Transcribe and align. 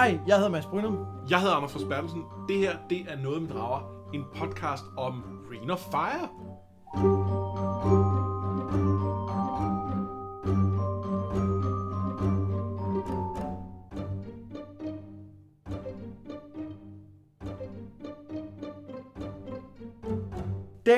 Hej, 0.00 0.20
jeg 0.26 0.36
hedder 0.36 0.50
Mads 0.50 0.66
Brynum. 0.66 0.98
Jeg 1.30 1.40
hedder 1.40 1.54
Anders 1.54 1.72
Forsbergelsen. 1.72 2.24
Det 2.48 2.58
her, 2.58 2.76
det 2.90 3.00
er 3.08 3.16
Noget 3.16 3.42
med 3.42 3.50
Drager. 3.50 3.80
En 4.14 4.24
podcast 4.36 4.84
om 4.96 5.22
Ring 5.50 5.72
of 5.72 5.78
Fire. 5.78 7.39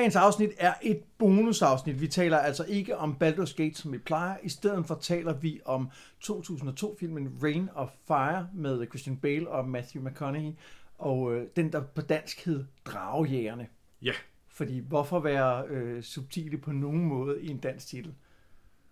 Dagens 0.03 0.15
afsnit 0.15 0.51
er 0.57 0.73
et 0.81 1.03
bonusafsnit. 1.17 2.01
Vi 2.01 2.07
taler 2.07 2.37
altså 2.37 2.65
ikke 2.65 2.97
om 2.97 3.17
Baldur's 3.23 3.55
Gate, 3.55 3.75
som 3.75 3.91
vi 3.91 3.97
plejer. 3.97 4.37
I 4.43 4.49
stedet 4.49 4.85
for 4.85 4.95
taler 4.95 5.33
vi 5.33 5.61
om 5.65 5.89
2002-filmen 6.23 7.37
Rain 7.43 7.69
of 7.75 7.89
Fire 8.07 8.49
med 8.53 8.87
Christian 8.87 9.17
Bale 9.17 9.49
og 9.49 9.69
Matthew 9.69 10.03
McConaughey. 10.03 10.51
Og 10.97 11.33
øh, 11.33 11.47
den, 11.55 11.71
der 11.71 11.81
på 11.81 12.01
dansk 12.01 12.45
hed 12.45 12.65
Dragejægerne. 12.85 13.67
Ja, 14.01 14.13
Fordi 14.47 14.79
hvorfor 14.79 15.19
være 15.19 15.67
øh, 15.67 16.03
subtile 16.03 16.57
på 16.57 16.71
nogen 16.71 17.05
måde 17.05 17.41
i 17.41 17.47
en 17.47 17.57
dansk 17.57 17.87
titel? 17.87 18.13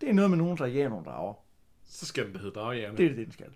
Det 0.01 0.09
er 0.09 0.13
noget 0.13 0.29
med 0.29 0.37
nogen, 0.37 0.57
der 0.57 0.65
jager 0.65 0.89
nogle 0.89 1.05
drager. 1.05 1.33
så 1.85 2.05
skal 2.05 2.25
den 2.25 2.33
da 2.33 2.39
hedde 2.39 2.53
Dragejægerne. 2.53 2.97
Det 2.97 3.05
er 3.05 3.09
det, 3.09 3.25
den 3.25 3.31
skal. 3.31 3.49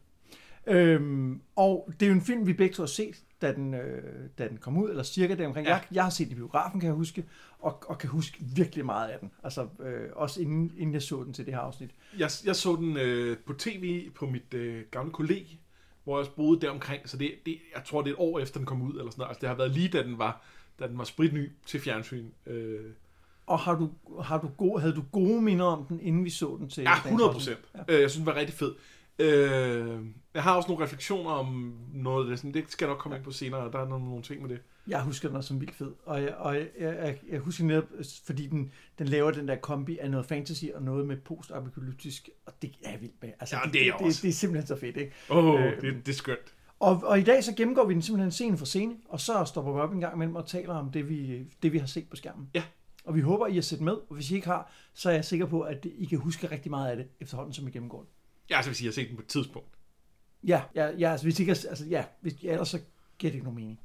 Øhm, 0.67 1.41
og 1.55 1.89
det 1.99 2.05
er 2.05 2.09
jo 2.09 2.15
en 2.15 2.21
film, 2.21 2.47
vi 2.47 2.53
begge 2.53 2.75
to 2.75 2.81
har 2.81 2.87
set, 2.87 3.23
da 3.47 3.53
den, 3.53 3.73
øh, 3.73 4.29
da 4.37 4.47
den 4.47 4.57
kom 4.57 4.77
ud, 4.77 4.89
eller 4.89 5.03
cirka 5.03 5.35
deromkring. 5.35 5.67
Ja. 5.67 5.71
Ja. 5.73 5.77
Jeg, 5.77 5.85
jeg 5.95 6.03
har 6.03 6.09
set 6.09 6.27
den 6.27 6.31
i 6.31 6.35
biografen, 6.35 6.79
kan 6.79 6.87
jeg 6.87 6.95
huske, 6.95 7.25
og, 7.59 7.83
og 7.87 7.97
kan 7.97 8.09
huske 8.09 8.37
virkelig 8.55 8.85
meget 8.85 9.09
af 9.09 9.19
den. 9.19 9.31
Altså 9.43 9.67
øh, 9.79 10.09
også 10.13 10.41
inden, 10.41 10.71
inden 10.77 10.93
jeg 10.93 11.01
så 11.01 11.23
den 11.23 11.33
til 11.33 11.45
det 11.45 11.53
her 11.53 11.61
afsnit. 11.61 11.89
Jeg, 12.19 12.29
jeg 12.45 12.55
så 12.55 12.75
den 12.75 12.97
øh, 12.97 13.37
på 13.37 13.53
tv 13.53 14.09
på 14.11 14.25
mit 14.25 14.53
øh, 14.53 14.83
gamle 14.91 15.11
kolleg, 15.11 15.45
hvor 16.03 16.19
jeg 16.19 16.27
boede 16.35 16.61
deromkring. 16.61 17.09
Så 17.09 17.17
det, 17.17 17.31
det, 17.45 17.57
jeg 17.75 17.83
tror, 17.85 18.01
det 18.01 18.09
er 18.09 18.13
et 18.13 18.19
år 18.19 18.39
efter 18.39 18.59
den 18.59 18.65
kom 18.65 18.81
ud. 18.81 18.91
Eller 18.91 19.11
sådan 19.11 19.13
noget. 19.17 19.29
Altså, 19.29 19.41
det 19.41 19.49
har 19.49 19.55
været 19.55 19.71
lige, 19.71 19.89
da 19.89 20.03
den 20.03 20.17
var, 20.17 20.41
da 20.79 20.87
den 20.87 20.97
var 20.97 21.03
spritny 21.03 21.51
til 21.65 21.79
fjernsyn. 21.79 22.25
Øh, 22.47 22.79
Og 23.45 23.59
har 23.59 23.75
du, 23.75 23.89
har 24.21 24.37
du 24.41 24.49
gode, 24.57 24.81
havde 24.81 24.93
du 24.93 25.03
gode 25.11 25.41
minder 25.41 25.65
om 25.65 25.85
den, 25.85 25.99
inden 26.01 26.25
vi 26.25 26.29
så 26.29 26.55
den 26.59 26.69
til 26.69 26.81
ja, 26.81 26.89
dagens 26.89 27.05
100 27.05 27.29
afsnit? 27.29 27.57
procent. 27.57 27.87
Ja. 27.89 27.95
Øh, 27.95 28.01
jeg 28.01 28.11
synes, 28.11 28.19
den 28.19 28.25
var 28.25 28.35
rigtig 28.35 28.55
fed. 28.55 28.73
Øh, 29.19 29.99
jeg 30.33 30.43
har 30.43 30.55
også 30.55 30.69
nogle 30.69 30.83
refleksioner 30.83 31.31
om 31.31 31.77
noget 31.93 32.23
af 32.25 32.29
det. 32.29 32.39
Sådan, 32.39 32.53
det 32.53 32.71
skal 32.71 32.85
jeg 32.85 32.93
nok 32.93 33.01
komme 33.01 33.17
ind 33.17 33.23
på 33.23 33.31
senere, 33.31 33.61
og 33.61 33.73
der 33.73 33.79
er 33.79 33.87
nogle, 33.87 34.05
nogle 34.05 34.23
ting 34.23 34.41
med 34.41 34.49
det. 34.49 34.61
Jeg 34.87 35.01
husker 35.01 35.27
den 35.27 35.37
også 35.37 35.47
som 35.47 35.61
vildt 35.61 35.75
fed, 35.75 35.91
og 36.05 36.21
jeg, 36.21 36.35
og 36.35 36.55
jeg, 36.55 36.67
jeg, 36.79 37.17
jeg 37.29 37.39
husker 37.39 37.63
netop, 37.63 37.83
fordi 38.25 38.47
den, 38.47 38.71
den 38.99 39.07
laver 39.07 39.31
den 39.31 39.47
der 39.47 39.55
kombi 39.55 39.97
af 39.97 40.11
noget 40.11 40.25
fantasy 40.25 40.65
og 40.75 40.83
noget 40.83 41.07
med 41.07 41.17
postapokalyptisk, 41.17 42.29
og 42.45 42.53
det 42.61 42.71
er 42.83 42.91
jeg 42.91 43.01
vildt 43.01 43.15
med. 43.21 43.29
Altså, 43.39 43.55
Ja, 43.55 43.71
det 43.71 43.81
er 43.81 43.85
jeg 43.85 43.95
det, 43.99 44.07
det, 44.07 44.21
det 44.21 44.29
er 44.29 44.33
simpelthen 44.33 44.67
så 44.67 44.75
fedt, 44.75 44.97
ikke? 44.97 45.11
Åh, 45.29 45.45
oh, 45.45 45.61
Øh, 45.61 45.81
det, 45.81 46.05
det 46.05 46.11
er 46.11 46.15
skønt. 46.15 46.53
Og, 46.79 47.01
og 47.03 47.19
i 47.19 47.23
dag 47.23 47.43
så 47.43 47.55
gennemgår 47.55 47.85
vi 47.85 47.93
den 47.93 48.01
simpelthen 48.01 48.31
scene 48.31 48.57
for 48.57 48.65
scene, 48.65 48.95
og 49.09 49.19
så 49.19 49.45
stopper 49.45 49.73
vi 49.73 49.79
op 49.79 49.93
en 49.93 49.99
gang 49.99 50.15
imellem 50.15 50.35
og 50.35 50.47
taler 50.47 50.73
om 50.73 50.91
det, 50.91 51.09
vi, 51.09 51.45
det, 51.63 51.73
vi 51.73 51.77
har 51.77 51.87
set 51.87 52.09
på 52.09 52.15
skærmen. 52.15 52.49
Ja. 52.53 52.63
Og 53.05 53.15
vi 53.15 53.21
håber, 53.21 53.47
I 53.47 53.53
har 53.53 53.61
set 53.61 53.81
med, 53.81 53.93
og 53.93 54.15
hvis 54.15 54.31
I 54.31 54.35
ikke 54.35 54.47
har, 54.47 54.71
så 54.93 55.09
er 55.09 55.13
jeg 55.13 55.25
sikker 55.25 55.45
på, 55.45 55.61
at 55.61 55.85
I 55.85 56.05
kan 56.05 56.19
huske 56.19 56.51
rigtig 56.51 56.69
meget 56.69 56.89
af 56.89 56.97
det, 56.97 57.07
efterhånden 57.19 57.53
som 57.53 57.67
I 57.67 57.71
gennemgår 57.71 58.01
det. 58.01 58.09
Ja, 58.49 58.57
altså, 58.57 58.73
sige, 58.73 58.85
jeg 58.85 58.89
har 58.89 58.93
set 58.93 59.07
den 59.07 59.15
på 59.15 59.21
et 59.21 59.27
tidspunkt. 59.27 59.69
Ja, 60.43 60.61
ja, 60.75 60.89
ja 60.97 61.11
altså 61.11 61.25
hvis 61.25 61.39
I 61.39 61.41
ikke, 61.41 61.51
altså 61.51 61.85
ja, 61.89 62.05
hvis, 62.21 62.33
ja, 62.43 62.51
ellers 62.51 62.69
så 62.69 62.79
giver 63.17 63.31
det 63.31 63.35
ikke 63.35 63.45
nogen 63.45 63.59
mening. 63.59 63.79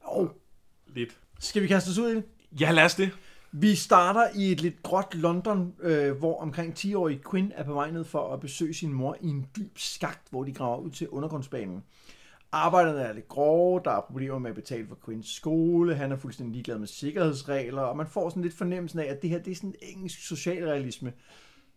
Og 0.00 0.30
Lidt. 0.86 1.18
skal 1.38 1.62
vi 1.62 1.66
kaste 1.66 1.88
os 1.88 1.98
ud 1.98 2.10
i 2.10 2.14
det? 2.14 2.24
Ja, 2.60 2.70
lad 2.70 2.84
os 2.84 2.94
det. 2.94 3.10
Vi 3.52 3.74
starter 3.74 4.28
i 4.34 4.52
et 4.52 4.60
lidt 4.60 4.82
gråt 4.82 5.14
London, 5.14 5.74
øh, 5.80 6.18
hvor 6.18 6.40
omkring 6.40 6.74
10-årige 6.78 7.20
Quinn 7.30 7.52
er 7.54 7.64
på 7.64 7.74
vej 7.74 7.90
ned 7.90 8.04
for 8.04 8.32
at 8.32 8.40
besøge 8.40 8.74
sin 8.74 8.92
mor 8.92 9.16
i 9.20 9.26
en 9.26 9.46
dyb 9.56 9.78
skagt, 9.78 10.28
hvor 10.30 10.44
de 10.44 10.52
graver 10.52 10.78
ud 10.78 10.90
til 10.90 11.08
undergrundsbanen. 11.08 11.82
Arbejderne 12.52 13.00
er 13.00 13.12
lidt 13.12 13.28
grove, 13.28 13.80
der 13.84 13.90
er 13.90 14.00
problemer 14.00 14.38
med 14.38 14.50
at 14.50 14.56
betale 14.56 14.86
for 14.88 14.98
Quinns 15.04 15.34
skole, 15.34 15.94
han 15.94 16.12
er 16.12 16.16
fuldstændig 16.16 16.52
ligeglad 16.52 16.78
med 16.78 16.86
sikkerhedsregler, 16.86 17.82
og 17.82 17.96
man 17.96 18.06
får 18.06 18.28
sådan 18.28 18.42
lidt 18.42 18.54
fornemmelsen 18.54 18.98
af, 18.98 19.04
at 19.04 19.22
det 19.22 19.30
her 19.30 19.38
det 19.38 19.50
er 19.50 19.54
sådan 19.54 19.74
engelsk 19.82 20.26
socialrealisme. 20.26 21.12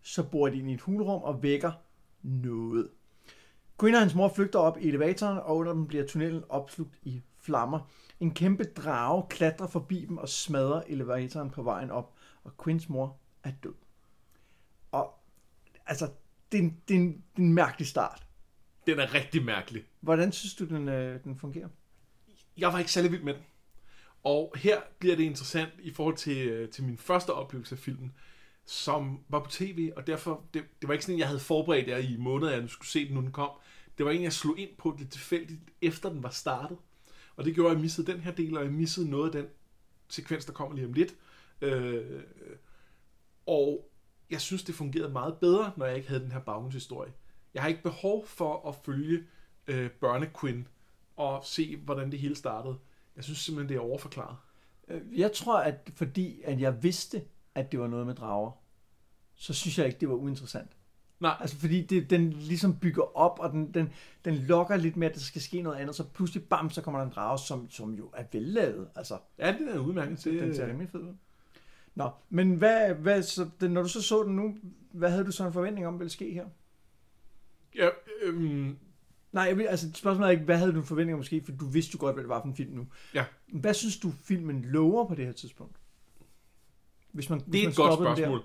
Så 0.01 0.23
bor 0.23 0.49
de 0.49 0.59
ind 0.59 0.69
i 0.69 0.73
et 0.73 0.81
hulrum 0.81 1.21
og 1.23 1.43
vækker 1.43 1.71
noget. 2.23 2.89
Quinn 3.79 3.95
og 3.95 4.01
hans 4.01 4.15
mor 4.15 4.33
flygter 4.35 4.59
op 4.59 4.77
i 4.81 4.87
elevatoren, 4.87 5.37
og 5.37 5.57
under 5.57 5.73
dem 5.73 5.87
bliver 5.87 6.05
tunnelen 6.07 6.43
opslugt 6.49 6.99
i 7.03 7.21
flammer. 7.39 7.89
En 8.19 8.33
kæmpe 8.33 8.63
drage 8.63 9.23
klatrer 9.29 9.67
forbi 9.67 10.05
dem 10.05 10.17
og 10.17 10.29
smadrer 10.29 10.83
elevatoren 10.87 11.49
på 11.49 11.63
vejen 11.63 11.91
op, 11.91 12.13
og 12.43 12.51
Quinns 12.63 12.89
mor 12.89 13.17
er 13.43 13.51
død. 13.63 13.73
Og 14.91 15.13
altså, 15.85 16.09
det 16.51 16.57
er 16.57 16.63
en, 16.63 16.77
det 16.87 16.95
er 16.95 16.99
en, 16.99 17.11
det 17.11 17.41
er 17.41 17.47
en 17.47 17.53
mærkelig 17.53 17.87
start. 17.87 18.27
Den 18.87 18.99
er 18.99 19.13
rigtig 19.13 19.45
mærkelig. 19.45 19.83
Hvordan 19.99 20.31
synes 20.31 20.55
du, 20.55 20.65
den, 20.65 20.89
øh, 20.89 21.23
den 21.23 21.35
fungerer? 21.35 21.67
Jeg 22.57 22.73
var 22.73 22.79
ikke 22.79 22.91
særlig 22.91 23.11
vild 23.11 23.23
med 23.23 23.33
den. 23.33 23.43
Og 24.23 24.53
her 24.57 24.81
bliver 24.99 25.15
det 25.15 25.23
interessant 25.23 25.71
i 25.79 25.93
forhold 25.93 26.15
til, 26.15 26.47
øh, 26.47 26.69
til 26.69 26.83
min 26.83 26.97
første 26.97 27.33
oplevelse 27.33 27.75
af 27.75 27.79
filmen, 27.79 28.13
som 28.69 29.19
var 29.29 29.39
på 29.43 29.49
tv, 29.49 29.91
og 29.95 30.07
derfor, 30.07 30.43
det, 30.53 30.63
det 30.81 30.87
var 30.87 30.93
ikke 30.93 31.05
sådan, 31.05 31.15
en, 31.15 31.19
jeg 31.19 31.27
havde 31.27 31.39
forberedt 31.39 31.87
jer 31.87 31.97
i 31.97 32.15
måneder, 32.17 32.51
at 32.51 32.61
jeg 32.61 32.69
skulle 32.69 32.87
se 32.87 33.07
den, 33.07 33.15
nu 33.15 33.21
den 33.21 33.31
kom. 33.31 33.49
Det 33.97 34.05
var 34.05 34.11
en, 34.11 34.23
jeg 34.23 34.33
slog 34.33 34.59
ind 34.59 34.69
på 34.77 34.95
lidt 34.99 35.11
tilfældigt, 35.11 35.59
efter 35.81 36.09
den 36.09 36.23
var 36.23 36.29
startet. 36.29 36.77
Og 37.35 37.45
det 37.45 37.55
gjorde, 37.55 37.69
at 37.69 37.75
jeg 37.75 37.81
missede 37.81 38.11
den 38.11 38.19
her 38.19 38.31
del, 38.31 38.57
og 38.57 38.63
jeg 38.63 38.71
missede 38.71 39.09
noget 39.09 39.35
af 39.35 39.41
den 39.41 39.51
sekvens, 40.09 40.45
der 40.45 40.53
kommer 40.53 40.75
lige 40.75 40.87
om 40.87 40.93
lidt. 40.93 41.15
Øh, 41.61 42.21
og 43.45 43.89
jeg 44.29 44.41
synes, 44.41 44.63
det 44.63 44.75
fungerede 44.75 45.11
meget 45.11 45.37
bedre, 45.37 45.71
når 45.77 45.85
jeg 45.85 45.95
ikke 45.95 46.07
havde 46.07 46.23
den 46.23 46.31
her 46.31 46.39
baggrundshistorie. 46.39 47.13
Jeg 47.53 47.61
har 47.61 47.69
ikke 47.69 47.83
behov 47.83 48.27
for 48.27 48.69
at 48.69 48.75
følge 48.85 49.23
øh, 49.67 49.89
børne-Quinn 50.03 50.67
og 51.15 51.45
se, 51.45 51.77
hvordan 51.77 52.11
det 52.11 52.19
hele 52.19 52.35
startede. 52.35 52.77
Jeg 53.15 53.23
synes 53.23 53.39
simpelthen, 53.39 53.69
det 53.69 53.75
er 53.75 53.87
overforklaret. 53.89 54.37
Øh, 54.87 55.19
jeg 55.19 55.31
tror, 55.31 55.59
at 55.59 55.91
fordi 55.95 56.41
at 56.43 56.59
jeg 56.59 56.83
vidste, 56.83 57.21
at 57.55 57.71
det 57.71 57.79
var 57.79 57.87
noget 57.87 58.05
med 58.07 58.15
drager, 58.15 58.51
så 59.35 59.53
synes 59.53 59.77
jeg 59.77 59.87
ikke, 59.87 59.99
det 59.99 60.09
var 60.09 60.15
uinteressant. 60.15 60.71
Nej, 61.19 61.35
Altså 61.39 61.55
fordi 61.55 61.81
det, 61.81 62.09
den 62.09 62.29
ligesom 62.29 62.79
bygger 62.79 63.17
op, 63.17 63.39
og 63.39 63.51
den, 63.51 63.73
den, 63.73 63.89
den 64.25 64.35
lokker 64.35 64.75
lidt 64.75 64.97
med, 64.97 65.07
at 65.07 65.13
der 65.13 65.19
skal 65.19 65.41
ske 65.41 65.61
noget 65.61 65.77
andet, 65.77 65.95
så 65.95 66.03
pludselig 66.03 66.43
bam, 66.43 66.69
så 66.69 66.81
kommer 66.81 66.99
der 66.99 67.07
en 67.07 67.13
drage, 67.13 67.39
som, 67.39 67.69
som 67.69 67.93
jo 67.93 68.09
er 68.13 68.23
vellavet. 68.31 68.87
Altså, 68.95 69.17
ja, 69.37 69.55
det 69.59 69.75
er 69.75 69.79
udmærket. 69.79 70.23
Det, 70.23 70.41
den 70.41 70.55
ser 70.55 70.67
rimelig 70.67 70.89
fed 70.89 70.99
ud. 70.99 71.13
Nå, 71.95 72.09
men 72.29 72.55
hvad, 72.55 72.93
hvad, 72.93 73.23
så, 73.23 73.49
den, 73.61 73.71
når 73.71 73.81
du 73.81 73.89
så 73.89 74.01
så 74.01 74.23
den 74.23 74.35
nu, 74.35 74.57
hvad 74.91 75.11
havde 75.11 75.25
du 75.25 75.31
så 75.31 75.47
en 75.47 75.53
forventning 75.53 75.87
om, 75.87 75.99
ville 75.99 76.09
ske 76.09 76.33
her? 76.33 76.45
Ja, 77.75 77.89
øhm, 78.21 78.77
Nej, 79.31 79.43
jeg 79.43 79.57
vil, 79.57 79.63
altså 79.63 79.91
spørgsmålet 79.93 80.27
er 80.27 80.31
ikke, 80.31 80.43
hvad 80.43 80.57
havde 80.57 80.73
du 80.73 80.77
en 80.77 80.85
forventning 80.85 81.13
om 81.13 81.19
måske, 81.19 81.41
for 81.45 81.51
du 81.51 81.65
vidste 81.65 81.91
jo 81.93 81.99
godt, 81.99 82.15
hvad 82.15 82.23
det 82.23 82.29
var 82.29 82.41
for 82.41 82.47
en 82.47 82.55
film 82.55 82.71
nu. 82.71 82.87
Ja. 83.13 83.25
Hvad 83.53 83.73
synes 83.73 83.99
du, 83.99 84.11
filmen 84.23 84.61
lover 84.61 85.07
på 85.07 85.15
det 85.15 85.25
her 85.25 85.31
tidspunkt? 85.31 85.75
Hvis 87.11 87.29
man, 87.29 87.41
hvis 87.47 87.51
det 87.51 87.59
er 87.59 87.63
man 87.63 87.71
et 87.71 87.75
godt 87.75 88.17
spørgsmål. 88.17 88.43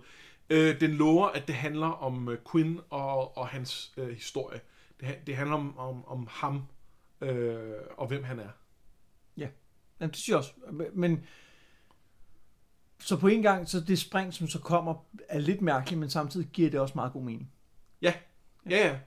Øh, 0.50 0.80
den 0.80 0.90
lover, 0.90 1.26
at 1.26 1.46
det 1.46 1.54
handler 1.54 1.86
om 1.86 2.28
øh, 2.28 2.38
Quinn 2.52 2.80
og, 2.90 3.38
og 3.38 3.48
hans 3.48 3.92
øh, 3.96 4.08
historie. 4.08 4.60
Det, 5.00 5.18
det 5.26 5.36
handler 5.36 5.56
om, 5.56 5.78
om, 5.78 6.04
om 6.04 6.28
ham 6.30 6.62
øh, 7.20 7.72
og 7.96 8.06
hvem 8.06 8.24
han 8.24 8.38
er. 8.38 8.48
Jamen, 10.00 10.10
det 10.10 10.16
synes 10.16 10.28
jeg 10.28 10.36
også. 10.36 10.52
Men 10.92 11.24
så 12.98 13.16
på 13.16 13.26
en 13.26 13.42
gang, 13.42 13.68
så 13.68 13.80
det 13.80 13.98
spring, 13.98 14.34
som 14.34 14.48
så 14.48 14.58
kommer, 14.58 14.94
er 15.28 15.38
lidt 15.38 15.62
mærkeligt, 15.62 16.00
men 16.00 16.10
samtidig 16.10 16.46
giver 16.46 16.70
det 16.70 16.80
også 16.80 16.92
meget 16.94 17.12
god 17.12 17.22
mening. 17.22 17.52
Ja, 18.02 18.14
ja, 18.70 18.88
ja. 18.88 18.98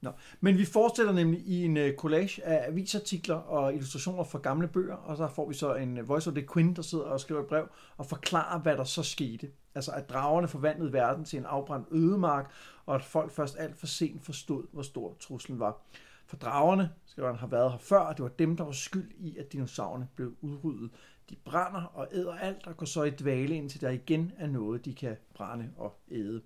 Nå. 0.00 0.10
Men 0.40 0.58
vi 0.58 0.64
fortsætter 0.64 1.12
nemlig 1.12 1.40
i 1.40 1.64
en 1.64 1.76
øh, 1.76 1.96
collage 1.96 2.44
af 2.44 2.68
avisartikler 2.68 3.34
og 3.34 3.74
illustrationer 3.74 4.24
fra 4.24 4.38
gamle 4.38 4.68
bøger, 4.68 4.94
og 4.94 5.16
så 5.16 5.28
får 5.28 5.48
vi 5.48 5.54
så 5.54 5.74
en 5.74 5.98
øh, 5.98 6.08
voice 6.08 6.30
of 6.30 6.34
the 6.34 6.46
Queen, 6.52 6.76
der 6.76 6.82
sidder 6.82 7.04
og 7.04 7.20
skriver 7.20 7.40
et 7.40 7.46
brev 7.46 7.68
og 7.96 8.06
forklarer, 8.06 8.60
hvad 8.60 8.76
der 8.76 8.84
så 8.84 9.02
skete. 9.02 9.50
Altså 9.74 9.92
at 9.92 10.10
dragerne 10.10 10.48
forvandlede 10.48 10.92
verden 10.92 11.24
til 11.24 11.38
en 11.38 11.44
afbrændt 11.44 11.88
ødemark, 11.90 12.52
og 12.86 12.94
at 12.94 13.04
folk 13.04 13.32
først 13.32 13.56
alt 13.58 13.78
for 13.78 13.86
sent 13.86 14.24
forstod, 14.24 14.64
hvor 14.72 14.82
stor 14.82 15.16
truslen 15.20 15.58
var. 15.58 15.80
For 16.26 16.36
dragerne, 16.36 16.90
skriver 17.06 17.28
han, 17.28 17.38
har 17.38 17.46
været 17.46 17.70
her 17.70 17.78
før, 17.78 17.98
og 17.98 18.16
det 18.16 18.22
var 18.22 18.28
dem, 18.28 18.56
der 18.56 18.64
var 18.64 18.72
skyld 18.72 19.10
i, 19.18 19.36
at 19.36 19.52
dinosaurerne 19.52 20.08
blev 20.14 20.34
udryddet. 20.40 20.90
De 21.30 21.36
brænder 21.44 21.82
og 21.82 22.08
æder 22.12 22.34
alt, 22.34 22.66
og 22.66 22.76
går 22.76 22.86
så 22.86 23.02
i 23.02 23.10
dvale, 23.10 23.54
indtil 23.54 23.80
der 23.80 23.90
igen 23.90 24.32
er 24.38 24.46
noget, 24.46 24.84
de 24.84 24.94
kan 24.94 25.16
brænde 25.34 25.70
og 25.76 26.00
æde. 26.10 26.42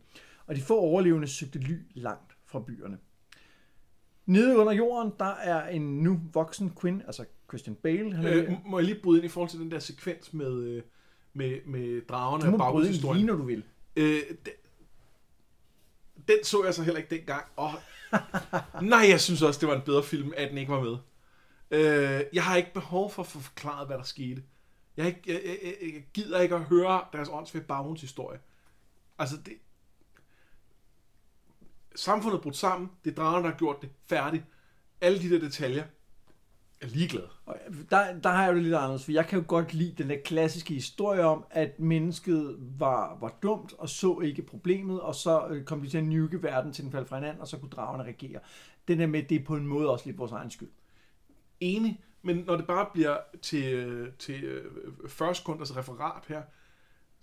Og 0.46 0.56
de 0.56 0.60
få 0.60 0.78
overlevende 0.78 1.28
søgte 1.28 1.58
ly 1.58 1.78
langt 1.94 2.36
fra 2.46 2.60
byerne. 2.60 2.98
Nede 4.26 4.58
under 4.58 4.72
jorden, 4.72 5.12
der 5.18 5.34
er 5.34 5.68
en 5.68 5.98
nu 6.02 6.20
voksen 6.32 6.76
Quinn, 6.80 7.02
altså 7.06 7.24
Christian 7.48 7.76
Bale. 7.76 8.16
Han 8.16 8.26
er, 8.26 8.36
Øh, 8.36 8.52
må 8.66 8.78
jeg 8.78 8.86
lige 8.86 9.00
bryde 9.02 9.18
ind 9.18 9.24
i 9.24 9.28
forhold 9.28 9.50
til 9.50 9.60
den 9.60 9.70
der 9.70 9.78
sekvens 9.78 10.32
med, 10.32 10.52
øh, 10.52 10.82
med, 11.32 11.58
med 11.66 12.06
dragerne 12.06 12.44
du 12.44 12.50
må 12.50 12.56
og 12.56 12.72
bryde 12.72 12.88
ind 12.88 13.02
baggrundshistorien? 13.02 13.16
lige, 13.16 13.26
når 13.26 13.36
du 13.36 13.42
vil. 13.42 13.64
Øh, 13.96 14.20
den, 14.44 14.52
den 16.28 16.44
så 16.44 16.64
jeg 16.64 16.74
så 16.74 16.82
heller 16.82 17.00
ikke 17.00 17.14
dengang. 17.16 17.44
Og, 17.56 17.70
nej, 18.82 19.06
jeg 19.08 19.20
synes 19.20 19.42
også, 19.42 19.60
det 19.60 19.68
var 19.68 19.74
en 19.74 19.82
bedre 19.82 20.02
film, 20.02 20.32
at 20.36 20.50
den 20.50 20.58
ikke 20.58 20.72
var 20.72 20.80
med. 20.80 20.96
Øh, 21.70 22.24
jeg 22.32 22.44
har 22.44 22.56
ikke 22.56 22.74
behov 22.74 23.10
for 23.10 23.22
at 23.22 23.28
få 23.28 23.38
forklaret, 23.38 23.86
hvad 23.86 23.96
der 23.96 24.02
skete. 24.02 24.42
Jeg, 24.96 25.06
ikke, 25.06 25.20
jeg, 25.26 25.40
jeg, 25.44 25.74
jeg, 25.82 26.04
gider 26.14 26.40
ikke 26.40 26.54
at 26.54 26.64
høre 26.64 27.04
deres 27.12 27.28
åndsvage 27.32 27.64
baggrundshistorie. 27.64 28.38
Altså, 29.18 29.36
det... 29.46 29.52
Samfundet 31.96 32.38
er 32.38 32.42
brudt 32.42 32.56
sammen. 32.56 32.90
Det 33.04 33.10
er 33.10 33.14
dragerne, 33.14 33.44
der 33.44 33.50
har 33.50 33.58
gjort 33.58 33.82
det. 33.82 33.90
Færdigt. 34.06 34.44
alle 35.00 35.18
de 35.22 35.30
der 35.30 35.38
detaljer 35.38 35.84
er 36.80 36.86
ligeglad. 36.86 37.22
Og 37.46 37.56
der, 37.90 38.20
der 38.20 38.28
har 38.28 38.42
jeg 38.42 38.50
jo 38.50 38.54
det 38.54 38.62
lidt 38.62 38.74
anderledes, 38.74 39.04
for 39.04 39.12
jeg 39.12 39.26
kan 39.26 39.38
jo 39.38 39.44
godt 39.48 39.74
lide 39.74 39.94
den 40.02 40.10
der 40.10 40.16
klassiske 40.24 40.74
historie 40.74 41.24
om, 41.24 41.44
at 41.50 41.80
mennesket 41.80 42.56
var, 42.78 43.18
var 43.20 43.38
dumt 43.42 43.72
og 43.78 43.88
så 43.88 44.20
ikke 44.20 44.42
problemet, 44.42 45.00
og 45.00 45.14
så 45.14 45.46
øh, 45.50 45.64
kom 45.64 45.80
de 45.80 45.88
til 45.88 45.98
at 45.98 46.04
nuke 46.04 46.42
verden 46.42 46.72
til 46.72 46.84
den 46.84 46.92
faldt 46.92 47.08
fra 47.08 47.16
hinanden, 47.16 47.40
og 47.40 47.48
så 47.48 47.58
kunne 47.58 47.70
dragerne 47.70 48.04
regere. 48.04 48.40
Den 48.88 48.98
der 48.98 49.06
med, 49.06 49.22
det 49.22 49.40
er 49.40 49.44
på 49.44 49.56
en 49.56 49.66
måde 49.66 49.90
også 49.90 50.06
lidt 50.06 50.18
vores 50.18 50.32
egen 50.32 50.50
skyld. 50.50 50.70
Enig, 51.60 52.00
men 52.22 52.36
når 52.36 52.56
det 52.56 52.66
bare 52.66 52.86
bliver 52.92 53.16
til, 53.42 53.74
øh, 53.74 54.12
til 54.18 54.44
øh, 54.44 54.72
40 55.08 55.34
sekunders 55.34 55.76
referat 55.76 56.22
her, 56.28 56.42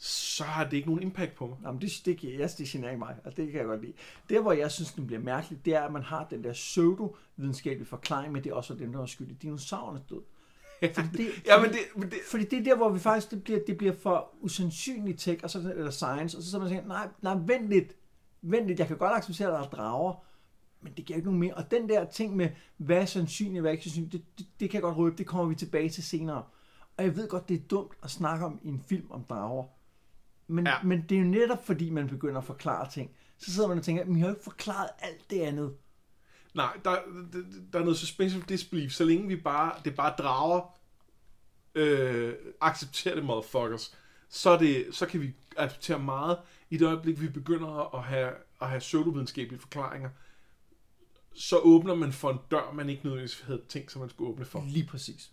så 0.02 0.44
har 0.44 0.64
det 0.64 0.74
ikke 0.74 0.90
nogen 0.90 1.04
impact 1.04 1.36
på 1.36 1.48
mig. 1.48 1.58
Jamen, 1.64 1.82
det, 1.82 2.02
det, 2.06 2.22
det, 2.22 2.58
det 2.58 2.68
generer 2.68 2.98
mig, 2.98 3.16
og 3.24 3.38
det 3.38 3.52
kan 3.52 3.60
jeg 3.60 3.66
godt 3.66 3.82
lide. 3.82 3.94
Det, 4.30 4.42
hvor 4.42 4.52
jeg 4.52 4.72
synes, 4.72 4.94
den 4.94 5.08
bliver 5.08 5.22
mærkeligt, 5.22 5.66
det 5.66 5.76
er, 5.76 5.82
at 5.82 5.92
man 5.92 6.04
har 6.04 6.28
den 6.30 6.44
der 6.44 6.54
pseudo-videnskabelige 6.54 7.88
forklaring, 7.88 8.34
men 8.34 8.44
det 8.44 8.50
er 8.50 8.54
også 8.54 8.74
dem, 8.74 8.92
der 8.92 9.02
er 9.02 9.06
skyld 9.06 9.32
i 9.32 9.34
dinosaurernes 9.34 10.04
død. 10.10 10.22
Fordi 10.94 11.08
det, 11.18 11.28
Ja, 11.48 11.62
men 11.62 11.70
det, 11.70 11.80
men 11.96 12.10
det, 12.10 12.18
Fordi 12.32 12.44
det 12.44 12.60
er 12.60 12.64
der, 12.64 12.76
hvor 12.76 12.90
vi 12.90 13.00
faktisk, 13.00 13.32
det 13.32 13.44
bliver, 13.44 13.60
det 13.68 13.78
bliver 13.78 13.94
for 13.94 14.30
usandsynligt 14.42 15.20
tech, 15.20 15.44
og 15.44 15.50
så, 15.50 15.74
eller 15.76 15.92
science, 15.92 16.38
og 16.38 16.44
så 16.44 16.52
så 16.52 16.60
man 16.60 16.70
tænker, 16.70 16.88
nej, 16.88 17.08
nej, 17.22 17.34
vent 17.46 17.70
lidt, 17.70 17.96
vent 18.42 18.68
lidt, 18.68 18.80
jeg 18.80 18.88
kan 18.88 18.98
godt 18.98 19.14
acceptere, 19.14 19.48
at 19.48 19.54
der 19.54 19.60
er 19.60 19.70
drager, 19.70 20.14
men 20.82 20.94
det 20.98 21.06
giver 21.06 21.18
ikke 21.18 21.28
nogen 21.28 21.40
mere. 21.40 21.54
Og 21.54 21.72
den 21.72 21.90
der 21.90 22.06
ting 22.06 22.36
med, 22.36 22.50
hvad 22.78 22.98
er 22.98 23.06
sandsynligt, 23.06 23.62
hvad 23.62 23.72
er 23.72 23.74
ikke 23.74 23.84
sandsynligt, 23.84 24.14
det, 24.14 24.24
det, 24.38 24.48
det 24.60 24.70
kan 24.70 24.78
jeg 24.78 24.82
godt 24.82 24.98
røbe, 24.98 25.18
det 25.18 25.28
kommer 25.28 25.46
vi 25.46 25.56
tilbage 25.56 25.90
til 25.90 26.04
senere. 26.04 26.44
Og 26.98 27.04
jeg 27.04 27.16
ved 27.16 27.28
godt, 27.28 27.50
det 27.50 27.56
er 27.56 27.68
dumt 27.70 27.92
at 28.04 28.10
snakke 28.10 28.46
om 28.46 28.60
i 28.64 28.68
en 28.68 28.84
film 28.88 29.12
om 29.12 29.24
drager. 29.24 29.79
Men, 30.50 30.68
ja. 30.68 30.84
Men 30.84 31.06
det 31.10 31.16
er 31.18 31.22
jo 31.22 31.28
netop, 31.28 31.66
fordi 31.66 31.90
man 31.90 32.08
begynder 32.08 32.38
at 32.38 32.44
forklare 32.44 32.90
ting. 32.90 33.12
Så 33.38 33.54
sidder 33.54 33.70
man 33.70 33.78
og 33.78 33.84
tænker, 33.84 34.06
men 34.06 34.18
jeg 34.18 34.24
har 34.24 34.30
jo 34.30 34.36
ikke 34.36 34.44
forklaret 34.44 34.90
alt 35.00 35.30
det 35.30 35.42
andet. 35.42 35.74
nej, 36.54 36.78
der, 36.86 36.92
der, 37.34 37.44
der 37.74 37.80
er 37.80 37.84
noget 37.84 37.98
suspension 37.98 38.44
disbelief, 38.50 38.92
så 38.92 39.06
længe 39.06 39.28
vi 39.28 39.36
bare, 39.36 39.74
det 39.86 39.96
bare 39.96 40.16
drager, 40.18 40.80
øh, 41.76 42.34
accepterer 42.62 43.16
det, 43.16 43.26
motherfuckers, 43.26 43.98
så, 44.30 44.58
det, 44.58 44.88
så 44.92 45.06
kan 45.06 45.22
vi 45.22 45.34
acceptere 45.58 46.00
meget. 46.00 46.38
I 46.70 46.78
det 46.78 46.86
øjeblik, 46.86 47.22
vi 47.22 47.28
begynder 47.28 47.96
at 47.96 48.04
have, 48.04 48.32
at 48.62 48.70
have 48.70 48.80
pseudovidenskabelige 48.80 49.60
forklaringer, 49.60 50.10
så 51.34 51.58
åbner 51.58 51.96
man 51.96 52.14
for 52.14 52.32
en 52.32 52.40
dør, 52.52 52.72
man 52.74 52.90
ikke 52.90 53.04
nødvendigvis 53.04 53.42
havde 53.42 53.62
tænkt 53.70 53.92
sig, 53.92 54.00
man 54.00 54.10
skulle 54.10 54.30
åbne 54.30 54.46
for. 54.46 54.64
Lige 54.68 54.86
præcis. 54.86 55.32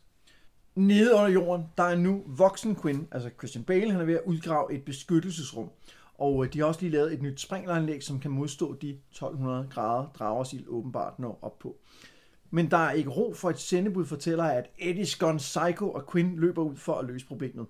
Nede 0.76 1.14
under 1.14 1.28
jorden, 1.28 1.66
der 1.78 1.82
er 1.82 1.96
nu 1.96 2.22
voksen 2.26 2.76
Quinn, 2.82 3.08
altså 3.12 3.30
Christian 3.38 3.64
Bale, 3.64 3.90
han 3.90 4.00
er 4.00 4.04
ved 4.04 4.14
at 4.14 4.22
udgrave 4.26 4.72
et 4.72 4.84
beskyttelsesrum. 4.84 5.70
Og 6.14 6.44
øh, 6.44 6.52
de 6.52 6.58
har 6.58 6.66
også 6.66 6.80
lige 6.80 6.92
lavet 6.92 7.12
et 7.12 7.22
nyt 7.22 7.40
sprinkleranlæg, 7.40 8.02
som 8.02 8.20
kan 8.20 8.30
modstå 8.30 8.74
de 8.74 8.90
1200 8.90 9.68
grader 9.70 10.06
dragersild 10.18 10.64
åbenbart 10.68 11.18
når 11.18 11.38
op 11.42 11.58
på. 11.58 11.76
Men 12.50 12.70
der 12.70 12.76
er 12.76 12.92
ikke 12.92 13.10
ro 13.10 13.34
for 13.34 13.50
et 13.50 13.58
sendebud 13.58 14.04
fortæller, 14.04 14.44
at 14.44 14.70
Eddie's 14.80 15.18
gone 15.18 15.38
psycho, 15.38 15.90
og 15.90 16.10
Quinn 16.12 16.36
løber 16.36 16.62
ud 16.62 16.76
for 16.76 16.94
at 16.94 17.06
løse 17.06 17.26
problemet. 17.26 17.66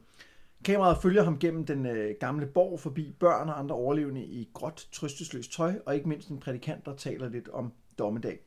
Kameraet 0.64 0.98
følger 1.02 1.22
ham 1.22 1.38
gennem 1.38 1.66
den 1.66 1.86
øh, 1.86 2.14
gamle 2.20 2.46
borg 2.46 2.80
forbi 2.80 3.14
børn 3.20 3.48
og 3.48 3.58
andre 3.58 3.74
overlevende 3.74 4.24
i 4.24 4.50
gråt, 4.54 4.88
trøstesløst 4.92 5.52
tøj, 5.52 5.74
og 5.86 5.94
ikke 5.94 6.08
mindst 6.08 6.28
en 6.28 6.40
prædikant, 6.40 6.86
der 6.86 6.96
taler 6.96 7.28
lidt 7.28 7.48
om 7.48 7.72
dommedag. 7.98 8.40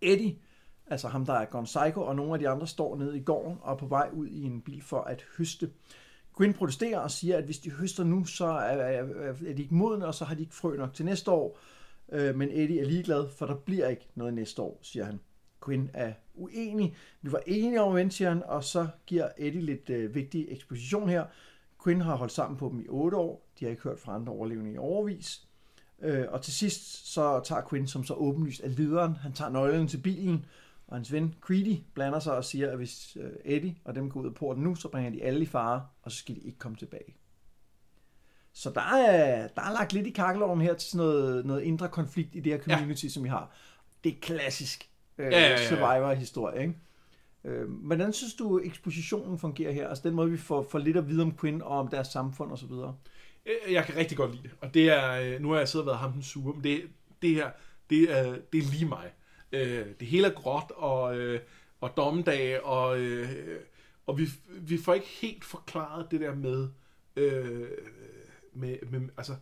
Eddie, 0.00 0.36
altså 0.92 1.08
ham, 1.08 1.26
der 1.26 1.32
er 1.32 1.44
gone 1.44 1.64
psycho, 1.64 2.02
og 2.02 2.16
nogle 2.16 2.32
af 2.32 2.38
de 2.38 2.48
andre 2.48 2.66
står 2.66 2.96
nede 2.96 3.16
i 3.16 3.22
gården 3.22 3.58
og 3.60 3.72
er 3.72 3.76
på 3.76 3.86
vej 3.86 4.08
ud 4.12 4.26
i 4.26 4.42
en 4.42 4.60
bil 4.60 4.82
for 4.82 5.00
at 5.00 5.24
høste. 5.38 5.70
Quinn 6.36 6.54
protesterer 6.54 6.98
og 6.98 7.10
siger, 7.10 7.38
at 7.38 7.44
hvis 7.44 7.58
de 7.58 7.70
høster 7.70 8.04
nu, 8.04 8.24
så 8.24 8.46
er, 8.46 8.76
er, 8.76 9.04
er 9.46 9.52
de 9.54 9.62
ikke 9.62 9.74
modne, 9.74 10.06
og 10.06 10.14
så 10.14 10.24
har 10.24 10.34
de 10.34 10.40
ikke 10.40 10.54
frø 10.54 10.76
nok 10.76 10.94
til 10.94 11.04
næste 11.04 11.30
år. 11.30 11.58
Øh, 12.12 12.34
men 12.34 12.48
Eddie 12.52 12.80
er 12.80 12.84
ligeglad, 12.84 13.28
for 13.38 13.46
der 13.46 13.54
bliver 13.54 13.88
ikke 13.88 14.08
noget 14.14 14.34
næste 14.34 14.62
år, 14.62 14.78
siger 14.82 15.04
han. 15.04 15.20
Quinn 15.64 15.90
er 15.94 16.12
uenig. 16.34 16.96
Vi 17.22 17.32
var 17.32 17.42
enige 17.46 17.80
om 17.80 17.96
at 17.96 18.12
siger 18.12 18.28
han, 18.28 18.42
og 18.42 18.64
så 18.64 18.86
giver 19.06 19.28
Eddie 19.38 19.60
lidt 19.60 19.90
øh, 19.90 20.14
vigtig 20.14 20.46
eksposition 20.48 21.08
her. 21.08 21.24
Quinn 21.84 22.00
har 22.00 22.16
holdt 22.16 22.32
sammen 22.32 22.58
på 22.58 22.68
dem 22.68 22.80
i 22.80 22.88
8 22.88 23.16
år. 23.16 23.46
De 23.60 23.64
har 23.64 23.70
ikke 23.70 23.82
hørt 23.82 24.00
fra 24.00 24.14
andre 24.14 24.32
overlevende 24.32 24.72
i 24.72 24.78
overvis. 24.78 25.46
Øh, 26.02 26.24
og 26.28 26.42
til 26.42 26.52
sidst 26.52 27.12
så 27.12 27.40
tager 27.44 27.62
Quinn, 27.68 27.86
som 27.86 28.04
så 28.04 28.14
åbenlyst 28.14 28.60
er 28.64 28.68
lederen, 28.68 29.16
han 29.16 29.32
tager 29.32 29.50
nøglen 29.50 29.88
til 29.88 29.98
bilen, 29.98 30.44
og 30.92 30.98
hans 30.98 31.12
ven 31.12 31.34
Creedy 31.40 31.76
blander 31.94 32.18
sig 32.18 32.36
og 32.36 32.44
siger, 32.44 32.70
at 32.70 32.76
hvis 32.76 33.16
øh, 33.20 33.30
Eddie 33.44 33.76
og 33.84 33.94
dem 33.94 34.10
går 34.10 34.20
ud 34.20 34.26
af 34.26 34.34
porten 34.34 34.62
nu, 34.62 34.74
så 34.74 34.88
bringer 34.88 35.10
de 35.10 35.22
alle 35.22 35.40
i 35.42 35.46
fare, 35.46 35.86
og 36.02 36.12
så 36.12 36.18
skal 36.18 36.34
de 36.34 36.40
ikke 36.40 36.58
komme 36.58 36.76
tilbage. 36.76 37.16
Så 38.52 38.70
der 38.70 38.80
er, 38.80 39.48
der 39.48 39.62
er 39.62 39.72
lagt 39.72 39.92
lidt 39.92 40.06
i 40.06 40.10
kakkeloven 40.10 40.60
her 40.60 40.74
til 40.74 40.90
sådan 40.90 41.06
noget, 41.06 41.46
noget 41.46 41.62
indre 41.62 41.88
konflikt 41.88 42.34
i 42.34 42.40
det 42.40 42.52
her 42.52 42.60
community, 42.60 43.04
ja. 43.04 43.08
som 43.08 43.24
vi 43.24 43.28
har. 43.28 43.50
Det 44.04 44.12
er 44.12 44.20
klassisk 44.20 44.90
øh, 45.18 45.32
Ja, 45.32 45.40
ja, 45.40 45.50
ja, 45.50 45.68
survivor-historie, 45.68 46.60
ikke? 46.62 46.74
Øh, 47.44 47.70
hvordan 47.70 48.12
synes 48.12 48.34
du, 48.34 48.60
ekspositionen 48.64 49.38
fungerer 49.38 49.72
her? 49.72 49.88
Altså 49.88 50.08
den 50.08 50.14
måde, 50.14 50.30
vi 50.30 50.36
får, 50.38 50.66
får 50.70 50.78
lidt 50.78 50.96
at 50.96 51.08
vide 51.08 51.22
om 51.22 51.36
Quinn 51.36 51.62
og 51.62 51.78
om 51.78 51.88
deres 51.88 52.08
samfund 52.08 52.52
osv.? 52.52 52.72
Øh, 52.72 53.72
Jeg 53.72 53.84
kan 53.84 53.96
rigtig 53.96 54.16
godt 54.16 54.30
lide 54.30 54.42
det. 54.42 54.52
Og 54.60 54.74
det 54.74 54.90
er, 54.90 55.12
øh, 55.20 55.40
nu 55.40 55.50
har 55.50 55.58
jeg 55.58 55.68
siddet 55.68 55.82
og 55.82 55.86
været 55.86 55.98
ham 55.98 56.12
den 56.12 56.22
sure, 56.22 56.54
men 56.54 56.64
det, 56.64 56.82
det 57.22 57.34
her, 57.34 57.50
det 57.90 58.18
er, 58.18 58.36
det 58.52 58.58
er 58.58 58.70
lige 58.70 58.86
mig. 58.86 59.12
Øh, 59.52 59.86
Det 60.00 60.08
hele 60.08 60.26
er 60.26 60.34
gråt, 60.34 60.70
og, 60.76 61.18
øh, 61.18 61.40
og 61.80 61.96
dommedag, 61.96 62.64
og, 62.64 63.00
øh, 63.00 63.28
og 64.06 64.18
vi, 64.18 64.28
vi 64.60 64.78
får 64.78 64.94
ikke 64.94 65.06
helt 65.06 65.44
forklaret 65.44 66.10
det 66.10 66.20
der 66.20 66.34
med, 66.34 66.68
øh, 67.16 67.68
med, 68.52 68.76
med 68.90 69.08
altså, 69.16 69.36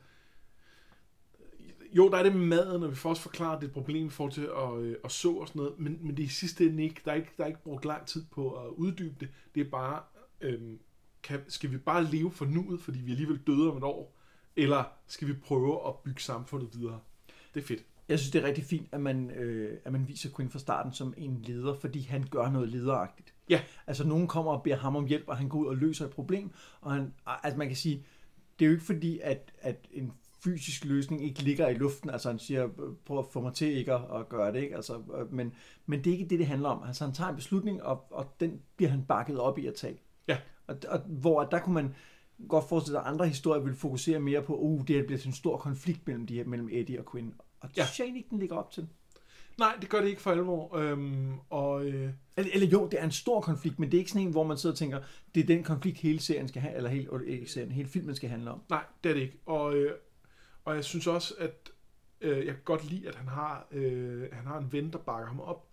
jo, 1.92 2.10
der 2.10 2.18
er 2.18 2.22
det 2.22 2.36
med 2.36 2.46
maden, 2.46 2.82
og 2.82 2.90
vi 2.90 2.94
får 2.96 3.10
også 3.10 3.22
forklaret 3.22 3.60
det 3.60 3.66
er 3.66 3.68
et 3.68 3.74
problem 3.74 4.06
i 4.06 4.10
forhold 4.10 4.32
til 4.32 4.48
at, 4.58 4.78
øh, 4.78 4.96
at 5.04 5.12
så 5.12 5.32
og 5.32 5.48
sådan 5.48 5.58
noget, 5.60 5.78
men, 5.78 5.98
men 6.00 6.16
det 6.16 6.22
er 6.22 6.26
i 6.26 6.28
sidste 6.28 6.66
ende 6.66 6.82
ikke, 6.84 7.00
der 7.04 7.10
er 7.10 7.14
ikke, 7.16 7.30
der 7.36 7.42
er 7.42 7.48
ikke 7.48 7.62
brugt 7.62 7.84
lang 7.84 8.06
tid 8.06 8.24
på 8.30 8.52
at 8.52 8.68
uddybe 8.70 9.16
det. 9.20 9.28
Det 9.54 9.60
er 9.66 9.70
bare, 9.70 10.02
øh, 10.40 10.60
kan, 11.22 11.40
skal 11.48 11.70
vi 11.70 11.78
bare 11.78 12.04
leve 12.04 12.32
for 12.32 12.44
nuet, 12.44 12.80
fordi 12.80 12.98
vi 12.98 13.10
alligevel 13.10 13.40
døde 13.46 13.70
om 13.70 13.76
et 13.76 13.84
år, 13.84 14.16
eller 14.56 14.84
skal 15.06 15.28
vi 15.28 15.32
prøve 15.32 15.88
at 15.88 15.94
bygge 16.04 16.20
samfundet 16.20 16.68
videre? 16.78 17.00
Det 17.54 17.62
er 17.62 17.66
fedt. 17.66 17.84
Jeg 18.10 18.18
synes, 18.18 18.30
det 18.30 18.42
er 18.42 18.46
rigtig 18.46 18.64
fint, 18.64 18.88
at 18.92 19.00
man, 19.00 19.30
øh, 19.30 19.78
at 19.84 19.92
man 19.92 20.08
viser 20.08 20.30
Quinn 20.36 20.50
fra 20.50 20.58
starten 20.58 20.92
som 20.92 21.14
en 21.16 21.42
leder, 21.42 21.74
fordi 21.74 22.00
han 22.00 22.24
gør 22.30 22.50
noget 22.50 22.68
lederagtigt. 22.68 23.34
Ja. 23.48 23.60
Altså, 23.86 24.06
nogen 24.06 24.26
kommer 24.26 24.52
og 24.52 24.62
beder 24.62 24.76
ham 24.76 24.96
om 24.96 25.06
hjælp, 25.06 25.24
og 25.26 25.36
han 25.36 25.48
går 25.48 25.58
ud 25.58 25.66
og 25.66 25.76
løser 25.76 26.04
et 26.04 26.10
problem, 26.10 26.50
og 26.80 26.92
han, 26.92 27.14
altså 27.26 27.58
man 27.58 27.66
kan 27.66 27.76
sige, 27.76 28.04
det 28.58 28.64
er 28.64 28.66
jo 28.66 28.72
ikke 28.72 28.84
fordi, 28.84 29.20
at, 29.22 29.52
at 29.60 29.86
en 29.92 30.12
fysisk 30.44 30.84
løsning 30.84 31.24
ikke 31.24 31.42
ligger 31.42 31.68
i 31.68 31.74
luften, 31.74 32.10
altså 32.10 32.30
han 32.30 32.38
siger, 32.38 32.68
prøv 33.04 33.18
at 33.18 33.24
få 33.32 33.40
mig 33.40 33.54
til 33.54 33.76
ikke 33.76 33.92
at, 33.92 34.00
at 34.20 34.28
gøre 34.28 34.52
det, 34.52 34.62
ikke? 34.62 34.76
Altså, 34.76 35.02
øh, 35.18 35.32
men, 35.32 35.52
men 35.86 36.04
det 36.04 36.10
er 36.10 36.18
ikke 36.18 36.30
det, 36.30 36.38
det 36.38 36.46
handler 36.46 36.68
om. 36.68 36.82
Altså 36.86 37.04
han 37.04 37.14
tager 37.14 37.30
en 37.30 37.36
beslutning, 37.36 37.82
og, 37.82 38.12
og 38.12 38.34
den 38.40 38.60
bliver 38.76 38.90
han 38.90 39.04
bakket 39.04 39.40
op 39.40 39.58
i 39.58 39.66
at 39.66 39.74
tage. 39.74 40.00
Ja. 40.28 40.38
Og, 40.66 40.76
og 40.88 40.98
hvor 40.98 41.44
der 41.44 41.58
kunne 41.58 41.74
man 41.74 41.94
godt 42.48 42.68
forestille 42.68 42.94
sig, 42.94 43.00
at 43.00 43.12
andre 43.12 43.28
historier 43.28 43.62
vil 43.62 43.74
fokusere 43.74 44.20
mere 44.20 44.42
på, 44.42 44.56
uh, 44.56 44.86
det 44.86 44.96
her 44.96 45.06
bliver 45.06 45.18
sådan 45.18 45.30
en 45.30 45.34
stor 45.34 45.56
konflikt 45.56 46.06
mellem, 46.06 46.26
de 46.26 46.34
her, 46.34 46.44
mellem 46.44 46.68
Eddie 46.72 46.98
og 46.98 47.12
Quinn. 47.12 47.34
Og 47.60 47.68
det 47.68 47.76
Ja. 47.76 47.84
synes 47.84 47.98
jeg 47.98 48.04
egentlig 48.04 48.20
ikke, 48.20 48.30
den 48.30 48.38
ligger 48.38 48.56
op 48.56 48.70
til. 48.70 48.88
Nej, 49.58 49.76
det 49.80 49.88
gør 49.88 50.00
det 50.00 50.08
ikke 50.08 50.20
for 50.20 50.30
alvor. 50.30 50.76
Øhm, 50.76 51.32
og 51.50 51.84
øh, 51.84 52.10
Eller, 52.36 52.52
eller 52.54 52.66
jo, 52.68 52.88
det 52.90 53.00
er 53.00 53.04
en 53.04 53.10
stor 53.10 53.40
konflikt, 53.40 53.78
men 53.78 53.90
det 53.90 53.96
er 53.96 53.98
ikke 53.98 54.10
sådan 54.10 54.26
en, 54.26 54.32
hvor 54.32 54.44
man 54.44 54.58
sidder 54.58 54.74
og 54.74 54.78
tænker, 54.78 55.00
det 55.34 55.42
er 55.42 55.46
den 55.46 55.64
konflikt, 55.64 55.98
hele 55.98 56.20
serien 56.20 56.48
skal 56.48 56.62
have, 56.62 56.74
eller 56.76 56.90
hele, 56.90 57.08
øh, 57.12 57.26
ikke 57.26 57.46
serien, 57.46 57.70
hele 57.72 57.88
filmen 57.88 58.14
skal 58.14 58.28
handle 58.30 58.50
om. 58.50 58.62
nej, 58.70 58.84
det 59.04 59.10
er 59.10 59.14
det 59.14 59.20
ikke. 59.20 59.38
Og, 59.46 59.74
øh, 59.76 59.94
og 60.64 60.74
jeg 60.74 60.84
synes 60.84 61.06
også, 61.06 61.34
at 61.38 61.70
øh, 62.20 62.36
jeg 62.46 62.54
kan 62.54 62.62
godt 62.64 62.84
lide, 62.90 63.08
at 63.08 63.14
han 63.14 63.28
har, 63.28 63.66
øh, 63.70 64.28
han 64.32 64.46
har 64.46 64.58
en 64.58 64.72
ven, 64.72 64.92
der 64.92 64.98
bakker 64.98 65.26
ham 65.28 65.40
op. 65.40 65.66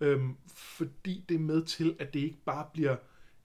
Øhm, 0.00 0.36
fordi 0.54 1.24
det 1.28 1.34
er 1.34 1.38
med 1.38 1.62
til, 1.64 1.96
at 1.98 2.14
det 2.14 2.20
ikke 2.20 2.38
bare 2.46 2.66
bliver 2.72 2.96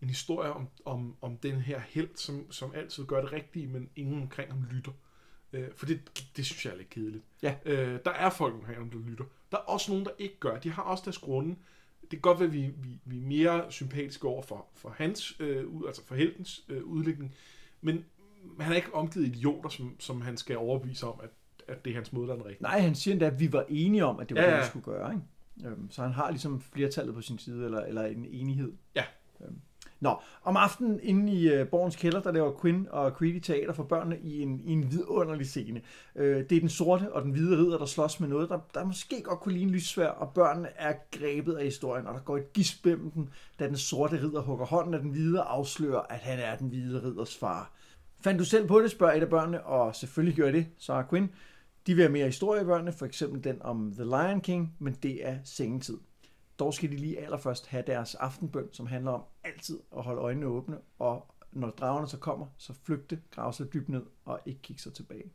en 0.02 0.08
historie 0.08 0.54
om, 0.54 0.68
om, 0.86 1.16
om 1.22 1.38
den 1.38 1.56
her 1.62 1.80
held, 1.80 2.10
som, 2.16 2.52
som 2.52 2.72
altid 2.76 3.06
gør 3.06 3.22
det 3.22 3.32
rigtige, 3.32 3.68
men 3.68 3.90
ingen 3.96 4.22
omkring 4.22 4.52
ham 4.52 4.64
lytter. 4.72 4.92
Øh, 5.54 5.68
for 5.76 5.86
det, 5.86 6.00
det 6.38 6.46
synes 6.46 6.66
jeg 6.66 6.74
er 6.74 6.78
lidt 6.78 6.90
kedeligt. 6.90 7.24
Ja. 7.44 7.56
Øh, 7.66 8.00
der 8.06 8.12
er 8.12 8.30
folk 8.30 8.54
omkring 8.54 8.92
der 8.92 9.00
lytter. 9.10 9.26
Der 9.52 9.58
er 9.58 9.62
også 9.62 9.92
nogen, 9.92 10.06
der 10.06 10.12
ikke 10.20 10.40
gør. 10.40 10.60
De 10.60 10.70
har 10.70 10.84
også 10.84 11.04
deres 11.06 11.18
grunde. 11.18 11.56
Det 12.02 12.10
kan 12.10 12.20
godt 12.20 12.40
være, 12.40 12.48
at 12.48 12.54
vi, 12.54 12.62
vi, 12.78 13.00
vi 13.06 13.18
er 13.18 13.22
mere 13.22 13.72
sympatiske 13.72 14.28
over 14.28 14.42
for, 14.42 14.68
for 14.74 14.90
hans, 14.90 15.36
øh, 15.40 15.68
ud, 15.68 15.88
altså 15.88 16.06
for 16.06 16.16
heltens 16.16 16.66
øh, 16.70 16.84
udlægning, 16.84 17.36
men 17.82 18.06
han 18.60 18.72
er 18.72 18.76
ikke 18.76 18.94
omgivet 18.94 19.26
idioter, 19.26 19.70
som, 19.70 19.96
som 20.00 20.22
han 20.22 20.38
skal 20.38 20.58
overbevise 20.58 21.08
om, 21.08 21.20
at, 21.24 21.30
at 21.68 21.86
det 21.86 21.92
er 21.92 21.96
hans 21.96 22.14
måde, 22.14 22.28
der 22.28 22.34
er 22.34 22.38
den 22.38 22.46
rigtige. 22.46 22.64
Nej, 22.64 22.80
han 22.80 22.96
siger 22.96 23.14
endda, 23.14 23.26
at 23.26 23.40
vi 23.40 23.54
var 23.54 23.66
enige 23.70 24.06
om, 24.06 24.20
at 24.20 24.30
det 24.30 24.38
var 24.38 24.44
Ja, 24.44 24.52
det, 24.56 24.60
vi 24.60 24.66
skulle 24.68 24.86
gøre. 24.86 25.14
Ikke? 25.14 25.70
Øhm, 25.70 25.92
Så 25.92 26.02
han 26.02 26.12
har 26.12 26.30
ligesom 26.30 26.62
flertallet 26.62 27.16
på 27.16 27.22
sin 27.22 27.38
side, 27.38 27.66
eller, 27.66 27.80
eller 27.82 28.06
en 28.06 28.26
enighed. 28.26 28.74
Ja. 28.96 29.04
Øhm, 29.42 29.62
Nå, 30.02 30.16
om 30.44 30.58
aftenen 30.58 31.00
inde 31.04 31.34
i 31.34 31.50
øh, 31.50 31.68
Borgens 31.68 31.96
kælder, 31.96 32.22
der 32.22 32.32
laver 32.32 32.60
Quinn 32.62 32.88
og 32.92 33.12
Creedy 33.12 33.40
teater 33.40 33.74
for 33.74 33.84
børnene 33.84 34.20
i 34.20 34.42
en, 34.42 34.60
i 34.60 34.72
en 34.72 34.92
vidunderlig 34.92 35.48
scene. 35.48 35.82
Øh, 36.16 36.50
det 36.50 36.56
er 36.56 36.60
den 36.60 36.70
sorte 36.70 37.14
og 37.14 37.22
den 37.22 37.32
hvide 37.32 37.58
ridder, 37.58 37.78
der 37.78 37.86
slås 37.86 38.20
med 38.20 38.30
noget, 38.30 38.50
der, 38.50 38.60
der 38.74 38.86
måske 38.86 39.22
godt 39.22 39.40
kunne 39.40 39.54
ligne 39.54 39.72
lyssvær, 39.72 40.08
og 40.08 40.34
børnene 40.34 40.70
er 40.76 40.94
grebet 41.12 41.54
af 41.54 41.64
historien, 41.64 42.08
og 42.08 42.14
der 42.14 42.20
går 42.20 42.38
et 42.38 42.54
gisp 42.54 42.86
mellem 42.86 43.12
dem, 43.12 43.28
da 43.60 43.68
den 43.68 43.78
sorte 43.78 44.16
ridder 44.16 44.42
hugger 44.42 44.66
hånden 44.66 44.94
af 44.94 45.00
den 45.00 45.10
hvide 45.10 45.44
og 45.44 45.54
afslører, 45.54 46.02
at 46.10 46.20
han 46.20 46.40
er 46.40 46.56
den 46.56 46.68
hvide 46.68 47.04
ridders 47.04 47.38
far. 47.38 47.72
Fandt 48.22 48.40
du 48.40 48.46
selv 48.46 48.68
på 48.68 48.82
det, 48.82 48.92
spørger 48.92 49.14
et 49.14 49.22
af 49.22 49.30
børnene, 49.30 49.64
og 49.64 49.96
selvfølgelig 49.96 50.38
gør 50.38 50.52
det, 50.52 50.68
så 50.78 51.04
Quinn. 51.10 51.30
De 51.88 51.94
vil 51.94 52.04
have 52.04 52.12
mere 52.12 52.26
historie 52.26 52.62
i 52.62 52.66
børnene, 52.66 52.92
for 52.92 53.06
eksempel 53.06 53.44
den 53.44 53.62
om 53.62 53.92
The 53.94 54.04
Lion 54.04 54.42
King, 54.42 54.76
men 54.80 54.98
det 55.04 55.28
er 55.28 55.38
sengetid. 55.44 55.98
Dog 56.60 56.74
skal 56.74 56.92
de 56.92 56.96
lige 56.96 57.20
allerførst 57.20 57.68
have 57.68 57.84
deres 57.88 58.16
aftenbøn, 58.16 58.68
som 58.72 58.88
handler 58.88 59.12
om 59.12 59.22
altid 59.54 59.80
at 59.98 60.04
holde 60.04 60.22
øjnene 60.22 60.46
åbne, 60.46 60.78
og 61.00 61.36
når 61.52 61.70
dragerne 61.70 62.08
så 62.08 62.18
kommer, 62.18 62.48
så 62.58 62.74
flygte, 62.84 63.22
grave 63.32 63.54
sig 63.54 63.74
dybt 63.74 63.90
ned 63.90 64.04
og 64.26 64.40
ikke 64.46 64.62
kigge 64.62 64.82
sig 64.82 64.94
tilbage. 64.94 65.32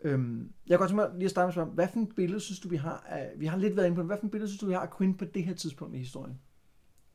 Øhm, 0.00 0.52
jeg 0.66 0.78
kan 0.78 0.78
godt 0.78 0.88
tænke 0.88 1.02
mig 1.02 1.10
lige 1.14 1.24
at 1.24 1.30
starte 1.30 1.44
med 1.44 1.48
at 1.48 1.54
spørge, 1.54 1.70
hvad 1.70 1.88
for 1.92 2.00
et 2.00 2.14
billede 2.16 2.40
synes 2.40 2.60
du, 2.60 2.68
vi 2.68 2.76
har 2.76 3.04
af, 3.08 3.32
vi 3.36 3.46
har 3.46 3.56
lidt 3.56 3.76
været 3.76 3.86
inde 3.86 3.94
på 3.94 4.00
det, 4.00 4.08
hvad 4.08 4.18
for 4.18 4.26
et 4.26 4.30
billede 4.30 4.48
synes 4.48 4.60
du, 4.60 4.66
vi 4.66 4.72
har 4.72 4.80
af 4.80 4.96
Quinn 4.98 5.16
på 5.16 5.24
det 5.24 5.44
her 5.44 5.54
tidspunkt 5.54 5.94
i 5.94 5.98
historien? 5.98 6.40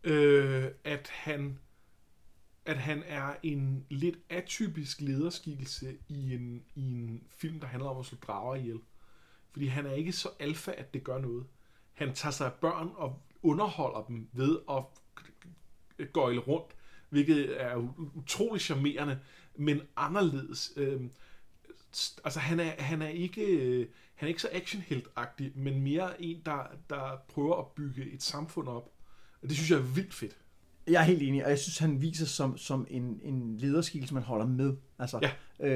Øh, 0.04 0.72
at 0.84 1.10
han 1.10 1.58
at 2.66 2.78
han 2.78 3.04
er 3.08 3.36
en 3.44 3.86
lidt 3.90 4.18
atypisk 4.30 5.02
lederskikkelse 5.02 5.98
i 6.08 6.34
en, 6.34 6.64
i 6.76 6.92
en 6.92 7.24
film, 7.30 7.60
der 7.60 7.68
handler 7.68 7.90
om 7.90 8.00
at 8.00 8.06
slå 8.06 8.18
drager 8.28 8.56
ihjel. 8.56 8.80
Fordi 9.52 9.68
han 9.68 9.86
er 9.86 9.92
ikke 9.92 10.12
så 10.12 10.30
alfa, 10.40 10.72
at 10.78 10.94
det 10.94 11.04
gør 11.04 11.18
noget. 11.18 11.46
Han 11.94 12.14
tager 12.14 12.32
sig 12.32 12.48
af 12.48 12.54
børn 12.54 12.90
og 12.96 13.22
underholder 13.42 14.06
dem 14.06 14.30
ved 14.34 14.60
at 14.70 14.84
gøjle 16.06 16.40
rundt, 16.40 16.68
hvilket 17.10 17.62
er 17.62 17.76
utrolig 18.16 18.62
charmerende, 18.62 19.20
men 19.56 19.82
anderledes. 19.98 20.74
Øh, 20.78 21.02
altså 22.24 22.40
han 22.40 22.60
er, 22.60 22.72
han 22.84 23.02
er 23.02 23.08
ikke 23.10 23.88
han 24.16 24.26
er 24.28 24.30
ikke 24.30 24.42
så 24.42 24.50
actionheltagtig, 24.52 25.52
men 25.56 25.82
mere 25.82 26.22
en, 26.24 26.42
der, 26.46 26.60
der 26.90 27.18
prøver 27.30 27.56
at 27.60 27.66
bygge 27.68 28.12
et 28.12 28.24
samfund 28.24 28.68
op. 28.68 28.92
Og 29.42 29.48
det 29.50 29.52
synes 29.58 29.72
jeg 29.72 29.78
er 29.78 29.84
vildt 29.84 30.14
fedt. 30.14 30.38
Jeg 30.88 31.00
er 31.02 31.04
helt 31.06 31.22
enig, 31.22 31.44
og 31.44 31.50
jeg 31.50 31.60
synes, 31.60 31.78
han 31.78 32.02
viser 32.02 32.26
som, 32.26 32.58
som 32.58 32.88
en, 32.90 33.20
en 33.24 33.58
lederskikkelse, 33.58 34.14
man 34.14 34.24
holder 34.24 34.46
med. 34.46 34.76
Altså, 35.00 35.20
Ja. 35.22 35.32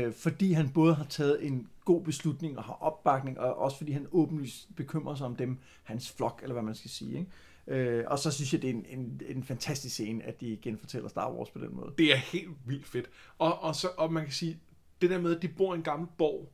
øh, 0.08 0.14
fordi 0.14 0.52
han 0.52 0.70
både 0.70 0.96
har 0.96 1.04
taget 1.04 1.46
en 1.46 1.68
god 1.86 2.04
beslutning 2.04 2.58
og 2.58 2.64
har 2.64 2.74
opbakning, 2.74 3.40
og 3.40 3.56
også 3.58 3.78
fordi 3.78 3.92
han 3.92 4.08
åbenlyst 4.12 4.76
bekymrer 4.76 5.16
sig 5.16 5.26
om 5.26 5.36
dem, 5.36 5.58
hans 5.84 6.12
flok, 6.12 6.40
eller 6.44 6.54
hvad 6.54 6.64
man 6.64 6.76
skal 6.76 6.90
sige. 6.92 7.18
Ikke? 7.20 7.32
Øh, 7.68 8.04
og 8.08 8.20
så 8.20 8.32
synes 8.32 8.54
jeg, 8.54 8.62
det 8.62 8.70
er 8.70 8.74
en, 8.74 8.86
en, 8.90 9.22
en 9.28 9.44
fantastisk 9.44 9.96
scene, 9.96 10.24
at 10.24 10.42
de 10.42 10.58
genfortæller 10.62 11.10
Star 11.10 11.32
Wars 11.32 11.50
på 11.50 11.60
den 11.60 11.76
måde. 11.76 11.94
Det 11.98 12.12
er 12.14 12.18
helt 12.18 12.50
vildt 12.66 12.88
fedt. 12.88 13.10
Og, 13.38 13.64
og, 13.64 13.76
så, 13.76 13.90
og 13.98 14.14
man 14.14 14.24
kan 14.24 14.34
sige, 14.34 14.60
det 15.02 15.10
der 15.10 15.22
med, 15.22 15.36
at 15.36 15.42
de 15.42 15.48
bor 15.48 15.74
i 15.74 15.78
en 15.78 15.84
gammel 15.84 16.10
borg 16.18 16.52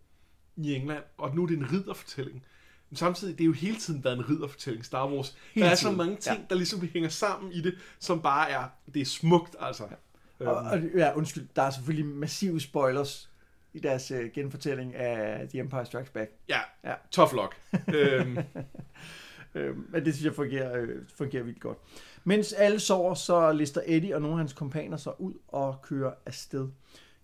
i 0.58 0.76
England, 0.76 1.04
og 1.18 1.36
nu 1.36 1.44
er 1.44 1.48
det 1.48 1.58
en 1.58 1.72
ridderfortælling. 1.72 2.44
Men 2.90 2.98
samtidig, 2.98 3.38
det 3.38 3.44
er 3.44 3.46
jo 3.46 3.54
hele 3.54 3.76
tiden 3.76 4.04
været 4.04 4.18
en 4.18 4.30
ridderfortælling, 4.30 4.86
Star 4.86 5.10
Wars. 5.12 5.38
Hele 5.54 5.66
der 5.66 5.72
er 5.72 5.76
så 5.76 5.82
tiden, 5.82 5.98
mange 5.98 6.16
ting, 6.16 6.38
ja. 6.38 6.46
der 6.50 6.56
ligesom 6.56 6.88
hænger 6.94 7.10
sammen 7.10 7.52
i 7.52 7.62
det, 7.62 7.76
som 8.00 8.22
bare 8.22 8.50
er, 8.50 8.64
det 8.94 9.02
er 9.02 9.06
smukt, 9.06 9.56
altså. 9.60 9.88
Ja. 10.40 10.50
Og, 10.50 10.56
og, 10.56 10.82
ja, 10.96 11.14
undskyld, 11.16 11.48
der 11.56 11.62
er 11.62 11.70
selvfølgelig 11.70 12.06
massive 12.06 12.62
spoilers 12.62 13.30
i 13.74 13.80
deres 13.80 14.12
øh, 14.12 14.32
genfortælling 14.34 14.96
af 14.96 15.50
The 15.50 15.60
Empire 15.60 15.86
Strikes 15.86 16.10
Back. 16.10 16.32
ja, 16.50 16.60
Ja. 16.84 16.90
ja. 16.90 16.96
tough 17.12 17.34
luck. 17.34 17.58
øhm, 17.96 18.38
Øh, 19.56 19.92
men 19.92 20.06
det 20.06 20.14
synes 20.14 20.26
jeg 20.26 20.34
fungerer, 20.36 20.82
øh, 20.82 20.90
fungerer 21.16 21.44
vildt 21.44 21.60
godt. 21.60 21.78
Mens 22.24 22.54
alle 22.54 22.80
sover, 22.80 23.14
så 23.14 23.52
lister 23.52 23.82
Eddie 23.86 24.16
og 24.16 24.22
nogle 24.22 24.34
af 24.34 24.38
hans 24.38 24.54
kompaner 24.54 24.98
sig 24.98 25.22
ud 25.22 25.34
og 25.48 25.82
kører 25.82 26.14
afsted. 26.26 26.68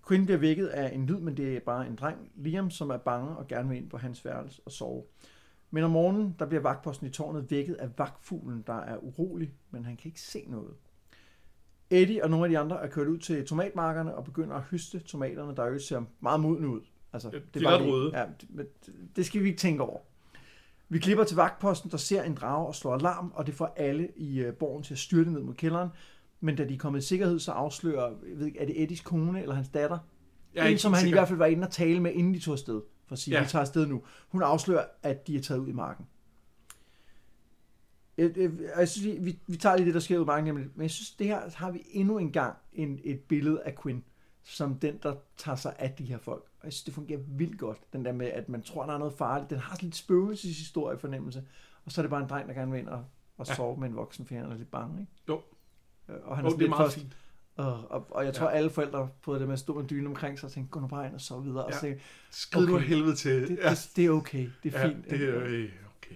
Quinn 0.08 0.26
bliver 0.26 0.38
vækket 0.38 0.68
af 0.68 0.96
en 0.96 1.06
lyd, 1.06 1.20
men 1.20 1.38
det 1.38 1.56
er 1.56 1.60
bare 1.60 1.88
en 1.88 1.96
dreng, 1.96 2.32
Liam, 2.36 2.70
som 2.70 2.90
er 2.90 2.98
bange 2.98 3.38
og 3.38 3.48
gerne 3.48 3.70
vil 3.70 3.78
ind 3.78 3.90
på 3.90 3.98
hans 3.98 4.26
værelse 4.26 4.62
og 4.66 4.72
sove. 4.72 5.04
Men 5.72 5.84
om 5.84 5.92
morgenen, 5.92 6.36
der 6.40 6.46
bliver 6.46 6.62
vagtposten 6.62 7.08
i 7.08 7.10
tårnet 7.10 7.52
vækket 7.52 7.74
af 7.76 7.90
vagtfuglen, 7.98 8.64
der 8.68 8.74
er 8.82 8.98
urolig, 8.98 9.54
men 9.72 9.86
han 9.86 9.98
kan 9.98 10.10
ikke 10.10 10.22
se 10.22 10.44
noget. 10.48 10.74
Eddie 11.90 12.24
og 12.24 12.30
nogle 12.30 12.46
af 12.46 12.50
de 12.50 12.58
andre 12.60 12.84
er 12.84 12.88
kørt 12.88 13.08
ud 13.08 13.18
til 13.18 13.46
tomatmarkerne 13.46 14.16
og 14.16 14.24
begynder 14.24 14.56
at 14.56 14.62
høste 14.62 15.00
tomaterne, 15.00 15.56
der 15.56 15.66
jo 15.68 15.80
ser 15.80 16.04
meget 16.20 16.40
modne 16.40 16.68
ud. 16.68 16.82
Altså, 17.14 17.30
det 17.30 17.44
de 17.54 17.60
er 17.60 17.64
bare 17.64 17.74
ret 17.80 17.88
røde. 17.92 18.20
Ja, 18.20 18.26
det- 18.58 18.68
det 19.16 19.26
skal 19.26 19.44
vi 19.44 19.48
ikke 19.48 19.60
tænke 19.60 19.84
over. 19.84 20.00
Vi 20.90 21.00
klipper 21.00 21.24
til 21.24 21.36
vagtposten, 21.36 21.92
der 21.92 21.98
ser 21.98 22.24
en 22.24 22.36
drage 22.36 22.68
og 22.68 22.76
slår 22.76 22.94
alarm, 22.94 23.32
og 23.36 23.48
det 23.48 23.54
får 23.56 23.74
alle 23.76 24.10
i 24.16 24.40
øh, 24.40 24.54
borgen 24.54 24.84
til 24.84 24.94
at 24.94 24.98
styrte 24.98 25.32
ned 25.32 25.42
mod 25.42 25.54
kælderen. 25.54 25.90
Men 26.40 26.56
da 26.56 26.66
de 26.66 26.74
er 26.74 26.78
kommet 26.78 27.04
i 27.04 27.08
sikkerhed, 27.08 27.40
så 27.40 27.52
afslører, 27.52 28.08
jeg 28.30 28.40
ved 28.40 28.46
ikke, 28.46 28.60
er 28.60 28.66
det 28.66 28.82
Eddies 28.84 29.02
kone 29.02 29.42
eller 29.42 29.56
hans 29.56 29.70
datter? 29.70 29.98
jeg 30.54 30.62
er 30.62 30.66
en, 30.66 30.70
ikke 30.70 30.82
som 30.82 30.94
han 30.94 31.02
sikker. 31.02 31.18
i 31.18 31.20
hvert 31.20 31.28
fald 31.28 31.38
var 31.38 31.46
inde 31.46 31.68
og 31.68 31.72
tale 31.72 32.00
med, 32.00 32.12
inden 32.14 32.34
de 32.34 32.40
tog 32.40 32.52
afsted. 32.52 32.82
For 33.08 33.14
at 33.14 33.20
sige, 33.20 33.34
ja. 33.34 33.40
Ja. 33.40 33.44
vi 33.46 33.50
tager 33.50 33.62
afsted 33.62 33.86
nu. 33.88 34.02
Hun 34.30 34.44
afslører, 34.44 34.86
at 35.04 35.28
de 35.28 35.36
er 35.38 35.42
taget 35.42 35.60
ud 35.60 35.68
i 35.68 35.72
marken. 35.72 36.06
Jeg, 38.18 38.38
jeg, 38.38 38.52
jeg 38.78 38.88
synes, 38.90 39.06
lige- 39.06 39.22
vi, 39.24 39.40
vi 39.48 39.58
tager 39.58 39.76
lige 39.76 39.86
det, 39.86 39.94
der 39.94 40.00
sker 40.00 40.18
ud 40.18 40.24
i 40.24 40.26
marken, 40.26 40.46
nemlig. 40.46 40.68
men 40.76 40.82
jeg 40.82 40.92
synes, 40.92 41.12
det 41.12 41.28
her 41.28 41.42
har 41.56 41.72
vi 41.72 41.82
endnu 41.92 42.18
en 42.18 42.32
gang 42.32 42.58
en, 42.74 43.00
et 43.04 43.20
billede 43.20 43.62
af 43.64 43.76
Quinn, 43.84 44.04
som 44.44 44.80
den, 44.80 44.98
der 45.04 45.16
tager 45.38 45.56
sig 45.56 45.76
af 45.80 45.92
de 45.92 46.04
her 46.06 46.18
folk. 46.18 46.44
Og 46.60 46.66
jeg 46.66 46.74
synes, 46.74 46.84
det 46.84 46.94
fungerer 46.94 47.20
vildt 47.28 47.60
godt, 47.60 47.78
den 47.94 48.06
der 48.06 48.12
med, 48.12 48.28
at 48.28 48.50
man 48.50 48.62
tror, 48.62 48.86
der 48.86 48.94
er 48.94 48.98
noget 48.98 49.14
farligt. 49.14 49.50
Den 49.50 49.60
har 49.60 49.76
sådan 49.76 49.86
lidt 49.88 49.96
spøgelseshistorie 49.96 50.98
fornemmelse, 50.98 51.44
og 51.86 51.92
så 51.92 52.02
er 52.02 52.04
det 52.04 52.10
bare 52.10 52.24
en 52.24 52.30
dreng, 52.30 52.48
der 52.48 52.54
gerne 52.54 52.72
vil 52.72 52.80
ind 52.80 52.88
og, 52.88 53.06
og 53.38 53.48
Ja. 53.48 53.54
sove 53.56 53.78
med 53.80 53.88
en 53.90 53.96
voksen, 53.96 54.26
for 54.26 54.36
han 54.36 54.46
er 54.52 54.56
lidt 54.56 54.72
bange. 54.72 55.00
Ikke? 55.02 55.12
Jo. 55.30 55.42
Øh, 56.10 56.16
Og 56.24 56.36
han 56.38 56.46
er, 56.46 56.50
sådan 56.50 56.60
det 56.60 56.66
er 56.66 56.68
lidt 56.68 56.70
meget 56.70 56.84
først, 56.86 56.98
fint. 57.00 57.18
og, 57.56 57.92
og, 57.92 58.08
og 58.10 58.26
jeg 58.26 58.34
tror, 58.34 58.50
Ja. 58.50 58.56
alle 58.56 58.70
forældre 58.70 59.10
fået 59.22 59.40
det 59.40 59.48
med 59.48 59.54
at 59.54 59.60
stå 59.60 59.80
en 59.80 59.90
dyne 59.90 60.08
omkring 60.10 60.40
sig 60.40 60.48
og 60.48 60.52
tænke, 60.54 60.70
gå 60.70 60.80
nu 60.80 60.88
bare 60.88 61.06
ind 61.06 61.14
og 61.16 61.22
sove 61.22 61.44
videre. 61.44 61.64
Og 61.66 61.70
Ja. 61.72 61.76
så 61.76 61.82
tænke, 61.82 62.02
Skrid 62.32 62.64
okay. 62.64 62.72
nu 62.74 62.78
helvede 62.80 63.16
til. 63.16 63.48
det, 63.48 63.58
ja. 63.64 63.70
det, 63.70 63.90
det 63.96 64.06
er 64.06 64.10
okay, 64.10 64.50
det 64.64 64.76
er 64.76 64.80
ja, 64.80 64.88
fint. 64.88 65.10
det 65.10 65.30
er 65.30 65.44
øh, 65.44 65.70
okay. 65.98 66.16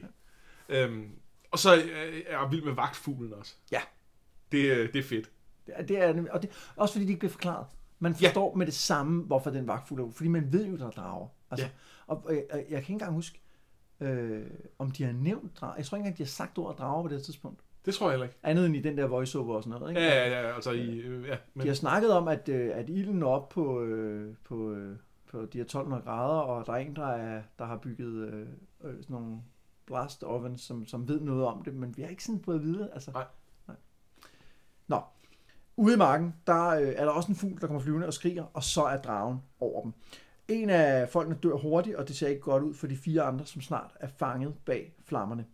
Øhm, 0.70 1.10
og 1.52 1.60
så 1.60 1.76
øh, 1.76 2.22
er 2.28 2.40
jeg 2.42 2.48
vild 2.52 2.64
med 2.64 2.74
vagtfuglen 2.74 3.34
også. 3.34 3.56
Ja. 3.72 3.82
Det, 4.52 4.94
det 4.94 5.00
er 5.00 5.04
fedt. 5.04 5.32
Det 5.66 5.74
er, 5.78 5.84
det 5.84 5.98
er, 6.04 6.32
og 6.32 6.42
det, 6.42 6.50
også 6.76 6.94
fordi 6.94 7.06
det 7.06 7.10
ikke 7.10 7.20
bliver 7.20 7.32
forklaret. 7.32 7.66
Man 8.04 8.16
Ja. 8.22 8.28
forstår 8.28 8.56
med 8.56 8.66
det 8.66 8.74
samme, 8.74 9.24
hvorfor 9.24 9.50
den 9.50 9.68
vagtfugl 9.68 10.02
er, 10.02 10.12
fordi 10.12 10.28
man 10.30 10.54
ved 10.54 10.66
jo, 10.68 10.78
der 10.78 10.86
er 10.88 10.92
drager. 10.92 11.28
Altså, 11.52 11.66
Ja. 11.66 11.72
Og, 12.08 12.26
og 12.26 12.34
jeg, 12.34 12.44
jeg, 12.52 12.64
kan 12.70 12.76
ikke 12.78 12.92
engang 12.92 13.14
huske, 13.14 13.42
øh, 14.00 14.46
om 14.80 14.92
de 14.92 15.04
har 15.04 15.12
nævnt 15.12 15.58
drager. 15.62 15.76
Jeg 15.76 15.86
tror 15.86 15.96
ikke 15.98 16.02
engang, 16.06 16.18
de 16.18 16.24
har 16.24 16.28
sagt 16.28 16.58
ordet 16.58 16.78
drager 16.80 17.02
på 17.02 17.08
det 17.08 17.24
tidspunkt. 17.24 17.62
Det 17.86 17.94
tror 17.94 18.06
jeg 18.08 18.12
heller 18.14 18.26
ikke. 18.26 18.38
Andet 18.44 18.66
end 18.66 18.76
i 18.76 18.82
den 18.82 18.98
der 18.98 19.06
voiceover 19.08 19.56
og 19.56 19.64
sådan 19.64 19.80
noget. 19.80 19.92
Ikke? 19.92 20.02
Ja, 20.02 20.28
ja, 20.30 20.42
ja, 20.48 20.56
altså 20.56 20.72
i, 20.72 20.98
øh, 20.98 21.28
ja, 21.28 21.38
men, 21.54 21.64
De 21.64 21.68
har 21.68 21.76
snakket 21.76 22.12
om, 22.14 22.28
at, 22.28 22.50
øh, 22.50 22.72
at 22.74 22.90
ilden 22.90 23.16
når 23.16 23.36
op 23.36 23.50
på, 23.50 23.82
øh, 23.82 24.36
på, 24.44 24.72
øh, 24.72 24.98
på 25.32 25.46
de 25.46 25.58
her 25.58 25.66
1200 25.66 26.04
grader, 26.04 26.40
og 26.40 26.66
der 26.66 26.74
er 26.74 26.78
en, 26.78 26.96
der, 26.96 27.08
er, 27.08 27.42
der 27.60 27.66
har 27.66 27.78
bygget 27.78 28.28
øh, 28.28 28.48
øh, 28.84 28.94
sådan 29.02 29.06
nogle 29.10 29.38
blast 29.86 30.24
ovens, 30.24 30.62
som, 30.62 30.86
som 30.86 31.08
ved 31.08 31.20
noget 31.22 31.46
om 31.46 31.64
det, 31.64 31.74
men 31.76 31.98
vi 31.98 32.02
har 32.02 32.10
ikke 32.10 32.24
sådan 32.24 32.42
fået 32.42 32.56
at 32.56 32.62
vide. 32.64 32.90
Altså. 32.94 33.12
Nej. 33.12 33.26
Ude 35.82 35.94
i 35.94 35.98
marken, 35.98 36.34
der 36.48 36.68
øh, 36.68 36.94
er 36.96 37.06
der 37.06 37.12
også 37.12 37.30
en 37.30 37.36
fugl, 37.36 37.62
der 37.62 37.68
kommer 37.68 37.82
flyvende 37.82 38.08
og 38.08 38.14
skriger, 38.14 38.44
og 38.54 38.64
så 38.64 38.84
er 38.84 38.98
dragen 38.98 39.38
over 39.60 39.82
dem. 39.84 39.94
En 40.48 40.70
af 40.70 41.10
folkene 41.10 41.38
dør 41.44 41.56
hurtigt, 41.56 41.96
og 41.96 42.08
det 42.08 42.16
ser 42.16 42.28
ikke 42.28 42.42
godt 42.42 42.64
ud 42.64 42.74
for 42.74 42.88
de 42.88 42.98
fire 42.98 43.22
andre, 43.22 43.46
som 43.46 43.62
snart 43.62 43.92
er 44.00 44.08
fanget 44.08 44.54
bag 44.66 44.94
flammerne. 45.06 45.46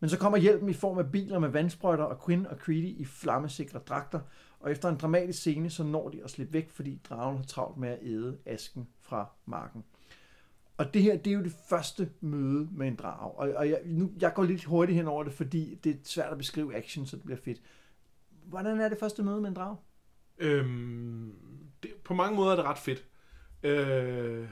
Men 0.00 0.10
så 0.10 0.18
kommer 0.18 0.38
hjælpen 0.38 0.68
i 0.68 0.72
form 0.72 0.98
af 0.98 1.12
biler 1.12 1.38
med 1.38 1.48
vandsprøjter 1.48 2.04
og 2.04 2.24
Quinn 2.26 2.46
og 2.46 2.56
Creedy 2.56 3.00
i 3.00 3.04
flammesikre 3.04 3.78
dragter, 3.78 4.20
og 4.60 4.70
efter 4.70 4.88
en 4.88 4.96
dramatisk 4.96 5.38
scene, 5.38 5.70
så 5.70 5.84
når 5.84 6.08
de 6.08 6.24
at 6.24 6.30
slippe 6.30 6.52
væk, 6.52 6.70
fordi 6.70 7.00
dragen 7.08 7.36
har 7.36 7.44
travlt 7.44 7.78
med 7.78 7.88
at 7.88 7.98
æde 8.02 8.38
asken 8.46 8.88
fra 9.00 9.30
marken. 9.46 9.84
Og 10.76 10.94
det 10.94 11.02
her, 11.02 11.16
det 11.16 11.30
er 11.30 11.34
jo 11.34 11.42
det 11.42 11.56
første 11.68 12.10
møde 12.20 12.68
med 12.72 12.88
en 12.88 12.96
drage. 12.96 13.30
Og, 13.30 13.50
og 13.56 13.68
jeg, 13.68 13.80
nu, 13.84 14.10
jeg 14.20 14.34
går 14.34 14.42
lidt 14.42 14.64
hurtigt 14.64 14.96
hen 14.96 15.08
over 15.08 15.24
det, 15.24 15.32
fordi 15.32 15.78
det 15.84 15.92
er 15.92 15.96
svært 16.04 16.32
at 16.32 16.38
beskrive 16.38 16.76
action, 16.76 17.06
så 17.06 17.16
det 17.16 17.24
bliver 17.24 17.40
fedt. 17.44 17.60
Hvordan 18.44 18.80
er 18.80 18.88
det 18.88 18.98
første 18.98 19.22
møde 19.22 19.40
med 19.40 19.48
en 19.48 19.56
drag? 19.56 19.76
øhm, 20.42 21.34
det, 21.82 21.94
på 22.04 22.14
mange 22.14 22.36
måder 22.36 22.52
er 22.52 22.56
det 22.56 22.64
ret 22.64 22.78
fedt. 22.78 23.06
Øh, 23.62 24.48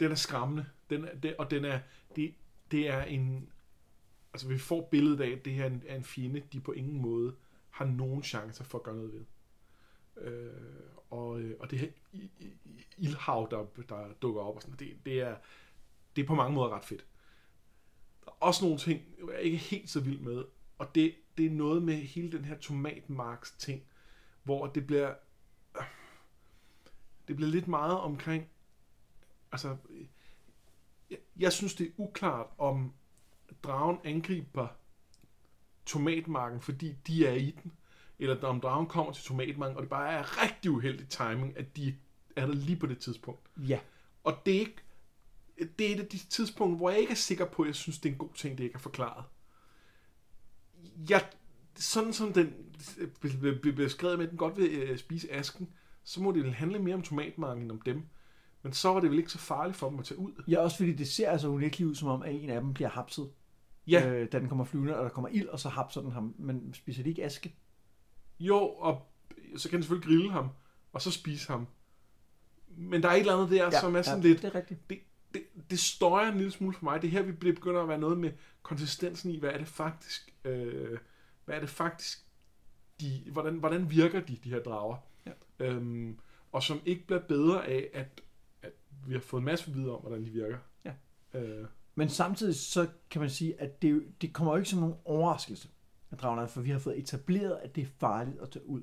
den 0.00 0.10
er 0.10 0.14
skræmmende. 0.14 0.66
Den 0.90 1.04
er, 1.04 1.14
det, 1.14 1.36
og 1.36 1.50
den 1.50 1.64
er, 1.64 1.80
det, 2.16 2.34
det 2.70 2.88
er 2.88 3.02
en... 3.02 3.52
Altså, 4.32 4.48
vi 4.48 4.58
får 4.58 4.88
billedet 4.90 5.20
af, 5.20 5.30
at 5.30 5.44
det 5.44 5.52
her 5.52 5.64
er 5.64 5.70
en, 5.70 5.82
er 5.86 5.96
en 5.96 6.04
fjende, 6.04 6.42
de 6.52 6.60
på 6.60 6.72
ingen 6.72 7.00
måde 7.00 7.34
har 7.70 7.84
nogen 7.84 8.22
chance 8.22 8.64
for 8.64 8.78
at 8.78 8.84
gøre 8.84 8.96
noget 8.96 9.12
ved. 9.12 9.24
Øh, 10.16 10.52
og, 11.10 11.40
øh, 11.40 11.56
og 11.60 11.70
det 11.70 11.78
her 11.78 11.88
ildhav, 12.96 13.48
der, 13.50 13.82
der 13.88 14.12
dukker 14.22 14.40
op, 14.40 14.56
og 14.56 14.62
sådan, 14.62 14.76
det, 14.78 14.96
det, 15.06 15.20
er, 15.20 15.36
det 16.16 16.22
er 16.22 16.26
på 16.26 16.34
mange 16.34 16.54
måder 16.54 16.70
ret 16.70 16.84
fedt. 16.84 17.06
Der 18.24 18.30
er 18.30 18.34
også 18.40 18.64
nogle 18.64 18.78
ting, 18.78 19.02
jeg 19.18 19.34
er 19.34 19.38
ikke 19.38 19.56
helt 19.56 19.90
så 19.90 20.00
vild 20.00 20.20
med, 20.20 20.44
og 20.78 20.94
det, 20.94 21.14
det 21.38 21.46
er 21.46 21.50
noget 21.50 21.82
med 21.82 21.94
hele 21.94 22.32
den 22.32 22.44
her 22.44 22.58
tomatmarks 22.58 23.52
ting, 23.58 23.82
hvor 24.42 24.66
det 24.66 24.86
bliver 24.86 25.14
det 27.28 27.36
bliver 27.36 27.50
lidt 27.50 27.68
meget 27.68 27.98
omkring 27.98 28.48
altså 29.52 29.76
jeg, 31.10 31.18
jeg 31.36 31.52
synes 31.52 31.74
det 31.74 31.86
er 31.86 31.90
uklart 31.96 32.46
om 32.58 32.92
dragen 33.62 33.98
angriber 34.04 34.68
tomatmarken 35.86 36.60
fordi 36.60 36.92
de 37.06 37.26
er 37.26 37.32
i 37.32 37.50
den 37.62 37.72
eller 38.18 38.46
om 38.46 38.60
dragen 38.60 38.86
kommer 38.86 39.12
til 39.12 39.24
tomatmarken 39.24 39.76
og 39.76 39.82
det 39.82 39.90
bare 39.90 40.12
er 40.12 40.42
rigtig 40.42 40.70
uheldig 40.70 41.08
timing 41.08 41.58
at 41.58 41.76
de 41.76 41.96
er 42.36 42.46
der 42.46 42.54
lige 42.54 42.76
på 42.76 42.86
det 42.86 42.98
tidspunkt 42.98 43.50
Ja. 43.56 43.80
og 44.24 44.36
det 44.46 44.54
er 44.56 44.60
ikke 44.60 44.82
det 45.78 45.90
er 45.90 45.94
et 45.94 46.00
af 46.00 46.06
de 46.06 46.18
tidspunkter, 46.18 46.76
hvor 46.76 46.90
jeg 46.90 47.00
ikke 47.00 47.10
er 47.10 47.16
sikker 47.16 47.44
på, 47.44 47.62
at 47.62 47.66
jeg 47.66 47.74
synes, 47.74 47.98
det 47.98 48.08
er 48.08 48.12
en 48.12 48.18
god 48.18 48.34
ting, 48.34 48.58
det 48.58 48.64
ikke 48.64 48.74
er 48.74 48.78
forklaret. 48.78 49.24
Jeg, 51.10 51.24
sådan 51.76 52.12
som 52.12 52.32
den 52.32 52.52
bliver 53.62 53.76
beskrevet 53.76 54.18
med, 54.18 54.24
at 54.26 54.30
den 54.30 54.38
godt 54.38 54.56
vil 54.56 54.70
øh, 54.70 54.98
spise 54.98 55.32
asken, 55.32 55.68
så 56.04 56.22
må 56.22 56.32
det 56.32 56.44
vel 56.44 56.54
handle 56.54 56.78
mere 56.78 56.94
om 56.94 57.02
tomatmarken 57.02 57.62
end 57.62 57.72
om 57.72 57.80
dem. 57.80 58.02
Men 58.62 58.72
så 58.72 58.88
var 58.92 59.00
det 59.00 59.10
vel 59.10 59.18
ikke 59.18 59.32
så 59.32 59.38
farligt 59.38 59.76
for 59.76 59.90
dem 59.90 59.98
at 59.98 60.04
tage 60.04 60.18
ud. 60.18 60.32
Ja, 60.48 60.58
også 60.58 60.76
fordi 60.76 60.92
det 60.92 61.08
ser 61.08 61.30
altså 61.30 61.48
unægteligt 61.48 61.88
ud, 61.90 61.94
som 61.94 62.08
om, 62.08 62.22
at 62.22 62.34
en 62.34 62.50
af 62.50 62.60
dem 62.60 62.74
bliver 62.74 62.88
hapset, 62.90 63.30
Ja, 63.88 64.08
øh, 64.10 64.32
da 64.32 64.38
den 64.38 64.48
kommer 64.48 64.64
flyvende, 64.64 64.96
og 64.96 65.04
der 65.04 65.10
kommer 65.10 65.28
ild, 65.28 65.48
og 65.48 65.60
så 65.60 65.68
hapser 65.68 66.00
den 66.00 66.12
ham. 66.12 66.34
Men 66.38 66.74
spiser 66.74 67.02
de 67.02 67.08
ikke 67.08 67.24
aske? 67.24 67.54
jo, 68.40 68.56
og 68.68 69.12
så 69.56 69.68
kan 69.68 69.76
den 69.76 69.82
selvfølgelig 69.82 70.08
grille 70.08 70.32
ham, 70.32 70.48
og 70.92 71.02
så 71.02 71.10
spise 71.10 71.48
ham. 71.52 71.66
Men 72.68 73.02
der 73.02 73.08
er 73.08 73.12
et 73.12 73.20
eller 73.20 73.34
andet 73.36 73.50
der, 73.50 73.64
ja, 73.64 73.80
som 73.80 73.96
er 73.96 74.02
sådan 74.02 74.22
ja, 74.22 74.28
lidt... 74.28 74.42
det 74.42 74.48
er 74.48 74.54
rigtigt. 74.54 74.90
det, 74.90 74.98
det, 75.34 75.42
det 75.70 75.78
støjer 75.78 76.32
en 76.32 76.36
lille 76.36 76.52
smule 76.52 76.74
for 76.76 76.84
mig. 76.84 77.02
Det 77.02 77.08
er 77.08 77.12
her, 77.12 77.22
vi 77.22 77.32
bliver- 77.32 77.54
begynder 77.54 77.82
at 77.82 77.88
være 77.88 77.98
noget 77.98 78.18
med 78.18 78.32
konsistensen 78.62 79.30
i, 79.30 79.38
hvad 79.38 79.50
er 79.50 79.58
det 79.58 79.68
faktisk, 79.68 80.34
øh, 80.46 80.98
hvad 81.44 81.56
er 81.56 81.60
det 81.60 81.68
faktisk, 81.68 82.18
de, 83.00 83.22
hvordan, 83.32 83.54
hvordan 83.58 83.90
virker 83.90 84.20
de, 84.20 84.36
de 84.44 84.50
her 84.50 84.62
drager. 84.62 84.96
Ja. 85.26 85.32
Øhm, 85.58 86.18
og 86.52 86.62
som 86.62 86.80
ikke 86.86 87.06
bliver 87.06 87.20
bedre 87.22 87.66
af, 87.66 87.88
at, 87.94 88.20
at 88.62 88.72
vi 89.06 89.12
har 89.12 89.20
fået 89.20 89.40
en 89.40 89.44
masse 89.44 89.72
vide 89.72 89.94
om, 89.96 90.00
hvordan 90.00 90.24
de 90.24 90.30
virker. 90.30 90.58
Ja. 90.84 90.92
Øh, 91.34 91.66
Men 91.94 92.08
samtidig 92.08 92.54
så 92.54 92.88
kan 93.10 93.20
man 93.20 93.30
sige, 93.30 93.60
at 93.60 93.82
det, 93.82 94.02
det 94.20 94.32
kommer 94.32 94.52
jo 94.52 94.56
ikke 94.56 94.68
som 94.68 94.78
nogen 94.80 94.94
overraskelse 95.04 95.68
at 96.10 96.20
dragerne, 96.20 96.48
for 96.48 96.60
vi 96.60 96.70
har 96.70 96.78
fået 96.78 96.98
etableret, 96.98 97.58
at 97.62 97.76
det 97.76 97.82
er 97.82 97.86
farligt 97.98 98.40
at 98.40 98.50
tage 98.50 98.66
ud. 98.66 98.82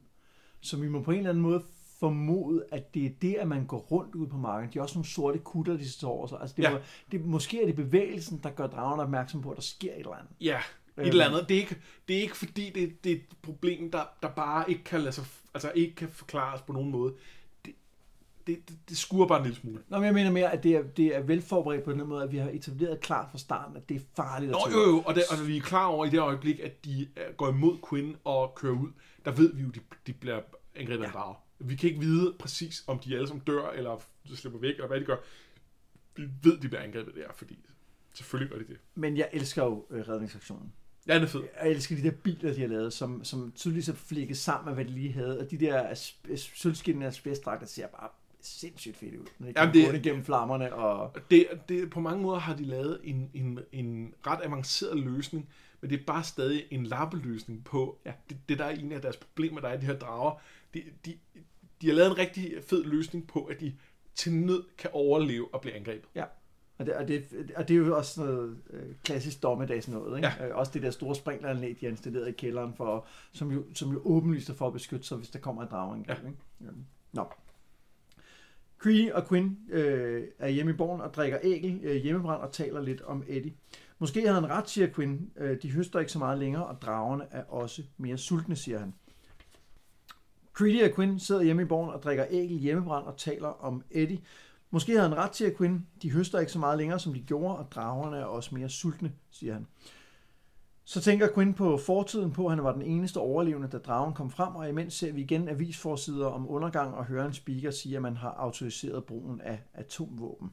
Så 0.61 0.77
vi 0.77 0.87
må 0.87 1.01
på 1.03 1.11
en 1.11 1.17
eller 1.17 1.29
anden 1.29 1.41
måde 1.41 1.63
formode, 1.99 2.65
at 2.71 2.93
det 2.93 3.05
er 3.05 3.09
det, 3.21 3.33
at 3.35 3.47
man 3.47 3.65
går 3.65 3.77
rundt 3.79 4.15
ude 4.15 4.29
på 4.29 4.37
marken. 4.37 4.73
De 4.73 4.77
er 4.79 4.83
også 4.83 4.95
nogle 4.97 5.07
sorte 5.07 5.39
kutter, 5.39 5.77
de 5.77 5.89
står 5.91 6.09
over 6.11 6.27
sig. 6.27 6.37
Altså 6.41 6.55
det, 6.55 6.63
Ja. 6.63 6.71
ja. 6.71 6.77
det, 7.11 7.25
måske 7.25 7.61
er 7.61 7.65
det 7.65 7.75
bevægelsen, 7.75 8.39
der 8.43 8.49
gør 8.49 8.67
dragerne 8.67 9.01
opmærksom 9.03 9.41
på, 9.41 9.49
at 9.51 9.55
der 9.55 9.61
sker 9.61 9.91
et 9.93 9.99
eller 9.99 10.11
andet. 10.13 10.31
ja, 10.41 10.59
et 10.97 11.07
eller 11.07 11.25
andet. 11.25 11.49
Det 11.49 11.57
er 11.57 11.61
ikke, 11.61 11.77
det 12.07 12.17
er 12.17 12.21
ikke 12.21 12.37
fordi, 12.37 12.69
det, 12.69 13.03
det 13.03 13.11
er 13.11 13.15
et 13.15 13.25
problem, 13.41 13.91
der, 13.91 14.03
der 14.21 14.29
bare 14.29 14.69
ikke 14.69 14.83
kan, 14.83 14.99
lade 15.01 15.11
sig, 15.11 15.25
altså 15.53 15.71
ikke 15.75 15.95
kan 15.95 16.09
forklares 16.09 16.61
på 16.61 16.73
nogen 16.73 16.91
måde. 16.91 17.13
Det, 17.65 17.73
det, 18.47 18.69
det, 18.69 18.77
det 18.89 19.27
bare 19.27 19.37
en 19.37 19.43
lille 19.45 19.59
smule. 19.59 19.83
Nå, 19.89 19.97
men 19.97 20.05
jeg 20.05 20.13
mener 20.13 20.31
mere, 20.31 20.51
at 20.51 20.63
det 20.63 20.75
er, 20.75 20.81
det 20.81 21.15
er 21.15 21.21
velforberedt 21.21 21.83
på 21.83 21.91
den 21.91 22.07
måde, 22.07 22.23
at 22.23 22.31
vi 22.31 22.37
har 22.37 22.49
etableret 22.49 22.99
klart 22.99 23.31
fra 23.31 23.37
starten, 23.37 23.77
at 23.77 23.89
det 23.89 23.97
er 23.97 24.01
farligt 24.15 24.49
at 24.49 24.53
Nå, 24.53 24.71
tage 24.71 24.81
jo, 24.81 24.89
jo, 24.89 25.01
og, 25.01 25.15
det, 25.15 25.23
og 25.31 25.47
vi 25.47 25.57
er 25.57 25.61
klar 25.61 25.85
over 25.85 26.05
i 26.05 26.09
det 26.09 26.19
øjeblik, 26.19 26.59
at 26.59 26.85
de 26.85 27.07
øh, 27.17 27.35
går 27.37 27.49
imod 27.49 27.77
Quinn 27.89 28.15
og 28.23 28.55
kører 28.55 28.73
ud, 28.73 28.89
der 29.25 29.31
ved 29.31 29.53
vi 29.53 29.61
jo, 29.61 29.67
at 29.67 29.75
de, 29.75 29.79
de 30.07 30.13
bliver 30.13 30.41
angrebet 30.75 31.03
af 31.03 31.07
Ja. 31.07 31.13
drager. 31.13 31.35
Vi 31.59 31.75
kan 31.75 31.89
ikke 31.89 32.01
vide 32.01 32.35
præcis, 32.39 32.83
om 32.87 32.99
de 32.99 33.15
alle 33.15 33.27
sammen 33.27 33.43
dør, 33.47 33.69
eller 33.69 34.03
slipper 34.35 34.59
væk, 34.59 34.73
eller 34.73 34.87
hvad 34.87 34.99
de 34.99 35.05
gør. 35.05 35.17
Vi 36.15 36.23
ved, 36.43 36.57
de 36.57 36.67
bliver 36.67 36.81
angrebet 36.81 37.15
der, 37.15 37.27
fordi 37.35 37.59
selvfølgelig 38.13 38.51
gør 38.51 38.57
de 38.59 38.67
det. 38.67 38.77
Men 38.95 39.17
jeg 39.17 39.29
elsker 39.33 39.63
jo 39.63 39.85
øh, 39.89 40.09
redningsaktionen. 40.09 40.73
Ja, 41.07 41.15
den 41.15 41.23
er 41.23 41.27
fed. 41.27 41.43
Jeg 41.63 41.71
elsker 41.71 41.95
de 41.95 42.03
der 42.03 42.11
biler, 42.11 42.53
de 42.53 42.61
har 42.61 42.67
lavet, 42.67 42.93
som, 42.93 43.23
som 43.23 43.51
tydeligt 43.55 43.89
er 43.89 43.93
flækket 43.93 44.37
sammen 44.37 44.65
med, 44.65 44.73
hvad 44.83 44.85
de 44.93 44.99
lige 44.99 45.11
havde. 45.13 45.39
Og 45.39 45.51
de 45.51 45.57
der 45.57 45.93
sølvskinnende 46.35 47.07
asbestdragter 47.07 47.67
ser 47.67 47.87
bare 47.87 48.09
sindssygt 48.41 48.97
fedt 48.97 49.15
ud. 49.15 49.25
Når 49.39 49.47
de 49.47 49.53
Jamen, 49.59 49.73
det- 49.75 49.93
det... 49.93 50.05
igennem 50.05 50.25
flammerne. 50.25 50.73
Og... 50.73 51.15
Det, 51.31 51.47
det, 51.69 51.89
på 51.89 51.99
mange 51.99 52.21
måder 52.23 52.39
har 52.39 52.55
de 52.55 52.63
lavet 52.65 52.99
en, 53.03 53.29
en, 53.33 53.59
en 53.71 54.13
ret 54.27 54.39
avanceret 54.43 54.99
løsning, 54.99 55.49
men 55.81 55.89
det 55.89 55.99
er 55.99 56.03
bare 56.07 56.23
stadig 56.23 56.63
en 56.71 56.85
lappeløsning 56.85 57.63
på 57.63 57.97
Ja. 58.05 58.11
det, 58.29 58.37
det, 58.49 58.59
der 58.59 58.65
er 58.65 58.69
en 58.69 58.91
af 58.91 59.01
deres 59.01 59.17
problemer, 59.17 59.61
der 59.61 59.67
er 59.67 59.77
de 59.79 59.85
her 59.85 59.97
drager. 59.99 60.41
De, 60.73 60.83
de, 61.05 61.13
de 61.81 61.87
har 61.87 61.93
lavet 61.93 62.11
en 62.11 62.17
rigtig 62.17 62.53
fed 62.67 62.83
løsning 62.83 63.27
på, 63.27 63.43
at 63.43 63.59
de 63.59 63.73
til 64.15 64.33
nød 64.33 64.63
kan 64.77 64.89
overleve 64.93 65.53
og 65.53 65.61
blive 65.61 65.75
angrebet. 65.75 66.09
Og 66.83 66.87
det, 66.87 66.95
og, 66.95 67.07
det, 67.07 67.51
og 67.55 67.67
det 67.67 67.73
er 67.73 67.77
jo 67.77 67.97
også 67.97 68.21
noget 68.21 68.57
øh, 68.69 68.83
klassisk 69.03 69.43
dommedags 69.43 69.87
noget. 69.87 70.17
Ikke? 70.17 70.31
Ja. 70.39 70.47
Øh, 70.47 70.55
også 70.57 70.71
det 70.73 70.81
der 70.81 70.91
store 70.91 71.15
sprinkleranlæg, 71.15 71.77
de 71.79 71.85
har 71.85 71.91
installeret 71.91 72.27
i 72.27 72.31
kælderen, 72.31 72.73
for, 72.73 73.05
som, 73.31 73.51
jo, 73.51 73.63
som 73.73 73.91
jo 73.91 74.01
åbenlyst 74.05 74.49
er 74.49 74.53
for 74.53 74.67
at 74.67 74.73
beskytte 74.73 75.07
sig, 75.07 75.17
hvis 75.17 75.29
der 75.29 75.39
kommer 75.39 75.61
en 75.61 75.67
drageangreb. 75.71 76.23
Ja. 76.23 76.27
Ikke? 76.27 76.39
Ja. 76.61 76.67
Nå. 77.13 77.25
Cree 78.77 79.15
og 79.15 79.27
Quinn 79.27 79.57
øh, 79.69 80.23
er 80.39 80.49
hjemme 80.49 80.71
i 80.71 80.75
borgen 80.75 81.01
og 81.01 81.13
drikker 81.13 81.37
ægel 81.43 81.79
øh, 81.83 81.95
hjemmebrand 81.95 82.41
og 82.41 82.51
taler 82.51 82.81
lidt 82.81 83.01
om 83.01 83.23
Eddie. 83.27 83.53
Måske 83.99 84.21
havde 84.21 84.41
han 84.41 84.49
ret, 84.49 84.69
siger 84.69 84.87
Quinn. 84.87 85.31
Øh, 85.37 85.61
de 85.61 85.71
høster 85.71 85.99
ikke 85.99 86.11
så 86.11 86.19
meget 86.19 86.39
længere, 86.39 86.65
og 86.65 86.81
dragerne 86.81 87.25
er 87.31 87.43
også 87.43 87.83
mere 87.97 88.17
sultne, 88.17 88.55
siger 88.55 88.79
han. 88.79 88.93
Creedy 90.53 90.89
og 90.89 90.95
Quinn 90.95 91.19
sidder 91.19 91.41
hjemme 91.41 91.61
i 91.61 91.65
borgen 91.65 91.89
og 91.89 92.03
drikker 92.03 92.25
ægel 92.29 92.57
hjemmebrand 92.57 93.05
og 93.05 93.17
taler 93.17 93.47
om 93.47 93.83
Eddie. 93.91 94.19
Måske 94.73 94.91
havde 94.91 95.09
han 95.09 95.17
ret, 95.17 95.31
til 95.31 95.45
at 95.45 95.57
Quinn. 95.57 95.87
De 96.01 96.11
høster 96.11 96.39
ikke 96.39 96.51
så 96.51 96.59
meget 96.59 96.77
længere, 96.77 96.99
som 96.99 97.13
de 97.13 97.19
gjorde, 97.19 97.57
og 97.57 97.71
dragerne 97.71 98.17
er 98.17 98.25
også 98.25 98.55
mere 98.55 98.69
sultne, 98.69 99.11
siger 99.31 99.53
han. 99.53 99.67
Så 100.83 101.01
tænker 101.01 101.33
Quinn 101.35 101.53
på 101.53 101.77
fortiden 101.77 102.31
på, 102.31 102.45
at 102.45 102.55
han 102.55 102.63
var 102.63 102.71
den 102.71 102.81
eneste 102.81 103.17
overlevende, 103.17 103.67
da 103.67 103.77
dragen 103.77 104.13
kom 104.13 104.29
frem, 104.29 104.55
og 104.55 104.69
imens 104.69 104.93
ser 104.93 105.11
vi 105.11 105.21
igen 105.21 105.49
avisforsider 105.49 106.25
om 106.25 106.49
undergang 106.49 106.95
og 106.95 107.05
hører 107.05 107.25
en 107.25 107.33
speaker 107.33 107.71
sige, 107.71 107.95
at 107.95 108.01
man 108.01 108.17
har 108.17 108.29
autoriseret 108.29 109.05
brugen 109.05 109.41
af 109.41 109.59
atomvåben. 109.73 110.51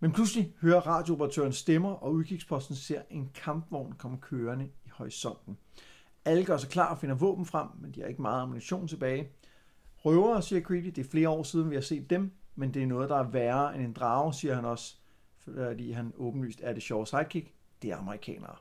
Men 0.00 0.12
pludselig 0.12 0.54
hører 0.60 0.80
radiooperatøren 0.80 1.52
stemmer, 1.52 1.90
og 1.90 2.12
udkigsposten 2.12 2.76
ser 2.76 3.02
en 3.10 3.30
kampvogn 3.34 3.92
komme 3.92 4.18
kørende 4.18 4.64
i 4.64 4.88
horisonten. 4.92 5.58
Alle 6.24 6.44
gør 6.44 6.56
sig 6.56 6.70
klar 6.70 6.90
og 6.90 6.98
finder 6.98 7.16
våben 7.16 7.46
frem, 7.46 7.68
men 7.80 7.92
de 7.92 8.00
har 8.00 8.08
ikke 8.08 8.22
meget 8.22 8.42
ammunition 8.42 8.88
tilbage. 8.88 9.28
Røvere, 9.96 10.42
siger 10.42 10.62
Creedy, 10.62 10.86
det 10.86 10.98
er 10.98 11.10
flere 11.10 11.28
år 11.28 11.42
siden, 11.42 11.70
vi 11.70 11.74
har 11.74 11.82
set 11.82 12.10
dem, 12.10 12.37
men 12.58 12.74
det 12.74 12.82
er 12.82 12.86
noget, 12.86 13.08
der 13.08 13.16
er 13.16 13.30
værre 13.30 13.74
end 13.74 13.84
en 13.84 13.92
drage, 13.92 14.34
siger 14.34 14.54
han 14.54 14.64
også, 14.64 14.96
fordi 15.38 15.92
han 15.92 16.12
åbenlyst 16.16 16.60
er 16.62 16.72
det 16.72 16.82
sjove 16.82 17.06
sidekick. 17.06 17.52
Det 17.82 17.90
er 17.90 17.96
amerikanere. 17.96 18.56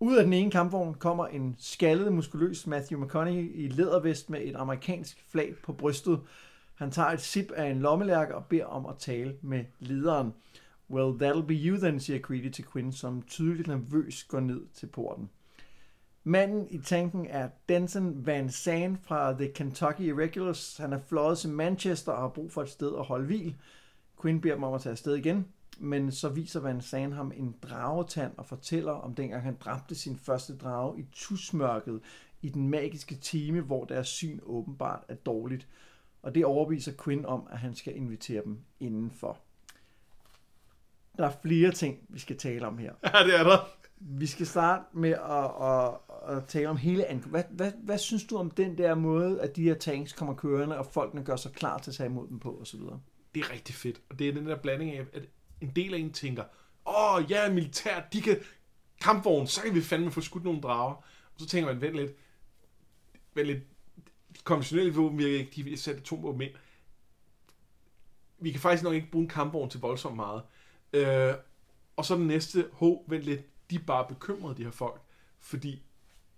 Ud 0.00 0.16
af 0.16 0.24
den 0.24 0.32
ene 0.32 0.50
kampvogn 0.50 0.94
kommer 0.94 1.26
en 1.26 1.56
skaldet, 1.58 2.12
muskuløs 2.12 2.66
Matthew 2.66 3.04
McConaughey 3.04 3.54
i 3.54 3.68
lædervest 3.68 4.30
med 4.30 4.40
et 4.42 4.56
amerikansk 4.56 5.24
flag 5.28 5.54
på 5.62 5.72
brystet. 5.72 6.20
Han 6.74 6.90
tager 6.90 7.08
et 7.08 7.20
sip 7.20 7.50
af 7.50 7.70
en 7.70 7.80
lommelærke 7.80 8.34
og 8.34 8.44
beder 8.44 8.64
om 8.64 8.86
at 8.86 8.98
tale 8.98 9.36
med 9.42 9.64
lederen. 9.78 10.34
Well, 10.90 11.22
that'll 11.22 11.46
be 11.46 11.54
you 11.54 11.76
then, 11.76 12.00
siger 12.00 12.20
Creedy 12.20 12.50
til 12.50 12.64
Quinn, 12.72 12.92
som 12.92 13.22
tydeligt 13.22 13.68
nervøs 13.68 14.24
går 14.24 14.40
ned 14.40 14.60
til 14.74 14.86
porten. 14.86 15.30
Manden 16.28 16.66
i 16.70 16.78
tanken 16.78 17.26
er 17.26 17.48
Denton 17.68 18.26
Van 18.26 18.50
Zandt 18.50 19.00
fra 19.02 19.32
The 19.32 19.48
Kentucky 19.48 20.00
Irregulars. 20.00 20.76
Han 20.76 20.92
er 20.92 20.98
fløjet 20.98 21.38
til 21.38 21.50
Manchester 21.50 22.12
og 22.12 22.20
har 22.20 22.28
brug 22.28 22.52
for 22.52 22.62
et 22.62 22.68
sted 22.68 22.92
at 22.98 23.04
holde 23.04 23.26
hvil. 23.26 23.56
Quinn 24.22 24.40
beder 24.40 24.54
dem 24.54 24.62
om 24.62 24.74
at 24.74 24.80
tage 24.80 24.90
afsted 24.90 25.14
igen, 25.14 25.46
men 25.78 26.12
så 26.12 26.28
viser 26.28 26.60
Van 26.60 26.80
Zandt 26.80 27.14
ham 27.14 27.32
en 27.36 27.54
dragetand 27.62 28.32
og 28.36 28.46
fortæller 28.46 28.92
om 28.92 29.14
dengang 29.14 29.42
han 29.42 29.56
dræbte 29.60 29.94
sin 29.94 30.18
første 30.18 30.56
drage 30.56 31.00
i 31.00 31.04
tusmørket 31.12 32.00
i 32.42 32.48
den 32.48 32.68
magiske 32.68 33.14
time, 33.14 33.60
hvor 33.60 33.84
deres 33.84 34.08
syn 34.08 34.40
åbenbart 34.42 35.04
er 35.08 35.14
dårligt. 35.14 35.68
Og 36.22 36.34
det 36.34 36.44
overbeviser 36.44 36.92
Quinn 37.04 37.26
om, 37.26 37.46
at 37.50 37.58
han 37.58 37.74
skal 37.74 37.96
invitere 37.96 38.42
dem 38.44 38.58
indenfor. 38.80 39.38
Der 41.18 41.26
er 41.26 41.32
flere 41.42 41.70
ting, 41.70 41.98
vi 42.08 42.18
skal 42.18 42.38
tale 42.38 42.66
om 42.66 42.78
her. 42.78 42.92
Ja, 43.14 43.24
det 43.24 43.40
er 43.40 43.44
der. 43.44 43.58
Vi 43.98 44.26
skal 44.26 44.46
starte 44.46 44.84
med 44.92 45.10
at, 45.10 45.50
at, 45.60 45.94
at 46.26 46.44
tale 46.48 46.68
om 46.68 46.76
hele 46.76 47.06
ankomsten. 47.06 47.30
Hvad, 47.30 47.44
hvad, 47.50 47.72
hvad 47.84 47.98
synes 47.98 48.24
du 48.24 48.36
om 48.36 48.50
den 48.50 48.78
der 48.78 48.94
måde, 48.94 49.40
at 49.40 49.56
de 49.56 49.62
her 49.62 49.74
tanks 49.74 50.12
kommer 50.12 50.34
kørende, 50.34 50.78
og 50.78 50.86
folkene 50.86 51.24
gør 51.24 51.36
sig 51.36 51.52
klar 51.52 51.78
til 51.78 51.90
at 51.90 51.94
tage 51.94 52.06
imod 52.06 52.28
dem 52.28 52.38
på 52.38 52.58
osv.? 52.60 52.80
Det 53.34 53.42
er 53.44 53.52
rigtig 53.52 53.74
fedt. 53.74 54.00
Og 54.10 54.18
det 54.18 54.28
er 54.28 54.32
den 54.32 54.46
der 54.46 54.56
blanding 54.56 54.92
af, 54.96 55.06
at 55.12 55.28
en 55.60 55.72
del 55.76 55.94
af 55.94 55.98
en 55.98 56.12
tænker, 56.12 56.44
åh, 56.86 57.14
oh, 57.14 57.30
ja, 57.30 57.52
militær, 57.52 58.00
de 58.12 58.20
kan 58.20 58.38
kampvogn, 59.00 59.46
så 59.46 59.62
kan 59.62 59.74
vi 59.74 59.80
fandme 59.80 60.10
få 60.10 60.20
skudt 60.20 60.44
nogle 60.44 60.60
drager. 60.60 60.94
Og 61.34 61.40
så 61.40 61.46
tænker 61.46 61.72
man, 61.72 61.80
vent 61.80 61.96
lidt, 61.96 62.12
vent 63.34 63.46
lidt, 63.46 63.62
de 64.36 64.40
konventionelle 64.44 64.94
våben 64.94 65.18
virker 65.18 65.38
ikke, 65.38 65.52
de 65.56 65.62
vil 65.62 65.78
sætte 65.78 66.00
atomvåben 66.00 66.40
ind. 66.40 66.52
Vi 68.38 68.50
kan 68.50 68.60
faktisk 68.60 68.82
nok 68.82 68.94
ikke 68.94 69.10
bruge 69.10 69.22
en 69.22 69.28
kampvogn 69.28 69.70
til 69.70 69.80
voldsomt 69.80 70.16
meget. 70.16 70.42
Øh, 70.92 71.34
og 71.96 72.04
så 72.04 72.16
den 72.16 72.26
næste, 72.26 72.68
ho, 72.72 73.04
vent 73.08 73.24
lidt, 73.24 73.70
de 73.70 73.74
er 73.74 73.84
bare 73.86 74.06
bekymrede, 74.08 74.56
de 74.56 74.64
her 74.64 74.70
folk. 74.70 75.00
Fordi 75.38 75.82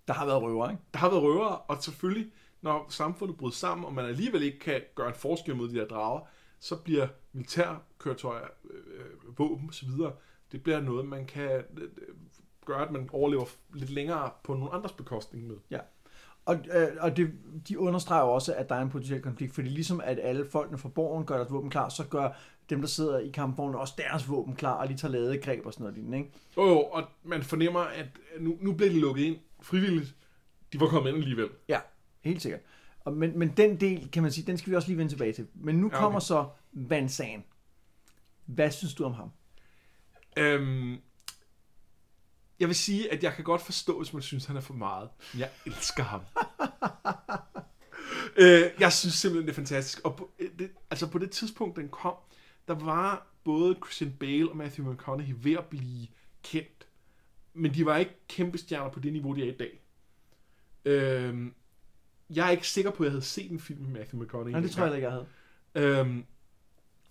der 0.09 0.15
har 0.15 0.27
været 0.27 0.43
røver, 0.43 0.71
ikke? 0.71 0.83
der 0.95 0.99
har 0.99 1.09
været 1.09 1.23
røvere, 1.23 1.59
og 1.59 1.83
selvfølgelig, 1.83 2.33
når 2.63 2.87
samfundet 2.89 3.37
bryder 3.37 3.55
sammen, 3.55 3.85
og 3.85 3.95
man 3.95 4.05
alligevel 4.05 4.43
ikke 4.43 4.59
kan 4.59 4.81
gøre 4.95 5.09
en 5.09 5.15
forskel 5.15 5.57
mod 5.57 5.69
de 5.69 5.75
der 5.75 5.87
drager, 5.87 6.21
så 6.61 6.77
bliver 6.77 7.09
militærkøretøjer, 7.33 8.47
øh, 8.71 9.39
våben 9.39 9.69
osv., 9.69 9.89
det 10.53 10.63
bliver 10.63 10.81
noget, 10.81 11.07
man 11.07 11.27
kan 11.27 11.51
øh, 11.51 11.89
gøre, 12.65 12.83
at 12.87 12.91
man 12.91 13.11
overlever 13.13 13.45
lidt 13.75 13.91
længere 13.91 14.31
på 14.45 14.55
nogle 14.55 14.75
andres 14.75 14.93
bekostning 14.93 15.47
med. 15.47 15.57
Og, 16.47 16.57
øh, 16.75 16.89
og 17.01 17.17
det, 17.17 17.33
de 17.69 17.79
understreger 17.79 18.23
også, 18.23 18.55
at 18.55 18.69
der 18.69 18.75
er 18.75 18.81
en 18.81 18.91
potentiel 18.91 19.23
konflikt, 19.23 19.55
fordi 19.55 19.69
ligesom 19.69 20.01
at 20.05 20.19
alle 20.23 20.47
folkene 20.51 20.79
fra 20.79 20.89
borgen 20.89 21.27
gør 21.27 21.37
deres 21.37 21.53
våben 21.53 21.71
klar, 21.71 21.89
så 21.89 22.05
gør 22.05 22.31
dem, 22.71 22.81
der 22.81 22.89
sidder 22.89 23.19
i 23.19 23.29
kampvognen, 23.29 23.75
også 23.75 23.95
deres 23.99 24.29
våben 24.29 24.57
klar, 24.57 24.73
og 24.73 24.89
de 24.89 24.97
tager 24.97 25.13
ladegreb 25.13 25.67
og 25.67 25.73
sådan 25.73 25.85
noget 25.85 25.95
lignende, 25.95 26.19
ikke? 26.19 26.31
Jo, 26.57 26.67
jo, 26.67 26.81
og 26.81 27.05
man 27.23 27.43
fornemmer, 27.43 27.81
at 27.81 28.07
nu, 28.41 28.59
nu 28.61 28.73
bliver 28.73 28.93
de 28.93 29.01
lukket 29.01 29.25
ind 29.25 29.37
frivilligt. 29.63 30.15
De 30.73 30.81
var 30.81 30.87
kommet 30.89 31.11
ind 31.11 31.19
alligevel. 31.19 31.49
Ja, 31.69 31.81
helt 32.21 32.43
sikkert. 32.43 32.61
Og, 33.01 33.13
men, 33.13 33.39
men 33.39 33.53
den 33.57 33.81
del, 33.81 34.11
kan 34.11 34.23
man 34.23 34.33
sige, 34.33 34.47
den 34.47 34.59
skal 34.59 34.71
vi 34.71 34.77
også 34.77 34.89
lige 34.89 34.99
vende 34.99 35.13
tilbage 35.13 35.33
til. 35.33 35.47
Men 35.55 35.75
nu 35.77 35.87
Ja, 35.87 35.95
okay. 35.95 36.03
kommer 36.03 36.21
så 36.21 36.49
Van 36.73 37.09
Zandt. 37.09 37.47
Hvad 38.47 38.71
synes 38.71 38.95
du 38.95 39.05
om 39.05 39.13
ham? 39.13 39.31
Øhm, 40.37 40.97
jeg 42.61 42.69
vil 42.69 42.77
sige, 42.77 43.13
at 43.13 43.23
jeg 43.23 43.33
kan 43.33 43.45
godt 43.45 43.63
forstå, 43.63 43.99
hvis 43.99 44.13
man 44.13 44.23
synes, 44.23 44.45
han 44.45 44.57
er 44.57 44.61
for 44.61 44.75
meget. 44.75 45.09
Jeg 45.39 45.51
elsker 45.67 46.03
ham. 46.03 46.21
øh, 48.43 48.71
jeg 48.81 48.93
synes 48.93 49.15
simpelthen, 49.15 49.47
det 49.47 49.53
er 49.53 49.57
fantastisk. 49.57 50.01
Og 50.05 50.17
på, 50.17 50.31
øh, 50.39 50.49
det, 50.59 50.71
altså 50.91 51.07
på 51.07 51.19
det 51.19 51.31
tidspunkt, 51.31 51.77
den 51.77 51.89
kom, 51.89 52.15
der 52.69 52.75
var 52.75 53.27
både 53.45 53.75
Christian 53.75 54.13
Bale 54.21 54.51
og 54.51 54.57
Matthew 54.57 54.93
McConaughey 54.93 55.35
ved 55.39 55.53
at 55.53 55.67
blive 55.67 56.07
kendt. 56.43 56.87
Men 57.55 57.75
de 57.75 57.87
var 57.87 57.97
ikke 57.97 58.17
kæmpe 58.29 58.59
stjerner 58.59 58.91
på 58.91 59.01
det 59.01 59.13
niveau, 59.13 59.35
de 59.35 59.43
er 59.43 59.53
i 59.53 59.57
dag. 59.57 59.81
Øh, 60.85 61.47
jeg 62.31 62.47
er 62.47 62.51
ikke 62.51 62.69
sikker 62.69 62.91
på, 62.91 63.03
at 63.03 63.05
jeg 63.05 63.13
havde 63.13 63.25
set 63.25 63.51
en 63.51 63.61
film 63.61 63.81
med 63.81 63.91
Matthew 63.91 64.23
McConaughey. 64.23 64.53
Nej, 64.53 64.61
det 64.61 64.71
tror 64.71 64.85
jeg 64.85 64.95
ikke, 64.95 65.09
jeg 65.09 65.13
havde. 65.13 65.27
Øhm, 65.75 66.25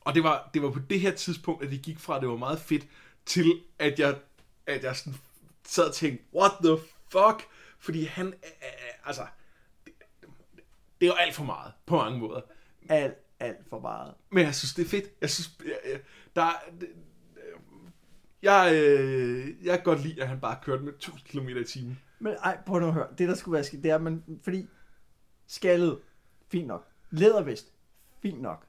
og 0.01 0.15
det 0.15 0.23
var, 0.23 0.49
det 0.53 0.61
var 0.61 0.71
på 0.71 0.79
det 0.79 0.99
her 0.99 1.11
tidspunkt, 1.11 1.63
at 1.63 1.71
det 1.71 1.81
gik 1.81 1.99
fra, 1.99 2.15
at 2.15 2.21
det 2.21 2.29
var 2.29 2.37
meget 2.37 2.59
fedt, 2.59 2.87
til 3.25 3.61
at 3.79 3.99
jeg, 3.99 4.19
at 4.65 4.83
jeg 4.83 4.95
sådan 4.95 5.19
sad 5.63 5.87
og 5.87 5.93
tænkte, 5.93 6.23
what 6.35 6.51
the 6.63 6.77
fuck? 7.09 7.49
Fordi 7.79 8.03
han, 8.03 8.27
øh, 8.27 8.33
altså, 9.05 9.27
det, 9.85 9.93
det 11.01 11.07
er 11.07 11.07
jo 11.07 11.13
alt 11.13 11.35
for 11.35 11.43
meget, 11.43 11.73
på 11.85 11.95
mange 11.95 12.19
måder. 12.19 12.41
Alt, 12.89 13.17
alt 13.39 13.69
for 13.69 13.79
meget. 13.79 14.13
Men 14.31 14.43
jeg 14.45 14.55
synes, 14.55 14.73
det 14.73 14.85
er 14.85 14.89
fedt. 14.89 15.05
Jeg 15.21 15.29
synes, 15.29 15.57
jeg, 15.65 15.77
jeg- 15.91 15.99
der 16.35 16.41
er- 16.41 16.85
jeg, 18.43 18.71
øh, 18.73 19.65
jeg 19.65 19.75
kan 19.75 19.83
godt 19.83 20.01
lide, 20.03 20.21
at 20.21 20.27
han 20.27 20.39
bare 20.39 20.57
kørte 20.63 20.83
med 20.83 20.93
1000 20.93 21.21
km 21.29 21.47
i 21.49 21.63
timen. 21.63 21.99
Men 22.19 22.33
ej, 22.43 22.57
prøv 22.65 22.79
nu 22.79 22.87
at 22.87 22.93
høre. 22.93 23.07
Det, 23.17 23.29
der 23.29 23.35
skulle 23.35 23.53
være 23.53 23.63
skidt, 23.63 23.83
det 23.83 23.91
er, 23.91 23.97
man, 23.97 24.23
fordi 24.43 24.67
skaldet, 25.47 25.99
fint 26.51 26.67
nok. 26.67 26.87
Lædervest, 27.09 27.73
fint 28.21 28.41
nok. 28.41 28.65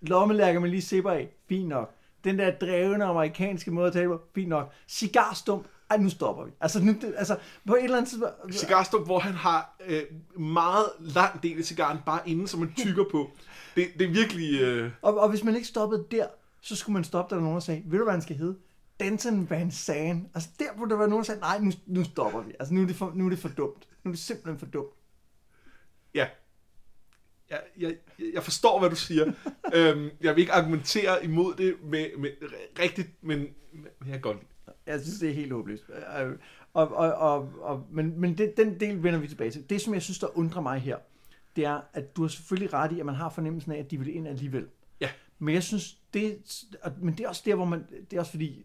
Lommelærker 0.00 0.60
med 0.60 0.70
lige 0.70 0.82
zipper 0.82 1.10
af, 1.10 1.34
fint 1.48 1.68
nok. 1.68 1.94
Den 2.24 2.38
der 2.38 2.58
drevne 2.58 3.04
amerikanske 3.04 3.70
måde 3.70 3.86
at 3.86 3.92
tale 3.92 4.08
på, 4.08 4.22
fint 4.34 4.48
nok. 4.48 4.72
Cigarstump, 4.88 5.66
ej, 5.92 6.02
nu 6.02 6.08
stopper 6.08 6.44
vi. 6.44 6.50
Altså, 6.60 6.80
nu, 6.80 6.92
det, 6.92 7.14
altså 7.16 7.36
på 7.66 7.74
et 7.74 7.84
eller 7.84 7.96
andet 7.96 8.10
tidspunkt... 8.10 8.54
Cigarstump, 8.54 9.06
hvor 9.06 9.18
han 9.18 9.32
har 9.32 9.76
øh, 9.86 10.02
meget 10.42 10.86
lang 11.00 11.42
del 11.42 11.58
af 11.58 11.64
cigaren 11.64 11.98
bare 12.06 12.20
inde, 12.26 12.48
som 12.48 12.60
man 12.60 12.72
tykker 12.76 13.04
på. 13.10 13.30
Det, 13.76 13.88
det 13.98 14.06
er 14.06 14.10
virkelig... 14.10 14.60
Øh, 14.60 14.90
Og, 15.02 15.18
og 15.18 15.28
hvis 15.28 15.44
man 15.44 15.54
ikke 15.54 15.68
stoppede 15.68 16.06
der, 16.10 16.26
så 16.60 16.76
skulle 16.76 16.94
man 16.94 17.04
stoppe, 17.04 17.34
da 17.34 17.38
der 17.38 17.42
nogen, 17.42 17.54
der 17.54 17.60
sagde, 17.60 17.82
ved 17.86 17.98
du, 17.98 18.04
hvad 18.04 18.12
han 18.12 18.22
skal 18.22 18.36
hedde? 18.36 18.56
Denton 19.00 19.50
Van 19.50 19.70
Zandt. 19.70 20.28
Altså 20.34 20.48
der 20.58 20.64
burde 20.76 20.90
der 20.90 20.96
være 20.96 21.08
nogen, 21.08 21.22
der 21.22 21.26
sagde, 21.26 21.40
nej, 21.40 21.58
nu, 21.58 21.72
nu 21.86 22.04
stopper 22.04 22.40
vi. 22.40 22.52
Altså 22.60 22.74
nu 22.74 22.82
er, 22.82 22.86
det 22.86 22.96
for, 22.96 23.12
nu 23.14 23.26
er 23.26 23.30
det 23.30 23.38
for 23.38 23.48
dumt. 23.48 23.88
Nu 24.04 24.10
er 24.10 24.12
det 24.12 24.22
simpelthen 24.22 24.58
for 24.58 24.66
dumt. 24.66 24.94
Ja. 26.14 26.26
Jeg, 27.50 27.60
jeg, 27.78 27.96
jeg 28.34 28.42
forstår, 28.42 28.78
hvad 28.78 28.90
du 28.90 28.96
siger. 28.96 29.32
øhm, 29.74 30.10
jeg 30.20 30.34
vil 30.34 30.40
ikke 30.40 30.52
argumentere 30.52 31.24
imod 31.24 31.54
det 31.54 31.76
med, 31.84 32.06
med 32.18 32.30
rigtigt, 32.78 33.08
men, 33.20 33.38
men 33.72 33.86
jeg 34.00 34.12
kan 34.12 34.20
godt 34.20 34.36
lide. 34.36 34.51
Jeg 34.86 35.00
synes, 35.00 35.18
det 35.18 35.28
er 35.30 35.34
helt 35.34 35.52
håbløst. 35.52 35.84
Øh, 36.20 36.32
Og, 36.74 36.88
og, 36.88 37.12
og, 37.14 37.48
og, 37.60 37.86
men 37.90 38.20
men 38.20 38.38
det, 38.38 38.56
den 38.56 38.80
del 38.80 39.02
vender 39.02 39.18
vi 39.18 39.28
tilbage 39.28 39.50
til. 39.50 39.70
Det, 39.70 39.80
som 39.80 39.94
jeg 39.94 40.02
synes, 40.02 40.18
der 40.18 40.38
undrer 40.38 40.62
mig 40.62 40.80
her, 40.80 40.96
det 41.56 41.64
er, 41.64 41.80
at 41.92 42.16
du 42.16 42.22
har 42.22 42.28
selvfølgelig 42.28 42.72
ret 42.72 42.92
i, 42.92 43.00
at 43.00 43.06
man 43.06 43.14
har 43.14 43.28
fornemmelsen 43.28 43.72
af, 43.72 43.78
at 43.78 43.90
de 43.90 43.98
vil 43.98 44.16
ind 44.16 44.28
alligevel. 44.28 44.66
Ja. 45.00 45.08
Men 45.38 45.54
jeg 45.54 45.62
synes, 45.62 45.98
det, 46.14 46.38
men 47.00 47.14
det 47.14 47.24
er 47.24 47.28
også 47.28 47.42
der, 47.46 47.54
hvor 47.54 47.64
man, 47.64 47.86
det 48.10 48.16
er 48.16 48.20
også 48.20 48.30
fordi, 48.30 48.64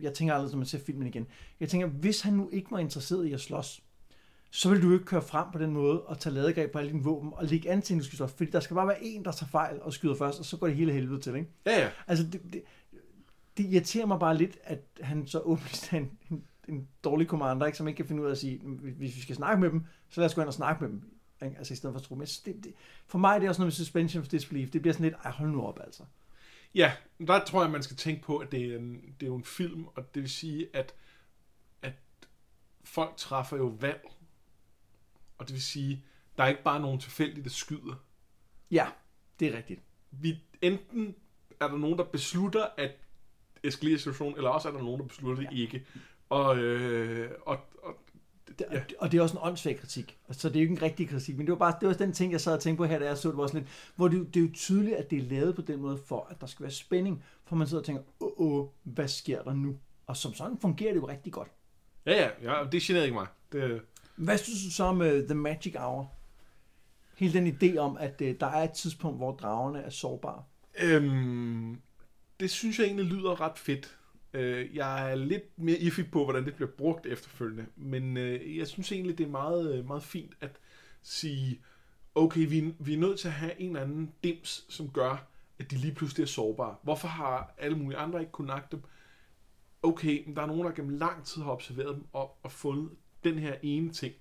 jeg 0.00 0.14
tænker 0.14 0.34
aldrig, 0.34 0.50
når 0.50 0.58
man 0.58 0.66
ser 0.66 0.78
filmen 0.78 1.06
igen, 1.06 1.26
jeg 1.60 1.68
tænker, 1.68 1.86
hvis 1.86 2.20
han 2.20 2.32
nu 2.32 2.48
ikke 2.52 2.70
var 2.70 2.78
interesseret 2.78 3.26
i 3.26 3.32
at 3.32 3.40
slås, 3.40 3.82
så 4.50 4.70
vil 4.70 4.82
du 4.82 4.92
ikke 4.92 5.04
køre 5.04 5.22
frem 5.22 5.46
på 5.52 5.58
den 5.58 5.70
måde 5.70 6.02
og 6.02 6.18
tage 6.18 6.34
ladegreb 6.34 6.72
på 6.72 6.78
alle 6.78 6.90
dine 6.90 7.04
våben 7.04 7.30
og 7.34 7.44
lægge 7.44 7.70
an 7.70 7.82
til, 7.82 7.94
at 7.94 7.98
du 7.98 8.04
skal 8.04 8.16
slås. 8.16 8.32
Fordi 8.32 8.50
der 8.50 8.60
skal 8.60 8.74
bare 8.74 8.86
være 8.86 9.04
en, 9.04 9.24
der 9.24 9.32
tager 9.32 9.50
fejl 9.50 9.82
og 9.82 9.92
skyder 9.92 10.14
først, 10.14 10.38
og 10.38 10.44
så 10.44 10.56
går 10.56 10.66
det 10.66 10.76
hele 10.76 10.92
helvede 10.92 11.20
til, 11.20 11.34
ikke? 11.34 11.50
Ja, 11.66 11.80
ja. 11.80 11.90
Altså, 12.06 12.24
det, 12.24 12.40
det, 12.52 12.62
det 13.60 13.72
irriterer 13.72 14.06
mig 14.06 14.18
bare 14.18 14.36
lidt, 14.36 14.58
at 14.62 14.80
han 15.00 15.26
så 15.26 15.40
åbenlyst 15.40 15.92
er 15.92 15.96
en, 15.96 16.18
en, 16.30 16.44
en 16.68 16.88
dårlig 17.04 17.26
commander, 17.26 17.66
ikke, 17.66 17.78
som 17.78 17.88
ikke 17.88 17.96
kan 17.96 18.06
finde 18.06 18.22
ud 18.22 18.26
af 18.26 18.30
at 18.30 18.38
sige, 18.38 18.58
hvis 18.58 19.16
vi 19.16 19.20
skal 19.20 19.36
snakke 19.36 19.60
med 19.60 19.70
dem, 19.70 19.84
så 20.08 20.20
lad 20.20 20.28
os 20.28 20.34
gå 20.34 20.40
ind 20.40 20.48
og 20.48 20.54
snakke 20.54 20.84
med 20.84 20.90
dem. 20.90 21.20
Ikke? 21.44 21.58
Altså 21.58 21.72
i 21.72 21.76
stedet 21.76 21.94
for 21.94 21.98
at 21.98 22.04
tro. 22.04 22.14
Men 22.14 22.26
det, 22.26 22.64
det, 22.64 22.74
for 23.06 23.18
mig 23.18 23.34
er 23.34 23.38
det 23.38 23.48
også 23.48 23.60
noget 23.60 23.66
med 23.66 23.72
suspension 23.72 24.22
of 24.22 24.28
disbelief. 24.28 24.70
Det 24.70 24.82
bliver 24.82 24.92
sådan 24.92 25.04
lidt, 25.04 25.14
ej 25.24 25.30
hold 25.30 25.50
nu 25.50 25.62
op 25.62 25.80
altså. 25.84 26.02
Ja, 26.74 26.92
der 27.26 27.44
tror 27.44 27.62
jeg, 27.62 27.70
man 27.70 27.82
skal 27.82 27.96
tænke 27.96 28.22
på, 28.22 28.38
at 28.38 28.52
det 28.52 28.64
er, 28.64 28.78
en, 28.78 29.14
det 29.20 29.26
er 29.26 29.30
jo 29.30 29.36
en 29.36 29.44
film, 29.44 29.84
og 29.84 30.14
det 30.14 30.22
vil 30.22 30.30
sige, 30.30 30.68
at, 30.72 30.94
at 31.82 31.92
folk 32.84 33.16
træffer 33.16 33.56
jo 33.56 33.66
valg. 33.66 34.02
Og 35.38 35.46
det 35.46 35.54
vil 35.54 35.62
sige, 35.62 36.04
der 36.38 36.44
er 36.44 36.48
ikke 36.48 36.62
bare 36.62 36.80
nogen 36.80 37.00
tilfældige, 37.00 37.44
der 37.44 37.50
skyder. 37.50 37.94
Ja, 38.70 38.88
det 39.40 39.48
er 39.48 39.56
rigtigt. 39.56 39.80
Vi, 40.10 40.38
enten 40.62 41.14
er 41.60 41.68
der 41.68 41.76
nogen, 41.76 41.98
der 41.98 42.04
beslutter 42.04 42.66
at 42.76 42.90
eskalere 43.64 43.98
situationen, 43.98 44.36
eller 44.36 44.50
også 44.50 44.68
er 44.68 44.72
der 44.72 44.82
nogen, 44.82 45.00
der 45.00 45.06
beslutter 45.06 45.42
det 45.42 45.58
ikke. 45.58 45.86
Og, 46.28 46.58
øh, 46.58 47.30
og, 47.46 47.58
og 47.82 47.94
Det, 48.48 48.66
Ja. 48.70 48.74
ja. 48.76 48.82
Og 48.98 49.12
det 49.12 49.18
er 49.18 49.22
også 49.22 49.36
en 49.36 49.42
åndssvag 49.42 49.78
kritik. 49.78 50.18
Så 50.30 50.48
det 50.48 50.56
er 50.56 50.60
jo 50.60 50.62
ikke 50.64 50.72
en 50.76 50.82
rigtig 50.82 51.08
kritik, 51.08 51.36
men 51.36 51.46
det 51.46 51.52
var 51.52 51.58
bare 51.58 51.74
det 51.80 51.88
var 51.88 51.94
den 51.94 52.12
ting, 52.12 52.32
jeg 52.32 52.40
sad 52.40 52.52
og 52.52 52.60
tænkte 52.60 52.76
på 52.78 52.84
her, 52.84 52.98
da 52.98 53.04
jeg 53.06 53.18
så 53.18 53.28
det 53.28 53.36
var 53.36 53.46
sådan 53.46 53.60
lidt, 53.60 53.70
hvor 53.96 54.08
det, 54.08 54.34
det 54.34 54.40
er 54.40 54.44
jo 54.44 54.50
tydeligt, 54.54 54.96
at 54.96 55.10
det 55.10 55.18
er 55.18 55.22
lavet 55.22 55.54
på 55.56 55.62
den 55.62 55.80
måde 55.80 55.98
for, 56.06 56.26
at 56.30 56.40
der 56.40 56.46
skal 56.46 56.62
være 56.62 56.72
spænding, 56.72 57.24
for 57.44 57.56
man 57.56 57.66
sidder 57.66 57.80
og 57.80 57.86
tænker, 57.86 58.02
åh, 58.20 58.30
åh, 58.36 58.66
hvad 58.82 59.08
sker 59.08 59.42
der 59.42 59.54
nu? 59.54 59.76
Og 60.06 60.16
som 60.16 60.34
sådan 60.34 60.58
fungerer 60.60 60.92
det 60.92 61.00
jo 61.00 61.08
rigtig 61.08 61.32
godt. 61.32 61.48
ja, 62.06 62.12
ja, 62.42 62.58
ja, 62.58 62.64
det 62.72 62.82
generer 62.82 63.04
ikke 63.04 63.14
mig. 63.14 63.26
Det, 63.52 63.82
Hvad 64.16 64.38
synes 64.38 64.64
du 64.64 64.70
så 64.70 64.84
om 64.84 65.00
uh, 65.00 65.06
The 65.06 65.34
Magic 65.34 65.74
Hour? 65.78 66.12
Hele 67.16 67.32
den 67.32 67.46
idé 67.62 67.76
om, 67.78 67.96
at 67.96 68.20
uh, 68.20 68.28
der 68.40 68.46
er 68.46 68.64
et 68.64 68.72
tidspunkt, 68.72 69.16
hvor 69.18 69.32
dragerne 69.32 69.80
er 69.82 69.90
sårbare. 69.90 70.42
Øhm, 70.82 71.80
det 72.40 72.50
synes 72.50 72.78
jeg 72.78 72.86
egentlig 72.86 73.06
lyder 73.06 73.40
ret 73.40 73.58
fedt. 73.58 73.96
Øh, 74.32 74.76
jeg 74.76 75.10
er 75.10 75.14
lidt 75.14 75.58
mere 75.58 75.76
iffy 75.78 76.00
på, 76.12 76.24
hvordan 76.24 76.44
det 76.44 76.54
bliver 76.54 76.70
brugt 76.70 77.06
efterfølgende, 77.06 77.66
men 77.76 78.16
øh, 78.16 78.56
jeg 78.58 78.66
synes 78.66 78.92
egentlig, 78.92 79.18
det 79.18 79.24
er 79.26 79.30
meget, 79.30 79.74
øh, 79.78 79.86
meget 79.86 80.02
fint 80.02 80.32
at 80.40 80.50
sige, 81.02 81.60
okay, 82.14 82.48
vi, 82.48 82.58
er- 82.58 82.72
vi 82.78 82.94
er 82.94 82.98
nødt 82.98 83.18
til 83.18 83.28
at 83.28 83.34
have 83.34 83.60
en 83.60 83.68
eller 83.70 83.82
anden 83.82 84.12
dims, 84.24 84.64
som 84.68 84.88
gør, 84.90 85.26
at 85.58 85.70
de 85.70 85.76
lige 85.76 85.94
pludselig 85.94 86.22
er 86.22 86.26
sårbare. 86.26 86.76
Hvorfor 86.82 87.08
har 87.08 87.54
alle 87.58 87.76
mulige 87.78 87.98
andre 87.98 88.20
ikke 88.20 88.32
kunnet 88.32 88.62
dem? 88.72 88.82
Okay, 89.82 90.24
men 90.26 90.36
der 90.36 90.42
er 90.42 90.46
nogen, 90.46 90.64
der 90.66 90.72
gennem 90.72 90.98
lang 90.98 91.24
tid 91.26 91.42
har 91.42 91.50
observeret 91.50 91.94
dem 91.96 92.04
og, 92.12 92.38
og 92.42 92.52
fundet 92.52 92.90
den 93.24 93.38
her 93.38 93.54
ene 93.62 93.90
ting. 93.92 94.14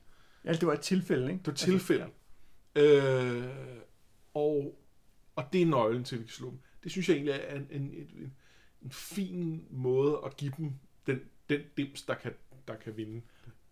Ja, 0.45 0.51
det 0.53 0.67
var 0.67 0.73
et 0.73 0.79
tilfælde, 0.81 1.23
ikke? 1.31 1.37
Det 1.39 1.47
var 1.47 1.53
tilfælde. 1.53 2.05
Øh, 2.75 3.43
og, 4.33 4.79
og 5.35 5.43
det 5.53 5.61
er 5.61 5.65
nøglen 5.65 6.03
til, 6.03 6.15
at 6.15 6.19
vi 6.21 6.25
kan 6.25 6.33
slå 6.33 6.49
dem. 6.49 6.59
Det 6.83 6.91
synes 6.91 7.09
jeg 7.09 7.15
egentlig 7.15 7.33
er 7.47 7.55
en, 7.55 7.67
en, 7.71 7.81
en, 7.81 8.33
en 8.81 8.91
fin 8.91 9.63
måde 9.71 10.19
at 10.25 10.37
give 10.37 10.51
dem 10.57 10.73
den, 11.07 11.19
den 11.49 11.59
dims, 11.77 12.01
der 12.01 12.13
kan, 12.13 12.31
der 12.67 12.75
kan 12.75 12.97
vinde. 12.97 13.21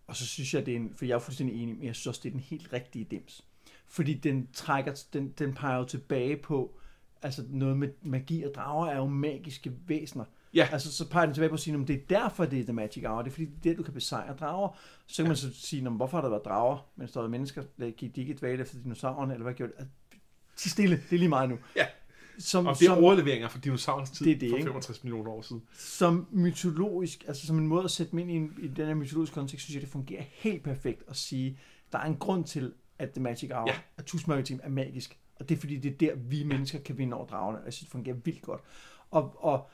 Og 0.08 0.15
så 0.15 0.26
synes 0.26 0.54
jeg, 0.54 0.65
det 0.65 0.72
er 0.72 0.76
en, 0.76 0.93
for 0.96 1.06
jeg 1.06 1.15
er 1.15 1.20
fuldstændig 1.20 1.63
enig, 1.63 1.76
men 1.76 1.86
jeg 1.86 1.96
synes 1.96 2.08
også, 2.08 2.20
det 2.24 2.30
er 2.30 2.34
den 2.34 2.39
helt 2.39 2.74
rigtige 2.74 3.06
dims. 3.06 3.46
Fordi 3.88 4.13
den 4.13 4.48
trækker, 4.54 5.04
den, 5.13 5.30
den 5.39 5.54
peger 5.54 5.78
jo 5.78 5.86
tilbage 5.86 6.38
på, 6.38 6.80
altså 7.22 7.43
noget 7.50 7.78
med 7.78 7.89
magi 8.02 8.43
og 8.43 8.52
drager 8.56 8.88
er 8.88 8.98
jo 8.98 9.06
magiske 9.08 9.72
væsener. 9.88 10.26
Ja. 10.54 10.70
Altså 10.72 10.91
så 10.93 11.10
peger 11.10 11.26
den 11.26 11.34
tilbage 11.36 11.50
på 11.50 11.54
at 11.54 11.60
sige, 11.60 11.82
at 11.82 11.88
det 11.88 11.96
er 11.96 12.06
derfor, 12.10 12.46
det 12.46 12.60
er 12.60 12.63
The 12.63 12.74
Magic 12.74 13.04
Hour. 13.06 13.22
Det 13.22 13.30
er 13.30 13.34
fordi, 13.34 13.46
det 13.46 13.70
er 13.70 13.74
der, 13.74 13.78
du 13.78 13.84
kan 13.84 13.93
besejre 13.93 14.36
drager. 14.36 14.78
Så 15.08 15.15
kan 15.15 15.26
Ja. 15.26 15.30
man 15.30 15.36
så 15.38 15.54
sige, 15.54 15.82
"Nå, 15.82 15.89
men 15.89 15.98
hvorfor 15.98 16.17
har 16.17 16.22
der 16.22 16.30
været 16.30 16.46
drager, 16.46 16.89
mens 16.96 17.12
der 17.12 17.22
var 17.22 17.28
mennesker? 17.28 17.63
Gik 17.91 18.15
de 18.15 18.22
ikke 18.22 18.34
et 18.34 18.41
valg 18.41 18.62
efter 18.62 18.78
dinosaurerne, 18.84 19.34
eller 19.34 19.43
hvad 19.43 19.54
gjorde 19.54 19.72
det? 19.72 19.80
Altså, 19.80 19.93
Til 20.56 20.72
stille, 20.72 20.96
det 21.10 21.13
er 21.15 21.17
lige 21.20 21.30
meget 21.30 21.50
nu. 21.50 21.58
Ja. 21.76 21.86
Som, 22.39 22.65
Og 22.67 22.80
det 22.80 22.86
er 22.86 22.89
som, 22.95 23.04
overleveringer 23.04 23.47
fra 23.47 23.60
dinosaurens 23.60 24.10
tid 24.10 24.26
Det 24.26 24.36
er 24.36 24.39
det, 24.39 24.50
for 24.50 24.58
ikke? 24.58 24.65
65 24.65 25.04
millioner 25.04 25.32
år 25.32 25.41
siden. 25.41 25.63
som 25.73 26.28
mytologisk, 26.32 27.23
altså 27.28 27.47
som 27.47 27.58
en 27.58 27.67
måde 27.67 27.84
at 27.84 27.91
sætte 27.91 28.12
dem 28.12 28.19
ind 28.19 28.32
i, 28.32 28.34
en, 28.36 28.54
i 28.62 28.67
den 28.67 28.88
her 28.88 28.93
mytologiske 28.93 29.34
kontekst, 29.34 29.65
synes 29.65 29.76
jeg, 29.76 29.82
det 29.82 29.89
fungerer 29.89 30.23
helt 30.32 30.63
perfekt 30.63 31.04
at 31.08 31.15
sige, 31.15 31.60
der 31.91 31.97
er 31.97 32.04
en 32.06 32.15
grund 32.17 32.43
til, 32.43 32.73
at 33.00 33.10
The 33.12 33.21
Magic 33.23 33.50
Hour, 33.54 33.67
Ja. 33.67 33.76
at 33.97 34.06
Tusmørke 34.06 34.60
er 34.63 34.69
magisk. 34.69 35.17
Og 35.39 35.50
det 35.50 35.56
er 35.56 35.60
fordi, 35.60 35.78
det 35.78 35.91
er 35.93 35.97
der, 35.97 36.15
vi 36.15 36.43
mennesker 36.43 36.80
kan 36.80 36.97
vinde 36.97 37.17
over 37.17 37.26
dragerne. 37.28 37.58
Og 37.60 37.65
jeg 37.65 37.73
synes, 37.73 37.86
det 37.86 37.91
fungerer 37.91 38.15
vildt 38.23 38.41
godt. 38.41 38.62
Og, 39.12 39.36
og 39.45 39.69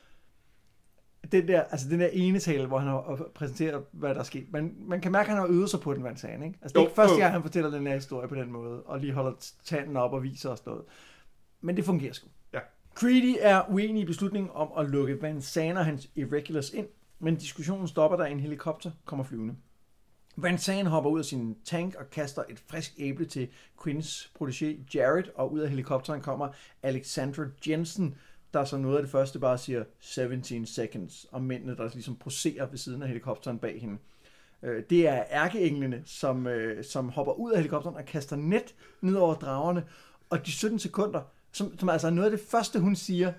den 1.31 1.47
der, 1.47 1.61
altså 1.63 1.89
den 1.89 1.99
der 1.99 2.07
ene 2.07 2.39
tale, 2.39 2.67
hvor 2.67 2.79
han 2.79 2.87
har 2.87 3.29
præsenteret, 3.35 3.83
hvad 3.91 4.13
der 4.13 4.19
er 4.19 4.23
sket. 4.23 4.51
Man, 4.51 4.75
man 4.79 5.01
kan 5.01 5.11
mærke, 5.11 5.29
at 5.29 5.35
han 5.35 5.37
har 5.37 5.47
øvet 5.47 5.69
sig 5.69 5.79
på 5.79 5.93
den, 5.93 6.01
hvad 6.01 6.11
han 6.11 6.17
sagde. 6.17 6.45
Ikke? 6.45 6.59
Altså, 6.61 6.73
det 6.73 6.75
er 6.77 6.81
Jo, 6.81 6.85
ikke 6.87 6.95
første 6.95 7.17
gang, 7.17 7.33
han 7.33 7.41
fortæller 7.41 7.69
den 7.69 7.87
her 7.87 7.93
historie 7.95 8.27
på 8.27 8.35
den 8.35 8.51
måde, 8.51 8.83
og 8.83 8.99
lige 8.99 9.13
holder 9.13 9.53
tanden 9.63 9.97
op 9.97 10.13
og 10.13 10.23
viser 10.23 10.49
os 10.49 10.65
noget. 10.65 10.81
Men 11.61 11.75
det 11.77 11.85
fungerer 11.85 12.13
sgu. 12.13 12.27
Creedy 12.95 13.35
er 13.39 13.69
uenig 13.69 14.01
i 14.01 14.05
beslutningen 14.05 14.51
om 14.53 14.71
at 14.77 14.89
lukke 14.89 15.21
Van 15.21 15.41
Zandt 15.41 15.77
og 15.77 15.85
hans 15.85 16.09
Irregulars 16.15 16.69
ind, 16.69 16.87
men 17.19 17.35
diskussionen 17.35 17.87
stopper, 17.87 18.17
da 18.17 18.25
en 18.25 18.39
helikopter 18.39 18.91
kommer 19.05 19.25
flyvende. 19.25 19.55
Van 20.35 20.57
Zandt 20.57 20.89
hopper 20.89 21.09
ud 21.09 21.19
af 21.19 21.25
sin 21.25 21.57
tank 21.65 21.95
og 21.95 22.09
kaster 22.09 22.43
et 22.49 22.59
frisk 22.67 22.93
æble 22.97 23.25
til 23.25 23.47
Quinns 23.83 24.31
protégé 24.41 24.65
Jared, 24.95 25.23
og 25.35 25.53
ud 25.53 25.59
af 25.59 25.69
helikopteren 25.69 26.21
kommer 26.21 26.49
Alexandra 26.83 27.43
Jensen, 27.67 28.15
der 28.53 28.65
som 28.65 28.79
noget 28.79 28.95
af 28.97 29.03
det 29.03 29.11
første 29.11 29.39
bare 29.39 29.57
siger 29.57 29.83
17 29.99 30.65
seconds, 30.65 31.25
og 31.31 31.43
mændene, 31.43 31.77
der 31.77 31.89
ligesom 31.93 32.15
poserer 32.15 32.65
ved 32.65 32.77
siden 32.77 33.01
af 33.01 33.07
helikopteren 33.07 33.59
bag 33.59 33.81
hende. 33.81 33.97
Øh, 34.63 34.83
det 34.89 35.07
er 35.07 35.23
ærkeenglene, 35.31 36.01
som, 36.05 36.47
øh, 36.47 36.83
som 36.83 37.09
hopper 37.09 37.33
ud 37.33 37.51
af 37.51 37.57
helikopteren 37.57 37.95
og 37.95 38.05
kaster 38.05 38.35
net 38.35 38.75
ned 39.01 39.15
over 39.15 39.35
dragerne, 39.35 39.83
og 40.29 40.45
de 40.45 40.51
17 40.51 40.79
sekunder, 40.79 41.21
som, 41.53 41.79
som 41.79 41.89
altså 41.89 42.07
er 42.07 42.11
noget 42.11 42.31
af 42.31 42.37
det 42.37 42.47
første, 42.49 42.79
hun 42.79 42.95
siger, 42.95 43.33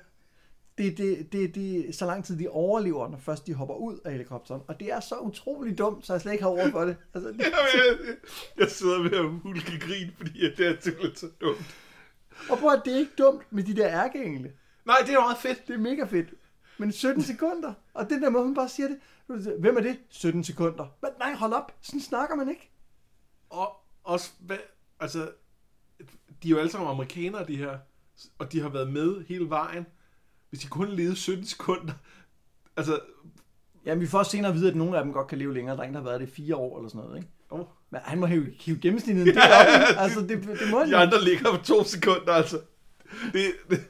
det, 0.79 0.99
det, 0.99 1.33
det, 1.33 1.55
det, 1.55 1.95
så 1.95 2.07
lang 2.07 2.25
tid 2.25 2.39
de 2.39 2.49
overlever, 2.49 3.09
når 3.09 3.19
først 3.19 3.47
de 3.47 3.55
hopper 3.55 3.75
ud 3.75 3.99
af 4.05 4.13
helikopteren. 4.13 4.63
Og 4.69 4.81
det 4.81 4.93
er 4.93 5.01
så 5.01 5.19
utroligt 5.19 5.79
dumt, 5.79 6.07
så 6.07 6.13
jeg 6.13 6.21
slet 6.21 6.33
ikke 6.33 6.45
har 6.45 6.51
ord 6.51 6.71
for 6.71 6.85
det. 6.85 6.97
Altså, 7.15 7.29
det 7.29 7.39
jeg, 7.39 7.53
jeg, 7.75 8.17
jeg 8.59 8.71
sidder 8.71 9.03
ved 9.03 9.13
at 9.19 9.31
hulke 9.31 9.79
grin, 9.81 10.11
fordi 10.17 10.51
det 10.57 10.67
er 10.67 10.77
simpelthen 10.81 11.17
så 11.17 11.29
dumt. 11.41 11.77
og 12.51 12.59
prøv 12.59 12.71
at 12.73 12.83
det 12.85 12.95
er 12.95 12.99
ikke 12.99 13.13
dumt 13.19 13.53
med 13.53 13.63
de 13.63 13.77
der 13.77 13.89
ærkeengle. 13.89 14.53
Nej, 14.85 14.97
det 15.07 15.15
er 15.15 15.21
meget 15.21 15.39
fedt. 15.39 15.69
Det 15.69 15.75
er 15.75 15.79
mega 15.79 16.05
fedt. 16.05 16.35
Men 16.79 16.93
17 16.93 17.23
sekunder. 17.33 17.73
Og 17.95 18.11
den 18.11 18.23
der 18.23 18.31
måde, 18.31 18.45
hun 18.45 18.55
bare 18.55 18.69
siger 18.69 18.89
det. 18.89 18.99
Hvem 19.61 19.77
er 19.77 19.81
det? 19.81 19.99
17 20.09 20.45
sekunder. 20.45 20.87
Men 21.03 21.11
nej, 21.19 21.35
hold 21.35 21.53
op. 21.53 21.73
Sådan 21.81 22.01
snakker 22.01 22.37
man 22.37 22.49
ikke. 22.49 22.71
Og 23.51 23.77
også, 24.05 24.31
hvad, 24.41 24.57
altså, 25.01 25.31
de 26.43 26.49
er 26.49 26.51
jo 26.51 26.59
alle 26.59 26.71
sammen 26.71 26.91
amerikanere, 26.91 27.47
de 27.47 27.57
her, 27.57 27.79
og 28.39 28.53
de 28.53 28.61
har 28.61 28.69
været 28.69 28.93
med 28.93 29.25
hele 29.29 29.49
vejen. 29.51 29.87
Hvis 30.51 30.61
de 30.61 30.67
kun 30.69 30.89
levede 30.89 31.17
17 31.17 31.47
sekunder, 31.47 31.93
altså, 32.77 33.01
Jamen, 33.87 34.01
vi 34.03 34.07
får 34.07 34.19
også 34.19 34.31
senere 34.31 34.51
at 34.51 34.57
vide, 34.57 34.69
at 34.71 34.77
nogle 34.77 34.99
af 34.99 35.05
dem 35.05 35.13
godt 35.13 35.27
kan 35.27 35.39
leve 35.39 35.55
længere. 35.55 35.77
Der 35.77 35.83
er 35.83 35.87
en, 35.87 35.95
der 35.95 36.01
har 36.01 36.05
været 36.09 36.21
det 36.21 36.29
i 36.29 36.31
fire 36.31 36.57
år 36.57 36.79
eller 36.79 36.89
sådan 36.89 37.05
noget, 37.05 37.17
ikke? 37.17 37.29
oh, 37.51 37.67
Men 37.91 38.01
han 38.05 38.19
må 38.21 38.27
hive, 38.27 38.47
hive 38.61 38.79
gennemsnittet 38.79 39.23
en 39.27 39.27
del 39.29 39.39
op, 39.39 39.67
ikke? 39.81 40.01
Altså, 40.01 40.21
det, 40.21 40.29
det 40.43 40.71
må 40.71 40.79
han 40.79 40.89
de 40.89 40.97
andre 40.97 41.25
ligger 41.25 41.57
på 41.59 41.65
to 41.65 41.85
sekunder, 41.85 42.33
altså. 42.33 42.61
Det, 43.33 43.53
det, 43.71 43.81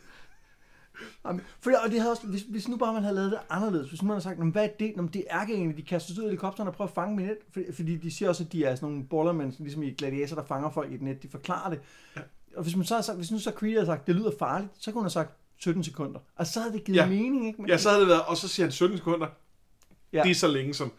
Jamen, 1.27 1.41
For, 1.61 1.71
og 1.85 1.91
det 1.91 2.01
havde 2.01 2.11
også, 2.13 2.27
hvis, 2.27 2.43
hvis 2.43 2.69
nu 2.69 2.77
bare 2.77 2.93
man 2.93 3.03
havde 3.03 3.15
lavet 3.15 3.31
det 3.31 3.41
anderledes, 3.51 3.89
hvis 3.89 4.03
nu 4.03 4.07
man 4.07 4.15
havde 4.15 4.23
sagt, 4.23 4.39
"Nå, 4.39 4.45
men 4.45 4.53
hvad 4.53 4.65
er 4.65 4.69
det? 4.81 4.93
Nå, 4.97 5.03
det 5.03 5.25
er 5.31 5.41
ærkeengene, 5.41 5.77
de 5.77 5.83
kaster 5.83 6.15
ud 6.19 6.19
af 6.19 6.25
helikopteren 6.25 6.69
og 6.69 6.75
prøver 6.75 6.89
at 6.89 6.95
fange 6.95 7.17
med 7.17 7.25
net, 7.25 7.39
fordi, 7.53 7.73
fordi 7.73 7.97
de 7.97 8.11
siger 8.11 8.29
også, 8.29 8.45
at 8.45 8.53
de 8.53 8.65
er 8.65 8.75
sådan 8.75 8.89
nogle 8.89 9.05
bollermænd, 9.05 9.53
ligesom 9.59 9.83
i 9.83 9.91
gladiator, 9.91 10.37
der 10.37 10.45
fanger 10.45 10.71
folk 10.71 10.93
i 10.93 10.95
et 10.95 11.03
net, 11.03 11.23
de 11.23 11.29
forklarer 11.29 11.71
det. 11.71 11.81
Ja. 12.17 12.21
Og 12.57 12.63
hvis, 12.63 12.77
man 12.77 12.85
så 12.87 13.03
sagt, 13.03 13.19
hvis 13.19 13.31
nu 13.31 13.39
så 13.39 13.51
Creed 13.51 13.73
havde 13.73 13.87
sagt, 13.87 14.07
det 14.07 14.15
lyder 14.15 14.31
farligt, 14.39 14.71
så 14.79 14.91
kunne 14.91 15.01
hun 15.01 15.05
have 15.05 15.11
sagt 15.11 15.33
17 15.57 15.85
sekunder. 15.85 16.21
Og 16.37 16.47
så 16.47 16.61
havde 16.61 16.73
det 16.73 16.85
givet 16.85 16.97
Ja. 16.99 17.07
mening, 17.07 17.47
ikke? 17.47 17.63
Men 17.63 17.71
ja, 17.71 17.77
så 17.79 17.89
havde 17.89 18.01
det 18.01 18.09
været, 18.09 18.23
og 18.23 18.37
så 18.37 18.49
siger 18.49 18.67
han 18.67 18.73
17 18.73 18.97
sekunder. 18.97 19.27
Ja. 20.13 20.23
Det 20.23 20.31
er 20.31 20.35
så 20.35 20.49
længe 20.49 20.75
som, 20.75 20.93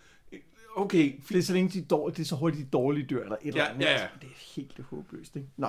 okay, 0.76 1.16
det 1.30 1.38
er 1.38 1.42
så 1.42 1.54
længe 1.54 1.70
de 1.80 1.86
dårlige, 1.86 2.16
det 2.16 2.22
er 2.22 2.26
så 2.28 2.36
hurtigt, 2.36 2.66
de 2.66 2.70
dårlige 2.70 3.06
dør, 3.08 3.24
eller 3.24 3.36
et 3.42 3.48
eller 3.48 3.66
andet. 3.66 3.82
ja, 3.86 3.92
ja. 3.92 3.94
Altså, 3.94 4.08
Det 4.22 4.28
er 4.28 4.54
helt 4.56 4.80
håbløst, 4.90 5.36
ikke? 5.36 5.48
Nå. 5.58 5.68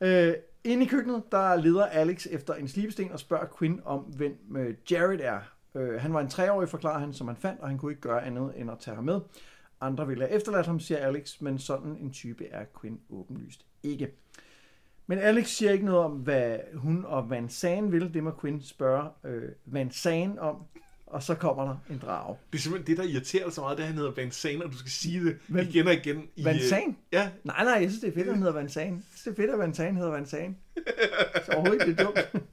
Øh, 0.00 0.34
inde 0.64 0.84
i 0.84 0.88
køkkenet, 0.88 1.22
der 1.32 1.56
leder 1.56 1.86
Alex 1.86 2.26
efter 2.30 2.54
en 2.54 2.68
slibesten 2.68 3.12
og 3.12 3.20
spørger 3.20 3.46
Quinn 3.58 3.80
om, 3.84 4.00
hvem 4.00 4.56
øh, 4.56 4.74
Jared 4.90 5.20
er. 5.22 5.40
Øh, 5.74 6.00
han 6.00 6.14
var 6.14 6.20
en 6.20 6.28
treårig, 6.30 6.68
forklarer 6.68 6.98
han, 6.98 7.12
som 7.12 7.26
han 7.28 7.36
fandt, 7.36 7.60
og 7.60 7.68
han 7.68 7.78
kunne 7.78 7.92
ikke 7.92 8.02
gøre 8.02 8.24
andet 8.24 8.52
end 8.56 8.70
at 8.70 8.76
tage 8.80 8.94
ham 8.94 9.04
med. 9.04 9.20
Andre 9.80 10.06
ville 10.06 10.24
have 10.26 10.36
efterladt 10.36 10.66
ham, 10.66 10.80
siger 10.80 10.98
Alex, 10.98 11.40
men 11.40 11.58
sådan 11.58 11.96
en 12.00 12.10
type 12.12 12.46
er 12.46 12.64
Quinn 12.80 13.00
åbenlyst 13.10 13.64
ikke. 13.82 14.08
Men 15.10 15.18
Alex 15.18 15.48
siger 15.48 15.72
ikke 15.72 15.84
noget 15.84 16.00
om, 16.00 16.12
hvad 16.12 16.58
hun 16.74 17.04
og 17.04 17.30
Van 17.30 17.48
Zandt 17.48 17.92
vil. 17.92 18.14
Det 18.14 18.22
må 18.22 18.32
Quinn 18.40 18.62
spørge 18.62 19.08
øh, 19.24 19.42
Van 19.66 19.90
Zandt 19.90 20.38
om, 20.38 20.56
og 21.06 21.22
så 21.22 21.34
kommer 21.34 21.64
der 21.64 21.76
en 21.90 21.98
drage. 21.98 22.36
det 22.52 22.58
er 22.58 22.62
simpelthen 22.62 22.96
det, 22.96 23.04
der 23.04 23.12
irriterer 23.12 23.50
så 23.50 23.60
meget, 23.60 23.78
det 23.78 23.82
er, 23.82 23.86
at 23.86 23.92
han 23.92 23.98
hedder 23.98 24.12
Van 24.16 24.30
Zandt, 24.30 24.62
og 24.62 24.72
du 24.72 24.78
skal 24.78 24.90
sige 24.90 25.24
det 25.24 25.36
Hvem? 25.48 25.66
igen 25.68 25.86
og 25.86 25.92
igen. 25.92 26.28
I, 26.36 26.44
Van 26.44 26.54
øh, 26.54 26.60
Zandt? 26.60 26.98
Ja, 27.12 27.30
Nej, 27.44 27.64
nej, 27.64 27.72
jeg 27.72 27.90
synes, 27.90 28.00
det 28.00 28.08
er 28.08 28.14
fedt, 28.14 28.26
at 28.26 28.32
han 28.34 28.42
hedder 28.42 28.54
Van 28.54 28.68
Zandt. 28.68 28.96
Jeg 28.96 29.02
synes, 29.14 29.22
det 29.22 29.30
er 29.30 29.36
fedt, 29.36 29.50
at 29.50 29.58
Van 29.58 29.74
Zandt 29.74 29.98
hedder 29.98 30.12
Van 30.12 30.26
Zandt. 30.26 30.58
Så 31.44 31.52
overhovedet 31.52 31.88
ikke 31.88 31.96
det 31.96 32.00
er 32.00 32.04
dumt. 32.04 32.44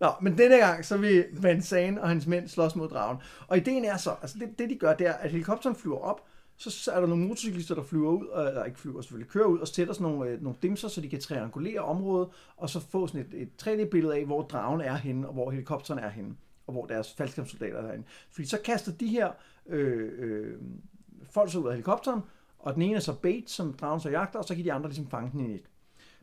Nå, 0.00 0.08
men 0.22 0.38
denne 0.38 0.56
gang, 0.56 0.84
så 0.84 0.96
vil 0.96 1.24
Van 1.32 1.62
Zandt 1.62 1.98
og 1.98 2.08
hans 2.08 2.26
mænd 2.26 2.48
slås 2.48 2.76
mod 2.76 2.88
dragen. 2.88 3.18
Og 3.46 3.56
ideen 3.56 3.84
er 3.84 3.96
så, 3.96 4.14
altså 4.22 4.36
det, 4.40 4.58
det 4.58 4.70
de 4.70 4.76
gør, 4.76 4.94
det 4.94 5.06
er, 5.06 5.12
at 5.12 5.30
helikopteren 5.30 5.76
flyver 5.76 5.98
op, 5.98 6.26
så 6.70 6.92
er 6.92 7.00
der 7.00 7.06
nogle 7.06 7.26
motorcyklister, 7.26 7.74
der 7.74 7.82
flyver 7.82 8.10
ud, 8.10 8.26
og, 8.26 8.48
eller 8.48 8.64
ikke 8.64 8.78
flyver 8.78 9.00
selvfølgelig, 9.00 9.30
kører 9.30 9.46
ud 9.46 9.58
og 9.58 9.68
sætter 9.68 9.94
sådan 9.94 10.12
nogle, 10.12 10.30
øh, 10.30 10.42
nogle 10.42 10.58
dimser, 10.62 10.88
så 10.88 11.00
de 11.00 11.08
kan 11.08 11.20
triangulere 11.20 11.80
området, 11.80 12.28
og 12.56 12.70
så 12.70 12.80
få 12.80 13.06
sådan 13.06 13.20
et, 13.20 13.42
et 13.42 13.48
3D-billede 13.62 14.14
af, 14.14 14.24
hvor 14.24 14.42
dragen 14.42 14.80
er 14.80 14.94
henne, 14.94 15.26
og 15.26 15.32
hvor 15.32 15.50
helikopteren 15.50 16.00
er 16.00 16.08
henne, 16.08 16.36
og 16.66 16.72
hvor 16.72 16.86
deres 16.86 17.12
faldskabssoldater 17.12 17.78
er 17.78 17.90
henne. 17.90 18.04
Fordi 18.30 18.48
så 18.48 18.58
kaster 18.64 18.92
de 18.92 19.06
her 19.06 19.30
øh, 19.66 20.12
øh, 20.18 20.56
folk 21.30 21.52
så 21.52 21.58
ud 21.58 21.66
af 21.66 21.72
helikopteren, 21.72 22.20
og 22.58 22.74
den 22.74 22.82
ene 22.82 22.96
er 22.96 23.00
så 23.00 23.14
bait, 23.14 23.50
som 23.50 23.72
dragen 23.72 24.00
så 24.00 24.10
jagter, 24.10 24.38
og 24.38 24.44
så 24.44 24.54
kan 24.54 24.64
de 24.64 24.72
andre 24.72 24.88
ligesom 24.88 25.10
fange 25.10 25.30
den 25.32 25.40
i 25.40 25.46
net. 25.52 25.62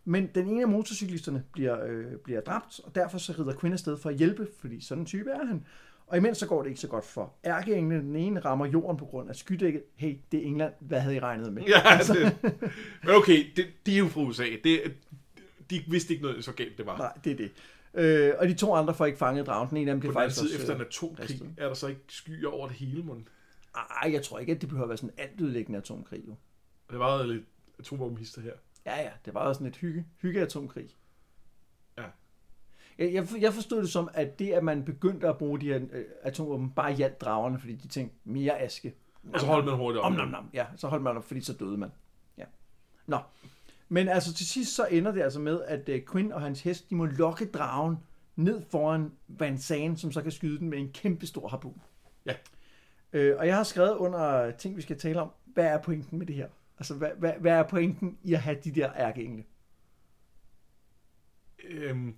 Men 0.06 0.30
den 0.36 0.47
ene 0.47 0.62
af 0.62 0.67
motorcyklisterne 0.67 1.43
bliver, 1.52 1.86
øh, 1.86 2.15
bliver 2.23 2.41
dræbt, 2.41 2.80
og 2.84 2.95
derfor 2.95 3.17
så 3.17 3.34
rider 3.39 3.60
Quinn 3.60 3.73
afsted 3.73 3.97
for 3.97 4.10
at 4.10 4.15
hjælpe, 4.15 4.47
fordi 4.60 4.82
sådan 4.82 5.02
en 5.02 5.06
type 5.06 5.30
er 5.30 5.45
han. 5.45 5.65
Og 6.10 6.17
imens 6.17 6.38
så 6.38 6.48
går 6.48 6.62
det 6.63 6.69
ikke 6.69 6.82
så 6.82 6.88
godt 6.88 7.06
for 7.06 7.34
ærkeenglen. 7.45 8.02
Den 8.06 8.15
ene 8.15 8.39
rammer 8.39 8.65
jorden 8.65 8.98
på 8.98 9.06
grund 9.06 9.30
af 9.30 9.36
skydækket. 9.36 9.84
Hey, 9.95 10.17
det 10.32 10.39
er 10.39 10.45
England. 10.45 10.74
Hvad 10.80 11.00
havde 11.00 11.15
I 11.15 11.19
regnet 11.19 11.54
med? 11.54 11.63
ja 11.63 11.98
det, 12.13 12.38
men 13.04 13.15
okay, 13.15 13.45
det, 13.56 13.65
de 13.86 13.93
er 13.93 13.98
jo 13.98 14.08
fra 14.08 14.22
USA. 14.22 14.45
Det, 14.63 14.82
de 15.69 15.84
vidste 15.88 16.13
ikke 16.13 16.24
noget 16.24 16.45
så 16.45 16.52
galt, 16.52 16.78
det 16.78 16.86
var. 16.86 16.98
Nej, 16.98 17.12
det 17.24 17.32
er 17.32 17.36
det. 17.36 17.52
Øh, 17.93 18.34
og 18.39 18.48
de 18.48 18.54
to 18.54 18.74
andre 18.74 18.93
får 18.93 19.06
ikke 19.06 19.17
fanget 19.17 19.45
dragen. 19.48 19.69
Den 19.69 19.78
ene 19.78 19.91
af 19.91 19.93
dem 19.93 20.00
bliver 20.00 20.13
faktisk 20.13 20.39
side, 20.39 20.48
også, 20.48 20.62
efter 20.62 20.76
en 20.76 20.82
øh, 20.82 20.88
atomkrig, 20.88 21.30
ristet. 21.30 21.54
er 21.58 21.67
der 21.67 21.74
så 21.74 21.88
ikke 21.88 22.02
skyer 22.08 22.50
over 22.50 22.67
det 22.67 22.76
hele, 22.76 23.04
mon? 23.04 23.28
Ej, 23.76 24.12
jeg 24.13 24.24
tror 24.24 24.39
ikke, 24.39 24.52
at 24.52 24.62
det 24.62 24.69
behøver 24.69 24.86
at 24.86 24.89
være 24.89 24.98
sådan 24.98 25.13
en 25.17 25.30
altødelæggende 25.30 25.80
atomkrig. 25.80 26.24
Jo. 26.28 26.36
Det 26.91 27.00
var 27.00 27.24
lidt 27.24 27.43
atomvåbenhister 27.80 28.41
her. 28.41 28.54
Ja, 28.86 29.02
ja, 29.02 29.10
det 29.26 29.34
var 29.34 29.39
også 29.39 29.60
sådan 29.60 29.67
et 29.67 29.76
hygge, 29.76 30.06
hygge-atomkrig. 30.22 30.84
Ja. 30.84 30.93
Jeg, 33.00 33.14
jeg, 33.14 33.28
jeg 33.40 33.54
forstod 33.54 33.82
det 33.82 33.90
som, 33.90 34.10
at 34.14 34.40
det, 34.40 34.52
at 34.52 34.64
man 34.64 34.86
begyndte 34.86 35.28
at 35.28 35.38
bruge 35.38 35.62
de 35.62 35.66
her 35.66 35.80
øh, 35.92 36.06
atomvåben, 36.22 36.72
bare 36.72 36.94
hjalp 36.94 37.22
dragerne, 37.22 37.60
fordi 37.60 37.76
de 37.76 37.88
tænkte, 37.88 38.16
mere 38.24 38.60
aske. 38.60 38.94
Og 39.34 39.40
så 39.40 39.46
holdt 39.46 39.66
man 39.66 39.76
hurtigt 39.76 40.00
op. 40.00 40.06
Om, 40.06 40.18
nom, 40.18 40.28
nom. 40.28 40.50
Ja, 40.54 40.66
så 40.76 40.88
holdt 40.88 41.04
man 41.04 41.18
op, 41.18 41.24
fordi 41.24 41.42
så 41.42 41.54
døde 41.54 41.78
man. 41.78 41.92
Ja. 42.38 42.44
Nå. 43.08 43.18
Men 43.90 44.08
altså 44.08 44.34
til 44.34 44.46
sidst 44.46 44.76
så 44.76 44.88
ender 44.92 45.12
det 45.12 45.22
altså 45.22 45.40
med, 45.40 45.62
at 45.62 45.90
øh, 45.90 46.02
Quinn 46.12 46.32
og 46.32 46.42
hans 46.42 46.62
hest, 46.62 46.90
de 46.90 46.96
må 46.96 47.06
lokke 47.06 47.46
dragen 47.46 47.98
ned 48.36 48.62
foran 48.72 49.12
Van 49.28 49.58
Zandt, 49.58 50.00
som 50.00 50.12
så 50.12 50.22
kan 50.22 50.32
skyde 50.32 50.60
den 50.60 50.70
med 50.70 50.78
en 50.78 50.92
kæmpe 50.92 51.28
stor 51.28 51.48
harpun. 51.48 51.82
Ja. 52.26 52.34
Øh, 53.14 53.36
og 53.38 53.48
jeg 53.48 53.56
har 53.56 53.64
skrevet 53.64 53.96
under 53.96 54.52
ting, 54.52 54.78
vi 54.78 54.82
skal 54.82 54.98
tale 54.98 55.22
om, 55.22 55.32
hvad 55.46 55.66
er 55.66 55.82
pointen 55.82 56.18
med 56.20 56.28
det 56.28 56.36
her? 56.36 56.48
Altså, 56.78 56.94
hvad, 56.94 57.10
hvad, 57.18 57.34
hvad 57.40 57.52
er 57.52 57.64
pointen 57.64 58.18
i 58.24 58.34
at 58.34 58.40
have 58.40 58.58
de 58.64 58.72
der 58.72 58.94
ærkeengle? 58.94 59.44
Øhm, 61.64 62.16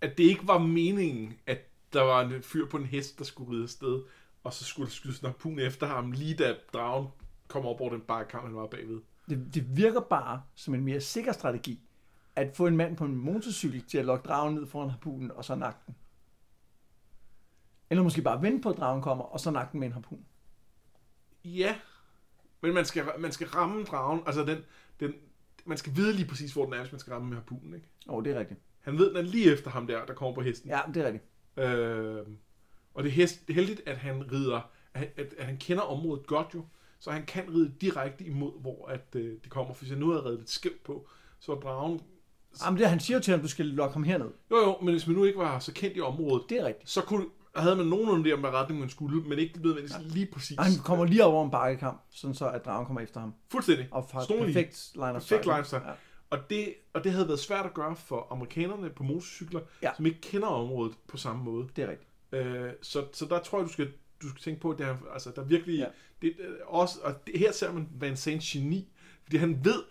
at, 0.00 0.18
det 0.18 0.24
ikke 0.24 0.46
var 0.46 0.58
meningen, 0.58 1.34
at 1.46 1.58
der 1.92 2.02
var 2.02 2.20
en 2.20 2.42
fyr 2.42 2.66
på 2.66 2.76
en 2.76 2.86
hest, 2.86 3.18
der 3.18 3.24
skulle 3.24 3.52
ride 3.52 3.62
afsted, 3.62 4.02
og 4.44 4.52
så 4.52 4.64
skulle 4.64 4.86
der 4.86 4.92
skydes 4.92 5.20
en 5.20 5.26
harpun 5.26 5.58
efter 5.58 5.86
ham, 5.86 6.12
lige 6.12 6.34
da 6.34 6.56
dragen 6.72 7.08
kom 7.48 7.66
op 7.66 7.80
over 7.80 7.90
den 7.90 8.00
bakkamp, 8.00 8.44
han 8.44 8.56
var 8.56 8.66
bagved. 8.66 9.00
Det, 9.28 9.54
det 9.54 9.76
virker 9.76 10.00
bare 10.00 10.42
som 10.54 10.74
en 10.74 10.84
mere 10.84 11.00
sikker 11.00 11.32
strategi, 11.32 11.80
at 12.36 12.56
få 12.56 12.66
en 12.66 12.76
mand 12.76 12.96
på 12.96 13.04
en 13.04 13.16
motorcykel 13.16 13.82
til 13.82 13.98
at 13.98 14.04
lokke 14.04 14.28
dragen 14.28 14.54
ned 14.54 14.66
foran 14.66 14.90
harpunen, 14.90 15.30
og 15.30 15.44
så 15.44 15.54
nakke 15.54 15.80
den. 15.86 15.96
Eller 17.90 18.02
måske 18.02 18.22
bare 18.22 18.42
vente 18.42 18.62
på, 18.62 18.70
at 18.70 18.76
dragen 18.76 19.02
kommer, 19.02 19.24
og 19.24 19.40
så 19.40 19.50
nakke 19.50 19.72
den 19.72 19.80
med 19.80 19.88
en 19.88 19.92
harpun. 19.92 20.24
Ja, 21.44 21.76
men 22.60 22.74
man 22.74 22.84
skal, 22.84 23.04
man 23.18 23.32
skal 23.32 23.46
ramme 23.46 23.84
dragen, 23.84 24.22
altså 24.26 24.44
den, 24.44 24.58
den, 25.00 25.14
man 25.64 25.78
skal 25.78 25.96
vide 25.96 26.12
lige 26.12 26.28
præcis, 26.28 26.52
hvor 26.52 26.64
den 26.64 26.74
er, 26.74 26.80
hvis 26.80 26.92
man 26.92 26.98
skal 26.98 27.12
ramme 27.12 27.28
med 27.28 27.36
harpunen, 27.36 27.74
ikke? 27.74 27.86
Åh, 28.08 28.14
oh, 28.14 28.24
det 28.24 28.32
er 28.32 28.38
rigtigt. 28.38 28.60
Han 28.80 28.98
ved, 28.98 29.08
den 29.08 29.16
er 29.16 29.22
lige 29.22 29.52
efter 29.52 29.70
ham 29.70 29.86
der, 29.86 30.06
der 30.06 30.14
kommer 30.14 30.34
på 30.34 30.40
hesten. 30.40 30.70
Ja, 30.70 30.80
det 30.94 31.02
er 31.02 31.06
rigtigt. 31.06 31.24
Øh, 31.56 32.26
og 32.94 33.02
det 33.02 33.08
er 33.08 33.12
hest, 33.14 33.40
heldigt, 33.48 33.82
at 33.86 33.96
han 33.96 34.32
rider, 34.32 34.70
at, 34.94 35.08
at, 35.16 35.34
at 35.38 35.46
han 35.46 35.56
kender 35.56 35.82
området 35.82 36.26
godt 36.26 36.46
jo, 36.54 36.64
så 37.00 37.10
han 37.10 37.26
kan 37.26 37.44
ride 37.54 37.72
direkte 37.80 38.24
imod, 38.24 38.60
hvor 38.60 38.86
at, 38.88 39.06
øh, 39.14 39.36
det 39.42 39.50
kommer. 39.50 39.74
For 39.74 39.80
hvis 39.82 39.90
jeg 39.90 39.98
nu 39.98 40.10
havde 40.10 40.24
reddet 40.24 40.38
lidt 40.38 40.50
skævt 40.50 40.82
på, 40.84 41.08
så 41.40 41.54
var 41.54 41.60
dragen... 41.60 42.00
Jamen, 42.64 42.80
det, 42.80 42.88
han 42.88 43.00
siger 43.00 43.16
jo 43.16 43.22
til 43.22 43.30
ham, 43.30 43.40
du 43.40 43.48
skal 43.48 43.66
lokke 43.66 43.92
ham 43.92 44.02
herned. 44.02 44.30
Jo 44.50 44.56
jo, 44.56 44.76
men 44.82 44.94
hvis 44.94 45.06
man 45.06 45.16
nu 45.16 45.24
ikke 45.24 45.38
var 45.38 45.58
så 45.58 45.72
kendt 45.72 45.96
i 45.96 46.00
området, 46.00 46.42
Det 46.48 46.60
er 46.60 46.64
rigtigt. 46.66 46.90
så 46.90 47.00
kunne, 47.02 47.24
havde 47.56 47.76
man 47.76 47.86
nogenlunde 47.86 48.30
der 48.30 48.36
med 48.36 48.48
retning, 48.48 48.80
man 48.80 48.88
skulle, 48.90 49.22
men 49.28 49.38
ikke 49.38 49.62
nødvendigvis 49.62 49.92
ja. 49.92 50.02
lige 50.02 50.26
præcis. 50.26 50.58
Og 50.58 50.64
han 50.64 50.72
kommer 50.84 51.04
lige 51.04 51.24
over 51.24 51.44
en 51.44 51.50
bakkekamp, 51.50 52.00
sådan 52.10 52.34
så 52.34 52.48
at 52.48 52.64
dragen 52.64 52.86
kommer 52.86 53.00
efter 53.00 53.20
ham. 53.20 53.34
Fuldstændig. 53.48 53.88
Og 53.90 54.08
perfekt 54.08 54.90
line 54.94 55.08
of 55.08 55.14
Perfekt 55.14 55.44
line 55.44 55.58
of 55.58 55.66
sight. 55.66 55.84
Ja. 55.86 55.92
Og 56.30 56.38
det, 56.50 56.74
og 56.92 57.04
det 57.04 57.12
havde 57.12 57.28
været 57.28 57.40
svært 57.40 57.66
at 57.66 57.74
gøre 57.74 57.96
for 57.96 58.26
amerikanerne 58.30 58.90
på 58.90 59.02
motorcykler, 59.02 59.60
Ja. 59.82 59.90
som 59.96 60.06
ikke 60.06 60.20
kender 60.20 60.48
området 60.48 60.94
på 61.08 61.16
samme 61.16 61.44
måde. 61.44 61.68
Det 61.76 61.84
er 61.84 61.88
rigtigt. 61.90 62.10
Øh, 62.32 62.72
så, 62.82 63.04
så 63.12 63.24
der 63.26 63.38
tror 63.40 63.58
jeg, 63.58 63.66
du 63.66 63.72
skal, 63.72 63.88
du 64.22 64.28
skal 64.28 64.40
tænke 64.42 64.60
på, 64.60 64.70
at 64.70 64.78
det 64.78 64.86
er, 64.86 64.96
altså, 65.12 65.32
der 65.36 65.42
er 65.42 65.46
virkelig... 65.46 65.78
Ja. 65.78 65.86
Det, 66.22 66.34
øh, 66.38 66.54
også, 66.66 66.98
og 67.02 67.26
det, 67.26 67.38
her 67.38 67.52
ser 67.52 67.72
man 67.72 67.88
Van 68.00 68.16
Zandt 68.16 68.42
geni, 68.42 68.88
fordi 69.24 69.36
han 69.36 69.64
ved, 69.64 69.82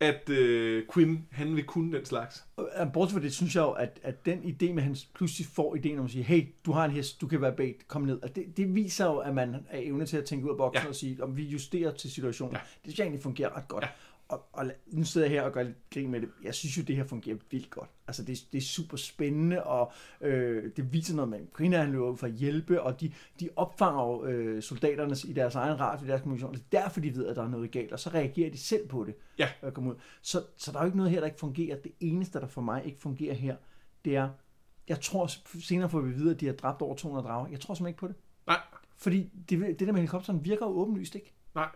at 0.00 0.28
øh, 0.28 0.84
Quinn, 0.94 1.26
han 1.30 1.56
vil 1.56 1.64
kunne 1.64 1.96
den 1.96 2.04
slags. 2.04 2.44
Og, 2.56 2.68
øh, 2.80 2.92
Bortset 2.92 3.14
fra 3.14 3.22
det, 3.22 3.32
synes 3.34 3.54
jeg 3.54 3.62
jo, 3.62 3.70
at, 3.70 4.00
at 4.02 4.26
den 4.26 4.38
idé 4.38 4.66
med, 4.72 4.76
at 4.76 4.82
han 4.82 4.96
pludselig 5.14 5.46
får 5.46 5.74
ideen 5.76 5.98
om 5.98 6.04
at 6.04 6.10
sige, 6.10 6.24
hey, 6.24 6.48
du 6.66 6.72
har 6.72 6.84
en 6.84 6.90
hest, 6.90 7.20
du 7.20 7.26
kan 7.26 7.40
være 7.40 7.52
bait, 7.56 7.88
kom 7.88 8.02
ned. 8.02 8.18
At 8.22 8.36
det, 8.36 8.56
det 8.56 8.74
viser 8.74 9.04
jo, 9.06 9.16
at 9.16 9.34
man 9.34 9.54
er 9.70 9.80
evne 9.82 10.06
til 10.06 10.16
at 10.16 10.24
tænke 10.24 10.44
ud 10.46 10.50
af 10.50 10.56
boksen 10.56 10.82
ja. 10.84 10.88
Og 10.88 10.94
sige, 10.94 11.22
om 11.24 11.36
vi 11.36 11.42
justerer 11.44 11.92
til 11.94 12.10
situationen. 12.10 12.54
Ja. 12.56 12.60
Det 12.60 12.80
synes 12.82 12.98
jeg 12.98 13.04
egentlig 13.04 13.22
fungerer 13.22 13.56
ret 13.56 13.68
godt. 13.68 13.84
Ja. 13.84 13.88
Og, 14.30 14.46
og 14.52 14.72
nu 14.86 15.04
sidder 15.04 15.26
jeg 15.26 15.36
her 15.36 15.42
og 15.42 15.52
gør 15.52 15.62
lidt 15.62 15.90
grin 15.90 16.10
med 16.10 16.20
det. 16.20 16.28
Jeg 16.42 16.54
synes 16.54 16.78
jo, 16.78 16.82
det 16.82 16.96
her 16.96 17.04
fungerer 17.04 17.36
vildt 17.50 17.70
godt. 17.70 17.90
Altså, 18.06 18.24
det, 18.24 18.46
det 18.52 18.58
er 18.58 18.62
super 18.62 18.96
spændende, 18.96 19.64
og 19.64 19.92
øh, 20.20 20.70
det 20.76 20.92
viser 20.92 21.14
noget 21.14 21.28
med, 21.28 21.52
Griner 21.52 21.78
han 21.78 21.92
løber 21.92 22.10
ud 22.10 22.16
for 22.16 22.26
at 22.26 22.32
hjælpe, 22.32 22.82
og 22.82 23.00
de, 23.00 23.12
de 23.40 23.48
opfanger 23.56 24.02
jo 24.02 24.24
øh, 24.24 24.62
soldaterne 24.62 25.16
i 25.28 25.32
deres 25.32 25.54
egen 25.54 25.80
radio, 25.80 26.04
i 26.04 26.08
deres 26.08 26.20
kommunikation. 26.20 26.54
Det 26.54 26.60
er 26.60 26.82
derfor, 26.82 27.00
de 27.00 27.16
ved, 27.16 27.26
at 27.26 27.36
der 27.36 27.42
er 27.42 27.48
noget 27.48 27.70
galt, 27.70 27.92
og 27.92 28.00
så 28.00 28.10
reagerer 28.10 28.50
de 28.50 28.58
selv 28.58 28.88
på 28.88 29.04
det. 29.04 29.14
Ja. 29.38 29.70
komme 29.70 29.90
ud. 29.90 29.96
Så, 30.22 30.42
så 30.56 30.72
der 30.72 30.78
er 30.78 30.82
jo 30.82 30.86
ikke 30.86 30.96
noget 30.96 31.12
her, 31.12 31.20
der 31.20 31.26
ikke 31.26 31.40
fungerer. 31.40 31.76
Det 31.76 31.92
eneste, 32.00 32.40
der 32.40 32.46
for 32.46 32.60
mig 32.60 32.86
ikke 32.86 33.00
fungerer 33.00 33.34
her, 33.34 33.56
det 34.04 34.16
er, 34.16 34.28
Jeg 34.88 35.00
tror, 35.00 35.30
senere 35.60 35.90
får 35.90 36.00
vi 36.00 36.12
vide, 36.12 36.30
at 36.30 36.40
de 36.40 36.46
har 36.46 36.52
dræbt 36.52 36.82
over 36.82 36.96
200 36.96 37.26
drager. 37.26 37.48
Jeg 37.48 37.60
tror 37.60 37.74
simpelthen 37.74 37.88
ikke 37.88 38.00
på 38.00 38.08
det. 38.08 38.16
Nej, 38.46 38.60
Fordi 38.96 39.30
det, 39.50 39.60
det 39.60 39.80
der 39.80 39.92
med 39.92 40.00
helikopteren 40.00 40.44
virker 40.44 40.66
jo 40.66 40.72
åbenlyst, 40.72 41.14
ikke? 41.14 41.32
nej. 41.54 41.68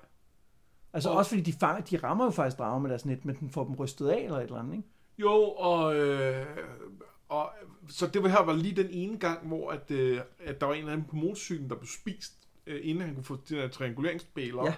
Altså 0.94 1.11
Og- 1.11 1.16
også 1.16 1.28
fordi 1.28 1.42
de, 1.42 1.52
fanger, 1.61 1.83
de 1.85 1.96
rammer 1.96 2.24
jo 2.24 2.30
faktisk 2.30 2.59
drager 2.59 2.78
med 2.78 2.90
deres 2.90 3.04
net, 3.07 3.24
men 3.24 3.37
den 3.40 3.50
får 3.50 3.64
dem 3.64 3.74
rystet 3.74 4.09
af 4.09 4.18
eller 4.24 4.37
et 4.38 4.42
eller 4.44 4.59
andet, 4.59 4.72
ikke? 4.76 4.88
Jo, 5.18 5.33
og, 5.50 5.96
øh, 5.96 6.46
og 7.28 7.50
så 7.88 8.07
det 8.07 8.22
var 8.22 8.28
her 8.28 8.42
var 8.42 8.52
lige 8.52 8.76
den 8.83 8.88
ene 8.90 9.18
gang, 9.18 9.46
hvor 9.48 9.70
at, 9.70 9.90
øh, 9.90 10.20
at 10.44 10.61
der 10.61 10.66
var 10.66 10.72
en 10.74 10.78
eller 10.80 10.92
anden 10.92 11.07
på 11.11 11.16
motorcyklen, 11.16 11.70
der 11.70 11.76
blev 11.76 11.88
spist, 11.88 12.33
øh, 12.66 12.80
inden 12.83 13.04
han 13.04 13.14
kunne 13.14 13.24
få 13.24 13.37
den 13.48 13.57
her 13.57 13.68
trianguleringsspil 13.68 14.59
op. 14.59 14.66
Ja. 14.66 14.74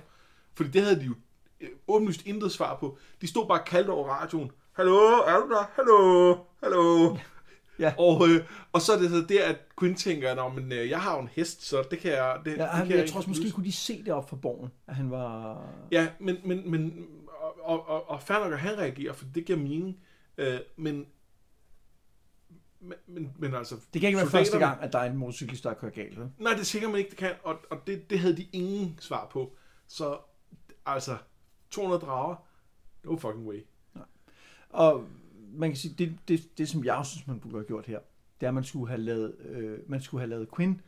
Fordi 0.55 0.71
det 0.71 0.83
havde 0.83 1.01
de 1.01 1.05
jo 1.05 1.15
øh, 1.61 1.69
åbenlyst 1.89 2.27
intet 2.27 2.53
svar 2.53 2.77
på. 2.77 2.99
De 3.21 3.27
stod 3.27 3.47
bare 3.49 3.61
og 3.61 3.65
kaldte 3.67 3.91
over 3.91 4.09
radioen. 4.09 4.51
Hallo, 4.73 4.97
er 5.27 5.37
du 5.41 5.49
der? 5.51 5.71
Hallo, 5.77 6.37
hallo. 6.63 7.15
Ja. 7.15 7.21
Og, 7.99 8.29
øh, 8.29 8.45
og 8.73 8.81
så 8.81 8.93
er 8.93 8.99
det 8.99 9.11
så 9.11 9.25
der, 9.29 9.45
at 9.45 9.57
Quinn 9.79 9.95
tænker, 9.95 10.35
Nå, 10.35 10.49
men 10.49 10.73
øh, 10.73 10.91
jeg 10.91 11.01
har 11.01 11.17
jo 11.17 11.23
en 11.23 11.29
hest, 11.33 11.63
så 11.63 11.85
det 11.91 11.99
kan 11.99 12.11
jeg... 12.11 12.41
Det, 12.45 12.51
Ja, 12.51 12.63
det 12.63 12.69
han, 12.69 12.89
kan 12.89 12.97
jeg 12.97 13.09
tror 13.09 13.17
også, 13.17 13.31
måske 13.31 13.43
løse." 13.45 13.55
kunne 13.55 13.67
de 13.67 13.73
se 13.73 14.05
det 14.05 14.13
op 14.13 14.29
fra 14.29 14.37
borgen, 14.37 14.71
at 14.87 14.95
han 14.95 15.11
var... 15.11 15.61
Ja, 15.93 16.09
men, 16.21 16.37
men, 16.45 16.71
men 16.71 17.07
og, 17.41 17.55
og, 17.63 17.89
og, 17.89 18.11
og 18.11 18.23
fair 18.23 18.39
nok, 18.39 18.53
at 18.53 18.59
han 18.59 18.79
reagerer, 18.79 19.13
for 19.13 19.25
det 19.35 19.45
giver 19.45 19.59
mening. 19.59 19.97
Øh, 20.39 20.59
men, 20.77 21.07
men, 22.81 22.99
men, 23.07 23.33
men 23.39 23.55
altså... 23.55 23.77
Det 23.93 24.01
kan 24.01 24.09
ikke 24.09 24.19
være 24.19 24.27
første 24.27 24.59
gang, 24.59 24.83
at 24.83 24.93
der 24.93 24.99
er 24.99 25.11
en 25.11 25.17
motorcyklist, 25.17 25.65
der 25.65 25.75
kører 25.75 25.93
galt, 25.93 26.21
vel? 26.21 26.31
Nej, 26.39 26.53
det 26.53 26.67
sikkert 26.67 26.91
man 26.91 26.99
ikke, 26.99 27.11
det 27.11 27.19
kan, 27.19 27.33
og, 27.43 27.59
og 27.71 27.79
det, 27.87 28.11
det 28.11 28.19
havde 28.19 28.37
de 28.37 28.47
ingen 28.53 28.99
svar 29.01 29.29
på. 29.33 29.57
Så, 29.89 30.19
altså, 30.87 31.17
200 31.71 32.01
drager, 32.01 32.37
no 33.05 33.17
fucking 33.17 33.47
way. 33.47 33.61
Og 34.71 35.05
man 35.57 35.71
kan 35.71 35.77
sige, 35.77 35.95
det, 35.99 36.19
det, 36.29 36.59
det 36.59 36.69
som 36.69 36.85
jeg 36.85 37.07
synes, 37.07 37.27
man 37.27 37.41
burde 37.41 37.55
have 37.55 37.65
gjort 37.65 37.87
her, 37.87 37.99
det 38.41 38.47
er, 38.47 38.51
at 38.51 38.55
man 38.55 38.65
skulle 38.65 38.89
have 38.89 39.01
lavet, 39.01 39.37
øh, 39.41 39.79
man 39.87 40.01
skulle 40.01 40.21
have 40.21 40.31
lavet 40.31 40.49
Quinn 40.57 40.81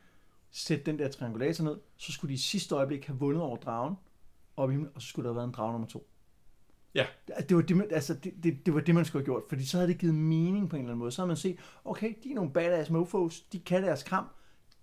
sætte 0.51 0.85
den 0.85 0.99
der 0.99 1.09
triangulator 1.09 1.65
ned, 1.65 1.77
så 1.97 2.13
skulle 2.13 2.29
de 2.29 2.35
i 2.35 2.37
sidste 2.37 2.75
øjeblik 2.75 3.07
have 3.07 3.19
vundet 3.19 3.43
over 3.43 3.57
dragen, 3.57 3.95
op 4.57 4.71
i 4.71 4.73
himlen, 4.73 4.93
og 4.95 5.03
så 5.03 5.09
skulle 5.09 5.25
der 5.25 5.31
have 5.31 5.37
været 5.37 5.47
en 5.47 5.53
drage 5.53 5.73
nummer 5.73 5.89
to. 5.89 6.09
Ja. 6.95 7.07
Det 7.49 7.57
var 7.57 7.63
det, 7.63 7.77
man, 7.77 7.87
altså, 7.91 8.15
det, 8.15 8.35
det, 8.43 8.67
det 8.67 8.75
var 8.75 8.81
det, 8.81 8.95
man 8.95 9.05
skulle 9.05 9.21
have 9.21 9.25
gjort, 9.25 9.43
fordi 9.49 9.67
så 9.67 9.77
havde 9.77 9.89
det 9.89 9.99
givet 9.99 10.15
mening 10.15 10.71
på 10.71 10.77
en 10.77 10.83
eller 10.83 10.91
anden 10.91 10.99
måde. 10.99 11.11
Så 11.11 11.23
havde 11.23 11.29
man 11.29 11.37
set, 11.37 11.59
okay, 11.85 12.15
de 12.25 12.31
er 12.31 12.35
nogle 12.35 12.53
badass 12.53 12.91
mofos, 12.91 13.41
de 13.41 13.61
kan 13.61 13.83
deres 13.83 14.03
kamp, 14.03 14.33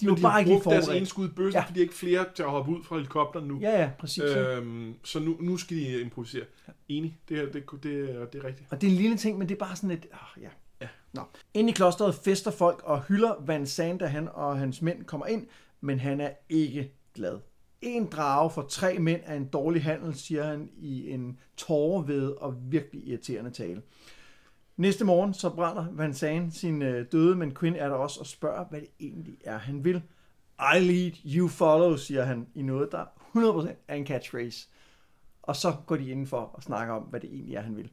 de 0.02 0.08
var 0.10 0.16
de 0.16 0.22
bare 0.22 0.40
ikke 0.40 0.52
lige 0.52 0.62
brugt 0.64 0.74
deres 0.74 0.86
ene 0.86 0.92
forberedt. 0.92 1.10
skud 1.10 1.28
i 1.28 1.32
bøssen, 1.32 1.54
Ja. 1.54 1.60
ja. 1.60 1.66
fordi 1.66 1.80
de 1.80 1.82
ikke 1.82 1.94
flere 1.94 2.26
til 2.36 2.44
at 2.44 2.50
hoppe 2.50 2.72
ud 2.72 2.84
fra 2.84 2.96
helikopteren 2.96 3.48
nu. 3.48 3.60
Ja, 3.62 3.82
ja, 3.82 3.90
præcis. 4.00 4.24
Øh, 4.24 4.58
Øhm, 4.58 4.94
så 5.04 5.20
nu, 5.20 5.38
nu 5.40 5.58
skal 5.58 5.78
de 5.78 6.02
improvisere. 6.02 6.46
Enig, 6.90 7.18
det, 7.30 7.38
er- 7.40 7.46
det, 7.52 7.64
det, 7.72 7.84
det, 7.84 8.40
er 8.40 8.44
rigtigt. 8.44 8.68
Og 8.72 8.82
det 8.82 8.88
er 8.88 8.92
en 8.92 8.98
lille 8.98 9.18
ting, 9.18 9.38
men 9.38 9.50
det 9.50 9.56
er 9.56 9.60
bare 9.60 9.76
sådan 9.76 9.92
et... 9.92 10.06
Oh, 10.14 10.44
ja. 10.44 10.50
Ja. 10.82 10.88
Nå. 11.14 11.22
Inde 11.54 11.70
i 11.70 11.74
klosteret 11.74 12.16
fester 12.16 12.52
folk 12.52 12.82
og 12.84 13.04
hylder 13.04 13.44
Van 13.46 13.68
Zandt, 13.68 14.02
da 14.02 14.06
han 14.08 14.30
og 14.34 14.58
hans 14.58 14.82
mænd 14.82 15.04
kommer 15.04 15.26
ind, 15.26 15.48
men 15.82 16.00
han 16.00 16.22
er 16.22 16.30
ikke 16.50 16.92
glad. 17.14 17.40
En 17.82 18.06
drage 18.06 18.50
for 18.50 18.62
tre 18.62 19.00
mænd 19.00 19.22
er 19.26 19.36
en 19.36 19.46
dårlig 19.46 19.84
handel, 19.84 20.16
siger 20.16 20.44
han 20.44 20.70
i 20.78 21.10
en 21.10 21.40
tårerved 21.58 22.30
og 22.30 22.56
virkelig 22.72 23.08
irriterende 23.08 23.52
tale. 23.52 23.82
Næste 24.78 25.06
morgen 25.06 25.34
så 25.34 25.50
brænder 25.50 25.86
Van 25.92 26.14
Zandt 26.14 26.56
sin 26.56 26.82
øh, 26.82 27.06
døde, 27.12 27.36
men 27.36 27.56
Quinn 27.56 27.76
er 27.76 27.88
der 27.90 27.96
også 27.96 28.20
og 28.20 28.26
spørger, 28.26 28.66
hvad 28.66 28.82
det 28.82 28.90
egentlig 29.00 29.38
er, 29.44 29.58
han 29.58 29.84
vil. 29.84 30.04
I 30.60 30.80
lead, 30.80 31.12
you 31.26 31.48
follow, 31.48 31.96
siger 31.96 32.24
han 32.24 32.48
i 32.56 32.62
noget, 32.62 32.92
der 32.92 33.06
100% 33.66 33.76
er 33.88 33.96
en 33.96 34.08
catchphrase. 34.08 34.68
Og 35.42 35.56
så 35.56 35.76
går 35.88 35.96
de 35.96 36.10
indenfor 36.10 36.38
og 36.40 36.64
snakker 36.64 36.94
om, 36.94 37.04
hvad 37.04 37.20
det 37.20 37.30
egentlig 37.34 37.56
er, 37.56 37.62
han 37.62 37.78
vil. 37.78 37.92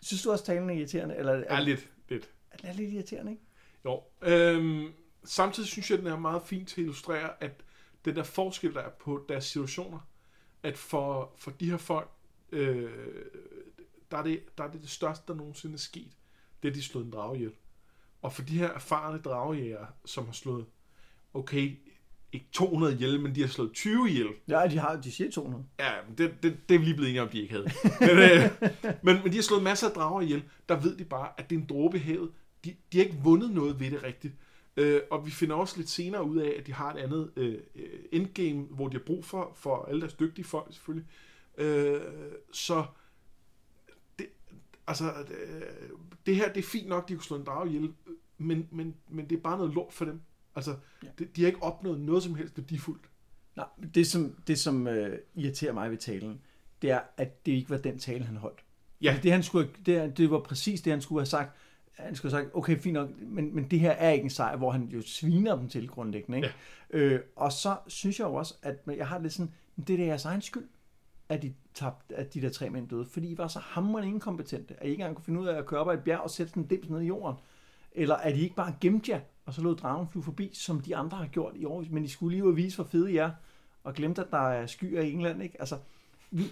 Synes 0.00 0.22
du 0.22 0.30
også, 0.30 0.44
talen 0.44 0.70
er 0.70 0.74
irriterende? 0.74 1.16
Eller 1.16 1.32
er, 1.32 1.44
Er 1.56 1.60
lidt, 1.60 1.90
lidt. 2.08 2.30
er 2.50 2.56
det 2.56 2.76
lidt 2.76 2.92
irriterende, 2.92 3.32
ikke? 3.32 3.42
Jo. 3.84 4.02
Øhm, 4.22 4.92
samtidig 5.24 5.68
synes 5.68 5.90
jeg, 5.90 5.98
den 5.98 6.06
er 6.06 6.18
meget 6.18 6.42
fint 6.42 6.68
til 6.68 6.80
at 6.80 6.84
illustrere, 6.84 7.42
at 7.42 7.52
den 8.04 8.16
der 8.16 8.22
forskel, 8.22 8.74
der 8.74 8.80
er 8.80 8.90
på 8.90 9.24
deres 9.28 9.44
situationer, 9.44 9.98
at 10.62 10.76
for, 10.78 11.32
for 11.38 11.50
de 11.50 11.70
her 11.70 11.76
folk, 11.76 12.10
øh, 12.52 12.90
der, 14.10 14.16
er 14.16 14.22
det, 14.22 14.58
der 14.58 14.64
er 14.64 14.70
det 14.70 14.80
det 14.80 14.90
største, 14.90 15.24
der 15.28 15.34
nogensinde 15.34 15.74
er 15.74 15.78
sket. 15.78 16.12
Det 16.62 16.68
er, 16.68 16.72
de 16.72 16.82
slået 16.82 17.04
en 17.04 17.12
drage 17.12 17.36
ihjel. 17.36 17.52
Og 18.22 18.32
for 18.32 18.42
de 18.42 18.58
her 18.58 18.68
erfarne 18.68 19.22
dragejæger, 19.22 19.86
som 20.04 20.24
har 20.24 20.32
slået, 20.32 20.66
okay, 21.34 21.76
ikke 22.32 22.46
200 22.52 22.94
ihjel, 22.94 23.20
men 23.20 23.34
de 23.34 23.40
har 23.40 23.48
slået 23.48 23.72
20 23.72 24.08
ihjel, 24.08 24.28
Ja, 24.48 24.66
de, 24.70 24.78
har, 24.78 24.96
de 24.96 25.12
siger 25.12 25.30
200. 25.30 25.64
Ja, 25.78 25.92
det, 26.18 26.42
det, 26.42 26.68
det 26.68 26.74
er 26.74 26.78
vi 26.78 26.84
lige 26.84 26.94
blevet 26.94 27.08
enige 27.08 27.22
om, 27.22 27.28
de 27.28 27.40
ikke 27.40 27.54
havde. 27.54 27.70
Men, 28.00 28.10
øh, 28.10 28.50
men, 29.04 29.22
men 29.22 29.32
de 29.32 29.36
har 29.36 29.42
slået 29.42 29.62
masser 29.62 29.88
af 29.88 29.94
drager 29.94 30.20
ihjel. 30.20 30.42
Der 30.68 30.80
ved 30.80 30.96
de 30.96 31.04
bare, 31.04 31.28
at 31.38 31.50
det 31.50 31.56
er 31.56 31.60
en 31.60 31.66
dråbe 31.66 31.96
i 31.96 32.00
havet. 32.00 32.32
De, 32.64 32.76
de 32.92 32.98
har 32.98 33.04
ikke 33.04 33.18
vundet 33.22 33.50
noget 33.50 33.80
ved 33.80 33.90
det 33.90 34.02
rigtigt. 34.02 34.34
Øh, 34.76 35.00
og 35.10 35.26
vi 35.26 35.30
finder 35.30 35.56
også 35.56 35.76
lidt 35.76 35.88
senere 35.88 36.24
ud 36.24 36.36
af, 36.36 36.54
at 36.58 36.66
de 36.66 36.72
har 36.72 36.92
et 36.92 36.98
andet 36.98 37.30
øh, 37.36 37.58
endgame, 38.12 38.62
hvor 38.62 38.88
de 38.88 38.96
har 38.96 39.04
brug 39.06 39.24
for, 39.24 39.52
for 39.54 39.84
alle 39.84 40.00
deres 40.00 40.14
dygtige 40.14 40.44
folk 40.44 40.72
selvfølgelig. 40.72 41.08
Øh, 41.58 42.00
så 42.52 42.84
altså, 44.86 45.04
øh, 45.04 45.62
det 46.26 46.36
her, 46.36 46.52
det 46.52 46.58
er 46.58 46.66
fint 46.66 46.88
nok, 46.88 47.08
de 47.08 47.14
kunne 47.14 47.24
slå 47.24 47.36
en 47.36 47.44
drage 47.44 47.68
ihjel, 47.68 47.92
men, 48.38 48.68
men, 48.70 48.94
men 49.08 49.30
det 49.30 49.36
er 49.38 49.42
bare 49.42 49.58
noget 49.58 49.74
lort 49.74 49.92
for 49.92 50.04
dem. 50.04 50.20
Altså, 50.56 50.76
Ja. 51.02 51.08
de, 51.18 51.24
de 51.24 51.40
har 51.40 51.46
ikke 51.48 51.62
opnået 51.62 52.00
noget 52.00 52.22
som 52.22 52.34
helst 52.34 52.56
værdifuldt. 52.56 53.02
Nej, 53.56 53.66
det 53.94 54.06
som, 54.06 54.34
det, 54.46 54.58
som 54.58 54.86
øh, 54.88 55.18
irriterer 55.34 55.72
mig 55.72 55.90
ved 55.90 55.98
talen, 55.98 56.40
det 56.82 56.90
er, 56.90 57.00
at 57.16 57.46
det 57.46 57.52
ikke 57.52 57.70
var 57.70 57.76
den 57.78 57.98
tale, 57.98 58.24
han 58.24 58.36
holdt. 58.36 58.58
Ja. 59.02 59.08
Altså, 59.08 59.22
Det, 59.22 59.32
han 59.32 59.42
skulle, 59.42 59.70
det, 59.86 60.18
det 60.18 60.30
var 60.30 60.40
præcis 60.40 60.80
det, 60.80 60.92
han 60.92 61.00
skulle 61.02 61.20
have 61.20 61.26
sagt. 61.26 61.50
Han 61.94 62.16
skulle 62.16 62.32
have 62.34 62.44
sagt, 62.44 62.54
okay, 62.56 62.78
fint 62.78 62.92
nok, 62.94 63.10
men, 63.20 63.54
men 63.54 63.70
det 63.70 63.80
her 63.80 63.90
er 63.90 64.10
ikke 64.10 64.24
en 64.24 64.30
sejr, 64.30 64.56
hvor 64.56 64.70
han 64.70 64.84
jo 64.84 65.02
sviner 65.02 65.56
dem 65.56 65.68
til 65.68 65.88
grundlæggende. 65.88 66.38
Ikke? 66.38 66.50
Ja. 66.92 66.98
Øh, 66.98 67.20
og 67.36 67.52
så 67.52 67.76
synes 67.86 68.18
jeg 68.20 68.26
jo 68.26 68.34
også, 68.34 68.54
at 68.62 68.76
jeg 68.96 69.08
har 69.08 69.18
lidt 69.18 69.32
sådan, 69.32 69.52
"Men 69.76 69.84
det 69.86 69.92
er 69.94 69.96
da 69.98 70.04
jeres 70.04 70.24
egen 70.24 70.42
skyld, 70.42 70.68
at 71.28 71.42
de, 71.42 71.54
tabte, 71.74 72.14
at 72.14 72.34
de 72.34 72.40
der 72.40 72.50
tre 72.50 72.70
mænd 72.70 72.88
døde, 72.88 73.04
fordi 73.04 73.28
I 73.28 73.38
var 73.38 73.48
så 73.48 73.58
hammerende 73.58 74.08
inkompetente, 74.08 74.74
at 74.78 74.86
I 74.86 74.90
ikke 74.90 75.00
engang 75.00 75.16
kunne 75.16 75.24
finde 75.24 75.40
ud 75.40 75.46
af 75.46 75.58
at 75.58 75.66
køre 75.66 75.80
op 75.80 75.88
ad 75.88 75.94
et 75.94 76.04
bjerg 76.04 76.20
og 76.20 76.30
sætte 76.30 76.50
sådan 76.50 76.62
en 76.62 76.68
dims 76.68 76.90
ned 76.90 77.00
i 77.00 77.06
jorden. 77.06 77.36
Eller 77.92 78.14
at 78.14 78.36
I 78.36 78.40
ikke 78.40 78.56
bare 78.56 78.74
gemte 78.80 79.12
jer, 79.12 79.20
og 79.46 79.54
så 79.54 79.62
lod 79.62 79.76
dragen 79.76 80.08
flyve 80.08 80.22
forbi, 80.22 80.50
som 80.52 80.80
de 80.80 80.96
andre 80.96 81.18
har 81.18 81.26
gjort 81.26 81.52
i 81.56 81.64
år, 81.64 81.84
men 81.90 82.04
I 82.04 82.08
skulle 82.08 82.36
lige 82.36 82.44
ud 82.44 82.50
og 82.50 82.56
vise, 82.56 82.76
hvor 82.76 82.84
fede 82.84 83.12
I 83.12 83.16
er, 83.16 83.30
og 83.84 83.94
glemte, 83.94 84.22
at 84.22 84.30
der 84.30 84.48
er 84.48 84.66
skyer 84.66 85.00
i 85.00 85.12
England. 85.12 85.42
Ikke? 85.42 85.60
Altså, 85.60 85.78
vi, 86.30 86.44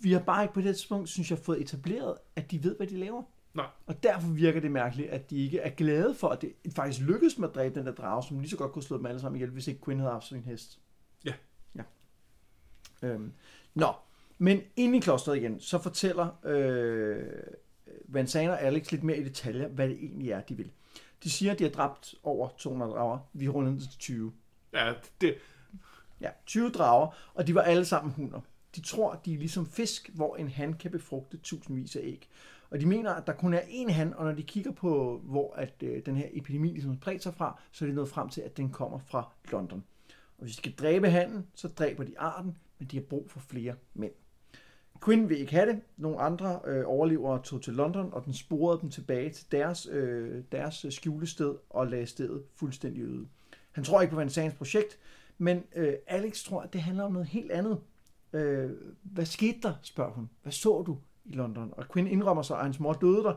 vi 0.00 0.12
har 0.12 0.20
bare 0.20 0.44
ikke 0.44 0.54
på 0.54 0.60
det 0.60 0.76
tidspunkt, 0.76 1.08
synes 1.08 1.30
jeg, 1.30 1.38
fået 1.38 1.60
etableret, 1.60 2.14
at 2.36 2.50
de 2.50 2.64
ved, 2.64 2.76
hvad 2.76 2.86
de 2.86 2.96
laver. 2.96 3.22
Nej. 3.54 3.66
Og 3.86 4.02
derfor 4.02 4.28
virker 4.28 4.60
det 4.60 4.70
mærkeligt, 4.70 5.10
at 5.10 5.30
de 5.30 5.44
ikke 5.44 5.58
er 5.58 5.70
glade 5.70 6.14
for, 6.14 6.28
at 6.28 6.42
det 6.42 6.52
faktisk 6.76 7.00
lykkedes 7.00 7.38
med 7.38 7.48
at 7.48 7.54
dræbe 7.54 7.78
den 7.78 7.86
der 7.86 7.92
drage, 7.92 8.22
som 8.22 8.38
lige 8.38 8.50
så 8.50 8.56
godt 8.56 8.72
kunne 8.72 8.82
slå 8.82 8.96
dem 8.96 9.06
alle 9.06 9.20
sammen 9.20 9.36
ihjel, 9.36 9.50
hvis 9.50 9.68
ikke 9.68 9.84
Quinn 9.84 10.00
havde 10.00 10.12
haft 10.12 10.26
sin 10.26 10.44
hest. 10.44 10.80
Øhm. 13.02 13.32
Nå, 13.74 13.92
men 14.38 14.60
inde 14.76 14.96
i 14.96 15.00
klosteret 15.00 15.36
igen, 15.36 15.60
så 15.60 15.78
fortæller 15.78 16.44
øh, 16.44 17.22
Van 18.04 18.26
Zandt 18.26 18.50
og 18.50 18.62
Alex 18.62 18.90
lidt 18.90 19.04
mere 19.04 19.18
i 19.18 19.24
detaljer, 19.24 19.68
hvad 19.68 19.88
det 19.88 19.96
egentlig 19.96 20.30
er, 20.30 20.40
de 20.40 20.56
vil. 20.56 20.70
De 21.24 21.30
siger, 21.30 21.52
at 21.52 21.58
de 21.58 21.64
har 21.64 21.70
dræbt 21.70 22.14
over 22.22 22.48
200 22.58 22.92
drager. 22.92 23.18
Vi 23.32 23.48
runder 23.48 23.72
ned 23.72 23.80
til 23.80 23.98
20. 23.98 24.32
Ja, 24.72 24.92
det, 25.20 25.34
Ja, 26.20 26.30
20 26.46 26.70
drager, 26.70 27.08
og 27.34 27.46
de 27.46 27.54
var 27.54 27.62
alle 27.62 27.84
sammen 27.84 28.12
hunder. 28.12 28.40
De 28.76 28.80
tror, 28.80 29.20
de 29.24 29.34
er 29.34 29.38
ligesom 29.38 29.66
fisk, 29.66 30.10
hvor 30.14 30.36
en 30.36 30.48
han 30.48 30.74
kan 30.74 30.90
befrugte 30.90 31.36
tusindvis 31.36 31.96
af 31.96 32.00
æg. 32.02 32.28
Og 32.70 32.80
de 32.80 32.86
mener, 32.86 33.10
at 33.10 33.26
der 33.26 33.32
kun 33.32 33.54
er 33.54 33.60
én 33.60 33.92
han, 33.92 34.14
og 34.14 34.24
når 34.24 34.32
de 34.32 34.42
kigger 34.42 34.72
på, 34.72 35.20
hvor 35.24 35.54
at, 35.54 35.74
øh, 35.82 36.06
den 36.06 36.16
her 36.16 36.28
epidemi 36.32 36.68
ligesom 36.68 36.90
har 36.90 36.98
bredt 36.98 37.22
sig 37.22 37.34
fra, 37.34 37.60
så 37.72 37.84
er 37.84 37.88
de 37.88 37.94
nået 37.94 38.08
frem 38.08 38.28
til, 38.28 38.40
at 38.40 38.56
den 38.56 38.70
kommer 38.70 38.98
fra 38.98 39.32
London. 39.52 39.84
Og 40.38 40.42
hvis 40.42 40.52
de 40.52 40.56
skal 40.56 40.72
dræbe 40.72 41.10
handen, 41.10 41.46
så 41.54 41.68
dræber 41.68 42.04
de 42.04 42.18
arten, 42.18 42.56
men 42.78 42.88
de 42.88 42.96
har 42.96 43.04
brug 43.04 43.30
for 43.30 43.40
flere 43.40 43.74
mænd. 43.94 44.12
Quinn 45.04 45.28
vil 45.28 45.38
ikke 45.38 45.52
have 45.52 45.66
det. 45.66 45.80
Nogle 45.96 46.20
andre 46.20 46.60
øh, 46.66 46.82
overlevere 46.86 47.42
tog 47.42 47.62
til 47.62 47.72
London, 47.72 48.12
og 48.12 48.24
den 48.24 48.32
sporede 48.32 48.80
dem 48.80 48.90
tilbage 48.90 49.30
til 49.30 49.52
deres, 49.52 49.88
øh, 49.90 50.42
deres 50.52 50.86
skjulested 50.90 51.54
og 51.70 51.86
lagde 51.86 52.06
stedet 52.06 52.42
fuldstændig 52.56 53.02
øde. 53.02 53.26
Han 53.72 53.84
tror 53.84 54.00
ikke 54.00 54.14
på 54.14 54.16
Van 54.36 54.52
projekt, 54.58 54.98
men 55.38 55.62
øh, 55.76 55.94
Alex 56.06 56.44
tror, 56.44 56.60
at 56.60 56.72
det 56.72 56.80
handler 56.80 57.04
om 57.04 57.12
noget 57.12 57.28
helt 57.28 57.50
andet. 57.50 57.80
Øh, 58.32 58.70
hvad 59.02 59.24
skete 59.24 59.58
der, 59.62 59.74
spørger 59.82 60.12
hun. 60.12 60.30
Hvad 60.42 60.52
så 60.52 60.82
du 60.82 60.98
i 61.24 61.32
London? 61.32 61.74
Og 61.76 61.84
Quinn 61.92 62.08
indrømmer 62.08 62.42
sig, 62.42 62.56
at 62.56 62.64
hans 62.64 62.80
mor 62.80 62.92
døde 62.92 63.24
der. 63.24 63.34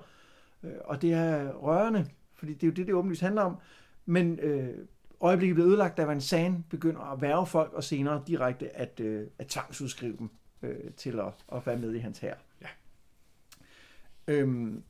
Øh, 0.64 0.74
og 0.86 1.02
det 1.02 1.14
er 1.14 1.52
rørende, 1.52 2.06
fordi 2.34 2.54
det 2.54 2.64
er 2.64 2.68
jo 2.68 2.74
det, 2.74 2.88
det 2.88 2.96
åbenlyst 2.96 3.22
handler 3.22 3.42
om. 3.42 3.58
Men 4.06 4.40
øh, 4.40 4.88
øjeblikket 5.22 5.56
bliver 5.56 5.70
ødelagt, 5.70 5.98
da 5.98 6.06
Van 6.06 6.22
Zandt 6.22 6.70
begynder 6.70 7.02
at 7.02 7.22
værve 7.22 7.48
folk, 7.48 7.74
og 7.74 7.84
senere 7.84 8.24
direkte 8.28 8.78
at, 8.78 9.00
øh, 9.00 9.28
at 9.40 9.48
tvangsudskrive 9.48 10.18
dem 10.18 10.30
øh, 10.64 10.92
til 10.98 11.20
at, 11.20 11.34
at 11.54 11.66
være 11.66 11.78
med 11.78 11.96
i 11.96 12.00
hans 12.00 12.20
hær. 12.20 12.36
Ja. 12.62 12.68
Øhm, 14.28 14.84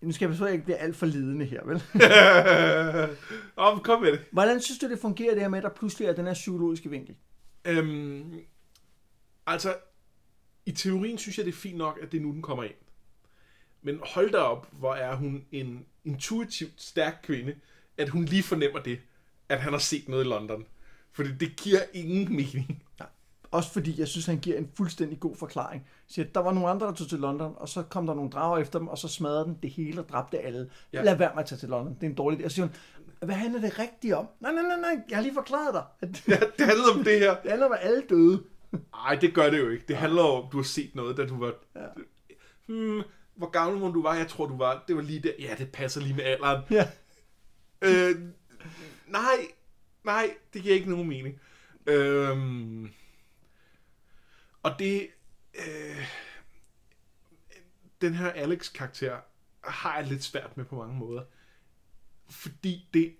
nu 0.00 0.12
skal 0.12 0.24
jeg 0.24 0.30
passe 0.30 0.44
at 0.44 0.48
jeg 0.48 0.52
ikke 0.52 0.64
bliver 0.64 0.78
alt 0.78 0.96
for 0.96 1.06
lidende 1.06 1.44
her, 1.44 1.64
vel? 1.64 1.82
Om, 3.56 3.80
kom 3.80 4.02
med 4.02 4.12
det. 4.12 4.20
Hvordan 4.32 4.60
synes 4.60 4.78
du, 4.78 4.88
det 4.88 4.98
fungerer 4.98 5.32
det 5.32 5.42
her 5.42 5.48
med, 5.48 5.58
at 5.58 5.64
der 5.64 5.70
pludselig 5.70 6.08
er 6.08 6.12
den 6.12 6.26
her 6.26 6.34
psykologiske 6.34 6.90
vinkel? 6.90 7.16
Øhm, 7.64 8.40
altså, 9.46 9.76
i 10.66 10.72
teorien 10.72 11.18
synes 11.18 11.38
jeg, 11.38 11.46
det 11.46 11.52
er 11.52 11.56
fint 11.56 11.76
nok, 11.76 11.98
at 12.02 12.12
det 12.12 12.18
er 12.18 12.22
nu, 12.22 12.32
den 12.32 12.42
kommer 12.42 12.64
ind. 12.64 12.74
Men 13.82 14.00
hold 14.02 14.30
da 14.30 14.38
op, 14.38 14.68
hvor 14.72 14.94
er 14.94 15.14
hun 15.14 15.44
en 15.52 15.86
intuitivt 16.04 16.82
stærk 16.82 17.20
kvinde, 17.22 17.54
at 17.98 18.08
hun 18.08 18.24
lige 18.24 18.42
fornemmer 18.42 18.80
det, 18.80 18.98
at 19.48 19.60
han 19.60 19.72
har 19.72 19.80
set 19.80 20.08
noget 20.08 20.24
i 20.24 20.28
London. 20.28 20.64
Fordi 21.12 21.32
det 21.32 21.56
giver 21.56 21.80
ingen 21.92 22.36
mening. 22.36 22.82
Også 23.50 23.72
fordi 23.72 24.00
jeg 24.00 24.08
synes, 24.08 24.26
han 24.26 24.38
giver 24.38 24.58
en 24.58 24.70
fuldstændig 24.76 25.20
god 25.20 25.36
forklaring. 25.36 25.86
Siger, 26.08 26.26
at 26.26 26.34
der 26.34 26.40
var 26.40 26.52
nogle 26.52 26.68
andre, 26.68 26.86
der 26.86 26.92
tog 26.92 27.08
til 27.08 27.18
London, 27.18 27.54
og 27.56 27.68
så 27.68 27.82
kom 27.82 28.06
der 28.06 28.14
nogle 28.14 28.30
drager 28.30 28.58
efter 28.58 28.78
dem, 28.78 28.88
og 28.88 28.98
så 28.98 29.08
smadrede 29.08 29.44
den 29.44 29.58
det 29.62 29.70
hele 29.70 30.00
og 30.00 30.08
dræbte 30.08 30.38
alle. 30.38 30.70
Ja. 30.92 31.02
Lad 31.02 31.16
være 31.16 31.30
med 31.34 31.42
at 31.42 31.48
tage 31.48 31.58
til 31.58 31.68
London. 31.68 31.94
Det 31.94 32.02
er 32.02 32.06
en 32.10 32.14
dårlig 32.14 32.40
idé. 32.40 32.44
Og 32.44 32.50
siger 32.50 32.66
hun, 32.66 32.74
hvad 33.22 33.34
handler 33.34 33.60
det 33.60 33.78
rigtigt 33.78 34.14
om? 34.14 34.28
Nej, 34.40 34.52
nej, 34.52 34.62
nej, 34.62 34.80
nej. 34.80 35.02
Jeg 35.10 35.16
har 35.16 35.22
lige 35.22 35.34
forklaret 35.34 35.74
dig. 35.74 35.82
At 36.00 36.28
Ja, 36.28 36.40
det 36.58 36.66
handler 36.66 36.84
om 36.94 37.04
det 37.04 37.18
her. 37.18 37.34
det 37.42 37.50
handler 37.50 37.66
om, 37.66 37.72
at 37.72 37.78
alle 37.82 38.02
døde. 38.10 38.42
Nej, 38.92 39.14
det 39.14 39.34
gør 39.34 39.50
det 39.50 39.58
jo 39.58 39.68
ikke. 39.68 39.84
Det 39.88 39.96
handler 39.96 40.22
om, 40.22 40.44
du 40.52 40.56
har 40.56 40.64
set 40.64 40.94
noget, 40.94 41.16
da 41.16 41.26
du 41.26 41.38
var... 41.38 41.52
Ja. 41.76 41.86
Hmm, 42.66 43.02
hvor 43.34 43.50
gammel 43.50 43.80
må 43.80 43.90
du 43.90 44.02
var? 44.02 44.14
Jeg 44.14 44.28
tror, 44.28 44.46
du 44.46 44.56
var... 44.56 44.84
Det 44.88 44.96
var 44.96 45.02
lige 45.02 45.20
der. 45.20 45.32
Ja, 45.38 45.54
det 45.58 45.72
passer 45.72 46.00
lige 46.00 46.14
med 46.14 46.24
alderen. 46.24 46.62
Ja. 46.70 46.88
Øh, 47.82 48.16
nej, 49.06 49.36
nej, 50.04 50.36
det 50.52 50.62
giver 50.62 50.74
ikke 50.74 50.90
nogen 50.90 51.08
mening. 51.08 51.40
Øh, 51.86 52.90
og 54.62 54.78
det... 54.78 55.08
Øh, 55.54 56.06
den 58.00 58.14
her 58.14 58.30
Alex-karakter 58.30 59.20
har 59.64 59.96
jeg 59.96 60.06
lidt 60.06 60.24
svært 60.24 60.56
med 60.56 60.64
på 60.64 60.76
mange 60.76 60.96
måder. 60.96 61.24
Fordi 62.30 62.88
det... 62.94 63.16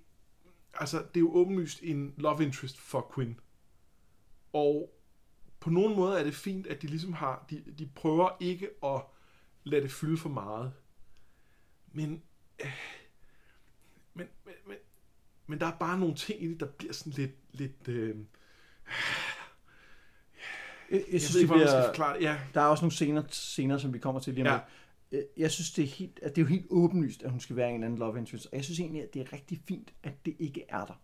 Altså, 0.75 0.99
det 0.99 1.17
er 1.17 1.21
jo 1.21 1.33
åbenlyst 1.33 1.83
en 1.83 2.15
love 2.17 2.43
interest 2.43 2.79
for 2.79 3.13
Quinn. 3.15 3.41
Og 4.53 4.99
på 5.61 5.71
nogle 5.71 5.97
måder 5.97 6.19
er 6.19 6.25
det 6.25 6.35
fint, 6.35 6.67
at 6.67 6.83
de 6.83 6.87
ligesom 6.87 7.13
har... 7.13 7.47
De, 7.51 7.65
de 7.79 7.91
prøver 7.95 8.37
ikke 8.41 8.71
at 8.85 9.03
lade 9.65 9.83
det 9.83 9.93
fylde 9.93 10.17
for 10.17 10.29
meget. 10.29 10.73
Men... 11.93 12.23
Øh, 12.65 12.67
men, 12.67 12.98
men 15.49 15.61
der 15.61 15.67
er 15.67 15.77
bare 15.81 15.99
nogle 15.99 16.15
ting 16.15 16.43
i 16.43 16.49
det, 16.49 16.61
der 16.61 16.67
bliver 16.67 16.93
sådan 16.93 17.13
lidt... 17.13 17.33
lidt 17.53 17.89
øh, 17.89 18.17
Jeg, 20.91 20.97
jeg 20.97 21.13
jeg 21.13 21.21
synes, 21.21 21.35
ved 21.35 21.41
ikke, 21.41 21.55
det 21.55 21.59
hvordan 21.59 21.61
man 21.61 21.69
skal 21.69 21.81
bliver, 21.81 21.89
forklare 21.89 22.17
det. 22.19 22.23
Ja, 22.25 22.37
der 22.55 22.61
er 22.61 22.65
også 22.67 22.83
nogle 22.83 22.93
scener, 22.93 23.23
scener, 23.29 23.79
som 23.79 23.93
vi 23.95 23.99
kommer 23.99 24.21
til 24.21 24.35
lige 24.35 24.43
om 24.43 24.47
Ja. 24.47 24.61
lidt. 25.13 25.23
Øh, 25.37 25.41
Jeg 25.43 25.51
synes, 25.51 25.71
det 25.71 25.83
er, 25.85 25.89
helt, 25.89 26.21
at 26.23 26.37
det 26.37 26.43
er 26.43 26.45
jo 26.45 26.49
helt 26.49 26.67
åbenlyst, 26.71 27.23
at 27.23 27.31
hun 27.31 27.41
skal 27.41 27.57
være 27.57 27.71
en 27.71 27.85
anden 27.85 27.99
love 27.99 28.19
interest. 28.19 28.47
Og 28.47 28.57
jeg 28.57 28.65
synes 28.65 28.81
egentlig, 28.81 29.03
at 29.03 29.15
det 29.15 29.23
er 29.23 29.33
rigtig 29.33 29.61
fint, 29.69 29.93
at 30.03 30.27
det 30.27 30.37
ikke 30.39 30.65
er 30.69 30.85
der. 30.85 31.01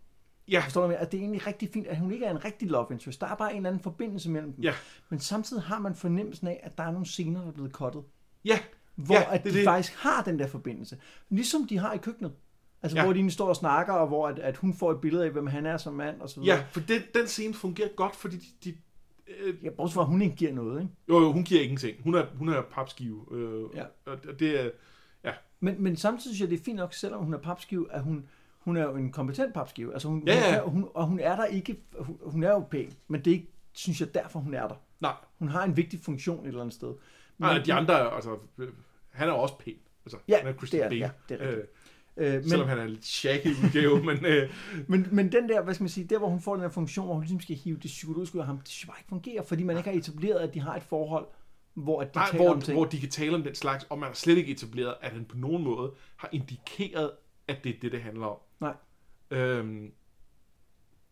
ja, 0.49 0.61
Forstår 0.65 0.81
du, 0.81 0.85
jeg 0.85 0.89
mener? 0.89 1.01
at 1.07 1.13
det 1.13 1.19
er 1.19 1.23
egentlig 1.23 1.47
rigtig 1.47 1.69
fint, 1.73 1.87
at 1.87 1.97
hun 1.99 2.13
ikke 2.13 2.25
er 2.27 2.31
en 2.31 2.45
rigtig 2.45 2.69
love 2.71 2.87
interest. 2.91 3.21
Der 3.21 3.27
er 3.27 3.35
bare 3.35 3.51
en 3.51 3.57
eller 3.57 3.69
anden 3.71 3.83
forbindelse 3.83 4.31
mellem 4.31 4.53
dem. 4.53 4.65
Ja. 4.65 4.75
Men 5.09 5.21
samtidig 5.21 5.63
har 5.63 5.79
man 5.79 5.95
fornemmelsen 5.95 6.47
af, 6.49 6.61
at 6.63 6.79
der 6.79 6.85
er 6.85 6.91
nogle 6.93 7.07
scener, 7.07 7.41
der 7.41 7.49
er 7.49 7.53
blevet 7.53 7.73
cuttet. 7.73 8.05
ja, 8.45 8.59
Hvor 8.95 9.15
Ja, 9.15 9.35
at 9.35 9.43
det 9.45 9.49
er 9.49 9.53
de 9.53 9.59
det. 9.59 9.65
faktisk 9.65 9.95
har 9.99 10.23
den 10.25 10.39
der 10.39 10.47
forbindelse. 10.47 10.99
Ligesom 11.29 11.67
de 11.69 11.79
har 11.79 11.93
i 11.93 11.99
køkkenet. 11.99 12.33
Altså, 12.85 12.97
Ja. 12.97 13.03
ja. 13.03 13.07
hvor 13.07 13.13
de 13.13 13.31
står 13.31 13.49
og 13.49 13.57
snakker, 13.57 13.93
og 13.93 14.07
hvor 14.09 14.29
at, 14.29 14.39
at 14.39 14.57
hun 14.57 14.75
får 14.75 14.91
et 14.93 15.01
billede 15.01 15.25
af, 15.25 15.31
hvem 15.31 15.47
han 15.47 15.67
er 15.67 15.77
som 15.77 15.95
mand, 15.95 16.21
og 16.21 16.29
så 16.31 16.41
videre. 16.41 16.57
ja, 16.57 16.65
for 16.71 16.81
den, 16.81 17.03
den 17.15 17.27
scene 17.27 17.55
fungerer 17.55 17.89
godt, 17.97 18.17
fordi 18.17 18.37
de... 18.37 18.71
de 18.71 18.77
øh, 19.39 19.65
Ja, 19.65 19.71
bortset 19.71 19.95
fra, 19.95 20.01
at 20.03 20.07
hun 20.09 20.23
ikke 20.23 20.37
giver 20.37 20.53
noget, 20.53 20.81
ikke? 20.83 20.93
jo, 21.09 21.21
jo, 21.21 21.33
hun 21.33 21.45
giver 21.45 21.63
ingenting. 21.63 21.97
Hun 22.03 22.15
er, 22.15 22.27
hun 22.39 22.49
er 22.49 22.63
papskive. 22.63 23.25
Øh, 23.33 23.63
Ja. 23.77 23.85
Og 24.07 24.39
det 24.41 24.61
er... 24.65 24.71
Men, 25.61 25.83
men 25.83 25.97
samtidig 25.97 26.37
synes 26.37 26.41
jeg, 26.41 26.51
det 26.51 26.61
er 26.61 26.65
fint 26.65 26.77
nok, 26.77 26.95
selvom 26.95 27.25
hun 27.25 27.35
er 27.35 27.39
papskive, 27.39 27.93
at 27.93 28.03
hun, 28.03 28.27
hun 28.61 28.77
er 28.77 28.83
jo 28.83 28.97
en 28.97 29.13
kompetent 29.13 29.55
papskive. 29.55 29.93
Altså 29.93 30.09
hun, 30.09 30.23
Ja, 30.27 30.35
hun, 30.35 30.43
ja. 30.43 30.51
kan- 30.61 30.71
hun, 30.71 30.89
og 30.95 31.07
hun 31.07 31.19
er 31.21 31.37
der 31.37 31.45
ikke, 31.45 31.81
hun, 31.99 32.19
hun 32.23 32.43
er 32.43 32.51
jo 32.51 32.61
pæn, 32.61 32.93
men 33.09 33.21
det 33.21 33.31
er 33.31 33.35
ikke, 33.35 33.49
synes 33.73 34.01
jeg, 34.01 34.15
derfor 34.15 34.41
hun 34.41 34.55
er 34.55 34.69
der. 34.69 34.75
Nej, 35.01 35.13
Hun 35.39 35.49
har 35.49 35.65
en 35.65 35.77
vigtig 35.77 36.01
funktion 36.01 36.41
et 36.45 36.47
eller 36.49 36.61
andet 36.61 36.75
sted. 36.75 36.89
Men, 36.89 36.97
nej, 37.39 37.59
de 37.59 37.73
andre, 37.73 38.15
altså... 38.15 38.37
øh, 38.59 38.69
Han 39.11 39.29
er 39.29 39.33
også 39.33 39.59
pæn. 39.59 39.75
Altså, 40.07 40.19
Ja, 40.29 40.39
han 40.39 40.47
er 40.49 40.53
Christian 40.53 40.81
det 40.81 40.85
er- 40.85 40.89
Bale. 40.91 41.01
ja, 41.01 41.35
det 41.35 41.43
er 41.43 41.49
rigtigt. 41.49 41.59
Øh, 41.63 41.69
øh, 42.17 42.43
selvom 42.43 42.61
men, 42.61 42.69
han 42.69 42.79
er 42.79 42.87
lidt 42.87 43.07
shaggy 43.07 43.47
udgave, 43.65 44.03
men... 44.09 44.25
Øh, 44.27 44.51
men, 44.89 45.09
men 45.13 45.33
den 45.33 45.49
der, 45.49 45.63
hvad 45.63 45.75
skal 45.75 45.85
man 45.85 45.89
sige, 45.89 46.07
der 46.07 46.19
hvor 46.19 46.29
hun 46.29 46.41
får 46.41 46.55
den 46.55 46.63
der 46.63 46.69
funktion, 46.69 47.07
hvor 47.07 47.15
hun 47.15 47.23
ligesom 47.23 47.41
skal 47.41 47.57
hive 47.57 47.77
det 47.77 47.85
psykologiske 47.85 48.37
ud 48.37 48.41
af 48.41 48.47
ham, 48.47 48.59
det 48.59 48.69
synes 48.69 48.83
jeg 48.83 48.89
bare 48.89 48.99
ikke 48.99 49.09
fungerer, 49.09 49.43
fordi 49.43 49.63
man 49.63 49.77
ikke 49.77 49.91
har 49.91 49.99
etableret, 49.99 50.39
at 50.39 50.55
de 50.55 50.61
har 50.61 50.77
et 50.77 50.83
forhold, 50.83 51.27
hvor 51.75 52.01
at 52.03 52.15
de 52.15 52.19
nej, 52.19 52.31
taler 52.31 52.45
om 52.45 52.57
hvor, 52.57 52.61
ting. 52.65 52.79
hvor 52.79 52.85
de 52.85 53.01
kan 53.01 53.11
tale 53.11 53.35
om 53.35 53.43
den 53.43 53.55
slags, 53.55 53.87
og 53.91 53.99
man 53.99 54.07
har 54.07 54.15
slet 54.15 54.39
ikke 54.39 54.53
etableret, 54.53 54.95
at 55.01 55.13
han 55.13 55.25
på 55.25 55.37
nogen 55.37 55.65
måde 55.65 55.93
har 56.17 56.29
indikeret, 56.33 57.11
at 57.49 57.65
det 57.65 57.77
er 57.77 57.81
det, 57.81 57.93
det 57.93 58.03
handler 58.03 58.27
om. 58.27 58.39
Nej. 58.61 58.75
Øhm, 59.31 59.93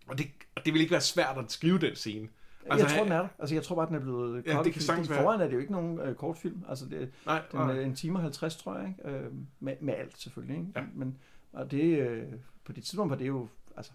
og, 0.07 0.18
det, 0.18 0.26
og 0.55 0.64
det 0.64 0.72
vil 0.72 0.80
ikke 0.80 0.92
være 0.92 1.00
svært 1.00 1.38
at 1.38 1.53
skrive 1.53 1.78
den 1.78 1.96
scene. 1.96 2.28
Altså, 2.70 2.86
jeg 2.86 2.96
tror, 2.96 3.04
den 3.04 3.12
er 3.12 3.18
der. 3.18 3.28
Altså, 3.38 3.54
jeg 3.54 3.64
tror 3.64 3.76
bare, 3.76 3.86
den 3.86 3.94
er 3.94 4.00
blevet 4.00 4.44
det 4.44 4.54
cuttet, 4.54 4.72
kan 4.72 4.82
sagtens 4.82 5.10
være. 5.10 5.22
Foran 5.22 5.40
er 5.40 5.44
det 5.44 5.52
jo 5.52 5.58
ikke 5.58 5.72
nogen 5.72 5.98
øh, 6.00 6.14
kortfilm. 6.14 6.64
Altså, 6.68 6.86
det, 6.88 7.10
Nej, 7.26 7.42
den 7.52 7.60
nej. 7.60 7.76
er 7.76 7.80
en 7.80 7.94
time 7.94 8.18
og 8.18 8.22
50, 8.22 8.56
tror 8.56 8.78
jeg, 8.78 8.88
ikke? 8.88 9.16
Øh, 9.16 9.32
med, 9.60 9.76
med 9.80 9.94
alt 9.94 10.20
selvfølgelig, 10.20 10.56
ikke? 10.56 10.72
Ja. 10.76 10.84
Men 10.94 11.18
og 11.52 11.70
det, 11.70 11.98
øh, 11.98 12.32
på 12.64 12.72
det 12.72 12.84
tidspunkt 12.84 13.10
var 13.10 13.16
det 13.16 13.26
jo, 13.26 13.48
altså, 13.76 13.92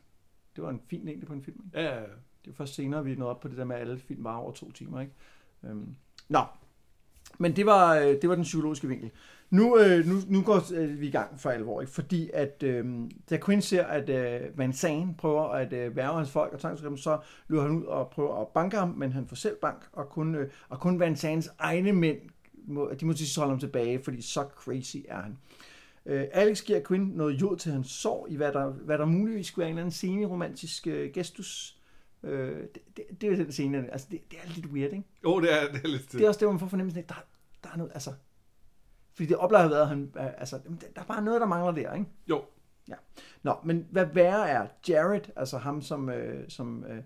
det 0.56 0.64
var 0.64 0.70
en 0.70 0.82
fin 0.88 1.06
længde 1.06 1.26
på 1.26 1.34
en 1.34 1.44
film, 1.44 1.62
ikke? 1.66 1.80
Ja, 1.80 1.96
ja, 1.96 2.02
ja. 2.02 2.08
Det 2.46 2.48
jo 2.48 2.54
først 2.54 2.74
senere, 2.74 3.04
vi 3.04 3.16
nåede 3.16 3.32
op 3.32 3.40
på 3.40 3.48
det 3.48 3.58
der 3.58 3.66
med, 3.66 3.76
at 3.76 3.82
alle 3.82 4.00
film 4.00 4.24
var 4.24 4.36
over 4.36 4.52
to 4.52 4.72
timer, 4.72 5.02
ikke? 5.02 5.14
Øhm, 5.64 5.96
nå, 6.30 6.40
men 7.38 7.56
det 7.56 7.66
var, 7.66 7.96
øh, 7.96 8.16
det 8.22 8.30
var 8.30 8.36
den 8.36 8.44
psykologiske 8.44 8.88
vinkel. 8.88 9.12
Nu, 9.50 9.80
øh, 9.80 10.06
nu, 10.06 10.16
nu 10.28 10.42
går 10.42 10.74
øh, 10.74 11.02
vi 11.02 11.08
i 11.08 11.12
gang 11.12 11.40
for 11.40 11.50
alvor, 11.50 11.82
ikke? 11.82 11.94
fordi 11.94 12.30
at 12.34 12.64
øh, 12.64 12.86
da 13.30 13.38
Quinn 13.46 13.62
ser, 13.62 13.84
at 13.84 14.10
øh, 14.10 14.58
Van 14.58 14.74
Zandt 14.74 15.18
prøver 15.18 15.44
at 15.44 15.74
øh, 15.74 15.96
værve 15.96 16.16
hans 16.16 16.32
folk 16.32 16.54
og 16.54 16.60
tvangsrive 16.60 16.90
dem, 16.90 16.98
så 16.98 17.20
løber 17.48 17.64
han 17.64 17.72
ud 17.72 17.84
og 17.84 18.10
prøver 18.10 18.42
at 18.42 18.48
banke 18.48 18.78
ham, 18.78 18.90
men 18.90 19.12
han 19.12 19.28
får 19.28 19.36
selv 19.36 19.56
bank, 19.62 19.88
og 19.94 20.10
kun, 20.10 20.36
øh, 20.36 20.50
og 20.70 20.80
kun 20.80 21.00
Van 21.00 21.16
Zandts 21.16 21.50
egne 21.60 21.94
mænd, 21.94 22.18
må, 22.68 22.92
de 23.00 23.06
må 23.06 23.14
til 23.14 23.28
holde 23.38 23.52
ham 23.52 23.60
tilbage, 23.60 24.04
fordi 24.04 24.22
så 24.22 24.46
crazy 24.56 24.98
er 25.08 25.22
han. 25.22 25.38
Øh, 26.06 26.26
Alex 26.32 26.62
giver 26.62 26.82
Quinn 26.88 27.12
noget 27.16 27.42
jod 27.42 27.58
til 27.58 27.72
hans 27.72 27.88
sår, 27.88 28.28
i 28.30 28.36
hvad 28.36 28.52
der, 28.52 28.66
hvad 28.70 28.98
der 28.98 29.06
muligvis 29.06 29.48
skulle 29.48 29.64
være 29.64 29.70
en 29.70 29.78
eller 29.78 29.82
anden 29.82 29.92
semi-romantisk 29.92 30.88
øh, 30.88 31.12
gestus. 31.14 31.77
Øh, 32.28 32.62
det, 32.62 32.82
det, 32.98 33.22
det 33.22 33.32
er 33.32 33.36
den 33.36 33.52
scene, 33.52 33.92
altså 33.92 34.08
det, 34.12 34.32
det 34.32 34.40
er 34.44 34.50
lidt 34.56 34.66
weird, 34.66 34.92
ikke? 34.92 35.04
Jo, 35.24 35.42
det 35.42 35.54
er, 35.54 35.72
det 35.72 35.84
er 35.84 35.88
lidt... 35.88 36.12
Det 36.12 36.22
er 36.22 36.28
også 36.28 36.40
det, 36.40 36.46
hvor 36.46 36.54
man 36.54 36.60
får 36.60 36.68
fornemmelsen 36.68 37.00
af, 37.00 37.06
der, 37.08 37.24
der 37.64 37.70
er 37.74 37.78
noget, 37.78 37.92
altså... 37.94 38.14
Fordi 39.14 39.30
det 39.30 39.38
oplever 39.38 39.62
har 39.62 39.70
været, 39.70 39.82
at 39.82 39.88
han, 39.88 40.12
øh, 40.18 40.26
altså, 40.38 40.60
der 40.96 41.02
er 41.02 41.06
bare 41.06 41.22
noget, 41.22 41.42
der 41.42 41.48
mangler 41.48 41.72
der, 41.72 41.94
ikke? 41.94 42.06
Jo, 42.30 42.42
Nå, 43.44 43.56
men 43.64 43.88
hvad 43.92 44.06
værre 44.06 44.50
er, 44.50 44.68
Jared, 44.90 45.22
altså 45.36 45.58
ham, 45.58 45.82
som, 45.82 46.10
øh, 46.10 46.50
som 46.50 46.84
øh, 46.84 47.04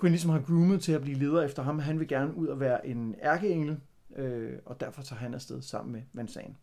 Quinn 0.00 0.12
ligesom 0.12 0.30
har 0.30 0.40
groomet 0.40 0.82
til 0.82 0.92
at 0.92 1.02
blive 1.02 1.18
leder 1.18 1.42
efter 1.42 1.62
ham, 1.62 1.78
han 1.78 1.98
vil 1.98 2.08
gerne 2.08 2.34
ud 2.34 2.46
og 2.46 2.60
være 2.60 2.86
en 2.86 3.14
ærkeengel, 3.22 3.80
øh, 4.16 4.58
og 4.64 4.80
derfor 4.80 5.02
tager 5.02 5.20
han 5.20 5.34
afsted 5.34 5.62
sammen 5.62 5.92
med 5.92 6.02
Van. 6.12 6.56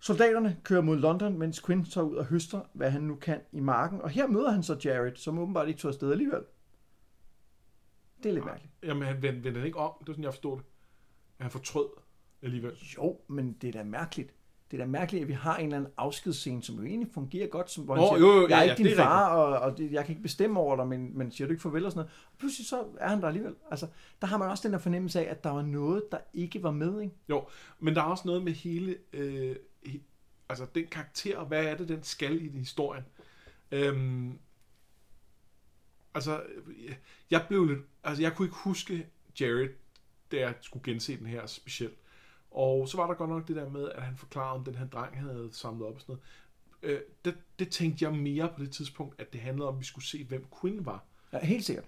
Soldaterne 0.00 0.56
kører 0.64 0.80
mod 0.80 0.96
London, 0.96 1.38
mens 1.38 1.62
Quinn 1.62 1.84
tager 1.84 2.04
ud 2.04 2.16
og 2.16 2.24
høster, 2.24 2.60
hvad 2.72 2.90
han 2.90 3.02
nu 3.02 3.14
kan 3.14 3.40
i 3.52 3.60
marken, 3.60 4.02
og 4.02 4.10
her 4.10 4.26
møder 4.26 4.50
han 4.50 4.62
så 4.62 4.76
Jared, 4.84 5.16
som 5.16 5.38
åbenbart 5.38 5.68
ikke 5.68 5.80
tog 5.80 5.88
afsted 5.88 6.12
alligevel. 6.12 6.42
Det 8.22 8.28
er 8.28 8.32
lidt 8.32 8.44
mærkeligt. 8.44 8.72
jamen 8.82 9.08
han 9.08 9.22
vendte, 9.22 9.52
han 9.52 9.66
ikke 9.66 9.78
om. 9.78 9.92
Det 10.00 10.08
var 10.08 10.12
sådan, 10.12 10.24
jeg 10.24 10.32
forstod 10.32 10.56
det. 10.56 10.64
Han 11.40 11.50
fortrød 11.50 11.88
alligevel. 12.42 12.72
Jo, 12.96 13.20
men 13.28 13.52
det 13.52 13.68
er 13.68 13.72
da 13.72 13.84
mærkeligt. 13.84 14.34
Det 14.70 14.80
er 14.80 14.84
da 14.84 14.90
mærkeligt, 14.90 15.22
at 15.22 15.28
vi 15.28 15.32
har 15.32 15.56
en 15.56 15.64
eller 15.64 15.76
anden 15.76 15.92
afskedsscene, 15.96 16.62
som 16.62 16.76
jo 16.76 16.84
egentlig 16.84 17.08
fungerer 17.14 17.46
godt, 17.46 17.70
som, 17.70 17.84
hvor 17.84 17.94
han 17.94 18.04
siger, 18.04 18.18
jo, 18.18 18.40
jo, 18.40 18.42
jeg 18.42 18.50
ja, 18.50 18.56
er 18.56 18.62
ja, 18.62 18.70
ikke 18.70 18.76
din 18.76 18.86
det 18.86 18.92
er 18.92 18.96
far, 18.96 19.28
og, 19.28 19.58
og 19.58 19.78
det, 19.78 19.92
jeg 19.92 20.04
kan 20.04 20.12
ikke 20.12 20.22
bestemme 20.22 20.60
over 20.60 20.76
dig, 20.76 20.86
men, 20.86 21.18
men 21.18 21.30
siger 21.30 21.48
du 21.48 21.52
ikke 21.52 21.62
farvel 21.62 21.84
og 21.84 21.92
sådan 21.92 21.98
noget. 21.98 22.12
Og 22.32 22.38
pludselig 22.38 22.66
så 22.66 22.84
er 22.98 23.08
han 23.08 23.20
der 23.20 23.26
alligevel. 23.26 23.54
Altså, 23.70 23.86
der 24.20 24.26
har 24.26 24.38
man 24.38 24.48
også 24.50 24.68
den 24.68 24.72
der 24.72 24.78
fornemmelse 24.78 25.20
af, 25.20 25.30
at 25.30 25.44
der 25.44 25.50
var 25.50 25.62
noget, 25.62 26.02
der 26.12 26.18
ikke 26.34 26.62
var 26.62 26.70
med, 26.70 27.00
ikke? 27.00 27.14
Jo, 27.28 27.44
men 27.80 27.94
der 27.94 28.00
er 28.00 28.06
også 28.06 28.22
noget 28.26 28.42
med 28.42 28.52
hele... 28.52 28.96
Øh, 29.12 29.56
altså 30.48 30.66
den 30.74 30.86
karakter, 30.86 31.38
og 31.38 31.46
hvad 31.46 31.64
er 31.64 31.76
det, 31.76 31.88
den 31.88 32.02
skal 32.02 32.42
i 32.42 32.48
historien. 32.48 33.04
Øhm, 33.70 34.38
altså, 36.14 36.42
jeg 37.30 37.44
blev 37.48 37.64
lidt... 37.64 37.80
Altså, 38.04 38.22
jeg 38.22 38.34
kunne 38.34 38.46
ikke 38.46 38.58
huske 38.58 39.06
Jared, 39.40 39.68
da 40.32 40.36
jeg 40.36 40.54
skulle 40.60 40.82
gense 40.82 41.18
den 41.18 41.26
her 41.26 41.46
specielt. 41.46 41.98
Og 42.50 42.88
så 42.88 42.96
var 42.96 43.06
der 43.06 43.14
godt 43.14 43.30
nok 43.30 43.48
det 43.48 43.56
der 43.56 43.68
med, 43.68 43.90
at 43.90 44.02
han 44.02 44.16
forklarede 44.16 44.52
om 44.52 44.64
den 44.64 44.74
her 44.74 44.86
dreng, 44.86 45.20
havde 45.20 45.48
samlet 45.52 45.86
op 45.86 45.94
og 45.94 46.00
sådan 46.00 46.16
noget. 46.82 46.96
Øh, 46.96 47.00
det, 47.24 47.36
det 47.58 47.70
tænkte 47.70 48.04
jeg 48.04 48.14
mere 48.14 48.52
på 48.56 48.62
det 48.62 48.72
tidspunkt, 48.72 49.20
at 49.20 49.32
det 49.32 49.40
handlede 49.40 49.68
om, 49.68 49.74
at 49.74 49.80
vi 49.80 49.84
skulle 49.84 50.04
se, 50.04 50.24
hvem 50.24 50.46
Quinn 50.60 50.86
var. 50.86 51.04
Ja, 51.32 51.44
helt 51.44 51.64
sikkert. 51.64 51.84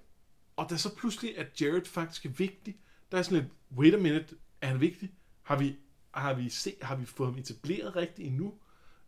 Og 0.56 0.70
da 0.70 0.76
så 0.76 0.94
pludselig, 0.96 1.38
at 1.38 1.60
Jared 1.60 1.84
faktisk 1.84 2.26
er 2.26 2.30
vigtig, 2.30 2.76
der 3.12 3.18
er 3.18 3.22
sådan 3.22 3.38
lidt, 3.38 3.52
wait 3.76 3.94
a 3.94 3.96
minute, 3.96 4.36
er 4.60 4.66
han 4.66 4.80
vigtig? 4.80 5.10
Har 5.42 5.58
vi, 5.58 5.76
har 6.14 6.34
vi, 6.34 6.48
se, 6.48 6.74
har 6.82 6.96
vi 6.96 7.04
fået 7.04 7.30
ham 7.30 7.38
etableret 7.38 7.96
rigtigt 7.96 8.28
endnu? 8.28 8.54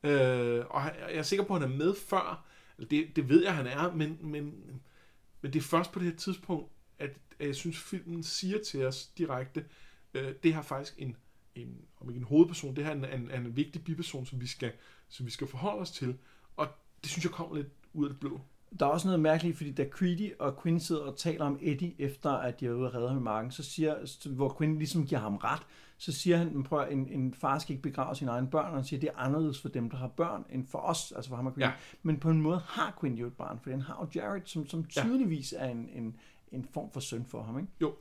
Øh, 0.02 0.64
og 0.70 0.82
jeg 0.84 1.14
er 1.14 1.22
sikker 1.22 1.44
på, 1.44 1.54
at 1.54 1.60
han 1.60 1.72
er 1.72 1.76
med 1.76 1.94
før. 1.94 2.46
Eller 2.78 2.88
Det, 2.88 3.16
det 3.16 3.28
ved 3.28 3.42
jeg, 3.42 3.54
han 3.54 3.66
er, 3.66 3.92
men, 3.92 4.18
men, 4.20 4.64
men 5.40 5.52
det 5.52 5.56
er 5.58 5.62
først 5.62 5.92
på 5.92 5.98
det 5.98 6.08
her 6.08 6.16
tidspunkt, 6.16 6.72
at, 6.98 7.10
at 7.38 7.46
jeg 7.46 7.54
synes, 7.54 7.78
filmen 7.78 8.22
siger 8.22 8.58
til 8.64 8.86
os 8.86 9.06
direkte, 9.06 9.64
øh, 10.14 10.34
det 10.42 10.54
har 10.54 10.62
faktisk 10.62 10.94
en, 10.98 11.16
en, 11.54 11.84
om 12.00 12.10
ikke 12.10 12.18
en 12.18 12.24
hovedperson, 12.24 12.76
det 12.76 12.84
her 12.84 12.90
er 12.90 13.14
en, 13.14 13.22
en, 13.22 13.30
en 13.30 13.56
vigtig 13.56 13.84
biperson, 13.84 14.26
som 14.26 14.40
vi, 14.40 14.46
skal, 14.46 14.72
som 15.08 15.26
vi 15.26 15.30
skal 15.30 15.46
forholde 15.46 15.80
os 15.80 15.90
til. 15.90 16.18
Og 16.56 16.68
det 17.02 17.10
synes 17.10 17.24
jeg 17.24 17.32
kommer 17.32 17.56
lidt 17.56 17.68
ud 17.92 18.04
af 18.04 18.10
det 18.10 18.20
blå. 18.20 18.40
Der 18.78 18.86
er 18.86 18.90
også 18.90 19.06
noget 19.08 19.20
mærkeligt, 19.20 19.56
fordi 19.56 19.70
da 19.72 19.84
Creedy 19.90 20.32
og 20.38 20.62
Quinn 20.62 20.80
sidder 20.80 21.02
og 21.02 21.16
taler 21.16 21.44
om 21.44 21.58
Eddie, 21.60 21.94
efter 21.98 22.30
at 22.30 22.60
de 22.60 22.66
er 22.66 22.72
ude 22.72 22.86
og 22.86 22.94
redde 22.94 23.08
ham 23.08 23.18
i 23.18 23.22
marken, 23.22 23.50
så 23.50 23.62
siger, 23.62 24.28
hvor 24.34 24.54
Quinn 24.58 24.78
ligesom 24.78 25.06
giver 25.06 25.20
ham 25.20 25.36
ret, 25.36 25.62
så 25.98 26.12
siger 26.12 26.36
han, 26.36 26.62
prøv 26.62 26.80
at 26.80 26.92
en, 26.92 27.08
en 27.08 27.34
far 27.34 27.58
skal 27.58 27.72
ikke 27.72 27.82
begrave 27.82 28.14
sine 28.14 28.30
egne 28.30 28.48
børn, 28.50 28.70
og 28.70 28.74
han 28.74 28.84
siger, 28.84 29.00
det 29.00 29.08
er 29.08 29.18
anderledes 29.18 29.60
for 29.60 29.68
dem, 29.68 29.90
der 29.90 29.96
har 29.96 30.08
børn, 30.08 30.44
end 30.50 30.66
for 30.66 30.78
os, 30.78 31.12
altså 31.16 31.28
for 31.28 31.36
ham 31.36 31.46
og 31.46 31.54
Quinn. 31.54 31.62
Ja. 31.62 31.72
Men 32.02 32.16
på 32.20 32.30
en 32.30 32.42
måde 32.42 32.60
har 32.66 32.96
Quinn 33.00 33.14
jo 33.18 33.26
et 33.26 33.32
barn, 33.32 33.58
for 33.62 33.70
han 33.70 33.80
har 33.80 33.98
jo 34.14 34.20
Jared, 34.20 34.42
som, 34.44 34.68
som 34.68 34.84
tydeligvis 34.84 35.54
er 35.58 35.68
en, 35.68 35.88
en, 35.94 36.16
en 36.52 36.66
form 36.74 36.90
for 36.92 37.00
søn 37.00 37.24
for 37.24 37.42
ham, 37.42 37.58
ikke? 37.58 37.70
Jo. 37.80 37.94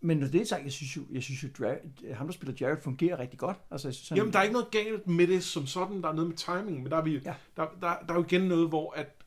Men 0.00 0.18
når 0.18 0.26
det 0.28 0.40
er 0.40 0.44
sagt, 0.44 0.64
jeg 0.64 0.72
synes 0.72 0.96
jo, 0.96 1.02
jeg 1.12 1.22
synes 1.22 1.42
jo 1.44 1.48
Jared, 1.60 2.14
ham 2.14 2.26
der 2.26 2.32
spiller 2.32 2.54
Jared 2.60 2.82
fungerer 2.82 3.18
rigtig 3.18 3.38
godt. 3.38 3.56
Altså, 3.70 3.88
jeg 3.88 3.94
synes, 3.94 4.08
han, 4.08 4.18
Jamen, 4.18 4.32
der 4.32 4.38
er 4.38 4.42
ikke 4.42 4.52
noget 4.52 4.70
galt 4.70 5.06
med 5.06 5.26
det 5.26 5.44
som 5.44 5.66
sådan. 5.66 6.02
Der 6.02 6.08
er 6.08 6.12
noget 6.12 6.28
med 6.28 6.36
timing, 6.36 6.82
men 6.82 6.90
der 6.92 6.96
er, 6.96 7.02
vi, 7.02 7.18
Ja. 7.24 7.34
der, 7.56 7.66
der, 7.80 7.94
der 8.06 8.12
er 8.12 8.14
jo 8.14 8.24
igen 8.24 8.40
noget, 8.40 8.68
hvor 8.68 8.92
at 8.96 9.19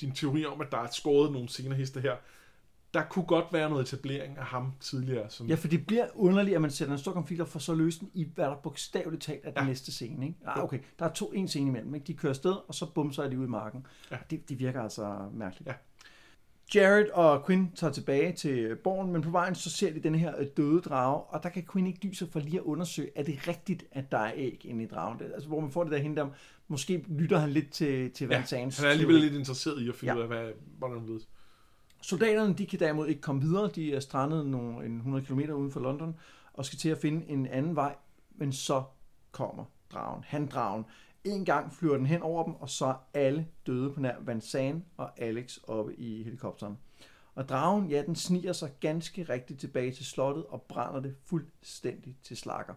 din 0.00 0.12
teori 0.12 0.44
om, 0.44 0.60
at 0.60 0.66
der 0.72 0.78
er 0.78 0.86
skåret 0.92 1.32
nogle 1.32 1.48
scenehister 1.48 2.00
her, 2.00 2.16
der 2.94 3.02
kunne 3.04 3.24
godt 3.24 3.44
være 3.52 3.70
noget 3.70 3.82
etablering 3.92 4.38
af 4.38 4.44
ham 4.44 4.72
tidligere. 4.80 5.30
Som, 5.30 5.46
Ja, 5.46 5.54
for 5.54 5.68
det 5.68 5.86
bliver 5.86 6.06
underligt, 6.14 6.54
at 6.54 6.60
man 6.62 6.70
sætter 6.70 6.92
en 6.94 6.98
stor 6.98 7.12
konflikt 7.12 7.40
op 7.42 7.48
for 7.48 7.58
så 7.58 7.74
løse 7.74 8.00
den 8.00 8.10
i, 8.14 8.26
hvad 8.34 8.44
der 8.44 8.56
bogstaveligt 8.56 9.22
talt 9.22 9.40
er 9.44 9.50
den 9.50 9.62
Ja. 9.62 9.66
næste 9.68 9.92
scene. 9.92 10.26
Ikke? 10.26 10.38
Ah, 10.46 10.64
okay, 10.64 10.78
der 10.98 11.04
er 11.04 11.12
to 11.12 11.32
en 11.32 11.48
scene 11.48 11.68
imellem. 11.68 11.94
Ikke? 11.94 12.06
De 12.06 12.14
kører 12.14 12.30
afsted, 12.30 12.52
og 12.68 12.74
så 12.74 12.86
bum, 12.94 13.12
så 13.12 13.22
er 13.22 13.28
de 13.28 13.38
ude 13.38 13.46
i 13.46 13.50
marken. 13.50 13.86
Ja. 14.10 14.16
Det, 14.30 14.48
det 14.48 14.58
virker 14.58 14.82
altså 14.82 15.28
mærkeligt. 15.32 15.68
Ja. 15.68 15.74
Jared 16.74 17.10
og 17.10 17.46
Quinn 17.46 17.72
tager 17.74 17.92
tilbage 17.92 18.32
til 18.32 18.76
borgen, 18.76 19.12
men 19.12 19.22
på 19.22 19.30
vejen 19.30 19.54
så 19.54 19.70
ser 19.70 19.92
de 19.92 20.00
den 20.00 20.14
her 20.14 20.38
øh, 20.38 20.46
døde 20.56 20.80
drage, 20.80 21.20
og 21.20 21.42
der 21.42 21.48
kan 21.48 21.64
Quinn 21.72 21.86
ikke 21.86 21.98
dyse 22.02 22.26
for 22.32 22.40
lige 22.40 22.56
at 22.58 22.62
undersøge, 22.64 23.10
er 23.14 23.22
det 23.22 23.48
rigtigt, 23.48 23.84
at 23.92 24.12
der 24.12 24.18
er 24.18 24.32
æg 24.36 24.60
inde 24.64 24.84
i 24.84 24.86
dragen? 24.86 25.20
Altså, 25.34 25.48
hvor 25.48 25.60
man 25.60 25.70
får 25.70 25.82
det 25.84 25.92
der 25.92 25.98
hente 25.98 26.20
om, 26.22 26.30
måske 26.68 27.04
lytter 27.08 27.38
han 27.38 27.50
lidt 27.50 27.70
til, 27.70 28.10
til 28.10 28.28
ja, 28.30 28.36
Van 28.36 28.46
Sands 28.46 28.76
han 28.78 28.86
er 28.86 28.90
alligevel 28.90 29.16
lidt 29.20 29.34
interesseret 29.34 29.82
i 29.82 29.88
at 29.88 29.94
finde 29.94 30.12
Ja. 30.14 30.18
ja. 30.20 30.26
ud 30.26 30.32
af, 30.32 30.38
hvad, 30.42 30.52
hvordan 30.78 31.00
det 31.00 31.08
ledes. 31.08 31.28
Soldaterne 32.02 32.54
de 32.54 32.66
kan 32.66 32.78
derimod 32.78 33.06
ikke 33.06 33.20
komme 33.20 33.40
videre. 33.42 33.70
De 33.74 33.94
er 33.94 34.00
strandet 34.00 34.46
nogle, 34.46 34.86
en 34.86 34.96
100 34.96 35.24
km 35.24 35.40
uden 35.40 35.70
for 35.70 35.80
London 35.80 36.14
og 36.52 36.64
skal 36.64 36.78
til 36.78 36.88
at 36.88 36.98
finde 36.98 37.28
en 37.28 37.46
anden 37.46 37.76
vej. 37.76 37.94
Men 38.36 38.52
så 38.52 38.82
kommer 39.32 39.64
dragen, 39.92 40.24
handdragen. 40.26 40.84
En 41.24 41.44
gang 41.44 41.72
flyver 41.72 41.96
den 41.96 42.06
hen 42.06 42.22
over 42.22 42.44
dem, 42.44 42.54
og 42.54 42.70
så 42.70 42.86
er 42.86 43.08
alle 43.14 43.48
døde 43.66 43.92
på 43.92 44.00
nær 44.00 44.16
Van 44.20 44.40
Zandt 44.40 44.84
og 44.96 45.20
Alex 45.20 45.58
oppe 45.62 45.94
i 45.94 46.22
helikopteren. 46.22 46.78
Og 47.34 47.48
dragen, 47.48 47.90
ja, 47.90 48.02
den 48.02 48.16
sniger 48.16 48.52
sig 48.52 48.72
ganske 48.80 49.22
rigtigt 49.22 49.60
tilbage 49.60 49.92
til 49.92 50.06
slottet 50.06 50.44
og 50.46 50.62
brænder 50.62 51.00
det 51.00 51.16
fuldstændig 51.24 52.16
til 52.22 52.36
slakker. 52.36 52.74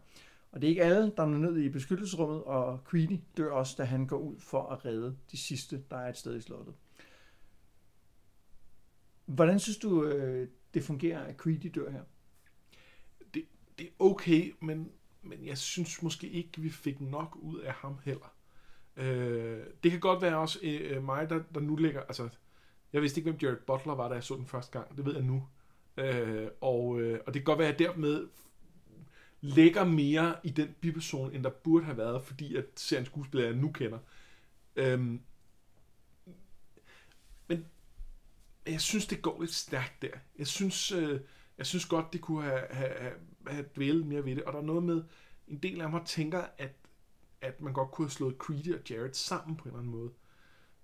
Og 0.51 0.61
det 0.61 0.67
er 0.67 0.69
ikke 0.69 0.83
alle, 0.83 1.13
der 1.17 1.23
er 1.23 1.27
ned 1.27 1.57
i 1.57 1.69
beskyttelsesrummet, 1.69 2.43
og 2.43 2.79
Creedy 2.85 3.19
dør 3.37 3.51
også, 3.51 3.75
da 3.77 3.83
han 3.83 4.07
går 4.07 4.17
ud 4.17 4.39
for 4.39 4.63
at 4.63 4.85
redde 4.85 5.17
de 5.31 5.37
sidste, 5.37 5.83
der 5.91 5.97
er 5.97 6.09
et 6.09 6.17
sted 6.17 6.37
i 6.37 6.41
slottet. 6.41 6.73
Hvordan 9.25 9.59
synes 9.59 9.77
du, 9.77 10.03
øh, 10.03 10.47
det 10.73 10.83
fungerer, 10.83 11.19
at 11.19 11.35
Creedy 11.35 11.71
dør 11.75 11.91
her? 11.91 12.03
Det, 13.33 13.45
det 13.77 13.87
er 13.87 13.91
okay, 13.99 14.55
men, 14.59 14.91
men 15.21 15.45
jeg 15.45 15.57
synes 15.57 16.01
måske 16.01 16.29
ikke, 16.29 16.61
vi 16.61 16.69
fik 16.69 17.01
nok 17.01 17.37
ud 17.41 17.59
af 17.59 17.73
ham 17.73 17.99
heller. 18.03 18.33
Øh, 18.97 19.63
det 19.83 19.91
kan 19.91 19.99
godt 19.99 20.21
være 20.21 20.37
også 20.37 20.59
øh, 20.63 20.97
øh, 20.97 21.03
mig, 21.03 21.29
der, 21.29 21.43
der 21.53 21.59
nu 21.59 21.75
ligger... 21.75 22.01
Altså, 22.01 22.29
jeg 22.93 23.01
vidste 23.01 23.19
ikke, 23.19 23.31
hvem 23.31 23.39
Jared 23.41 23.65
Butler 23.67 23.95
var, 23.95 24.07
da 24.07 24.13
jeg 24.13 24.23
så 24.23 24.35
den 24.35 24.45
første 24.45 24.79
gang. 24.79 24.97
Det 24.97 25.05
ved 25.05 25.13
jeg 25.13 25.23
nu. 25.23 25.47
Øh, 25.97 26.47
og, 26.61 27.01
øh, 27.01 27.19
og 27.27 27.33
det 27.33 27.41
kan 27.41 27.43
godt 27.43 27.59
være, 27.59 27.67
at 27.67 27.81
jeg 27.81 27.87
dermed 27.87 28.27
lægger 29.41 29.85
mere 29.85 30.35
i 30.43 30.49
den 30.49 30.75
biperson, 30.81 31.33
end 31.35 31.43
der 31.43 31.49
burde 31.49 31.85
have 31.85 31.97
været, 31.97 32.23
fordi 32.23 32.55
at 32.55 32.65
seriens 32.75 33.07
skuespiller, 33.07 33.47
jeg 33.47 33.55
nu 33.55 33.71
kender. 33.71 33.99
Øhm, 34.75 35.21
men 37.47 37.65
jeg 38.67 38.81
synes, 38.81 39.07
det 39.07 39.21
går 39.21 39.41
lidt 39.41 39.53
stærkt 39.53 40.01
der. 40.01 40.17
Jeg 40.37 40.47
synes, 40.47 40.91
øh, 40.91 41.19
jeg 41.61 41.67
synes 41.67 41.85
godt, 41.85 42.13
det 42.13 42.21
kunne 42.21 42.43
have, 42.43 42.65
have, 42.69 42.93
have, 42.99 43.13
have 43.47 43.65
dvælet 43.75 44.07
mere 44.07 44.25
ved 44.25 44.35
det. 44.35 44.43
Og 44.43 44.53
der 44.53 44.59
er 44.59 44.63
noget 44.63 44.83
med, 44.83 45.03
en 45.47 45.57
del 45.57 45.81
af 45.81 45.89
mig 45.89 46.01
tænker, 46.05 46.43
at, 46.57 46.75
at 47.41 47.61
man 47.61 47.73
godt 47.73 47.91
kunne 47.91 48.05
have 48.05 48.11
slået 48.11 48.35
Creedy 48.37 48.73
og 48.73 48.89
Jared 48.89 49.13
sammen 49.13 49.57
på 49.57 49.63
en 49.63 49.69
eller 49.69 49.79
anden 49.79 49.91
måde. 49.91 50.11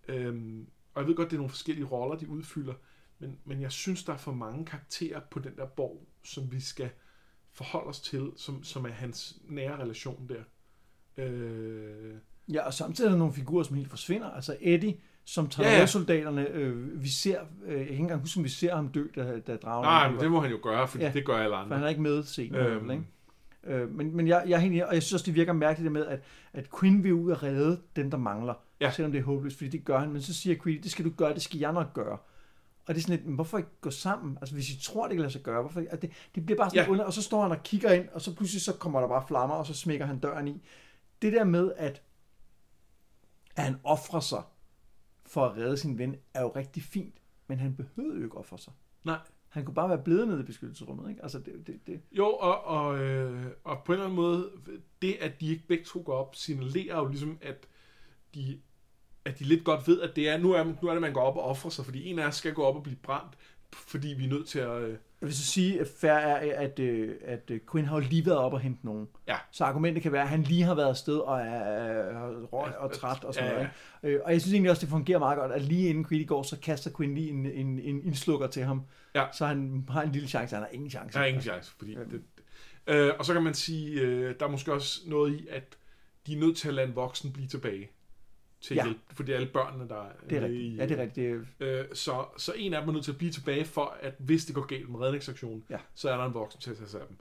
Øhm, 0.07 0.67
og 0.93 1.01
jeg 1.01 1.07
ved 1.07 1.15
godt, 1.15 1.29
det 1.29 1.35
er 1.35 1.39
nogle 1.39 1.49
forskellige 1.49 1.85
roller, 1.85 2.17
de 2.17 2.29
udfylder, 2.29 2.73
men, 3.19 3.39
men 3.45 3.61
jeg 3.61 3.71
synes, 3.71 4.03
der 4.03 4.13
er 4.13 4.17
for 4.17 4.33
mange 4.33 4.65
karakterer 4.65 5.21
på 5.31 5.39
den 5.39 5.55
der 5.55 5.65
borg, 5.65 6.07
som 6.23 6.51
vi 6.51 6.59
skal 6.59 6.89
forholde 7.51 7.87
os 7.87 8.01
til, 8.01 8.31
som, 8.35 8.63
som 8.63 8.85
er 8.85 8.89
hans 8.89 9.37
nære 9.43 9.77
relation 9.77 10.29
der. 10.29 10.43
Øh, 11.17 12.17
Ja, 12.51 12.65
og 12.65 12.73
samtidig 12.73 13.07
er 13.07 13.11
der 13.11 13.17
nogle 13.17 13.33
figurer, 13.33 13.63
som 13.63 13.75
helt 13.75 13.89
forsvinder. 13.89 14.29
Altså 14.29 14.57
Eddie, 14.59 14.99
som 15.29 15.49
tager 15.49 15.69
Ja, 15.69 15.85
ja. 16.35 16.49
Øh, 16.53 17.03
vi 17.03 17.09
ser, 17.09 17.39
øh, 17.65 17.71
jeg 17.71 17.77
kan 17.79 17.89
ikke 17.89 18.01
engang 18.01 18.21
huske, 18.21 18.37
om 18.37 18.43
vi 18.43 18.49
ser 18.49 18.75
ham 18.75 18.87
dø, 18.87 19.03
da, 19.15 19.39
da 19.39 19.55
dragen 19.55 19.83
nej, 19.83 20.11
men 20.11 20.19
det 20.19 20.31
må 20.31 20.39
han 20.39 20.51
jo 20.51 20.59
gøre, 20.63 20.87
for 20.87 20.97
Ja, 20.99 21.11
det 21.13 21.25
gør 21.25 21.37
alle 21.37 21.49
For 21.53 21.57
han 21.63 21.71
andre. 21.73 21.85
er 21.85 21.89
ikke 21.89 22.01
med 22.01 22.23
scenen, 22.23 22.55
Øhm. 22.55 22.91
ikke? 22.91 23.03
Øh, 23.63 23.89
men, 23.95 24.15
men 24.15 24.27
jeg, 24.27 24.43
jeg 24.47 24.55
er 24.55 24.59
helt 24.59 24.71
enig, 24.71 24.87
og 24.87 24.93
jeg 24.93 25.03
synes 25.03 25.13
også, 25.13 25.25
det 25.25 25.35
virker 25.35 25.53
mærkeligt 25.53 25.83
det 25.83 25.91
med, 25.91 26.05
at, 26.05 26.19
at 26.53 26.67
Quinn 26.79 27.03
vil 27.03 27.13
ud 27.13 27.31
og 27.31 27.43
redde 27.43 27.79
den, 27.95 28.11
der 28.11 28.17
mangler. 28.17 28.53
Ja. 28.81 28.91
Selvom 28.91 29.11
det 29.11 29.19
er 29.19 29.23
håbløst, 29.23 29.57
fordi 29.57 29.69
det 29.69 29.85
gør 29.85 29.99
han. 29.99 30.09
Men 30.11 30.21
så 30.21 30.33
siger 30.33 30.55
Creed, 30.55 30.81
det 30.81 30.91
skal 30.91 31.05
du 31.05 31.09
gøre, 31.09 31.33
det 31.33 31.41
skal 31.41 31.59
jeg 31.59 31.73
nok 31.73 31.93
gøre. 31.93 32.17
Og 32.87 32.95
det 32.95 32.97
er 32.97 33.01
sådan 33.01 33.15
lidt, 33.15 33.25
men 33.25 33.35
hvorfor 33.35 33.57
ikke 33.57 33.69
gå 33.81 33.89
sammen? 33.89 34.37
Altså 34.41 34.55
hvis 34.55 34.69
I 34.69 34.79
tror, 34.81 35.03
det 35.07 35.11
kan 35.15 35.19
lade 35.21 35.31
sig 35.31 35.41
gøre, 35.41 35.61
hvorfor 35.61 35.79
ikke? 35.79 35.91
Altså, 35.91 36.07
det, 36.07 36.15
det 36.35 36.45
bliver 36.45 36.57
bare 36.57 36.69
sådan 36.69 36.85
ja. 36.85 36.91
under, 36.91 37.05
og 37.05 37.13
så 37.13 37.21
står 37.21 37.41
han 37.41 37.51
og 37.51 37.63
kigger 37.63 37.91
ind, 37.91 38.09
og 38.13 38.21
så 38.21 38.35
pludselig 38.35 38.61
så 38.61 38.73
kommer 38.73 38.99
der 38.99 39.07
bare 39.07 39.23
flammer, 39.27 39.55
og 39.55 39.65
så 39.65 39.73
smækker 39.73 40.05
han 40.05 40.19
døren 40.19 40.47
i. 40.47 40.61
Det 41.21 41.33
der 41.33 41.43
med, 41.43 41.71
at, 41.77 42.01
at 43.55 43.63
han 43.63 43.75
offrer 43.83 44.19
sig 44.19 44.41
for 45.27 45.45
at 45.45 45.57
redde 45.57 45.77
sin 45.77 45.97
ven, 45.97 46.15
er 46.33 46.41
jo 46.41 46.51
rigtig 46.55 46.83
fint, 46.83 47.15
men 47.47 47.59
han 47.59 47.75
behøvede 47.75 48.17
jo 48.17 48.23
ikke 48.23 48.37
ofre 48.37 48.57
sig. 48.57 48.73
Nej. 49.03 49.19
Han 49.47 49.65
kunne 49.65 49.75
bare 49.75 49.89
være 49.89 50.03
blevet 50.03 50.27
nede 50.27 50.39
i 50.39 50.43
beskyttelsesrummet, 50.43 51.09
ikke? 51.09 51.23
Altså 51.23 51.39
det, 51.39 51.67
det, 51.67 51.87
det. 51.87 52.01
Jo, 52.11 52.27
og, 52.27 52.63
og, 52.63 52.99
øh, 52.99 53.45
og 53.63 53.83
på 53.85 53.91
en 53.91 53.93
eller 53.93 54.05
anden 54.05 54.15
måde, 54.15 54.51
det 55.01 55.13
at 55.21 55.41
de 55.41 55.49
ikke 55.49 55.67
begge 55.67 55.83
to 55.83 56.03
går 56.05 56.13
op, 56.13 56.35
signalerer 56.35 56.97
jo 56.97 57.07
ligesom, 57.07 57.37
at 57.41 57.67
de, 58.35 58.59
at 59.25 59.39
de 59.39 59.43
lidt 59.43 59.63
godt 59.63 59.87
ved, 59.87 60.01
at 60.01 60.15
det 60.15 60.29
er, 60.29 60.37
nu 60.37 60.51
er, 60.51 60.63
nu 60.63 60.87
er 60.87 60.91
det, 60.91 61.01
man 61.01 61.13
går 61.13 61.21
op 61.21 61.35
og 61.35 61.43
offrer 61.43 61.69
sig, 61.69 61.85
fordi 61.85 62.05
en 62.05 62.19
af 62.19 62.27
os 62.27 62.35
skal 62.35 62.53
gå 62.53 62.63
op 62.63 62.75
og 62.75 62.83
blive 62.83 62.95
brændt, 62.95 63.37
fordi 63.73 64.07
vi 64.07 64.25
er 64.25 64.29
nødt 64.29 64.47
til 64.47 64.59
at... 64.59 64.81
Øh, 64.81 64.89
Jeg 65.21 65.27
vil 65.27 65.35
så 65.35 65.45
sige, 65.45 65.81
at 65.81 65.87
fair 66.01 66.11
er, 66.11 66.59
at, 66.59 66.79
øh, 66.79 67.15
at 67.25 67.51
øh, 67.51 67.59
Quinn 67.71 67.87
har 67.87 67.95
jo 68.01 68.03
lige 68.09 68.25
været 68.25 68.37
op 68.37 68.53
og 68.53 68.59
hente 68.59 68.85
nogen. 68.85 69.07
Ja. 69.27 69.35
Så 69.51 69.63
argumentet 69.63 70.03
kan 70.03 70.11
være, 70.11 70.21
at 70.21 70.29
han 70.29 70.43
lige 70.43 70.63
har 70.63 70.75
været 70.75 70.89
afsted 70.89 71.17
og 71.17 71.39
er, 71.39 71.43
er 71.43 72.41
røg 72.43 72.77
og 72.77 72.91
træt 72.93 73.23
og 73.23 73.33
sådan 73.33 73.49
Ja, 73.49 73.53
noget. 73.55 73.69
ja. 74.03 74.07
Ikke? 74.07 74.17
Øh, 74.17 74.21
Og 74.25 74.31
jeg 74.31 74.41
synes 74.41 74.53
egentlig 74.53 74.71
også, 74.71 74.81
det 74.81 74.89
fungerer 74.89 75.19
meget 75.19 75.37
godt, 75.39 75.51
at 75.51 75.61
lige 75.61 75.89
inden 75.89 76.05
Creedy 76.05 76.27
går, 76.27 76.43
så 76.43 76.59
kaster 76.59 76.91
Quinn 76.97 77.15
lige 77.15 77.29
en, 77.29 77.45
en, 77.45 77.79
en 77.79 78.05
indslukker 78.05 78.47
til 78.47 78.63
ham. 78.63 78.81
Ja. 79.15 79.25
Så 79.33 79.45
han 79.45 79.85
har 79.89 80.01
en 80.01 80.11
lille 80.11 80.27
chance, 80.27 80.55
han 80.55 80.63
har 80.63 80.69
ingen 80.71 80.89
chance. 80.89 81.13
der 81.17 81.23
er 81.23 81.27
ingen 81.27 81.43
chance, 81.43 81.71
fordi... 81.77 81.95
Det, 81.95 82.07
det. 82.11 82.21
Øh, 82.95 83.13
og 83.19 83.25
så 83.25 83.33
kan 83.33 83.43
man 83.43 83.53
sige, 83.53 84.01
øh, 84.01 84.35
der 84.39 84.45
er 84.45 84.49
måske 84.49 84.73
også 84.73 84.99
noget 85.05 85.33
i, 85.39 85.47
at 85.47 85.77
de 86.27 86.33
er 86.35 86.39
nødt 86.39 86.57
til 86.57 86.67
at 86.67 86.73
lade 86.73 86.87
en 86.87 86.95
voksen 86.95 87.33
blive 87.33 87.47
tilbage 87.47 87.89
til 88.61 88.75
Ja. 88.75 88.83
hjælp, 88.85 88.97
for 89.13 89.23
det 89.23 89.33
er 89.33 89.37
alle 89.37 89.49
børnene, 89.53 89.89
der 89.89 90.05
Det 90.29 90.37
er 90.37 90.41
rigtigt. 90.41 90.63
i, 90.63 90.75
Ja, 90.75 90.85
det 90.85 90.99
er 90.99 91.01
rigtigt. 91.01 91.45
Det 91.59 91.67
er, 91.67 91.79
Øh, 91.79 91.85
så, 91.93 92.25
så 92.37 92.53
en 92.55 92.73
af 92.73 92.81
dem 92.81 92.89
er 92.89 92.93
nødt 92.93 93.03
til 93.05 93.11
at 93.11 93.17
blive 93.17 93.31
tilbage 93.31 93.65
for, 93.65 93.97
at 94.01 94.13
hvis 94.17 94.45
det 94.45 94.55
går 94.55 94.65
galt 94.65 94.89
med 94.89 94.99
redningsaktionen, 94.99 95.63
Ja. 95.69 95.77
så 95.95 96.09
er 96.09 96.17
der 96.17 96.25
en 96.25 96.33
voksen 96.33 96.61
til 96.61 96.71
at 96.71 96.77
tage 96.77 96.89
sig 96.89 97.01
af 97.01 97.07
dem. 97.07 97.17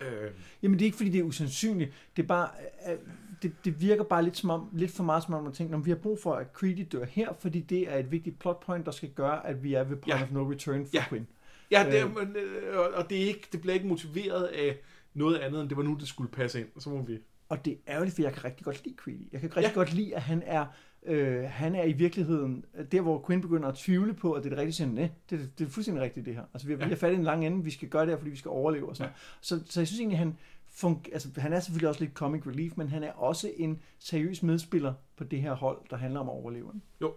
Øh, 0.00 0.30
Jamen 0.62 0.78
det 0.78 0.84
er 0.84 0.86
ikke 0.86 0.96
fordi, 0.96 1.10
det 1.10 1.18
er 1.18 1.22
usandsynligt. 1.24 1.92
Det 2.16 2.22
er 2.22 2.26
bare, 2.26 2.48
øh, 2.92 2.98
det, 3.42 3.52
det 3.64 3.80
virker 3.80 4.04
bare 4.04 4.22
lidt, 4.24 4.36
som 4.36 4.50
om, 4.50 4.68
lidt 4.72 4.90
for 4.90 5.04
meget 5.04 5.22
som 5.22 5.34
om, 5.34 5.44
man 5.44 5.52
tænker, 5.52 5.78
vi 5.78 5.90
har 5.90 5.96
brug 5.96 6.18
for, 6.22 6.34
at 6.34 6.46
Creedy 6.52 6.86
dør 6.92 7.04
her, 7.04 7.32
fordi 7.38 7.60
det 7.60 7.92
er 7.92 7.96
et 7.98 8.10
vigtigt 8.10 8.38
plot 8.38 8.60
point, 8.60 8.86
der 8.86 8.92
skal 8.92 9.08
gøre, 9.10 9.46
at 9.46 9.62
vi 9.62 9.74
er 9.74 9.84
ved 9.84 9.96
point 9.96 10.06
Ja. 10.18 10.22
of 10.22 10.30
no 10.30 10.50
return 10.50 10.84
for 10.86 10.90
Ja. 10.94 11.04
Quinn. 11.08 11.26
ja, 11.70 11.86
det, 11.90 12.00
er, 12.00 12.06
Øh. 12.06 12.26
øh, 12.72 12.78
og 12.94 13.10
det, 13.10 13.22
er 13.22 13.26
ikke, 13.26 13.48
det 13.52 13.60
bliver 13.60 13.74
ikke 13.74 13.86
motiveret 13.86 14.44
af 14.44 14.76
noget 15.14 15.36
andet, 15.38 15.60
end 15.60 15.68
det 15.68 15.76
var 15.76 15.82
nu, 15.82 15.96
det 16.00 16.08
skulle 16.08 16.30
passe 16.32 16.60
ind. 16.60 16.68
Så 16.78 16.90
må 16.90 17.02
vi... 17.02 17.18
Og 17.48 17.64
det 17.64 17.72
er 17.72 17.76
ærgerligt, 17.92 18.14
for 18.14 18.22
jeg 18.22 18.32
kan 18.32 18.44
rigtig 18.44 18.64
godt 18.64 18.84
lide 18.84 18.96
Creedy. 18.96 19.32
Jeg 19.32 19.40
kan 19.40 19.56
rigtig 19.56 19.70
ja. 19.70 19.74
Godt 19.74 19.92
lide, 19.92 20.16
at 20.16 20.22
han 20.22 20.42
er, 20.46 20.66
øh, 21.02 21.42
han 21.44 21.74
er 21.74 21.84
i 21.84 21.92
virkeligheden, 21.92 22.64
der 22.92 23.00
hvor 23.00 23.24
Quinn 23.26 23.40
begynder 23.42 23.68
at 23.68 23.74
tvivle 23.74 24.14
på, 24.14 24.32
at 24.32 24.44
det 24.44 24.46
er 24.46 24.50
det 24.50 24.58
rigtige, 24.58 24.72
siger 24.74 24.88
nej, 24.88 25.10
det, 25.30 25.40
er- 25.40 25.46
det 25.58 25.66
er 25.66 25.70
fuldstændig 25.70 26.02
rigtigt 26.04 26.26
det 26.26 26.34
her. 26.34 26.44
Altså 26.54 26.66
vi 26.66 26.72
har, 26.72 26.78
ja. 26.80 26.84
Vi 26.84 26.90
har 26.90 26.96
fat 26.96 27.12
i 27.12 27.14
en 27.16 27.22
lang 27.24 27.46
ende, 27.46 27.64
vi 27.64 27.70
skal 27.70 27.88
gøre 27.88 28.02
det 28.02 28.10
her, 28.10 28.16
fordi 28.18 28.30
vi 28.30 28.36
skal 28.36 28.48
overleve 28.48 28.88
og 28.88 28.96
sådan 28.96 29.10
ja. 29.12 29.18
så, 29.40 29.62
så 29.66 29.80
jeg 29.80 29.86
synes 29.86 30.00
egentlig, 30.00 30.18
han, 30.18 30.36
fun- 30.68 31.12
altså, 31.12 31.28
han 31.36 31.52
er 31.52 31.60
selvfølgelig 31.60 31.88
også 31.88 32.00
lidt 32.00 32.12
comic 32.14 32.46
relief, 32.46 32.76
men 32.76 32.88
han 32.88 33.02
er 33.02 33.12
også 33.12 33.50
en 33.56 33.82
seriøs 33.98 34.42
medspiller 34.42 34.94
på 35.16 35.24
det 35.24 35.40
her 35.42 35.54
hold, 35.54 35.78
der 35.90 35.96
handler 35.96 36.20
om 36.20 36.28
at 36.28 36.32
overleve. 36.32 36.70
ikke? 36.74 36.86
Jo. 37.00 37.14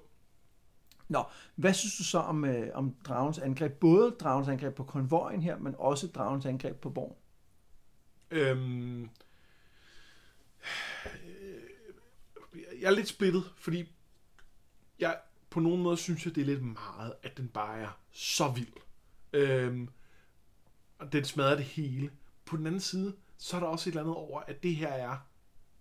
Nå, 1.08 1.24
hvad 1.56 1.74
synes 1.74 1.98
du 1.98 2.04
så 2.04 2.20
om, 2.20 2.46
øh, 2.46 2.68
om 2.74 2.96
dragens 3.04 3.40
angreb? 3.40 3.72
Både 3.74 4.12
dragens 4.12 4.48
angreb 4.48 4.76
på 4.76 4.84
konvojen 4.84 5.42
her, 5.42 5.58
men 5.58 5.76
også 5.78 6.08
dragens 6.08 6.46
angreb 6.46 6.76
på 6.76 6.90
borgen. 6.90 7.16
Øhm, 8.32 9.10
Øh, 11.26 11.62
jeg 12.82 12.88
er 12.88 12.96
lidt 12.96 13.08
splittet, 13.08 13.54
fordi 13.58 13.96
jeg 15.00 15.20
på 15.50 15.60
nogen 15.60 15.82
måde 15.82 15.98
synes, 15.98 16.26
jeg, 16.26 16.36
det 16.36 16.42
er 16.42 16.46
lidt 16.46 16.64
meget, 16.64 17.14
at 17.24 17.38
den 17.38 17.48
bare 17.48 17.80
er 17.80 18.00
så 18.12 18.48
vild. 18.48 18.74
Øhm, 19.34 19.90
og 21.00 21.12
den 21.12 21.26
smadrer 21.26 21.56
det 21.56 21.66
hele. 21.66 22.12
På 22.46 22.58
den 22.58 22.68
anden 22.68 22.82
side, 22.82 23.16
så 23.38 23.56
er 23.56 23.60
der 23.60 23.68
også 23.68 23.90
et 23.90 23.92
eller 23.92 24.02
andet 24.02 24.16
over, 24.16 24.42
at 24.42 24.64
det 24.64 24.76
her 24.76 24.88
er, 24.88 25.18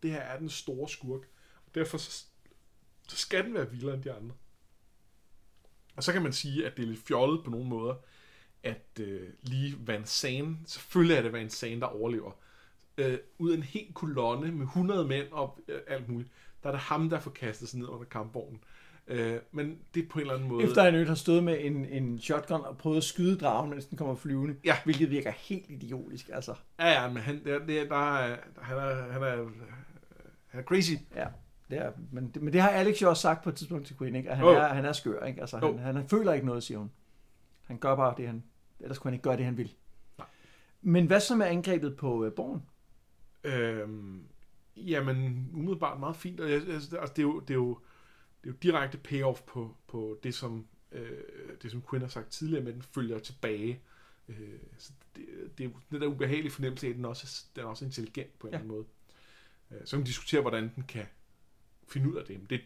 det 0.03 0.11
her 0.11 0.21
er 0.21 0.39
den 0.39 0.49
store 0.49 0.89
skurk. 0.89 1.21
Og 1.67 1.75
derfor 1.75 1.99
så, 1.99 2.25
så 3.09 3.17
skal 3.17 3.45
den 3.45 3.55
være 3.55 3.71
vildere 3.71 3.95
end 3.95 4.03
de 4.03 4.13
andre. 4.13 4.35
Og 5.97 6.05
så 6.05 6.13
kan 6.13 6.23
man 6.23 6.33
sige, 6.33 6.67
at 6.67 6.77
det 6.77 6.83
er 6.83 6.87
lidt 6.87 7.07
fjollet 7.07 7.45
på 7.45 7.51
nogle 7.51 7.69
måder, 7.69 7.95
at 8.63 9.01
øh, 9.01 9.29
lige 9.43 9.87
Van 9.87 10.07
Zane, 10.07 10.59
selvfølgelig 10.67 11.17
er 11.17 11.23
det 11.23 11.33
Van 11.33 11.51
Zane, 11.51 11.81
der 11.81 11.87
overlever, 11.87 12.33
øh, 12.99 13.19
ud 13.39 13.51
af 13.53 13.57
en 13.57 13.63
hel 13.63 13.93
kolonne 13.95 14.53
med 14.53 14.67
100 14.67 15.05
mænd 15.05 15.27
og 15.33 15.59
øh, 15.69 15.81
alt 15.87 16.09
muligt, 16.09 16.31
der 16.63 16.69
er 16.69 16.73
det 16.73 16.81
ham, 16.81 17.11
der 17.11 17.21
får 17.21 17.31
kastet 17.31 17.69
sig 17.69 17.79
ned 17.79 17.89
under 17.89 18.05
kampvognen. 18.05 18.61
Øh, 19.07 19.39
men 19.53 19.79
det 19.95 20.03
er 20.05 20.09
på 20.09 20.19
en 20.19 20.21
eller 20.21 20.35
anden 20.35 20.49
måde... 20.49 20.65
Efter 20.65 20.83
han 20.83 21.07
har 21.07 21.15
stået 21.15 21.45
med 21.45 21.57
en, 21.61 21.85
en 21.87 22.19
shotgun 22.21 22.61
og 22.61 22.79
prøvet 22.79 22.97
at 22.97 23.05
skyde 23.05 23.39
dragen, 23.39 23.71
mens 23.71 23.87
den 23.87 23.99
kommer 23.99 24.15
flyvende. 24.15 24.57
Ja. 24.65 24.77
Hvilket 24.85 25.11
virker 25.11 25.31
helt 25.31 25.65
idiotisk, 25.69 26.31
altså. 26.33 26.55
Ja, 26.81 26.89
ja, 27.03 27.09
men 27.09 27.17
han, 27.23 27.45
det, 27.45 27.63
det, 27.67 27.81
er- 27.81 27.89
der 27.89 28.17
er, 28.17 28.37
han, 28.63 28.77
er, 28.77 29.13
han, 29.13 29.23
er, 29.23 29.37
han 30.49 30.61
er 30.61 30.65
crazy. 30.65 30.93
Ja. 31.17 31.27
Det 31.71 31.79
er, 31.79 31.93
men, 32.13 32.31
det, 32.31 32.43
men 32.43 32.53
det 32.53 32.61
har 32.61 32.69
Alex 32.71 33.03
jo 33.03 33.09
også 33.09 33.21
sagt 33.21 33.43
på 33.45 33.49
et 33.49 33.55
tidspunkt 33.57 33.87
til 33.87 33.97
Queen, 33.99 34.15
ikke? 34.15 34.31
At 34.31 34.37
han, 34.37 34.47
Jo. 34.47 34.53
er, 34.53 34.69
han 34.69 34.85
er 34.85 34.93
skør, 34.93 35.25
ikke? 35.25 35.41
Altså, 35.41 35.59
Jo. 35.59 35.67
han, 35.67 35.79
han, 35.79 35.97
han, 35.97 36.09
føler 36.09 36.33
ikke 36.33 36.47
noget, 36.47 36.63
siger 36.63 36.79
hun. 36.79 36.91
Han 37.65 37.79
gør 37.79 37.95
bare 37.97 38.15
det, 38.17 38.27
han... 38.27 38.43
Ellers 38.81 38.99
kunne 38.99 39.09
han 39.09 39.15
ikke 39.15 39.23
gøre 39.23 39.37
det, 39.37 39.45
han 39.45 39.57
vil. 39.57 39.73
Nej. 40.19 40.27
Men 40.83 41.07
hvad 41.07 41.21
så 41.21 41.37
med 41.37 41.47
angrebet 41.47 41.97
på 41.97 42.25
øh, 42.25 42.33
borgen? 42.33 42.63
Øhm, 43.45 44.23
jamen, 44.77 45.51
umiddelbart 45.55 46.01
meget 46.01 46.17
fint. 46.17 46.41
Og 46.41 46.51
jeg, 46.51 46.69
altså, 46.69 46.91
det, 47.17 47.19
er 47.19 47.23
jo, 47.23 47.41
det, 47.41 47.51
er 47.51 47.55
jo, 47.55 47.79
det 48.45 48.51
er 48.51 48.53
jo 48.53 48.57
direkte 48.63 48.99
payoff 48.99 49.43
på, 49.43 49.77
på 49.87 50.19
det, 50.23 50.35
som, 50.35 50.67
øh, 50.93 51.11
det, 51.63 51.71
som 51.71 51.83
Quinn 51.91 52.03
har 52.03 52.09
sagt 52.09 52.31
tidligere, 52.31 52.63
med 52.65 52.69
at 52.73 52.75
den 52.75 52.83
følger 52.83 53.19
tilbage. 53.19 53.81
Øh, 54.29 54.37
så 54.79 54.93
det, 55.17 55.27
det 55.59 55.65
er 55.65 55.69
jo 55.69 55.75
den 55.91 56.01
der 56.01 56.07
ubehagelige 56.07 56.53
fornemmelse 56.53 56.87
af, 56.87 56.91
at 56.91 56.97
den 56.97 57.05
også, 57.05 57.27
er- 57.27 57.57
den 57.57 57.65
er 57.65 57.69
også 57.71 57.85
intelligent 57.85 58.39
på 58.39 58.47
en 58.47 58.53
Ja. 58.53 58.57
anden 58.59 58.69
måde. 58.73 58.85
Øh, 59.71 59.79
så 59.85 59.91
kan 59.91 59.99
man 59.99 60.07
diskutere, 60.07 60.41
hvordan 60.41 60.71
den 60.77 60.83
kan 60.89 61.07
finde 61.89 62.11
ud 62.11 62.17
af 62.17 62.25
det. 62.25 62.39
Men 62.39 62.47
det 62.51 62.61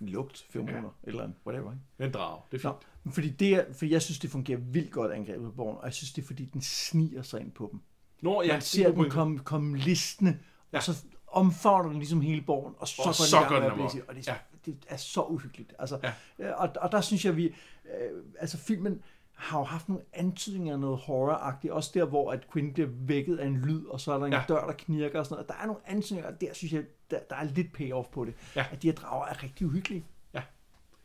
Lugt, 0.00 0.46
feromoner, 0.50 0.82
ja. 1.02 1.08
eller 1.08 1.22
andet, 1.22 1.36
whatever, 1.46 1.72
ikke? 1.72 1.82
er 1.98 2.06
en 2.06 2.12
drag. 2.12 2.42
Det 2.52 2.64
er 2.64 2.68
Nå, 2.68 2.74
fint. 2.78 2.88
men 3.04 3.12
fordi, 3.12 3.28
det 3.30 3.54
er, 3.54 3.72
fordi 3.72 3.90
jeg 3.90 4.02
synes, 4.02 4.18
det 4.18 4.30
fungerer 4.30 4.58
vildt 4.58 4.90
godt 4.92 5.12
angrebet 5.12 5.44
på 5.44 5.50
borgen, 5.50 5.78
og 5.78 5.84
jeg 5.84 5.94
synes, 5.94 6.12
det 6.12 6.22
er 6.22 6.26
fordi, 6.26 6.44
den 6.44 6.60
sniger 6.62 7.22
sig 7.22 7.40
ind 7.40 7.52
på 7.52 7.68
dem. 7.72 7.80
Nå, 8.22 8.42
Ja, 8.42 8.46
ja, 8.46 8.52
Man 8.52 8.56
er 8.56 8.60
ser 8.60 8.92
dem 8.92 9.10
komme, 9.10 9.38
komme 9.38 9.78
listende, 9.78 10.30
ja. 10.30 10.36
Ja. 10.72 10.76
og 10.78 10.82
så 10.82 11.04
omfavner 11.26 11.88
den 11.88 11.98
ligesom 11.98 12.20
hele 12.20 12.42
borgen, 12.42 12.74
og 12.78 12.88
så 12.88 13.02
Og 13.02 13.06
går 13.06 13.12
så 13.12 13.36
den 13.36 13.46
i 13.46 13.48
gang 13.54 13.60
med 13.76 13.84
at 13.84 13.90
blæse 13.90 14.08
og 14.08 14.14
det, 14.14 14.28
er, 14.28 14.32
Ja. 14.32 14.38
det 14.66 14.76
er 14.88 14.96
så 14.96 15.22
uhyggeligt. 15.22 15.74
Altså, 15.78 15.98
Ja. 16.02 16.12
ja. 16.38 16.52
og, 16.52 16.68
og 16.80 16.92
der 16.92 17.00
synes 17.00 17.24
jeg, 17.24 17.36
vi... 17.36 17.46
Øh, 17.46 18.22
altså 18.40 18.58
filmen 18.58 19.02
har 19.32 19.58
jo 19.58 19.64
haft 19.64 19.88
nogle 19.88 20.04
antydninger 20.12 20.72
af 20.74 20.80
noget 20.80 20.98
horroragtigt, 20.98 21.72
også 21.72 21.90
der, 21.94 22.04
hvor 22.04 22.32
at 22.32 22.46
Quinn 22.52 22.72
bliver 22.72 22.88
vækket 22.92 23.36
af 23.38 23.46
en 23.46 23.56
lyd, 23.56 23.84
og 23.84 24.00
så 24.00 24.12
er 24.12 24.18
der 24.18 24.26
en 24.26 24.32
Ja. 24.32 24.38
ja. 24.38 24.44
dør, 24.48 24.66
der 24.66 24.72
knirker 24.72 25.18
og 25.18 25.26
sådan 25.26 25.34
noget. 25.34 25.48
Der 25.48 25.54
er 25.62 25.66
nogle 25.66 25.80
antydninger, 25.86 26.30
og 26.32 26.40
der 26.40 26.54
synes 26.54 26.72
jeg, 26.72 26.84
der, 27.10 27.18
der 27.30 27.36
er 27.36 27.44
lidt 27.44 27.72
payoff 27.72 28.08
på 28.08 28.24
det. 28.24 28.34
Ja. 28.56 28.66
At 28.72 28.82
de 28.82 28.86
her 28.88 28.94
drager 28.94 29.26
er 29.26 29.42
rigtig 29.42 29.66
uhyggelige. 29.66 30.04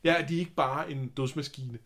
Ja, 0.04 0.26
de 0.30 0.36
er 0.36 0.40
ikke 0.40 0.56
bare 0.56 0.92
en 0.92 1.08
dødsmaskine. 1.08 1.78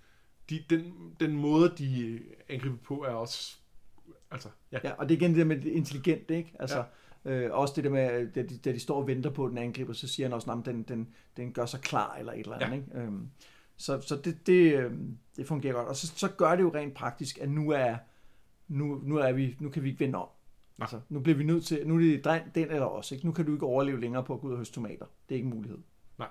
De, 0.49 0.63
den, 0.69 0.93
den 1.19 1.32
måde, 1.38 1.73
de 1.78 2.19
angriber 2.49 2.78
på, 2.84 3.03
er 3.03 3.09
også... 3.11 3.57
Altså, 4.32 4.49
ja. 4.71 4.80
Ja, 4.84 4.91
og 4.91 5.09
det 5.09 5.15
er 5.15 5.19
igen 5.21 5.30
det 5.32 5.38
der 5.38 5.45
med 5.45 5.55
det 5.61 5.65
intelligente, 5.69 6.38
ikke? 6.38 6.53
Altså, 6.59 6.84
ja. 7.25 7.32
øh, 7.32 7.53
også 7.57 7.73
det 7.75 7.84
der 7.84 7.89
med, 7.89 8.32
da 8.32 8.41
de, 8.41 8.57
da 8.57 8.71
de 8.71 8.80
står 8.80 9.01
og 9.01 9.07
venter 9.07 9.30
på, 9.30 9.47
den 9.49 9.57
angriber, 9.57 9.93
så 9.93 10.07
siger 10.07 10.28
han 10.28 10.34
også, 10.34 10.51
at 10.51 10.65
den, 10.65 10.84
den, 10.84 11.07
den 11.38 11.53
gør 11.53 11.65
sig 11.65 11.80
klar, 11.82 12.15
eller 12.15 12.34
et 12.34 12.39
eller 12.39 12.55
andet, 12.55 12.67
Ja. 12.67 12.73
ikke? 12.73 12.88
Øhm, 13.07 13.30
så 13.78 14.01
så 14.01 14.15
det, 14.15 14.47
det, 14.47 14.73
øhm, 14.73 15.17
det 15.38 15.47
fungerer 15.47 15.73
godt. 15.73 15.88
Og 15.88 15.95
så, 15.95 16.07
så 16.15 16.28
gør 16.28 16.55
det 16.55 16.63
jo 16.63 16.71
rent 16.75 16.93
praktisk, 16.93 17.38
at 17.41 17.49
nu 17.49 17.69
er, 17.71 17.95
nu, 18.67 19.01
nu 19.03 19.17
er 19.17 19.32
vi, 19.32 19.57
nu 19.59 19.69
kan 19.69 19.84
vi 19.84 19.89
ikke 19.89 19.99
vende 19.99 20.17
om. 20.19 20.28
Nej. 20.78 20.84
Altså, 20.86 20.99
nu 21.09 21.19
bliver 21.19 21.38
vi 21.38 21.43
nødt 21.43 21.65
til, 21.65 21.88
nu 21.88 21.95
er 21.95 21.99
det 21.99 22.23
den, 22.25 22.41
den 22.55 22.71
eller 22.71 22.86
os, 22.86 23.11
ikke? 23.11 23.25
Nu 23.25 23.32
kan 23.32 23.45
du 23.45 23.53
ikke 23.53 23.65
overleve 23.65 24.01
længere 24.01 24.23
på 24.23 24.34
at 24.34 24.39
gå 24.41 24.47
ud 24.47 24.51
og 24.51 24.57
høste 24.57 24.73
tomater. 24.75 25.05
Det 25.30 25.36
er 25.36 25.38
ikke 25.38 25.45
en 25.47 25.53
mulighed. 25.55 25.78
Nej. 26.17 26.28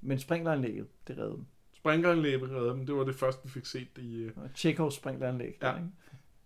Men 0.00 0.18
sprinkleranlægget, 0.18 0.86
det 1.08 1.18
reddede 1.18 1.36
dem. 1.36 1.44
Sprinkleranlæg 1.72 2.42
redder 2.42 2.72
dem. 2.72 2.86
Det 2.86 2.94
var 2.94 3.04
det 3.04 3.14
første, 3.14 3.40
vi 3.44 3.50
fik 3.50 3.66
set 3.66 3.88
i... 3.98 4.16
øh, 4.16 4.32
Og 4.36 4.54
Tjekhovs 4.54 4.94
sprinkleranlæg. 4.94 5.58
Ja. 5.62 5.66
der, 5.66 5.76
ikke? 5.76 5.88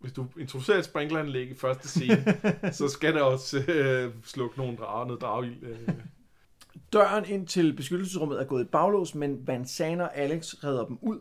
Hvis 0.07 0.14
du 0.14 0.26
introducerer 0.38 0.78
et 0.78 0.84
sprinkleranlæg 0.84 1.50
i 1.50 1.54
første 1.54 1.88
scene, 1.88 2.24
så 2.72 2.88
skal 2.88 3.14
det 3.14 3.22
også 3.22 3.59
øh, 3.68 4.14
slukke 4.24 4.59
nogle 4.59 4.76
drager, 4.76 5.07
noget 5.07 5.20
drageild. 5.20 5.62
Øh. 5.62 5.88
Døren 6.92 7.24
ind 7.28 7.46
til 7.46 7.72
beskyttelsesrummet 7.72 8.40
er 8.40 8.44
gået 8.44 8.64
i 8.64 8.68
baglås, 8.68 9.14
men 9.14 9.46
Van 9.46 9.66
Zane 9.66 10.04
og 10.04 10.16
Alex 10.16 10.64
redder 10.64 10.86
dem 10.86 10.98
ud. 11.02 11.18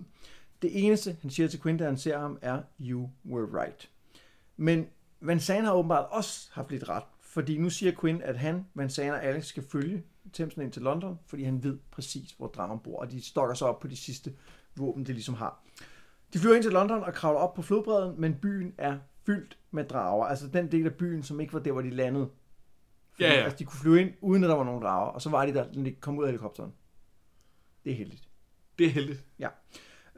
Det 0.62 0.86
eneste, 0.86 1.18
han 1.22 1.32
siger 1.32 1.48
til 1.48 1.62
Quinn, 1.62 1.78
da 1.78 1.86
han 1.86 1.98
ser 1.98 2.20
ham, 2.20 2.38
er, 2.42 2.62
you 2.82 3.10
were 3.30 3.64
right. 3.64 3.90
Men 4.58 4.88
Van 5.22 5.40
Zane 5.40 5.66
har 5.66 5.74
åbenbart 5.74 6.06
også 6.12 6.50
haft 6.54 6.72
lidt 6.72 6.90
ret, 6.90 7.04
fordi 7.22 7.58
nu 7.58 7.70
siger 7.70 7.92
Quinn, 8.02 8.22
at 8.22 8.38
han, 8.38 8.66
Van 8.74 8.90
Zane 8.90 9.14
og 9.14 9.24
Alex 9.24 9.46
skal 9.46 9.64
følge 9.72 10.04
Thamesen 10.34 10.62
ind 10.62 10.72
til 10.72 10.82
London, 10.82 11.20
fordi 11.28 11.44
han 11.44 11.64
ved 11.64 11.78
præcis, 11.92 12.32
hvor 12.38 12.48
dragen 12.48 12.80
bor, 12.80 13.00
og 13.00 13.12
de 13.12 13.26
stokker 13.26 13.56
sig 13.56 13.68
op 13.68 13.80
på 13.80 13.88
de 13.88 13.98
sidste 13.98 14.34
våben, 14.76 15.06
de 15.06 15.14
ligesom 15.14 15.36
har. 15.36 15.64
De 16.34 16.40
flyver 16.40 16.56
ind 16.56 16.64
til 16.64 16.72
London 16.72 17.04
og 17.04 17.14
kravler 17.14 17.40
op 17.40 17.54
på 17.54 17.62
flodbredden, 17.62 18.22
men 18.22 18.36
byen 18.42 18.74
er 18.78 18.98
fyldt 19.26 19.58
med 19.72 19.84
drager. 19.84 20.26
Altså 20.26 20.48
den 20.48 20.72
del 20.72 20.86
af 20.86 20.94
byen, 20.94 21.24
som 21.24 21.40
ikke 21.40 21.54
var 21.54 21.60
der, 21.60 21.72
hvor 21.72 21.82
de 21.82 21.90
landede. 21.90 22.30
Fordi, 23.12 23.24
Ja, 23.24 23.34
ja. 23.34 23.44
Altså, 23.44 23.58
de 23.58 23.66
kunne 23.66 23.80
flyve 23.80 24.02
ind, 24.02 24.14
uden 24.22 24.44
at 24.44 24.50
der 24.50 24.56
var 24.56 24.64
nogen 24.64 24.82
drager, 24.82 25.08
og 25.12 25.22
så 25.22 25.30
var 25.30 25.46
de 25.46 25.54
der, 25.54 25.66
når 25.74 25.84
de 25.84 25.92
kom 25.92 26.18
ud 26.18 26.24
af 26.24 26.30
helikopteren. 26.30 26.74
Det 27.84 27.92
er 27.92 27.96
heldigt. 27.96 28.30
Det 28.78 28.86
er 28.86 28.92
heldigt. 28.92 29.26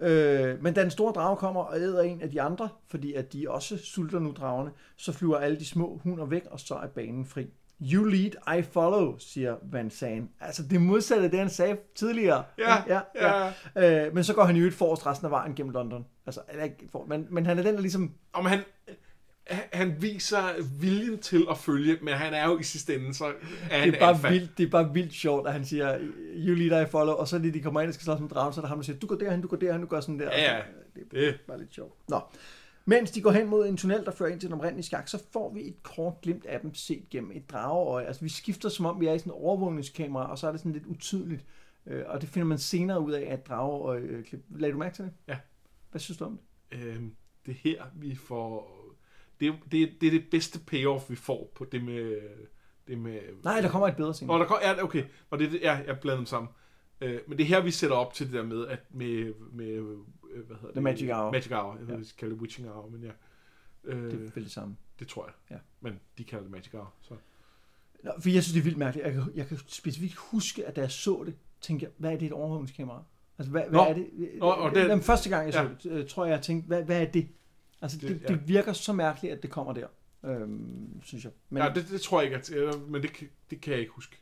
Øh, 0.01 0.63
men 0.63 0.73
da 0.73 0.81
den 0.81 0.91
store 0.91 1.13
drage 1.13 1.37
kommer 1.37 1.61
og 1.61 1.77
æder 1.79 2.01
en 2.01 2.21
af 2.21 2.29
de 2.31 2.41
andre, 2.41 2.69
fordi 2.87 3.13
at 3.13 3.33
de 3.33 3.49
også 3.49 3.77
sulter 3.77 4.19
nu 4.19 4.31
dragerne, 4.31 4.71
så 4.95 5.11
flyver 5.11 5.37
alle 5.37 5.59
de 5.59 5.65
små 5.65 5.97
hunder 6.03 6.25
væk, 6.25 6.45
og 6.45 6.59
så 6.59 6.75
er 6.75 6.87
banen 6.87 7.25
fri. 7.25 7.47
You 7.81 8.03
lead, 8.03 8.57
I 8.59 8.61
follow, 8.61 9.17
siger 9.19 9.55
Van 9.71 9.89
Zane. 9.89 10.27
Altså 10.41 10.63
det 10.63 10.81
modsatte 10.81 11.23
af 11.23 11.29
det, 11.31 11.39
han 11.39 11.49
sagde 11.49 11.77
tidligere. 11.95 12.43
Ja, 12.57 12.75
ja, 12.87 12.99
ja. 13.15 13.51
ja. 13.75 14.05
Øh, 14.07 14.15
men 14.15 14.23
så 14.23 14.33
går 14.33 14.43
han 14.43 14.55
jo 14.55 14.65
et 14.67 14.73
forrest 14.73 15.05
resten 15.05 15.25
af 15.25 15.31
vejen 15.31 15.55
gennem 15.55 15.73
London. 15.73 16.05
Altså, 16.25 16.41
ikke 16.63 16.87
for, 16.91 17.05
men, 17.09 17.27
men 17.29 17.45
han 17.45 17.59
er 17.59 17.63
den, 17.63 17.75
der 17.75 17.81
ligesom... 17.81 18.11
Om 18.33 18.45
han, 18.45 18.59
han 19.73 19.95
viser 20.01 20.39
viljen 20.79 21.19
til 21.19 21.45
at 21.49 21.57
følge, 21.57 21.97
men 22.01 22.13
han 22.13 22.33
er 22.33 22.45
jo 22.47 22.57
i 22.59 22.63
sidste 22.63 22.95
ende, 22.95 23.13
så 23.13 23.25
er 23.25 23.31
han 23.79 23.87
Det 23.87 23.95
er, 23.95 23.99
bare 23.99 24.09
alfa. 24.09 24.29
vildt, 24.29 24.57
det 24.57 24.65
er 24.65 24.69
bare 24.69 24.93
vildt 24.93 25.13
sjovt, 25.13 25.47
at 25.47 25.53
han 25.53 25.65
siger, 25.65 25.97
you 26.35 26.55
lead, 26.55 26.87
I 26.87 26.89
follow, 26.89 27.15
og 27.15 27.27
så 27.27 27.37
lige 27.37 27.53
de 27.53 27.59
kommer 27.61 27.81
ind 27.81 27.87
og 27.87 27.93
skal 27.93 28.03
slås 28.05 28.19
med 28.19 28.29
dragen, 28.29 28.53
så 28.53 28.59
er 28.59 28.61
der 28.61 28.69
ham, 28.69 28.77
der 28.77 28.83
siger, 28.83 28.99
du 28.99 29.07
går 29.07 29.15
derhen, 29.15 29.41
du 29.41 29.47
går 29.47 29.57
derhen, 29.57 29.81
du 29.81 29.87
gør 29.87 29.99
sådan 29.99 30.19
der. 30.19 30.25
Ja, 30.25 30.41
ja. 30.53 30.57
Og 30.57 30.63
så- 30.67 30.99
Det 30.99 31.11
Det, 31.11 31.35
Bare 31.47 31.59
lidt 31.59 31.73
sjovt. 31.73 31.93
Nå. 32.09 32.19
Mens 32.89 33.11
de 33.11 33.21
går 33.21 33.31
hen 33.31 33.47
mod 33.47 33.67
en 33.67 33.77
tunnel, 33.77 34.05
der 34.05 34.11
fører 34.11 34.29
ind 34.29 34.39
til 34.39 34.49
den 34.49 34.57
oprindelige 34.57 34.85
skak, 34.85 35.07
så 35.07 35.23
får 35.31 35.53
vi 35.53 35.67
et 35.67 35.83
kort 35.83 36.21
glimt 36.21 36.45
af 36.45 36.59
dem 36.59 36.73
set 36.73 37.09
gennem 37.09 37.31
et 37.31 37.49
drageøje. 37.49 38.05
Altså 38.05 38.21
vi 38.21 38.29
skifter 38.29 38.69
som 38.69 38.85
om 38.85 38.99
vi 39.01 39.07
er 39.07 39.13
i 39.13 39.19
sådan 39.19 39.31
en 39.33 39.37
overvågningskamera, 39.37 40.31
og 40.31 40.37
så 40.37 40.47
er 40.47 40.51
det 40.51 40.59
sådan 40.59 40.71
lidt 40.71 40.85
utydeligt. 40.85 41.45
Øh, 41.85 42.03
og 42.07 42.21
det 42.21 42.29
finder 42.29 42.45
man 42.47 42.57
senere 42.57 42.99
ud 43.01 43.11
af 43.11 43.29
af 43.29 43.33
et 43.33 43.47
drageøje 43.47 44.23
klip. 44.27 44.43
Lagde 44.49 44.73
du 44.73 44.77
mærke 44.77 44.95
til 44.95 45.05
det? 45.05 45.13
Ja. 45.27 45.37
Hvad 45.91 45.99
synes 45.99 46.17
du 46.17 46.25
om 46.25 46.39
det? 46.71 46.83
øhm, 46.83 47.15
det 47.45 47.51
er 47.51 47.55
her, 47.63 47.83
vi 47.95 48.15
får... 48.15 48.77
Det, 49.39 49.53
det, 49.71 49.89
det 50.01 50.07
er 50.07 50.11
det 50.11 50.29
bedste 50.31 50.59
payoff, 50.59 51.09
vi 51.09 51.15
får 51.15 51.51
på 51.55 51.65
det 51.71 51.83
med... 51.83 52.17
Det 52.87 52.97
med 52.97 53.19
Nej, 53.43 53.61
der 53.61 53.69
kommer 53.69 53.87
et 53.87 53.95
bedre 53.95 54.09
Nå, 54.09 54.13
senere. 54.13 54.39
der 54.39 54.45
kom, 54.45 54.57
ja, 54.61 54.83
okay. 54.83 55.03
Og 55.29 55.39
det, 55.39 55.61
ja, 55.61 55.79
jeg 55.87 55.99
blander 55.99 56.17
dem 56.17 56.25
sammen. 56.25 56.49
Øh, 57.01 57.19
men 57.27 57.37
det 57.37 57.43
er 57.43 57.47
her, 57.47 57.61
vi 57.61 57.71
sætter 57.71 57.95
op 57.95 58.13
til 58.13 58.25
det 58.25 58.33
der 58.33 58.43
med, 58.43 58.67
at 58.67 58.79
med, 58.89 59.33
med 59.53 59.97
øh, 60.33 60.45
hvad 60.47 60.55
hedder 60.55 60.67
det? 60.67 60.73
The 60.73 60.81
Magic 60.81 61.09
Hour. 61.09 61.31
Magic 61.31 61.51
Hour. 61.51 61.73
Jeg 61.77 61.87
ved, 61.87 61.93
Ja. 61.93 61.99
vi 61.99 62.05
skal 62.05 62.19
kalde 62.19 62.33
det 62.33 62.41
Witching 62.41 62.69
Hour, 62.69 62.89
men 62.89 63.03
ja. 63.03 63.11
Øh, 63.83 63.97
Det 64.03 64.13
er 64.13 64.17
det, 64.17 64.35
vel 64.35 64.43
det 64.43 64.51
samme. 64.51 64.75
det 64.99 65.07
tror 65.07 65.25
jeg. 65.25 65.33
Ja. 65.51 65.57
Men 65.81 65.99
de 66.17 66.23
kalder 66.23 66.43
det 66.43 66.51
Magic 66.51 66.71
Hour, 66.71 66.93
så... 67.01 67.13
Nå, 68.03 68.11
for 68.19 68.29
jeg 68.29 68.43
synes, 68.43 68.53
det 68.53 68.59
er 68.59 68.63
vildt 68.63 68.77
mærkeligt. 68.77 69.05
Jeg 69.05 69.13
kan, 69.13 69.23
jeg 69.35 69.47
kan 69.47 69.57
specifikt 69.67 70.15
huske, 70.15 70.65
at 70.65 70.75
da 70.75 70.81
jeg 70.81 70.91
så 70.91 71.23
det, 71.25 71.35
tænkte 71.61 71.83
jeg, 71.83 71.91
hvad 71.97 72.11
er 72.13 72.17
det 72.17 72.25
et 72.25 72.31
overvågningskamera? 72.31 73.03
Altså, 73.37 73.51
hvad, 73.51 73.61
hvad 73.61 73.71
Nå. 73.71 73.81
er 73.85 73.93
det? 73.93 74.07
Nå, 74.39 74.45
og 74.45 74.75
det- 74.75 74.87
Jamen, 74.87 75.03
første 75.03 75.29
gang, 75.29 75.45
jeg 75.45 75.53
så 75.53 75.61
Ja. 75.61 75.67
det, 75.83 75.91
øh, 75.91 76.07
tror 76.07 76.25
jeg, 76.25 76.31
jeg 76.31 76.41
tænkte, 76.41 76.67
hvad, 76.67 76.83
hvad 76.83 77.01
er 77.01 77.11
det? 77.11 77.27
Altså, 77.81 77.97
det, 77.97 78.09
Det- 78.09 78.21
det, 78.21 78.29
ja. 78.29 78.33
det 78.35 78.47
virker 78.47 78.73
så 78.73 78.93
mærkeligt, 78.93 79.33
at 79.33 79.41
det 79.43 79.49
kommer 79.51 79.73
der, 79.73 79.87
øhm, 80.23 81.01
synes 81.03 81.23
jeg. 81.23 81.31
Men, 81.49 81.63
ja, 81.63 81.69
det, 81.75 81.87
det 81.91 82.01
tror 82.01 82.21
jeg 82.21 82.25
ikke, 82.25 82.37
at, 82.37 82.51
øh, 82.55 82.89
men 82.91 83.01
det, 83.03 83.11
det 83.49 83.61
kan 83.61 83.71
jeg 83.71 83.79
ikke 83.79 83.91
huske. 83.91 84.17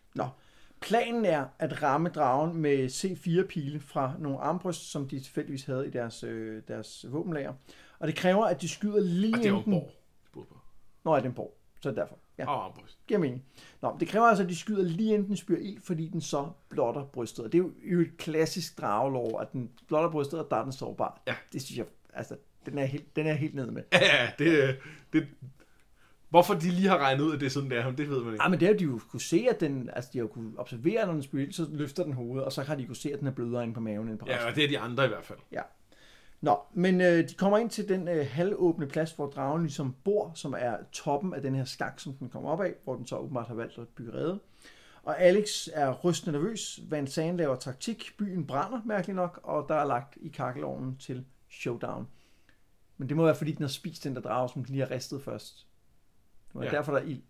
Planen 0.86 1.25
er 1.25 1.45
at 1.59 1.83
ramme 1.83 2.09
dragen 2.09 2.57
med 2.57 2.86
C4-pile 2.89 3.79
fra 3.79 4.13
nogle 4.19 4.39
armbryst, 4.39 4.91
som 4.91 5.07
de 5.07 5.19
tilfældigvis 5.19 5.65
havde 5.65 5.88
i 5.88 5.89
deres, 5.89 6.23
øh, 6.23 6.61
deres 6.67 7.05
våbenlager. 7.09 7.53
Og 7.99 8.07
det 8.07 8.15
kræver, 8.15 8.45
at 8.45 8.61
de 8.61 8.69
skyder 8.69 8.99
lige 8.99 9.33
Og 9.33 9.38
det 9.38 9.45
er 9.45 9.49
jo 9.49 9.57
en 9.57 9.63
borg. 9.63 9.91
de 10.25 10.29
på. 10.33 10.45
Nå, 11.05 11.11
er 11.11 11.19
det 11.19 11.25
en 11.25 11.33
borg. 11.33 11.57
Så 11.81 11.89
er 11.89 11.93
det 11.93 11.97
derfor. 12.01 12.17
Ja, 12.38 12.47
Og 12.49 12.65
armbryst. 12.65 12.97
giver 13.07 13.19
mening. 13.19 13.43
Nå, 13.81 13.97
det 13.99 14.07
kræver 14.07 14.25
altså, 14.25 14.43
at 14.43 14.49
de 14.49 14.55
skyder 14.55 14.83
lige 14.83 15.15
enten 15.15 15.38
spyr 15.38 15.57
ild, 15.57 15.81
fordi 15.81 16.07
den 16.07 16.21
så 16.21 16.49
blotter 16.69 17.05
brystet. 17.05 17.45
Og 17.45 17.51
det 17.51 17.57
er 17.57 17.63
jo- 17.63 17.73
jo 17.83 17.99
et 18.01 18.17
klassisk 18.17 18.81
dragelov, 18.81 19.41
at 19.41 19.51
den 19.53 19.71
blotter 19.88 20.09
brystet, 20.11 20.39
og 20.39 20.47
der 20.49 20.57
er 20.57 20.63
den 20.63 20.71
sårbar. 20.73 21.21
Ja. 21.27 21.36
Det 21.53 21.61
synes 21.61 21.77
jeg, 21.77 21.86
altså, 22.13 22.36
den 22.65 22.77
er 22.77 22.86
helt, 22.86 23.15
den 23.15 23.27
er 23.27 23.33
helt 23.33 23.55
nede 23.55 23.71
med. 23.71 23.83
Ja, 23.93 23.99
ja, 24.23 24.29
det, 24.39 24.77
det, 25.13 25.27
hvorfor 26.36 26.53
de 26.53 26.69
lige 26.69 26.88
har 26.88 26.97
regnet 26.97 27.23
ud, 27.23 27.33
at 27.33 27.39
det 27.39 27.45
er 27.45 27.49
sådan, 27.49 27.71
der, 27.71 27.91
det 27.91 28.09
ved 28.09 28.23
man 28.23 28.33
ikke. 28.33 28.43
Ja, 28.43 28.49
men 28.49 28.59
det 28.59 28.67
har 28.67 28.75
de 28.75 28.83
jo 28.83 28.99
kunne 29.09 29.21
se, 29.21 29.47
at 29.49 29.59
den, 29.59 29.89
altså 29.93 30.09
de 30.13 30.17
har 30.17 30.23
jo 30.23 30.27
kunne 30.27 30.59
observere, 30.59 31.05
når 31.05 31.13
den 31.13 31.39
ild, 31.39 31.53
så 31.53 31.65
løfter 31.71 32.03
den 32.03 32.13
hovedet, 32.13 32.45
og 32.45 32.51
så 32.51 32.61
har 32.61 32.75
de 32.75 32.86
kunne 32.86 32.95
se, 32.95 33.13
at 33.13 33.19
den 33.19 33.27
er 33.27 33.31
blødere 33.31 33.63
inde 33.63 33.73
på 33.73 33.79
maven 33.79 34.09
end 34.09 34.17
på 34.17 34.25
resten. 34.25 34.41
Ja, 34.41 34.49
og 34.49 34.55
det 34.55 34.63
er 34.63 34.67
de 34.67 34.79
andre 34.79 35.05
i 35.05 35.07
hvert 35.07 35.25
fald. 35.25 35.39
Nå, 36.41 36.59
men 36.73 37.01
øh, 37.01 37.29
de 37.29 37.33
kommer 37.33 37.57
ind 37.57 37.69
til 37.69 37.89
den 37.89 38.07
øh, 38.07 38.27
halvåbne 38.29 38.88
plads, 38.88 39.11
hvor 39.11 39.27
dragen 39.27 39.61
ligesom 39.61 39.95
bor, 40.03 40.31
som 40.36 40.55
er 40.57 40.77
toppen 40.91 41.33
af 41.33 41.41
den 41.41 41.55
her 41.55 41.65
skak, 41.65 41.99
som 41.99 42.13
den 42.13 42.29
kommer 42.29 42.49
op 42.49 42.61
af, 42.61 42.73
hvor 42.83 42.95
den 42.95 43.07
så 43.07 43.17
åbenbart 43.17 43.47
har 43.47 43.55
valgt 43.55 43.77
at 43.77 43.88
bygge 43.88 44.13
rede. 44.13 44.39
Og 45.03 45.21
Alex 45.21 45.67
er 45.73 45.91
rystende 45.91 46.39
nervøs. 46.39 46.79
Van 46.89 47.07
Zandt 47.07 47.38
laver 47.38 47.55
taktik. 47.55 48.11
Byen 48.17 48.47
brænder, 48.47 48.81
mærkeligt 48.86 49.15
nok, 49.15 49.39
og 49.43 49.65
der 49.69 49.75
er 49.75 49.86
lagt 49.86 50.17
i 50.21 50.29
kakkelovnen 50.29 50.97
til 50.97 51.25
showdown. 51.49 52.07
Men 52.97 53.09
det 53.09 53.17
må 53.17 53.23
være, 53.23 53.36
fordi 53.36 53.51
den 53.51 53.63
har 53.63 53.69
spist 53.69 54.03
den 54.03 54.15
der 54.15 54.21
drage, 54.21 54.49
som 54.49 54.63
den 54.63 54.75
lige 54.75 54.86
har 54.86 54.91
ristet 54.91 55.23
først. 55.23 55.67
Var 56.55 56.63
Ja. 56.63 56.69
derfor, 56.71 56.91
der 56.91 56.99
er 56.99 57.05
ild. 57.05 57.21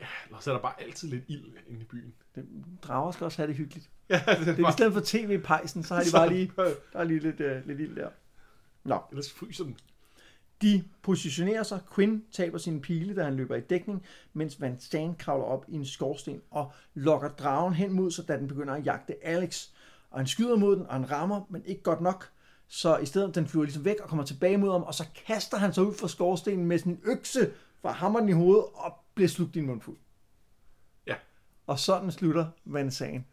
Ja, 0.00 0.06
eller 0.26 0.38
så 0.40 0.50
er 0.50 0.54
der 0.54 0.62
bare 0.62 0.82
altid 0.82 1.08
lidt 1.08 1.24
ild 1.28 1.44
inde 1.68 1.80
i 1.80 1.84
byen. 1.84 2.14
Det, 2.34 2.46
drager 2.82 3.12
skal 3.12 3.24
også 3.24 3.38
have 3.38 3.48
det 3.48 3.56
hyggeligt. 3.56 3.90
Ja, 4.10 4.22
det 4.26 4.48
er 4.48 4.54
Det 4.54 4.64
er 4.64 4.68
i 4.68 4.72
stedet 4.72 4.92
for 4.92 5.00
tv-pejsen, 5.04 5.82
så 5.82 5.94
har 5.94 6.02
de 6.02 6.08
bare 6.12 6.28
lige, 6.28 6.52
der 6.92 6.98
er 6.98 7.04
lige 7.04 7.20
lidt, 7.20 7.40
uh, 7.40 7.66
lidt 7.66 7.80
ild 7.80 7.96
der. 7.96 8.08
Nå, 8.84 8.98
Ellers 9.10 9.32
fryser 9.32 9.64
den. 9.64 9.76
de 10.62 10.84
positionerer 11.02 11.62
sig. 11.62 11.80
Quinn 11.94 12.24
taber 12.32 12.58
sin 12.58 12.80
pile, 12.80 13.16
da 13.16 13.24
han 13.24 13.34
løber 13.36 13.56
i 13.56 13.60
dækning, 13.60 14.02
mens 14.32 14.60
Van 14.60 14.80
Stan 14.80 15.14
kravler 15.14 15.44
op 15.46 15.64
i 15.68 15.74
en 15.74 15.86
skorsten 15.86 16.42
og 16.50 16.72
lokker 16.94 17.28
dragen 17.28 17.74
hen 17.74 17.92
mod 17.92 18.10
sig, 18.10 18.28
da 18.28 18.36
den 18.36 18.48
begynder 18.48 18.74
at 18.74 18.86
jagte 18.86 19.24
Alex. 19.26 19.68
Og 20.10 20.18
han 20.18 20.26
skyder 20.26 20.56
mod 20.56 20.76
den, 20.76 20.86
og 20.86 20.92
han 20.92 21.10
rammer, 21.10 21.40
men 21.50 21.64
ikke 21.64 21.82
godt 21.82 22.00
nok. 22.00 22.30
Så 22.68 22.96
i 22.96 23.06
stedet 23.06 23.34
den 23.34 23.48
flyver 23.48 23.64
ligesom 23.64 23.84
væk 23.84 23.96
og 24.00 24.08
kommer 24.08 24.24
tilbage 24.24 24.56
mod 24.56 24.72
ham, 24.72 24.82
og 24.82 24.94
så 24.94 25.04
kaster 25.26 25.56
han 25.56 25.72
sig 25.72 25.84
ud 25.84 25.94
fra 25.94 26.08
skorstenen 26.08 26.66
med 26.66 26.78
sin 26.78 27.00
økse 27.04 27.50
fra 27.82 27.92
hammeren 27.92 28.28
i 28.28 28.32
hovedet 28.32 28.64
og 28.74 28.92
bliver 29.14 29.28
slugt 29.28 29.56
i 29.56 29.58
en 29.58 29.66
mundfuld. 29.66 29.96
Ja. 31.06 31.14
Og 31.66 31.78
sådan 31.78 32.12
slutter 32.12 32.46
Van 32.64 32.90
Sagen. 32.90 33.26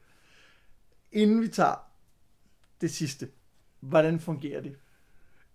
Inden 1.11 1.41
vi 1.41 1.47
tager 1.47 1.75
det 2.81 2.91
sidste, 2.91 3.29
hvordan 3.79 4.19
fungerer 4.19 4.61
det? 4.61 4.75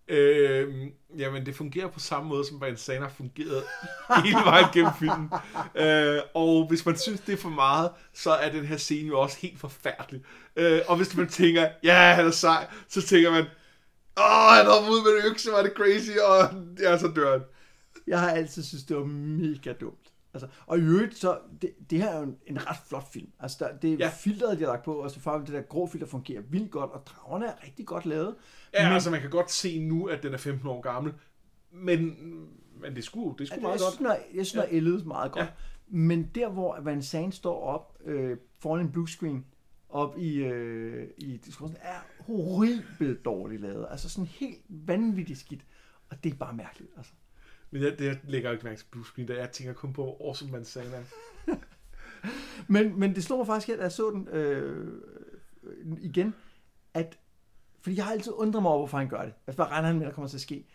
Øh, 0.08 0.86
jamen, 1.18 1.46
det 1.46 1.56
fungerer 1.56 1.88
på 1.88 2.00
samme 2.00 2.28
måde, 2.28 2.46
som 2.46 2.60
Van 2.60 2.76
Zandt 2.76 3.02
har 3.02 3.14
fungeret 3.16 3.62
hele 4.24 4.38
vejen 4.44 4.66
gennem 4.72 4.92
filmen. 4.98 5.30
Øh, 5.74 6.20
og 6.34 6.66
hvis 6.68 6.86
man 6.86 6.98
synes, 6.98 7.20
det 7.20 7.32
er 7.32 7.36
for 7.36 7.48
meget, 7.48 7.90
så 8.12 8.30
er 8.30 8.50
den 8.50 8.64
her 8.64 8.76
scene 8.76 9.08
jo 9.08 9.20
også 9.20 9.38
helt 9.40 9.58
forfærdelig. 9.58 10.22
Øh, 10.56 10.80
og 10.88 10.96
hvis 10.96 11.16
man 11.16 11.28
tænker, 11.28 11.68
ja, 11.82 12.14
han 12.14 12.26
er 12.26 12.30
sej, 12.30 12.66
så 12.88 13.02
tænker 13.02 13.30
man, 13.30 13.44
åh, 14.18 14.52
han 14.56 14.66
hopper 14.66 14.90
ud 14.90 15.02
med 15.04 15.24
en 15.24 15.30
økse, 15.32 15.50
var 15.52 15.62
det 15.62 15.72
crazy, 15.76 16.10
og 16.28 16.54
ja, 16.80 16.98
så 16.98 17.08
dør 17.16 17.32
han. 17.32 17.42
Jeg 18.06 18.20
har 18.20 18.30
altid 18.30 18.62
synes 18.62 18.84
det 18.84 18.96
var 18.96 19.04
mega 19.04 19.72
dumt. 19.72 20.12
Altså, 20.34 20.48
og 20.66 20.78
i 20.78 20.80
øvrigt, 20.80 21.16
så, 21.18 21.38
det, 21.62 21.70
det 21.90 21.98
her 22.02 22.08
er 22.10 22.16
jo 22.18 22.22
en, 22.24 22.36
en 22.46 22.66
ret 22.70 22.76
flot 22.88 23.12
film. 23.12 23.28
Altså, 23.40 23.56
der, 23.60 23.76
det 23.78 23.92
er 23.92 23.96
Ja. 23.98 24.04
ja. 24.04 24.10
filteret, 24.18 24.58
de 24.58 24.64
har 24.64 24.70
lagt 24.72 24.84
på, 24.84 24.94
og 24.94 25.10
så 25.10 25.20
faktisk 25.20 25.52
det 25.52 25.60
der 25.62 25.68
grå 25.68 25.86
filter 25.86 26.06
fungerer 26.06 26.42
vildt 26.50 26.70
godt, 26.70 26.90
og 26.90 27.06
dragerne 27.06 27.46
er 27.46 27.52
rigtig 27.64 27.86
godt 27.86 28.06
lavet. 28.06 28.34
Ja, 28.74 28.84
Men- 28.84 28.92
altså 28.92 29.10
man 29.10 29.20
kan 29.20 29.30
godt 29.30 29.50
se 29.50 29.78
nu, 29.78 30.06
at 30.06 30.22
den 30.22 30.34
er 30.34 30.38
15 30.38 30.68
år 30.68 30.80
gammel, 30.80 31.12
men, 31.72 32.00
men 32.80 32.90
det 32.90 32.98
er 32.98 33.02
sgu, 33.02 33.34
det 33.38 33.40
er 33.40 33.46
sgu 33.46 33.54
Altså, 33.54 33.60
meget 33.62 33.72
jeg 33.74 33.80
godt. 33.80 33.94
synes, 33.94 34.10
er, 34.10 34.16
jeg 34.36 34.46
synes, 34.46 34.64
er 34.64 34.68
ældet 34.70 35.06
meget 35.06 35.32
godt. 35.32 35.44
Ja. 35.44 35.50
Men 35.88 36.30
der, 36.34 36.48
hvor 36.48 36.78
Van 36.82 37.02
Zandt 37.02 37.34
står 37.34 37.62
op 37.62 37.98
øh, 38.04 38.36
foran 38.60 38.80
en 38.86 38.92
bluescreen, 38.92 39.44
op 39.88 40.18
i, 40.18 40.36
øh, 40.36 41.08
i 41.18 41.36
diskursen, 41.36 41.76
er 41.80 41.98
horribelt 42.20 43.24
dårligt 43.24 43.62
lavet. 43.62 43.86
Altså 43.90 44.08
sådan 44.08 44.26
helt 44.26 44.62
vanvittigt 44.68 45.38
skidt. 45.38 45.66
Og 46.10 46.24
det 46.24 46.32
er 46.32 46.36
bare 46.36 46.54
mærkeligt. 46.54 46.92
Altså. 46.96 47.12
Men 47.70 47.82
jeg, 47.82 47.98
det, 47.98 48.04
jeg 48.04 48.18
lægger 48.24 48.50
jo 48.50 48.52
ikke 48.52 48.64
mærke 48.64 48.78
til 48.78 48.86
blue 48.90 49.04
screen, 49.04 49.28
da 49.28 49.34
jeg 49.34 49.50
tænker 49.50 49.72
kun 49.72 49.92
på 49.92 50.16
Awesome 50.20 50.52
Man 50.52 50.64
Zandt 50.64 50.94
er. 50.94 51.02
Men, 52.68 53.00
men 53.00 53.14
det 53.14 53.24
slog 53.24 53.38
mig 53.38 53.46
faktisk, 53.46 53.68
at 53.68 53.78
jeg 53.78 53.92
så 53.92 54.10
den 54.10 54.28
øh, 54.28 55.02
igen, 56.00 56.34
at 56.94 57.18
fordi 57.80 57.96
jeg 57.96 58.04
har 58.04 58.12
altid 58.12 58.32
undret 58.36 58.62
mig 58.62 58.70
over, 58.70 58.78
hvorfor 58.78 58.98
han 58.98 59.08
gør 59.08 59.22
det. 59.22 59.34
Altså, 59.46 59.56
hvad 59.56 59.66
regner 59.66 59.88
han 59.88 59.98
med, 59.98 60.06
der 60.06 60.12
kommer 60.12 60.28
til 60.28 60.36
at 60.36 60.40
ske? 60.40 60.66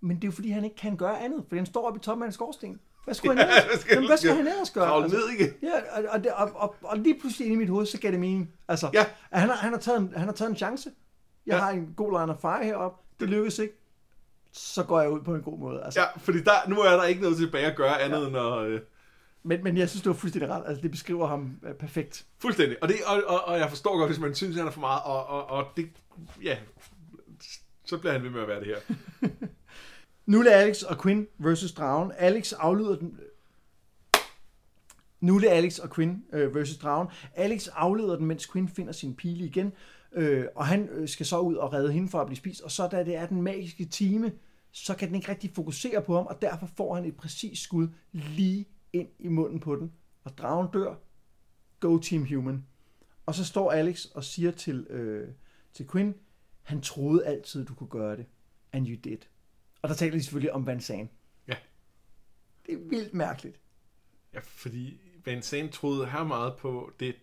Men 0.00 0.16
det 0.16 0.24
er 0.24 0.28
jo 0.28 0.32
fordi, 0.32 0.50
han 0.50 0.64
ikke 0.64 0.76
kan 0.76 0.96
gøre 0.96 1.20
andet, 1.20 1.44
fordi 1.48 1.56
han 1.56 1.66
står 1.66 1.86
oppe 1.86 1.98
i 1.98 2.02
toppen 2.02 2.22
af 2.22 2.26
en 2.26 2.32
skorsten. 2.32 2.80
Hvad 3.04 3.14
skulle 3.14 3.36
han 3.38 3.48
Ja, 3.48 3.62
ellers, 3.62 3.80
skal 3.80 3.94
Jamen, 3.94 4.08
hvad 4.08 4.16
skal 4.16 4.30
han- 4.30 4.46
ellers 4.46 4.70
gøre? 4.70 4.86
Kravle 4.86 5.04
Altså, 5.04 5.18
ned 5.18 5.28
igen. 5.28 5.52
ja, 5.62 5.98
og, 5.98 6.04
og, 6.08 6.24
det, 6.24 6.32
og, 6.32 6.50
og, 6.54 6.74
og, 6.82 6.98
lige 6.98 7.20
pludselig 7.20 7.46
inde 7.46 7.54
i 7.54 7.58
mit 7.58 7.68
hoved, 7.68 7.86
så 7.86 7.98
gav 8.00 8.10
det 8.10 8.20
mening. 8.20 8.50
Altså, 8.68 8.90
Ja. 8.94 9.04
at 9.30 9.40
han, 9.40 9.48
har, 9.48 9.56
han, 9.56 9.72
har 9.72 9.78
taget 9.80 10.00
en, 10.00 10.12
han 10.16 10.24
har 10.26 10.32
taget 10.32 10.50
en 10.50 10.56
chance. 10.56 10.90
Jeg 11.46 11.54
Ja. 11.54 11.58
har 11.60 11.70
en 11.70 11.94
god 11.96 12.10
line 12.20 12.32
of 12.34 12.40
fire 12.40 12.64
heroppe. 12.64 13.02
Det 13.20 13.28
lykkes 13.28 13.58
ikke. 13.58 13.74
Så 14.52 14.82
går 14.84 15.00
jeg 15.00 15.10
ud 15.10 15.20
på 15.20 15.34
en 15.34 15.42
god 15.42 15.58
måde. 15.58 15.82
Altså, 15.84 16.00
Ja, 16.00 16.06
fordi 16.18 16.40
der, 16.42 16.68
nu 16.68 16.80
er 16.80 16.90
der 16.96 17.04
ikke 17.04 17.22
noget 17.22 17.36
tilbage 17.36 17.66
at 17.66 17.76
gøre 17.76 18.00
andet 18.00 18.20
ja. 18.22 18.26
end 18.26 18.36
at... 18.36 18.66
Øh, 18.66 18.80
men, 19.42 19.64
men 19.64 19.76
jeg 19.76 19.88
synes, 19.90 20.02
det 20.02 20.08
var 20.10 20.16
fuldstændig 20.16 20.50
ret. 20.50 20.62
Altså, 20.66 20.82
det 20.82 20.90
beskriver 20.90 21.26
ham 21.26 21.56
øh, 21.68 21.74
perfekt. 21.74 22.24
fuldstændig. 22.38 22.76
Og, 22.82 22.88
det, 22.88 22.96
og, 23.06 23.22
og, 23.26 23.44
og, 23.44 23.58
jeg 23.58 23.68
forstår 23.68 23.98
godt, 23.98 24.08
hvis 24.10 24.20
man 24.20 24.34
synes, 24.34 24.56
han 24.56 24.66
er 24.66 24.70
for 24.70 24.80
meget, 24.80 25.02
og, 25.04 25.26
og, 25.26 25.46
og 25.50 25.66
det... 25.76 25.88
Ja, 26.42 26.56
så 27.84 27.98
bliver 27.98 28.12
han 28.12 28.22
ved 28.22 28.30
med 28.30 28.40
at 28.42 28.48
være 28.48 28.60
det 28.60 28.66
her. 28.66 28.94
Nu 30.26 30.38
er 30.38 30.42
det 30.42 30.50
Alex 30.50 30.82
og 30.82 31.02
Quinn 31.02 31.26
versus 31.38 31.72
Dragen. 31.72 32.12
Alex 32.16 32.52
aflyder 32.52 32.96
den... 32.96 33.20
Nu 35.20 35.36
er 35.36 35.40
det 35.40 35.48
Alex 35.48 35.78
og 35.78 35.90
Quinn 35.90 36.24
øh, 36.32 36.54
versus 36.54 36.78
Dragen. 36.78 37.08
Alex 37.34 37.68
afleder 37.68 38.16
den, 38.16 38.26
mens 38.26 38.46
Quinn 38.46 38.68
finder 38.68 38.92
sin 38.92 39.16
pile 39.16 39.44
igen. 39.44 39.72
Øh, 40.12 40.46
og 40.54 40.66
han 40.66 40.88
øh, 40.88 41.08
skal 41.08 41.26
så 41.26 41.38
ud 41.38 41.54
og 41.54 41.72
redde 41.72 41.92
hende 41.92 42.08
for 42.08 42.20
at 42.20 42.26
blive 42.26 42.36
spist. 42.36 42.60
Og 42.60 42.70
så 42.70 42.88
da 42.88 43.04
det 43.04 43.16
er 43.16 43.26
den 43.26 43.42
magiske 43.42 43.84
time, 43.84 44.32
så 44.70 44.94
kan 44.94 45.08
den 45.08 45.14
ikke 45.16 45.28
rigtig 45.28 45.50
fokusere 45.54 46.02
på 46.02 46.16
ham, 46.16 46.26
og 46.26 46.42
derfor 46.42 46.66
får 46.76 46.94
han 46.94 47.04
et 47.04 47.16
præcist 47.16 47.62
skud 47.62 47.88
lige 48.12 48.68
ind 48.92 49.08
i 49.18 49.28
munden 49.28 49.60
på 49.60 49.76
den. 49.76 49.92
Og 50.24 50.38
dragen 50.38 50.68
dør. 50.72 50.94
Go 51.80 51.98
Team 51.98 52.26
Human. 52.28 52.66
Og 53.26 53.34
så 53.34 53.44
står 53.44 53.72
Alex 53.72 54.04
og 54.04 54.24
siger 54.24 54.50
til, 54.50 54.86
øh, 54.90 55.28
til 55.72 55.88
Quinn, 55.88 56.14
han 56.62 56.80
troede 56.80 57.26
altid, 57.26 57.64
du 57.64 57.74
kunne 57.74 57.88
gøre 57.88 58.16
det. 58.16 58.26
And 58.72 58.88
you 58.88 58.96
did. 59.04 59.18
Og 59.84 59.90
der 59.90 59.94
taler 59.96 60.12
de 60.16 60.22
selvfølgelig 60.22 60.52
om 60.52 60.66
Van 60.66 60.80
Zandt. 60.80 61.10
Ja. 61.48 61.54
Det 62.66 62.74
er 62.74 62.78
vildt 62.88 63.14
mærkeligt. 63.14 63.56
Ja, 64.34 64.38
fordi 64.44 65.00
Van 65.26 65.42
Zandt 65.42 65.72
troede 65.72 66.06
her 66.06 66.24
meget 66.24 66.56
på 66.56 66.92
det 67.00 67.14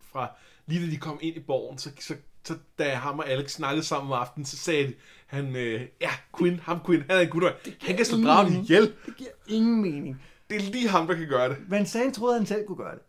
fra... 0.00 0.30
Lige 0.66 0.86
da 0.86 0.90
de 0.90 0.96
kom 0.96 1.18
ind 1.22 1.36
i 1.36 1.40
borgen, 1.40 1.78
så, 1.78 1.90
så, 2.00 2.16
så 2.44 2.54
da 2.78 2.94
ham 2.94 3.18
og 3.18 3.28
Alex 3.28 3.50
snakkede 3.50 3.84
sammen 3.86 4.12
om 4.12 4.18
aftenen, 4.20 4.44
så 4.46 4.56
sagde 4.56 4.86
de, 4.88 4.94
han, 5.26 5.56
øh, 5.56 5.86
ja, 6.00 6.10
Quinn, 6.38 6.60
ham 6.60 6.80
Quinn, 6.86 7.02
han 7.02 7.10
er 7.16 7.20
en 7.20 7.28
gutter. 7.28 7.52
Han 7.80 7.96
kan 7.96 8.04
slå 8.04 8.18
dragen 8.18 8.52
ihjel. 8.52 8.94
Det 9.06 9.16
giver 9.16 9.30
ingen 9.48 9.82
mening. 9.82 10.22
Det 10.50 10.56
er 10.56 10.60
lige 10.70 10.88
ham, 10.88 11.06
der 11.06 11.14
kan 11.14 11.28
gøre 11.28 11.48
det. 11.48 11.56
Van 11.68 11.86
Zandt 11.86 12.14
troede, 12.14 12.36
han 12.38 12.46
selv 12.46 12.66
kunne 12.66 12.76
gøre 12.76 12.94
det. 12.94 13.02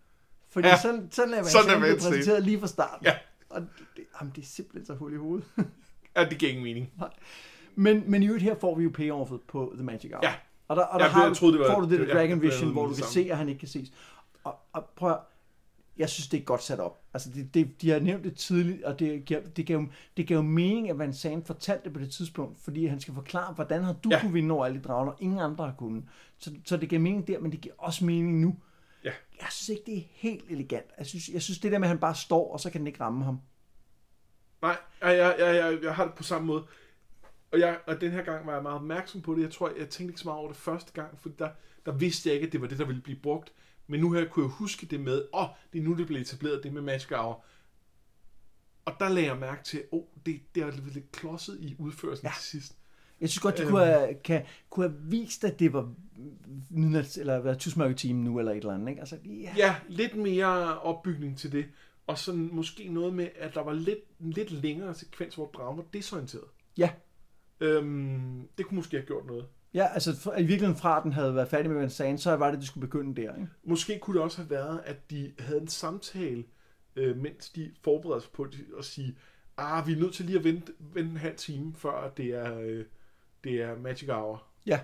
Fordi 0.49 0.67
Ja. 0.67 0.81
sådan, 0.81 1.07
sådan 1.11 1.33
er 1.33 1.37
Van 1.37 1.45
Sådan 1.45 1.71
Van 1.71 1.79
blevet 1.79 1.99
præsenteret 1.99 2.43
lige 2.43 2.59
fra 2.59 2.67
starten. 2.67 3.05
Ja. 3.05 3.17
Og 3.49 3.61
det, 3.95 4.03
jamen, 4.21 4.33
det 4.35 4.41
er 4.41 4.45
simpelthen 4.45 4.85
så 4.85 4.93
hul 4.93 5.13
i 5.13 5.17
hovedet. 5.17 5.47
Ja, 6.15 6.29
det 6.29 6.37
giver 6.37 6.49
ingen 6.51 6.63
mening. 6.63 6.93
Men, 7.75 8.03
men 8.07 8.23
i 8.23 8.25
øvrigt 8.25 8.43
her 8.43 8.55
får 8.55 8.75
vi 8.75 8.83
jo 8.83 8.89
payoffet 8.93 9.39
på 9.47 9.71
The 9.75 9.83
Magic 9.83 10.11
Hour. 10.11 10.19
Ja. 10.23 10.33
Og 10.67 10.75
der, 10.75 10.83
og 10.83 10.99
Ja, 10.99 11.03
der 11.03 11.09
det- 11.09 11.13
har, 11.13 11.27
jeg 11.27 11.35
troede, 11.37 11.53
det 11.53 11.61
var- 11.61 11.73
får 11.73 11.81
du 11.81 11.89
det 11.89 12.07
ja, 12.07 12.13
Dragon 12.13 12.29
det 12.41 12.47
var 12.47 12.51
Vision, 12.53 12.71
hvor 12.71 12.83
du 12.85 12.89
det 12.89 12.97
kan 12.97 13.05
se, 13.07 13.27
at 13.31 13.37
han 13.37 13.49
ikke 13.49 13.59
kan 13.59 13.67
ses. 13.67 13.91
Og, 14.43 14.55
og 14.73 14.85
prøv 14.95 15.11
at, 15.11 15.17
jeg 15.97 16.09
synes, 16.09 16.27
det 16.27 16.39
er 16.39 16.43
godt 16.43 16.63
sat 16.63 16.79
op. 16.79 17.01
Altså, 17.13 17.29
det, 17.35 17.53
det, 17.53 17.81
de 17.81 17.89
har 17.89 17.99
nævnt 17.99 18.23
det 18.23 18.35
tidligt, 18.37 18.83
og 18.83 18.99
det 18.99 19.25
giver, 19.25 19.41
det 19.55 19.65
gav, 19.65 19.85
det 20.17 20.27
gav 20.27 20.43
mening, 20.43 20.89
at 20.89 20.97
Van 20.99 21.13
Zandt 21.13 21.47
fortalte 21.47 21.83
det 21.83 21.93
på 21.93 21.99
det 21.99 22.11
tidspunkt, 22.11 22.57
fordi 22.63 22.85
han 22.85 22.99
skal 22.99 23.13
forklare, 23.13 23.53
hvordan 23.53 23.83
har 23.83 23.93
du 23.93 24.09
Ja. 24.09 24.15
ja. 24.15 24.21
kunne 24.21 24.33
vinde 24.33 24.55
over 24.55 24.65
alle 24.65 24.77
de 24.77 24.83
drager, 24.83 25.11
og 25.11 25.17
ingen 25.19 25.39
andre 25.39 25.65
har 25.65 25.73
kunnet. 25.77 26.03
Så, 26.39 26.51
så 26.65 26.77
det 26.77 26.89
giver 26.89 27.01
mening 27.01 27.27
der, 27.27 27.39
men 27.39 27.51
det 27.51 27.61
giver 27.61 27.75
også 27.77 28.05
mening 28.05 28.39
nu. 28.39 28.55
Ja. 29.03 29.11
Jeg 29.41 29.47
synes 29.51 29.69
ikke, 29.69 29.83
det 29.85 29.97
er 29.97 30.01
helt 30.13 30.43
elegant. 30.49 30.85
Jeg 30.97 31.05
synes, 31.05 31.29
jeg 31.29 31.41
synes 31.41 31.59
det 31.59 31.71
der 31.71 31.77
med, 31.79 31.85
at 31.87 31.89
han 31.89 31.99
bare 31.99 32.15
står, 32.15 32.53
og 32.53 32.59
så 32.59 32.69
kan 32.69 32.81
den 32.81 32.87
ikke 32.87 32.99
ramme 33.03 33.23
ham. 33.23 33.39
Nej, 34.61 34.77
jeg, 35.01 35.35
jeg, 35.39 35.55
jeg, 35.55 35.79
jeg 35.83 35.95
har 35.95 36.05
det 36.05 36.13
på 36.13 36.23
samme 36.23 36.47
måde. 36.47 36.63
Og, 37.51 37.59
jeg, 37.59 37.79
og 37.87 38.01
den 38.01 38.11
her 38.11 38.21
gang 38.23 38.47
var 38.47 38.53
jeg 38.53 38.63
meget 38.63 38.75
opmærksom 38.75 39.21
på 39.21 39.35
det. 39.35 39.41
Jeg 39.41 39.51
tror, 39.51 39.69
jeg 39.69 39.89
tænkte 39.89 40.11
ikke 40.11 40.19
så 40.19 40.27
meget 40.27 40.39
over 40.39 40.47
det 40.47 40.57
første 40.57 40.91
gang, 40.93 41.19
for 41.19 41.29
der, 41.29 41.49
der 41.85 41.91
vidste 41.91 42.29
jeg 42.29 42.33
ikke, 42.35 42.47
at 42.47 42.53
det 42.53 42.61
var 42.61 42.67
det, 42.67 42.79
der 42.79 42.85
ville 42.85 43.01
blive 43.01 43.19
brugt. 43.19 43.53
Men 43.87 43.99
nu 43.99 44.11
her 44.11 44.25
kunne 44.29 44.45
jeg 44.45 44.51
huske 44.51 44.85
det 44.85 44.99
med, 44.99 45.25
åh, 45.33 45.43
oh, 45.43 45.49
det 45.73 45.79
er 45.79 45.83
nu, 45.83 45.93
det 45.97 46.07
blev 46.07 46.21
etableret, 46.21 46.63
det 46.63 46.73
med 46.73 46.81
Magic 46.81 47.07
Hour. 47.09 47.43
Og 48.85 48.93
der 48.99 49.09
lagde 49.09 49.27
jeg 49.29 49.37
mærke 49.37 49.63
til, 49.63 49.83
åh, 49.91 49.99
oh, 49.99 50.05
det, 50.25 50.41
det 50.55 50.63
er 50.63 50.71
lidt, 50.93 51.11
klodset 51.11 51.57
i 51.59 51.75
udførelsen 51.79 52.25
ja. 52.27 52.31
Til 52.35 52.43
sidst. 52.43 52.77
Jeg 53.21 53.29
synes 53.29 53.39
godt, 53.41 53.57
de 53.57 53.61
Øhm. 53.61 53.71
kunne, 53.71 53.85
have, 53.85 54.13
kan, 54.23 54.45
kunne 54.69 54.89
have 54.89 54.99
vist, 55.01 55.43
at 55.43 55.59
det 55.59 55.73
var 55.73 55.93
midnats, 56.69 57.17
eller 57.17 57.39
hvad, 57.39 57.55
tusmørketimen 57.55 58.23
nu, 58.23 58.39
eller 58.39 58.51
et 58.51 58.57
eller 58.57 58.73
andet. 58.73 58.89
Ikke? 58.89 58.99
Altså, 58.99 59.17
ja. 59.25 59.53
Ja, 59.57 59.75
lidt 59.89 60.15
mere 60.15 60.79
opbygning 60.79 61.37
til 61.37 61.51
det. 61.51 61.65
Og 62.07 62.17
sådan 62.17 62.49
måske 62.53 62.87
noget 62.87 63.13
med, 63.13 63.27
at 63.35 63.53
der 63.55 63.61
var 63.61 63.73
lidt, 63.73 63.99
lidt 64.19 64.51
længere 64.51 64.93
sekvens, 64.95 65.35
hvor 65.35 65.45
dragen 65.53 65.77
var 65.77 65.83
desorienteret. 65.93 66.43
ja. 66.77 66.89
Øhm, 67.61 68.47
det 68.57 68.65
kunne 68.65 68.75
måske 68.75 68.97
have 68.97 69.05
gjort 69.05 69.25
noget. 69.25 69.45
Ja, 69.73 69.87
altså 69.93 70.11
i 70.11 70.43
virkeligheden 70.43 70.75
fra, 70.81 70.97
at 70.97 71.03
den 71.03 71.13
havde 71.13 71.35
været 71.35 71.47
færdig 71.47 71.71
med 71.71 71.79
Van 71.79 71.89
Zandt, 71.89 72.21
så 72.21 72.35
var 72.35 72.45
det, 72.47 72.53
at 72.53 72.59
det 72.59 72.67
skulle 72.67 72.87
begynde 72.87 73.21
der. 73.21 73.35
Ikke? 73.35 73.47
Måske 73.63 73.99
kunne 73.99 74.15
det 74.15 74.23
også 74.23 74.37
have 74.37 74.49
været, 74.49 74.81
at 74.85 75.09
de 75.09 75.31
havde 75.39 75.61
en 75.61 75.67
samtale, 75.67 76.43
øh, 76.95 77.17
mens 77.17 77.49
de 77.49 77.71
forbereder 77.83 78.19
sig 78.19 78.31
på 78.31 78.45
det, 78.45 78.59
og 78.77 78.83
sige, 78.85 79.17
ah, 79.57 79.87
vi 79.87 79.93
er 79.93 79.97
nødt 79.99 80.13
til 80.13 80.25
lige 80.25 80.37
at 80.37 80.43
vente, 80.43 80.73
vente 80.79 81.11
en 81.11 81.17
halv 81.17 81.35
time, 81.35 81.73
før 81.75 82.09
det 82.17 82.25
er, 82.25 82.59
øh, 82.59 82.85
det 83.43 83.61
er 83.61 83.77
Magic 83.77 84.09
Hour. 84.09 84.43
Ja. 84.65 84.79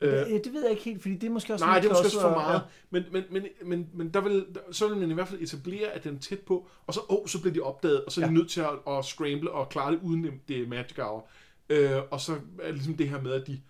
Øh, 0.00 0.12
Øh, 0.12 0.26
det 0.44 0.52
ved 0.52 0.62
jeg 0.62 0.70
ikke 0.70 0.82
helt, 0.82 1.02
fordi 1.02 1.14
det 1.14 1.26
er 1.26 1.30
måske 1.30 1.52
også... 1.52 1.64
nej, 1.64 1.78
det 1.80 1.86
er 1.86 1.90
måske 1.90 2.06
også 2.06 2.20
for 2.20 2.30
meget. 2.30 2.62
Men, 2.90 3.04
men, 3.12 3.24
men, 3.30 3.42
men, 3.64 3.88
men 3.92 4.08
der 4.14 4.20
vil, 4.20 4.46
så 4.72 4.88
vil 4.88 4.96
man 4.96 5.10
i 5.10 5.14
hvert 5.14 5.28
fald 5.28 5.40
etablere, 5.40 5.88
at 5.90 6.04
den 6.04 6.14
er 6.14 6.18
tæt 6.18 6.38
på, 6.40 6.68
og 6.86 6.94
så, 6.94 7.00
oh, 7.08 7.26
så 7.26 7.40
bliver 7.40 7.54
de 7.54 7.60
opdaget, 7.60 8.04
og 8.04 8.12
så 8.12 8.20
er 8.20 8.24
de 8.24 8.32
Ja. 8.32 8.38
nødt 8.38 8.50
til 8.50 8.60
at, 8.60 8.68
at 8.88 9.04
scramble 9.04 9.50
og 9.50 9.68
klare 9.68 9.92
det 9.92 10.00
uden 10.02 10.24
det, 10.24 10.32
det 10.48 10.62
er 10.62 10.66
Magic 10.66 10.98
Hour. 10.98 11.28
Øh, 11.70 12.02
og 12.10 12.20
så 12.20 12.40
er 12.60 12.66
det 12.66 12.74
ligesom 12.74 12.96
det 12.96 13.08
her 13.08 13.20
med, 13.20 13.32
at 13.32 13.46
de, 13.46 13.60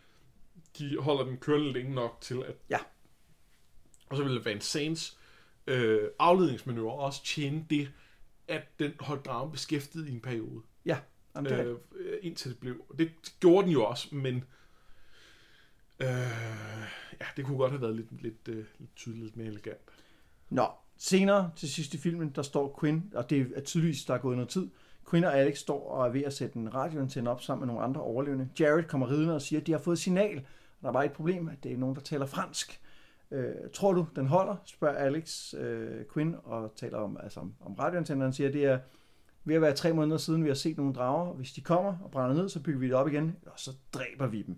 de 0.78 0.96
holder 0.98 1.24
den 1.24 1.36
kørende 1.36 1.72
længe 1.72 1.94
nok 1.94 2.18
til, 2.20 2.42
at... 2.46 2.54
Ja. 2.70 2.78
Og 4.06 4.16
så 4.16 4.22
vil 4.22 4.44
Van 4.44 4.60
Sands 4.60 5.18
øh, 5.66 6.08
afledningsmanøvre 6.18 6.94
også 6.94 7.24
tjene 7.24 7.66
det, 7.70 7.90
at 8.48 8.78
den 8.78 8.92
holdt 9.00 9.26
dragen 9.26 9.52
beskæftiget 9.52 10.08
i 10.08 10.12
en 10.12 10.20
periode. 10.20 10.62
Ja, 10.86 10.98
jamen, 11.36 11.52
det 11.52 11.78
Øh, 11.94 12.18
indtil 12.22 12.50
det 12.50 12.58
blev. 12.58 12.84
Det 12.98 13.10
gjorde 13.40 13.64
den 13.64 13.72
jo 13.72 13.84
også, 13.84 14.14
men 14.14 14.44
øh, 16.00 16.08
ja, 17.20 17.26
det 17.36 17.44
kunne 17.44 17.58
godt 17.58 17.70
have 17.70 17.82
været 17.82 17.96
lidt, 17.96 18.22
lidt, 18.22 18.48
øh, 18.48 18.64
lidt 18.78 18.96
tydeligt, 18.96 19.24
lidt 19.24 19.36
mere 19.36 19.46
elegant. 19.46 19.80
Nå, 20.50 20.66
senere 20.96 21.50
til 21.56 21.70
sidst 21.72 21.94
i 21.94 21.98
filmen, 21.98 22.30
der 22.30 22.42
står 22.42 22.78
Quinn, 22.80 23.12
og 23.14 23.30
det 23.30 23.52
er 23.56 23.60
tydeligvis, 23.60 24.04
der 24.04 24.14
er 24.14 24.18
gået 24.18 24.36
noget 24.36 24.48
tid. 24.48 24.70
Quinn 25.10 25.24
og 25.24 25.38
Alex 25.38 25.58
står 25.58 25.90
og 25.90 26.06
er 26.06 26.10
ved 26.10 26.22
at 26.22 26.32
sætte 26.32 26.56
en 26.56 26.74
radioantenne 26.74 27.30
op 27.30 27.42
sammen 27.42 27.66
med 27.66 27.74
nogle 27.74 27.88
andre 27.88 28.00
overlevende. 28.00 28.48
Jared 28.60 28.84
kommer 28.84 29.10
ridende 29.10 29.34
og 29.34 29.42
siger, 29.42 29.60
at 29.60 29.66
de 29.66 29.72
har 29.72 29.78
fået 29.78 29.98
signal. 29.98 30.46
Der 30.82 30.88
er 30.88 30.92
bare 30.92 31.04
et 31.04 31.12
problem, 31.12 31.48
at 31.48 31.64
det 31.64 31.72
er 31.72 31.76
nogen, 31.76 31.94
der 31.94 32.00
taler 32.00 32.26
fransk. 32.26 32.80
Øh, 33.30 33.54
tror 33.72 33.92
du, 33.92 34.06
den 34.16 34.26
holder? 34.26 34.56
spørger 34.64 34.98
Alex 34.98 35.54
øh, 35.54 36.04
Quinn 36.14 36.36
og 36.44 36.72
taler 36.76 36.98
om, 36.98 37.18
altså, 37.22 37.40
om, 37.40 37.54
om 37.60 37.74
radioantennen. 37.74 38.22
Han 38.22 38.32
siger, 38.32 38.48
at 38.48 38.54
det 38.54 38.64
er 38.64 38.78
ved 39.44 39.54
at 39.54 39.62
være 39.62 39.74
tre 39.74 39.92
måneder 39.92 40.16
siden, 40.16 40.42
vi 40.44 40.48
har 40.48 40.54
set 40.54 40.76
nogle 40.76 40.94
drager. 40.94 41.32
Hvis 41.32 41.52
de 41.52 41.60
kommer 41.60 41.96
og 42.04 42.10
brænder 42.10 42.36
ned, 42.36 42.48
så 42.48 42.62
bygger 42.62 42.80
vi 42.80 42.86
det 42.86 42.94
op 42.94 43.08
igen, 43.08 43.36
og 43.46 43.52
så 43.56 43.70
dræber 43.92 44.26
vi 44.26 44.42
dem. 44.42 44.56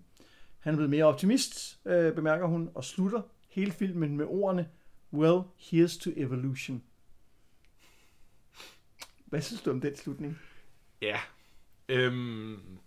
Han 0.59 0.72
er 0.72 0.76
blevet 0.76 0.90
mere 0.90 1.05
optimist, 1.05 1.78
øh, 1.84 2.14
bemærker 2.14 2.47
hun, 2.47 2.70
og 2.74 2.84
slutter 2.84 3.20
hele 3.49 3.72
filmen 3.72 4.16
med 4.16 4.26
ordene, 4.28 4.68
Well, 5.12 5.40
here's 5.59 6.01
to 6.01 6.11
evolution. 6.16 6.82
Hvad 9.33 9.43
synes 9.43 9.62
du 9.62 9.70
om 9.70 9.80
den 9.80 9.97
slutning? 9.97 10.39
Ja. 11.03 11.20
Øhm, 11.89 12.78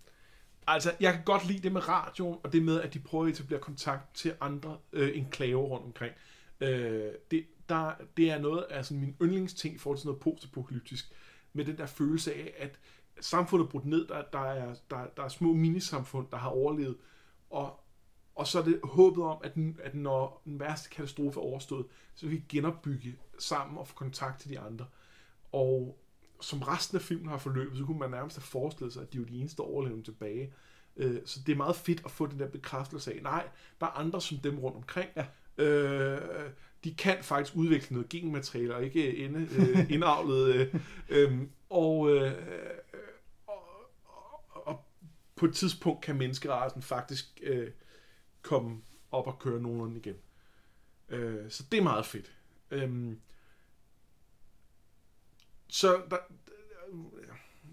altså, 0.66 0.94
jeg 1.00 1.12
kan 1.12 1.24
godt 1.24 1.46
lide 1.46 1.62
det 1.62 1.72
med 1.72 1.88
radioen, 1.88 2.38
og 2.42 2.52
det 2.52 2.62
med, 2.62 2.80
at 2.80 2.94
de 2.94 2.98
prøver 2.98 3.24
at 3.24 3.30
etablere 3.30 3.60
kontakt 3.60 4.14
til 4.14 4.34
andre 4.40 4.78
øh, 4.92 5.18
enklaver 5.18 5.62
rundt 5.62 5.86
omkring. 5.86 6.14
Øh, 6.60 7.12
det, 7.30 7.46
der, 7.68 7.92
det 8.16 8.30
er 8.30 8.38
noget 8.38 8.62
af 8.62 8.84
sådan, 8.84 9.00
min 9.00 9.16
yndlingsting 9.22 9.74
i 9.74 9.78
forhold 9.78 9.98
til 9.98 10.06
noget 10.06 10.20
postapokalyptisk, 10.20 11.12
med 11.52 11.64
den 11.64 11.78
der 11.78 11.86
følelse 11.86 12.34
af, 12.34 12.54
at 12.58 12.78
samfundet 13.20 13.66
er 13.66 13.70
brudt 13.70 13.86
ned, 13.86 14.06
der, 14.06 14.22
der, 14.32 14.44
er, 14.44 14.74
der, 14.90 15.06
der 15.16 15.22
er 15.22 15.28
små 15.28 15.52
minisamfund, 15.52 16.26
der 16.30 16.36
har 16.36 16.50
overlevet, 16.50 16.96
og, 17.50 17.80
og 18.34 18.46
så 18.46 18.58
er 18.58 18.64
det 18.64 18.80
håbet 18.84 19.24
om, 19.24 19.40
at, 19.44 19.54
den, 19.54 19.78
at 19.82 19.94
når 19.94 20.42
den 20.44 20.60
værste 20.60 20.90
katastrofe 20.90 21.40
er 21.40 21.44
overstået, 21.44 21.86
så 22.14 22.26
vil 22.26 22.36
vi 22.36 22.44
genopbygge 22.48 23.16
sammen 23.38 23.78
og 23.78 23.88
få 23.88 23.94
kontakt 23.94 24.40
til 24.40 24.50
de 24.50 24.58
andre. 24.58 24.86
Og 25.52 25.98
som 26.40 26.62
resten 26.62 26.96
af 26.96 27.02
filmen 27.02 27.28
har 27.28 27.38
forløbet, 27.38 27.78
så 27.78 27.84
kunne 27.84 27.98
man 27.98 28.10
nærmest 28.10 28.36
have 28.36 28.42
forestillet 28.42 28.92
sig, 28.92 29.02
at 29.02 29.12
de 29.12 29.18
er 29.18 29.22
jo 29.22 29.26
de 29.26 29.40
eneste 29.40 29.60
overlevende 29.60 30.04
tilbage. 30.04 30.52
Øh, 30.96 31.20
Så 31.24 31.40
det 31.46 31.52
er 31.52 31.56
meget 31.56 31.76
fedt 31.76 32.02
at 32.04 32.10
få 32.10 32.26
den 32.26 32.38
der 32.38 32.48
bekræftelse 32.48 33.12
af, 33.14 33.22
nej, 33.22 33.48
der 33.80 33.86
er 33.86 33.90
andre 33.90 34.20
som 34.20 34.38
dem 34.38 34.58
rundt 34.58 34.76
omkring. 34.76 35.10
Ja. 35.16 35.26
Øh, 35.64 36.50
de 36.84 36.94
kan 36.94 37.16
faktisk 37.22 37.56
udvikle 37.56 37.94
noget 37.94 38.08
genmateriale, 38.08 38.74
og 38.74 38.84
ikke 38.84 39.16
inde, 39.16 39.48
øh, 39.58 39.90
indavlet. 39.94 40.54
Øh, 40.54 40.74
øh, 41.08 41.38
og, 41.70 42.10
øh, 42.10 42.32
og, 43.46 43.62
og, 44.50 44.66
og 44.66 44.84
på 45.36 45.46
et 45.46 45.54
tidspunkt 45.54 46.00
kan 46.02 46.16
menneskerasen 46.16 46.82
faktisk 46.82 47.40
øh, 47.42 47.70
komme 48.42 48.80
op 49.10 49.26
og 49.26 49.38
køre 49.38 49.60
nogenlunde 49.60 49.96
igen. 49.98 50.16
Øh, 51.08 51.50
så 51.50 51.64
det 51.70 51.78
er 51.78 51.82
meget 51.82 52.06
fedt. 52.06 52.32
Øh, 52.70 53.12
så 55.68 55.96
der, 56.10 56.16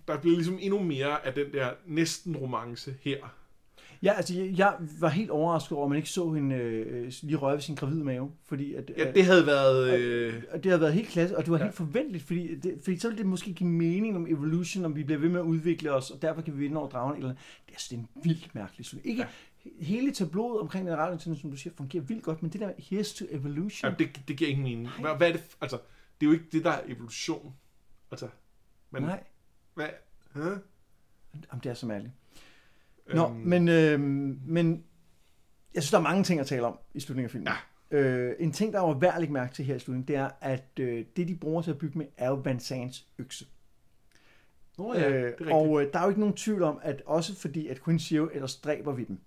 der 0.07 0.17
bliver 0.19 0.35
ligesom 0.35 0.57
endnu 0.61 0.79
mere 0.83 1.25
af 1.25 1.33
den 1.33 1.53
der 1.53 1.71
næsten 1.85 2.37
romance 2.37 2.95
her. 3.01 3.17
Ja, 4.03 4.13
altså 4.13 4.33
jeg, 4.39 4.57
jeg 4.57 4.75
var 4.99 5.09
helt 5.09 5.29
overrasket 5.29 5.71
over, 5.71 5.85
at 5.85 5.89
man 5.89 5.97
ikke 5.97 6.09
så 6.09 6.31
hende 6.31 6.55
øh, 6.55 7.11
lige 7.21 7.35
røre 7.37 7.53
ved 7.53 7.61
sin 7.61 7.75
gravide 7.75 8.03
mave, 8.03 8.31
fordi 8.45 8.73
at, 8.73 8.91
Ja, 8.97 9.11
det 9.11 9.25
havde 9.25 9.45
været... 9.45 9.99
Øh, 9.99 10.43
og 10.51 10.63
det 10.63 10.71
har 10.71 10.79
været 10.79 10.93
helt 10.93 11.09
klasse, 11.09 11.37
og 11.37 11.43
det 11.43 11.51
var 11.51 11.57
Ja. 11.57 11.63
helt 11.63 11.75
forventeligt, 11.75 12.23
fordi, 12.23 12.55
det, 12.55 12.79
fordi 12.83 12.99
så 12.99 13.07
ville 13.07 13.17
det 13.17 13.25
måske 13.29 13.53
give 13.53 13.69
mening 13.69 14.15
om 14.15 14.27
evolution, 14.27 14.85
om 14.85 14.95
vi 14.95 15.03
bliver 15.03 15.19
ved 15.19 15.29
med 15.29 15.39
at 15.39 15.45
udvikle 15.45 15.91
os, 15.91 16.11
og 16.11 16.21
derfor 16.21 16.41
kan 16.41 16.53
vi 16.53 16.59
vinde 16.59 16.77
over 16.77 16.89
dragen. 16.89 17.15
Eller, 17.17 17.29
det, 17.29 17.37
er, 17.67 17.71
altså, 17.71 17.87
det 17.89 17.95
er 17.95 17.99
en 17.99 18.07
vildt 18.23 18.55
mærkelig 18.55 18.85
slutning. 18.85 19.11
Ikke 19.11 19.27
ja. 19.65 19.69
hele 19.85 20.11
tabloet 20.11 20.59
omkring 20.61 20.87
den 20.87 20.97
radioantenne, 20.97 21.37
som 21.37 21.51
du 21.51 21.57
siger, 21.57 21.73
fungerer 21.77 22.03
vildt 22.03 22.23
godt, 22.23 22.41
men 22.43 22.51
det 22.51 22.61
der 22.61 22.71
here's 22.71 23.17
to 23.19 23.25
evolution, 23.29 23.91
ja, 23.91 23.95
det, 23.99 24.21
det 24.27 24.37
giver 24.37 24.49
ingen 24.49 24.63
mening. 24.63 24.89
Hvad, 25.01 25.15
hvad 25.17 25.27
er 25.27 25.31
det? 25.31 25.43
Altså, 25.61 25.77
det 26.21 26.25
er 26.25 26.29
jo 26.29 26.33
ikke 26.33 26.45
det, 26.51 26.63
der 26.63 26.71
er 26.71 26.81
evolution. 26.87 27.53
Altså, 28.13 28.27
men 28.91 29.03
nej, 29.03 29.23
hvad? 29.73 29.87
Hæ? 30.33 30.39
jamen, 30.39 31.61
det 31.63 31.65
er 31.65 31.73
så 31.73 31.85
mærkeligt. 31.85 32.15
Nå, 33.13 33.27
Øhm, 33.27 33.35
men, 33.35 33.67
øh, 33.67 33.99
men 34.47 34.83
jeg 35.73 35.83
synes, 35.83 35.91
der 35.91 35.97
er 35.97 36.01
mange 36.01 36.23
ting 36.23 36.39
at 36.39 36.47
tale 36.47 36.65
om 36.65 36.79
i 36.93 36.99
slutningen 36.99 37.25
af 37.25 37.31
filmen. 37.31 37.47
Ja. 37.91 37.97
Øh, 37.97 38.35
en 38.39 38.51
ting, 38.51 38.73
der 38.73 38.79
var 38.79 38.93
værd 38.93 39.23
at 39.23 39.29
mærke 39.29 39.53
til 39.53 39.65
her 39.65 39.75
i 39.75 39.79
slutningen, 39.79 40.07
det 40.07 40.15
er, 40.15 40.29
at 40.41 40.79
øh, 40.79 41.05
det, 41.15 41.27
de 41.27 41.35
bruger 41.35 41.61
til 41.61 41.71
at 41.71 41.77
bygge 41.77 41.97
med, 41.97 42.05
er 42.17 42.27
jo 42.29 42.33
Van 42.35 42.59
Sands 42.59 43.07
økse. 43.17 43.45
Nå 44.77 44.93
ja, 44.93 45.09
det 45.09 45.25
er 45.25 45.33
øh, 45.39 45.55
og 45.55 45.81
øh, 45.81 45.93
der 45.93 45.99
er 45.99 46.03
jo 46.03 46.09
ikke 46.09 46.19
nogen 46.19 46.35
tvivl 46.35 46.63
om, 46.63 46.79
at 46.81 47.01
også 47.05 47.35
fordi, 47.35 47.67
at 47.67 47.83
Quinn 47.83 47.99
siger 47.99 48.21
jo, 48.21 48.29
ellers 48.33 48.55
dræber 48.55 48.91
vi 48.93 49.03
dem, 49.03 49.19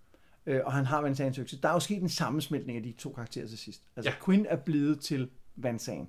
øh, 0.46 0.60
og 0.64 0.72
han 0.72 0.84
har 0.84 1.02
Van 1.02 1.14
Sands 1.16 1.38
økse, 1.38 1.60
der 1.60 1.68
er 1.68 1.72
jo 1.72 1.80
sket 1.80 2.02
en 2.02 2.08
sammensmeltning 2.08 2.76
af 2.76 2.82
de 2.82 2.92
to 2.92 3.12
karakterer 3.12 3.46
til 3.46 3.58
sidst. 3.58 3.82
Altså, 3.96 4.10
Ja. 4.10 4.24
Quinn 4.24 4.46
er 4.48 4.56
blevet 4.56 5.00
til 5.00 5.30
Van 5.56 5.78
Sand. 5.78 6.06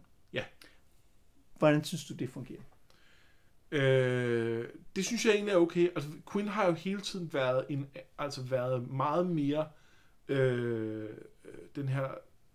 Hvordan 1.59 1.83
synes 1.83 2.05
du, 2.05 2.13
det 2.13 2.29
fungerer? 2.29 2.61
Øh, 3.71 4.67
det 4.95 5.05
synes 5.05 5.25
jeg 5.25 5.33
egentlig 5.33 5.53
er 5.53 5.57
okay. 5.57 5.89
Altså, 5.95 6.09
Quinn 6.31 6.47
har 6.47 6.65
jo 6.65 6.73
hele 6.73 7.01
tiden 7.01 7.33
været, 7.33 7.65
en, 7.69 7.87
altså 8.17 8.41
været 8.43 8.89
meget 8.89 9.27
mere 9.27 9.67
øh, 10.27 11.09
den 11.75 11.89
her 11.89 12.07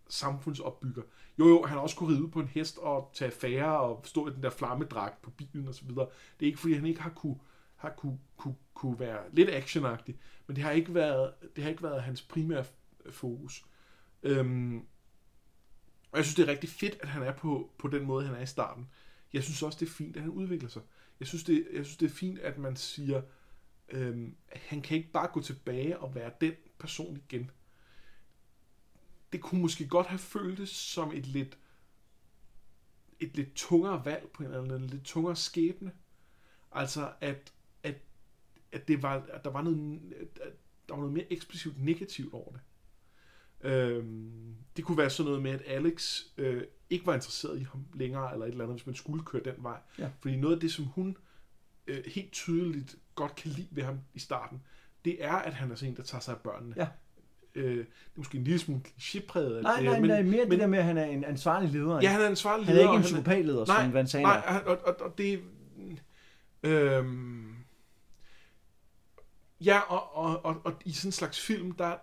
samfundsopbygger. 0.08 1.02
Jo, 1.38 1.48
jo, 1.48 1.62
han 1.62 1.76
har 1.76 1.82
også 1.82 1.96
kunne 1.96 2.14
ride 2.14 2.24
ud 2.24 2.30
på 2.30 2.40
en 2.40 2.48
hest 2.48 2.78
og 2.78 3.10
tage 3.14 3.30
færre 3.30 3.80
og 3.80 4.02
stå 4.04 4.28
i 4.28 4.30
den 4.30 4.42
der 4.42 4.50
flammedragt 4.50 5.22
på 5.22 5.30
bilen 5.30 5.68
og 5.68 5.74
så 5.74 5.84
videre. 5.84 6.06
Det 6.40 6.46
er 6.46 6.50
ikke, 6.50 6.58
fordi 6.58 6.74
han 6.74 6.86
ikke 6.86 7.00
har 7.00 7.10
kunne, 7.10 7.36
har 7.76 7.90
kunne, 7.90 8.18
kunne, 8.36 8.54
kunne 8.74 8.98
være 8.98 9.20
lidt 9.32 9.50
actionagtig, 9.50 10.18
men 10.46 10.56
det 10.56 10.64
har 10.64 10.70
ikke 10.70 10.94
været, 10.94 11.32
det 11.56 11.64
har 11.64 11.70
ikke 11.70 11.82
været 11.82 12.02
hans 12.02 12.22
primære 12.22 12.64
fokus. 13.10 13.64
Øhm, 14.22 14.86
og 16.12 16.18
jeg 16.18 16.24
synes, 16.24 16.34
det 16.34 16.42
er 16.42 16.48
rigtig 16.48 16.70
fedt, 16.70 16.98
at 17.00 17.08
han 17.08 17.22
er 17.22 17.32
på, 17.32 17.70
på 17.78 17.88
den 17.88 18.04
måde, 18.04 18.26
han 18.26 18.34
er 18.34 18.40
i 18.40 18.46
starten. 18.46 18.88
Jeg 19.32 19.42
synes 19.42 19.62
også, 19.62 19.78
det 19.80 19.86
er 19.86 19.90
fint, 19.90 20.16
at 20.16 20.22
han 20.22 20.30
udvikler 20.30 20.68
sig. 20.68 20.82
Jeg 21.20 21.28
synes, 21.28 21.44
det, 21.44 21.68
jeg 21.72 21.84
synes, 21.84 21.96
det 21.96 22.06
er 22.06 22.14
fint, 22.14 22.38
at 22.38 22.58
man 22.58 22.76
siger, 22.76 23.22
øhm, 23.88 24.36
at 24.48 24.60
han 24.60 24.82
kan 24.82 24.96
ikke 24.96 25.12
bare 25.12 25.28
gå 25.32 25.42
tilbage 25.42 25.98
og 25.98 26.14
være 26.14 26.32
den 26.40 26.54
person 26.78 27.16
igen. 27.16 27.50
Det 29.32 29.40
kunne 29.40 29.60
måske 29.62 29.88
godt 29.88 30.06
have 30.06 30.18
føltes 30.18 30.70
som 30.70 31.12
et 31.12 31.26
lidt 31.26 31.58
et 33.20 33.36
lidt 33.36 33.54
tungere 33.54 34.04
valg 34.04 34.28
på 34.34 34.42
en 34.42 34.48
eller 34.48 34.62
anden, 34.62 34.82
en 34.82 34.90
lidt 34.90 35.04
tungere 35.04 35.36
skæbne. 35.36 35.92
Altså, 36.72 37.12
at, 37.20 37.52
at, 37.82 37.94
at, 38.72 38.88
det 38.88 39.02
var, 39.02 39.26
at 39.32 39.44
der 39.44 39.50
var 39.50 39.62
noget, 39.62 40.00
at 40.40 40.52
der 40.88 40.94
var 40.94 41.00
noget 41.00 41.12
mere 41.12 41.32
eksplicit 41.32 41.84
negativt 41.84 42.34
over 42.34 42.52
det. 42.52 42.60
Øhm, 43.62 44.54
det 44.76 44.84
kunne 44.84 44.98
være 44.98 45.10
sådan 45.10 45.26
noget 45.26 45.42
med, 45.42 45.50
at 45.50 45.62
Alex 45.66 46.20
øh, 46.36 46.62
ikke 46.90 47.06
var 47.06 47.14
interesseret 47.14 47.60
i 47.60 47.66
ham 47.72 47.84
længere, 47.94 48.32
eller 48.32 48.46
et 48.46 48.50
eller 48.50 48.64
andet, 48.64 48.76
hvis 48.76 48.86
man 48.86 48.94
skulle 48.94 49.24
køre 49.24 49.42
den 49.44 49.54
vej. 49.58 49.78
Ja. 49.98 50.08
Fordi 50.20 50.36
noget 50.36 50.54
af 50.54 50.60
det, 50.60 50.72
som 50.72 50.84
hun 50.84 51.16
øh, 51.86 52.04
helt 52.06 52.32
tydeligt 52.32 52.96
godt 53.14 53.34
kan 53.34 53.50
lide 53.50 53.68
ved 53.70 53.82
ham 53.82 54.00
i 54.14 54.18
starten, 54.18 54.62
det 55.04 55.24
er, 55.24 55.34
at 55.34 55.54
han 55.54 55.70
er 55.70 55.74
sådan 55.74 55.90
en, 55.90 55.96
der 55.96 56.02
tager 56.02 56.20
sig 56.22 56.34
af 56.34 56.40
børnene. 56.40 56.74
Ja. 56.76 56.86
Øh, 57.54 57.76
det 57.76 57.80
er 57.80 57.84
måske 58.16 58.38
en 58.38 58.44
lille 58.44 58.58
smule 58.58 58.80
klichépræget. 58.86 59.62
Nej, 59.62 59.82
nej, 59.82 60.00
men, 60.00 60.10
nej, 60.10 60.22
mere 60.22 60.42
men, 60.42 60.50
det 60.50 60.58
der 60.58 60.66
med, 60.66 60.78
at 60.78 60.84
han 60.84 60.98
er 60.98 61.04
en 61.04 61.24
ansvarlig 61.24 61.70
leder. 61.70 62.00
Ja, 62.02 62.08
han 62.08 62.20
er 62.20 62.24
en 62.24 62.30
ansvarlig 62.30 62.66
han 62.66 62.76
er 62.76 62.80
leder. 62.80 62.92
ikke 62.92 62.96
en 62.98 63.02
psykopatleder, 63.02 63.66
Nej, 63.66 63.84
som 63.84 63.92
Van 63.92 64.06
Sand 64.06 64.22
Nej, 64.22 64.62
og, 64.66 64.78
og, 64.84 64.96
og 65.00 65.18
det... 65.18 65.42
Øhm, 66.62 67.54
ja, 69.60 69.78
og, 69.78 70.16
og, 70.16 70.44
og, 70.44 70.60
og 70.64 70.74
i 70.84 70.92
sådan 70.92 71.08
en 71.08 71.12
slags 71.12 71.40
film, 71.40 71.72
der, 71.72 71.96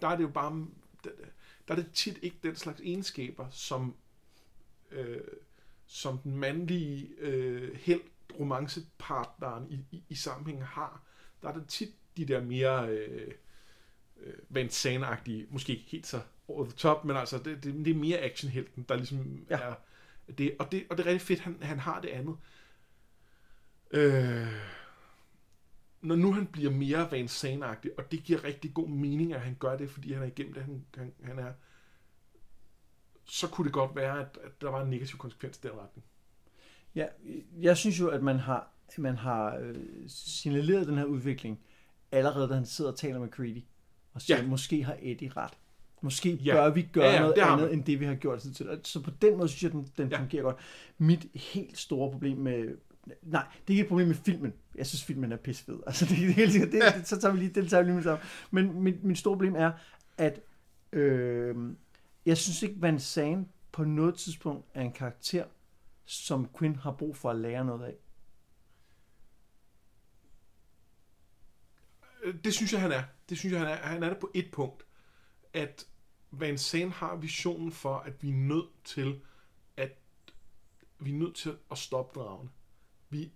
der 0.00 0.08
er 0.08 0.16
det 0.16 0.22
jo 0.22 0.28
bare... 0.28 0.66
Der, 1.06 1.26
der 1.68 1.74
er 1.74 1.76
det 1.76 1.92
tit 1.92 2.18
ikke 2.22 2.36
den 2.42 2.56
slags 2.56 2.80
egenskaber, 2.80 3.50
som, 3.50 3.96
øh, 4.90 5.20
som 5.86 6.18
den 6.18 6.36
mandlige 6.36 7.08
øh, 7.18 7.76
held, 7.76 8.00
romancepartneren 8.40 9.70
i, 9.70 9.96
i, 9.96 10.02
i 10.08 10.14
sammenhængen 10.14 10.64
har. 10.64 11.02
Der 11.42 11.48
er 11.48 11.54
det 11.54 11.68
tit 11.68 11.94
de 12.16 12.24
der 12.24 12.40
mere 12.40 12.88
øh, 12.88 13.34
øh, 14.16 14.34
Van 14.48 14.70
måske 15.50 15.72
ikke 15.72 15.90
helt 15.90 16.06
så 16.06 16.20
over 16.48 16.64
the 16.64 16.72
top, 16.72 17.04
men 17.04 17.16
altså 17.16 17.38
det, 17.38 17.64
det, 17.64 17.74
det 17.74 17.90
er 17.90 17.94
mere 17.94 18.18
actionhelten, 18.18 18.86
der 18.88 18.96
ligesom 18.96 19.46
ja. 19.50 19.58
er 19.58 19.74
det, 20.38 20.56
og, 20.58 20.72
det, 20.72 20.86
og 20.90 20.96
det 20.96 21.06
er 21.06 21.10
rigtig 21.10 21.26
fedt, 21.26 21.40
han, 21.40 21.58
han 21.62 21.78
har 21.78 22.00
det 22.00 22.08
andet. 22.08 22.36
Øh, 23.90 24.46
når 26.06 26.16
nu 26.16 26.32
han 26.32 26.46
bliver 26.46 26.70
mere 26.70 27.10
Van 27.10 27.28
Zandt-agtig, 27.28 27.90
og 27.98 28.12
det 28.12 28.24
giver 28.24 28.44
rigtig 28.44 28.74
god 28.74 28.88
mening, 28.88 29.32
at 29.34 29.40
han 29.40 29.56
gør 29.58 29.76
det, 29.76 29.90
fordi 29.90 30.12
han 30.12 30.22
er 30.22 30.26
igennem 30.26 30.52
det, 30.54 30.62
han, 30.62 30.84
han, 30.96 31.12
han 31.24 31.38
er, 31.38 31.52
så 33.24 33.48
kunne 33.48 33.64
det 33.64 33.72
godt 33.72 33.96
være, 33.96 34.20
at, 34.20 34.38
at 34.44 34.60
der 34.60 34.70
var 34.70 34.82
en 34.82 34.90
negativ 34.90 35.18
konsekvens 35.18 35.56
i 35.56 35.60
den 35.62 35.70
retning. 35.70 36.04
Ja, 36.94 37.06
jeg 37.60 37.76
synes 37.76 38.00
jo, 38.00 38.08
at 38.08 38.22
man 38.22 38.38
har, 38.38 38.68
man 38.98 39.16
har 39.16 39.56
øh, 39.56 39.74
signaleret 40.08 40.86
den 40.86 40.98
her 40.98 41.04
udvikling, 41.04 41.60
allerede 42.12 42.48
da 42.48 42.54
han 42.54 42.66
sidder 42.66 42.90
og 42.90 42.98
taler 42.98 43.18
med 43.20 43.28
Creedy, 43.28 43.62
og 44.12 44.22
siger, 44.22 44.36
Ja. 44.36 44.46
måske 44.46 44.84
har 44.84 44.96
Eddie 45.02 45.30
ret. 45.36 45.52
Måske 46.00 46.34
Ja. 46.34 46.54
bør 46.54 46.70
vi 46.70 46.82
gøre 46.92 47.04
Ja, 47.04 47.12
ja, 47.12 47.20
noget 47.20 47.38
andet, 47.38 47.72
end 47.72 47.84
det, 47.84 48.00
vi 48.00 48.04
har 48.04 48.14
gjort 48.14 48.42
hidtil. 48.42 48.80
Så 48.82 49.02
på 49.02 49.10
den 49.22 49.36
måde 49.36 49.48
synes 49.48 49.62
jeg, 49.62 49.72
den, 49.72 49.88
den 49.98 50.08
Ja. 50.08 50.18
fungerer 50.20 50.42
godt. 50.42 50.56
Mit 50.98 51.26
helt 51.34 51.78
store 51.78 52.10
problem 52.12 52.38
med... 52.38 52.76
Nej, 53.22 53.46
det 53.52 53.74
er 53.74 53.76
ikke 53.76 53.82
et 53.82 53.88
problem 53.88 54.06
med 54.08 54.14
filmen. 54.14 54.52
Jeg 54.74 54.86
synes, 54.86 55.04
filmen 55.04 55.32
er 55.32 55.36
pissefed. 55.36 55.78
Altså, 55.86 56.04
det, 56.04 56.16
det, 56.18 56.28
er 56.28 56.32
helt 56.32 56.52
sikkert- 56.52 56.72
det, 56.72 56.82
det, 56.96 57.08
så 57.08 57.20
tager 57.20 57.34
vi 57.34 57.38
lige, 57.40 57.54
det 57.60 57.70
tager 57.70 57.82
vi 57.82 57.86
lige 57.88 57.94
med 57.94 58.02
sammen. 58.02 58.26
Men 58.50 58.82
mit, 58.82 59.04
mit 59.04 59.18
store 59.18 59.34
problem 59.36 59.54
er, 59.56 59.72
at 60.18 60.40
øh, 60.92 61.56
jeg 62.26 62.36
synes 62.36 62.62
ikke, 62.62 62.82
Van 62.82 63.00
Zandt 63.00 63.48
på 63.72 63.84
noget 63.84 64.14
tidspunkt 64.18 64.66
er 64.74 64.82
en 64.82 64.92
karakter, 64.92 65.44
som 66.04 66.48
Quinn 66.58 66.76
har 66.76 66.92
brug 66.92 67.16
for 67.16 67.30
at 67.30 67.36
lære 67.36 67.64
noget 67.64 67.84
af. 67.86 67.94
Øh, 72.22 72.34
det 72.44 72.54
synes 72.54 72.72
jeg, 72.72 72.80
han 72.80 72.92
er. 72.92 73.02
Det 73.28 73.38
synes 73.38 73.52
jeg, 73.52 73.60
han 73.60 73.68
er. 73.70 73.76
Han 73.76 74.02
er 74.02 74.08
det 74.08 74.18
på 74.18 74.30
et 74.34 74.48
punkt. 74.52 74.86
At 75.52 75.86
Van 76.30 76.58
Zandt 76.58 76.94
har 76.94 77.16
visionen 77.16 77.72
for, 77.72 77.94
at 77.98 78.22
vi 78.22 78.28
er 78.30 78.34
nødt 78.34 78.84
til 78.84 79.20
at 79.76 79.90
vi 81.00 81.10
er 81.10 81.14
nødt 81.18 81.34
til 81.36 81.56
at 81.70 81.78
stoppe 81.78 82.20
dragene. 82.20 82.50
Vi, 83.10 83.30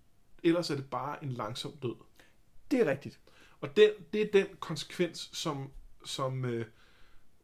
ellers 0.45 0.71
er 0.71 0.77
det 0.77 0.91
bare 0.91 1.25
en 1.25 1.33
langsom 1.33 1.73
død. 1.83 1.95
Det 2.71 2.81
er 2.81 2.91
rigtigt. 2.91 3.21
Og 3.61 3.77
den, 3.77 3.91
det 4.12 4.23
er 4.23 4.27
den 4.33 4.47
konsekvens, 4.61 5.31
som, 5.33 5.71
som, 6.05 6.45
øh, 6.45 6.66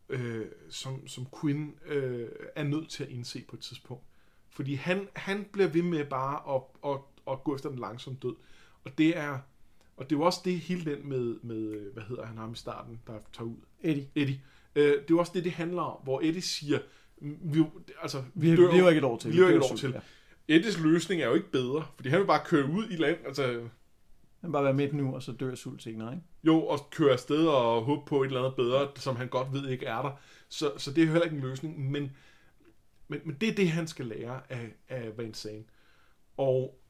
øh, 0.08 0.46
som, 0.70 1.08
som 1.08 1.26
Quinn 1.40 1.74
øh, 1.86 2.28
er 2.56 2.62
nødt 2.64 2.88
til 2.90 3.04
at 3.04 3.10
indse 3.10 3.44
på 3.48 3.56
et 3.56 3.62
tidspunkt. 3.62 4.04
Fordi 4.50 4.74
han, 4.74 5.08
han 5.16 5.46
bliver 5.52 5.68
ved 5.68 5.82
med 5.82 6.04
bare 6.04 6.54
at, 6.56 6.62
at, 6.92 7.00
at 7.32 7.44
gå 7.44 7.54
efter 7.54 7.68
den 7.68 7.78
langsomme 7.78 8.18
død. 8.22 8.34
Og 8.84 8.98
det 8.98 9.16
er 9.16 9.38
og 9.96 10.10
det 10.10 10.16
er 10.16 10.18
jo 10.20 10.24
også 10.24 10.40
det 10.44 10.60
hele 10.60 10.90
den 10.94 11.08
med, 11.08 11.36
med 11.42 11.56
øh, 11.56 11.92
hvad 11.92 12.02
hedder 12.02 12.26
han 12.26 12.36
ham 12.38 12.52
i 12.52 12.56
starten, 12.56 13.00
der 13.06 13.18
tager 13.32 13.48
ud. 13.48 13.56
Eddie, 13.80 14.08
Eddie. 14.14 14.42
Øh, 14.74 14.84
det 14.92 14.98
er 15.00 15.04
jo 15.10 15.18
også 15.18 15.32
det, 15.34 15.44
det 15.44 15.52
handler 15.52 15.82
om, 15.82 16.00
hvor 16.02 16.20
Eddie 16.20 16.42
siger, 16.42 16.78
"Mm, 17.18 17.38
vi, 17.42 17.64
altså, 18.02 18.24
vi, 18.34 18.50
vi 18.50 18.56
dør- 18.56 18.76
lever 18.76 18.88
ikke 18.88 18.98
et 18.98 19.04
år 19.04 19.18
til. 19.18 19.30
vi 19.30 19.36
lever 19.36 19.48
ikke 19.48 19.58
et 19.66 19.70
år 19.72 19.76
til. 19.76 19.90
Ja. 19.90 20.00
Eddies 20.48 20.78
løsning 20.78 21.22
er 21.22 21.26
jo 21.26 21.34
ikke 21.34 21.50
bedre, 21.50 21.86
fordi 21.96 22.08
han 22.08 22.18
vil 22.18 22.26
bare 22.26 22.44
køre 22.44 22.66
ud 22.66 22.88
i 22.90 22.96
land, 22.96 23.18
altså 23.26 23.68
Han 24.40 24.52
bare 24.52 24.64
være 24.64 24.74
med 24.74 24.92
nu, 24.92 25.14
og 25.14 25.22
så 25.22 25.32
dør 25.32 25.54
sult 25.54 25.82
senere, 25.82 26.12
ikke? 26.12 26.24
Jo, 26.44 26.66
og 26.66 26.90
køre 26.90 27.12
afsted 27.12 27.46
og 27.46 27.84
håbe 27.84 28.06
på 28.06 28.22
et 28.22 28.26
eller 28.26 28.40
andet 28.40 28.56
bedre, 28.56 28.90
som 28.96 29.16
han 29.16 29.28
godt 29.28 29.52
ved 29.52 29.68
ikke 29.68 29.86
er 29.86 30.02
der. 30.02 30.20
Så, 30.48 30.72
så 30.76 30.90
det 30.92 31.02
er 31.02 31.06
jo 31.06 31.12
heller 31.12 31.24
ikke 31.24 31.36
en 31.36 31.42
løsning, 31.42 31.90
men, 31.90 32.16
men, 33.08 33.20
men 33.24 33.36
det 33.40 33.48
er 33.48 33.54
det, 33.54 33.68
han 33.68 33.86
skal 33.86 34.06
lære 34.06 34.40
af, 34.48 34.72
af 34.88 35.18
Van 35.18 35.34
Zandt. 35.34 35.68
Og, 36.36 36.80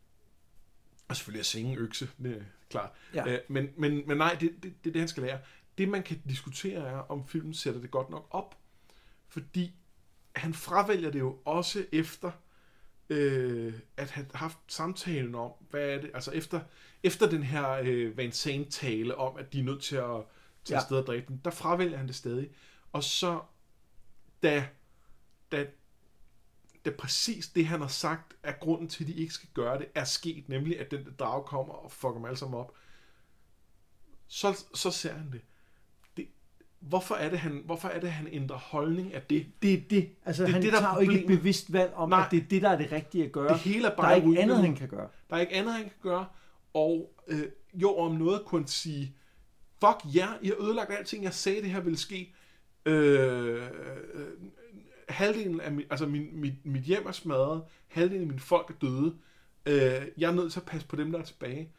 og 1.08 1.16
selvfølgelig 1.16 1.40
at 1.40 1.46
svinge 1.46 1.76
økse, 1.76 2.08
det 2.22 2.36
er 2.36 2.42
klart. 2.70 2.90
Ja. 3.14 3.32
Øh, 3.32 3.38
men, 3.48 3.68
men, 3.76 4.02
men 4.06 4.16
nej, 4.18 4.36
det, 4.40 4.52
det, 4.62 4.84
det 4.84 4.90
er 4.90 4.92
det, 4.92 5.00
han 5.00 5.08
skal 5.08 5.22
lære. 5.22 5.38
Det, 5.78 5.88
man 5.88 6.02
kan 6.02 6.22
diskutere, 6.28 6.88
er, 6.88 6.96
om 6.96 7.26
filmen 7.26 7.54
sætter 7.54 7.80
det 7.80 7.90
godt 7.90 8.10
nok 8.10 8.26
op. 8.30 8.58
Fordi 9.28 9.74
han 10.36 10.54
fravælger 10.54 11.10
det 11.10 11.18
jo 11.18 11.38
også 11.44 11.86
efter, 11.92 12.30
øh, 13.10 13.74
at 13.96 14.10
han 14.10 14.30
har 14.34 14.38
haft 14.38 14.58
samtalen 14.68 15.34
om, 15.34 15.52
hvad 15.70 15.88
er 15.88 16.00
det, 16.00 16.10
altså 16.14 16.30
efter, 16.30 16.60
efter 17.02 17.30
den 17.30 17.42
her 17.42 17.70
øh, 17.70 18.16
Van 18.16 18.32
Zandt 18.32 18.72
tale 18.72 19.14
om, 19.16 19.36
at 19.36 19.52
de 19.52 19.60
er 19.60 19.64
nødt 19.64 19.82
til 19.82 19.96
at 19.96 20.02
tage 20.64 20.76
Ja. 20.76 20.76
afsted 20.76 20.96
og 20.96 21.06
dræbe 21.06 21.24
dem, 21.28 21.38
der 21.38 21.50
fravælger 21.50 21.96
han 21.96 22.06
det 22.06 22.14
stadig. 22.14 22.50
Og 22.92 23.04
så, 23.04 23.40
da, 24.42 24.68
da, 25.52 25.66
da 26.84 26.90
præcis 26.90 27.48
det, 27.48 27.66
han 27.66 27.80
har 27.80 27.88
sagt, 27.88 28.36
er 28.42 28.52
grunden 28.52 28.88
til, 28.88 29.04
at 29.04 29.08
de 29.08 29.14
ikke 29.14 29.34
skal 29.34 29.48
gøre 29.54 29.78
det, 29.78 29.88
er 29.94 30.04
sket, 30.04 30.48
nemlig 30.48 30.80
at 30.80 30.90
den 30.90 31.04
der 31.04 31.10
drage 31.10 31.44
kommer 31.44 31.74
og 31.74 31.92
fucker 31.92 32.14
dem 32.14 32.24
alle 32.24 32.36
sammen 32.36 32.58
op, 32.60 32.74
så, 34.28 34.64
så 34.74 34.90
ser 34.90 35.12
han 35.12 35.32
det 35.32 35.40
hvorfor, 36.88 37.14
er 37.14 37.28
det, 37.28 37.38
han, 37.38 37.62
hvorfor 37.64 37.88
er 37.88 38.00
det, 38.00 38.10
han 38.10 38.28
ændrer 38.32 38.56
holdning 38.56 39.14
af 39.14 39.22
det? 39.22 39.46
Det 39.62 39.74
er 39.74 39.80
det. 39.90 40.08
Altså, 40.24 40.42
Det 40.44 40.52
han 40.52 40.62
det, 40.62 40.72
der 40.72 40.78
er 40.78 40.82
tager 40.82 40.94
jo 40.94 41.00
ikke 41.00 41.20
et 41.20 41.26
bevidst 41.26 41.72
valg 41.72 41.92
om, 41.94 42.08
Nej. 42.08 42.24
at 42.24 42.30
det 42.30 42.42
er 42.42 42.46
det, 42.50 42.62
der 42.62 42.68
er 42.68 42.76
det 42.78 42.92
rigtige 42.92 43.24
at 43.24 43.32
gøre. 43.32 43.48
Det 43.48 43.58
hele 43.58 43.84
er 43.86 43.88
der 43.88 43.96
bare 43.96 44.12
er 44.12 44.16
ikke 44.16 44.28
rygende 44.28 44.42
andet, 44.42 44.58
han 44.58 44.74
kan 44.74 44.88
gøre. 44.88 45.08
Der 45.30 45.36
er 45.36 45.40
ikke 45.40 45.54
andet, 45.54 45.74
han 45.74 45.82
kan 45.82 45.92
gøre. 46.02 46.26
Og 46.74 47.12
øh, 47.28 47.42
jo, 47.74 47.96
om 47.96 48.14
noget 48.14 48.42
kunne 48.44 48.68
sige, 48.68 49.16
fuck 49.80 50.14
ja, 50.16 50.28
I 50.42 50.46
har 50.46 50.54
ødelagt 50.60 50.90
alting, 50.98 51.24
jeg 51.24 51.34
sagde, 51.34 51.62
det 51.62 51.70
her 51.70 51.80
ville 51.80 51.98
ske. 51.98 52.34
Øh, 52.86 53.62
øh, 54.14 54.28
halvdelen 55.08 55.60
af 55.60 55.72
mit, 55.72 55.86
altså 55.90 56.06
min, 56.06 56.28
mit, 56.32 56.54
mit 56.64 56.82
hjem 56.82 57.06
er 57.06 57.12
smadret, 57.12 57.62
halvdelen 57.88 58.22
af 58.22 58.26
mine 58.26 58.40
folk 58.40 58.70
er 58.70 58.74
døde. 58.86 59.14
Øh, 59.66 60.08
jeg 60.18 60.30
er 60.30 60.34
nødt 60.34 60.52
til 60.52 60.60
at 60.60 60.66
passe 60.66 60.86
på 60.86 60.96
dem, 60.96 61.12
der 61.12 61.18
er 61.18 61.24
tilbage. 61.24 61.72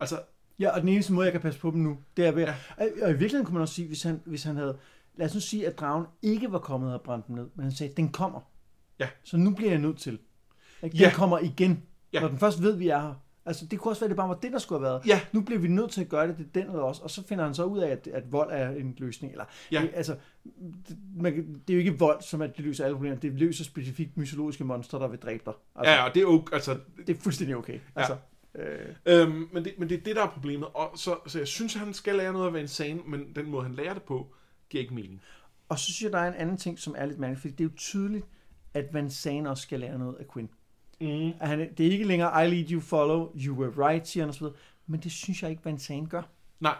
Altså, 0.00 0.20
Ja, 0.58 0.70
og 0.74 0.80
den 0.80 0.88
eneste 0.88 1.12
måde, 1.12 1.24
jeg 1.24 1.32
kan 1.32 1.40
passe 1.40 1.60
på 1.60 1.70
dem 1.70 1.80
nu, 1.80 1.98
det 2.16 2.26
er 2.26 2.32
ved 2.32 2.42
Ja. 2.42 2.54
ja. 2.78 2.84
Og 3.04 3.10
i 3.10 3.12
virkeligheden 3.12 3.44
kunne 3.46 3.54
man 3.54 3.62
også 3.62 3.74
sige, 3.74 3.88
hvis 3.88 4.02
han, 4.02 4.20
hvis 4.24 4.42
han 4.44 4.56
havde... 4.56 4.78
Lad 5.16 5.26
os 5.26 5.34
nu 5.34 5.40
sige, 5.40 5.66
at 5.66 5.78
dragen 5.78 6.06
ikke 6.22 6.52
var 6.52 6.58
kommet 6.58 6.94
og 6.94 7.00
brændt 7.02 7.26
dem 7.26 7.36
ned, 7.36 7.46
men 7.54 7.62
han 7.62 7.72
sagde, 7.72 7.92
den 7.96 8.08
kommer. 8.08 8.40
Ja. 9.00 9.08
Så 9.24 9.36
nu 9.36 9.50
bliver 9.54 9.70
jeg 9.70 9.80
nødt 9.80 9.98
til. 9.98 10.18
Ikke? 10.82 10.92
Den 10.94 11.00
Ja. 11.00 11.12
kommer 11.14 11.38
igen, 11.38 11.82
Ja. 12.12 12.20
når 12.20 12.28
den 12.28 12.38
først 12.38 12.62
ved, 12.62 12.76
vi 12.76 12.88
er 12.88 13.00
her. 13.00 13.14
Altså, 13.46 13.66
det 13.66 13.78
kunne 13.78 13.92
også 13.92 14.00
være, 14.00 14.06
at 14.06 14.10
det 14.10 14.16
bare 14.16 14.28
var 14.28 14.34
det, 14.34 14.52
der 14.52 14.58
skulle 14.58 14.78
have 14.86 14.92
været. 14.92 15.06
Ja. 15.06 15.20
Nu 15.32 15.40
bliver 15.40 15.58
vi 15.60 15.68
nødt 15.68 15.90
til 15.90 16.00
at 16.00 16.08
gøre 16.08 16.28
det, 16.28 16.38
det 16.38 16.44
er 16.46 16.50
den 16.52 16.62
eller 16.70 16.82
også. 16.82 17.02
Og 17.02 17.10
så 17.10 17.26
finder 17.26 17.44
han 17.44 17.54
så 17.54 17.64
ud 17.64 17.78
af, 17.78 17.88
at, 17.90 18.06
at 18.06 18.32
vold 18.32 18.48
er 18.52 18.70
en 18.70 18.94
løsning. 18.98 19.32
Eller, 19.32 19.44
Ja. 19.72 19.80
det, 19.82 19.90
altså, 19.94 20.16
det, 20.88 20.96
man, 21.16 21.32
det 21.34 21.70
er 21.70 21.74
jo 21.74 21.78
ikke 21.78 21.98
vold, 21.98 22.22
som 22.22 22.42
at 22.42 22.56
det 22.56 22.64
løser 22.64 22.84
alle 22.84 22.94
problemer. 22.96 23.16
Det 23.16 23.32
løser 23.32 23.64
specifikt 23.64 24.16
mytologiske 24.16 24.64
monstre, 24.64 24.98
der 24.98 25.08
vil 25.08 25.18
dræbe 25.18 25.42
dig. 25.46 25.54
Altså, 25.76 25.92
ja, 25.92 26.04
og 26.04 26.14
det 26.14 26.20
er 26.20 26.24
jo, 26.24 26.46
altså, 26.52 26.78
Det 27.06 27.16
er 27.16 27.20
fuldstændig 27.20 27.56
okay. 27.56 27.78
Altså, 27.96 28.16
øh, 28.54 28.94
Øhm, 29.06 29.48
men, 29.52 29.64
det, 29.64 29.74
men 29.78 29.88
det 29.88 29.98
er 29.98 30.02
det, 30.02 30.16
der 30.16 30.22
er 30.22 30.30
problemet. 30.30 30.68
Og 30.74 30.90
så, 30.98 31.16
så 31.26 31.38
jeg 31.38 31.48
synes, 31.48 31.74
han 31.74 31.94
skal 31.94 32.14
lære 32.14 32.32
noget 32.32 32.46
af 32.46 32.52
Van 32.52 32.68
Zandt, 32.68 33.08
men 33.08 33.34
den 33.36 33.46
måde, 33.50 33.62
han 33.64 33.74
lærer 33.74 33.94
det 33.94 34.02
på, 34.02 34.34
giver 34.70 34.82
ikke 34.82 34.94
mening. 34.94 35.22
Og 35.68 35.78
så 35.78 35.84
synes 35.84 36.02
jeg, 36.02 36.12
der 36.12 36.18
er 36.18 36.28
en 36.28 36.34
anden 36.34 36.56
ting, 36.56 36.78
som 36.78 36.94
er 36.98 37.06
lidt 37.06 37.18
mærkeligt, 37.18 37.40
fordi 37.40 37.52
det 37.54 37.60
er 37.60 37.68
jo 37.68 37.76
tydeligt, 37.76 38.26
at 38.74 38.94
Van 38.94 39.10
Zandt 39.10 39.48
også 39.48 39.62
skal 39.62 39.80
lære 39.80 39.98
noget 39.98 40.16
af 40.20 40.24
Quinn. 40.32 40.48
Mm. 41.00 41.32
At 41.40 41.48
han, 41.48 41.58
det 41.78 41.86
er 41.86 41.90
ikke 41.90 42.04
længere, 42.04 42.46
I 42.46 42.50
lead 42.50 42.70
you 42.70 42.80
follow, 42.80 43.32
you 43.36 43.54
were 43.56 43.88
right, 43.88 44.08
siger 44.08 44.24
han 44.24 44.30
osv. 44.30 44.46
Men 44.86 45.00
det 45.00 45.12
synes 45.12 45.42
jeg 45.42 45.50
ikke, 45.50 45.64
Van 45.64 45.78
Zandt 45.78 46.10
gør. 46.10 46.22
Nej. 46.60 46.76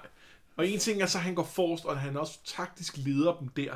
Og 0.56 0.68
en 0.68 0.78
ting 0.78 1.02
er 1.02 1.06
så, 1.06 1.18
at 1.18 1.24
han 1.24 1.34
går 1.34 1.42
forrest, 1.44 1.84
og 1.84 1.92
at 1.92 1.98
han 1.98 2.16
også 2.16 2.38
taktisk 2.44 2.96
leder 2.96 3.36
dem 3.40 3.48
der. 3.48 3.74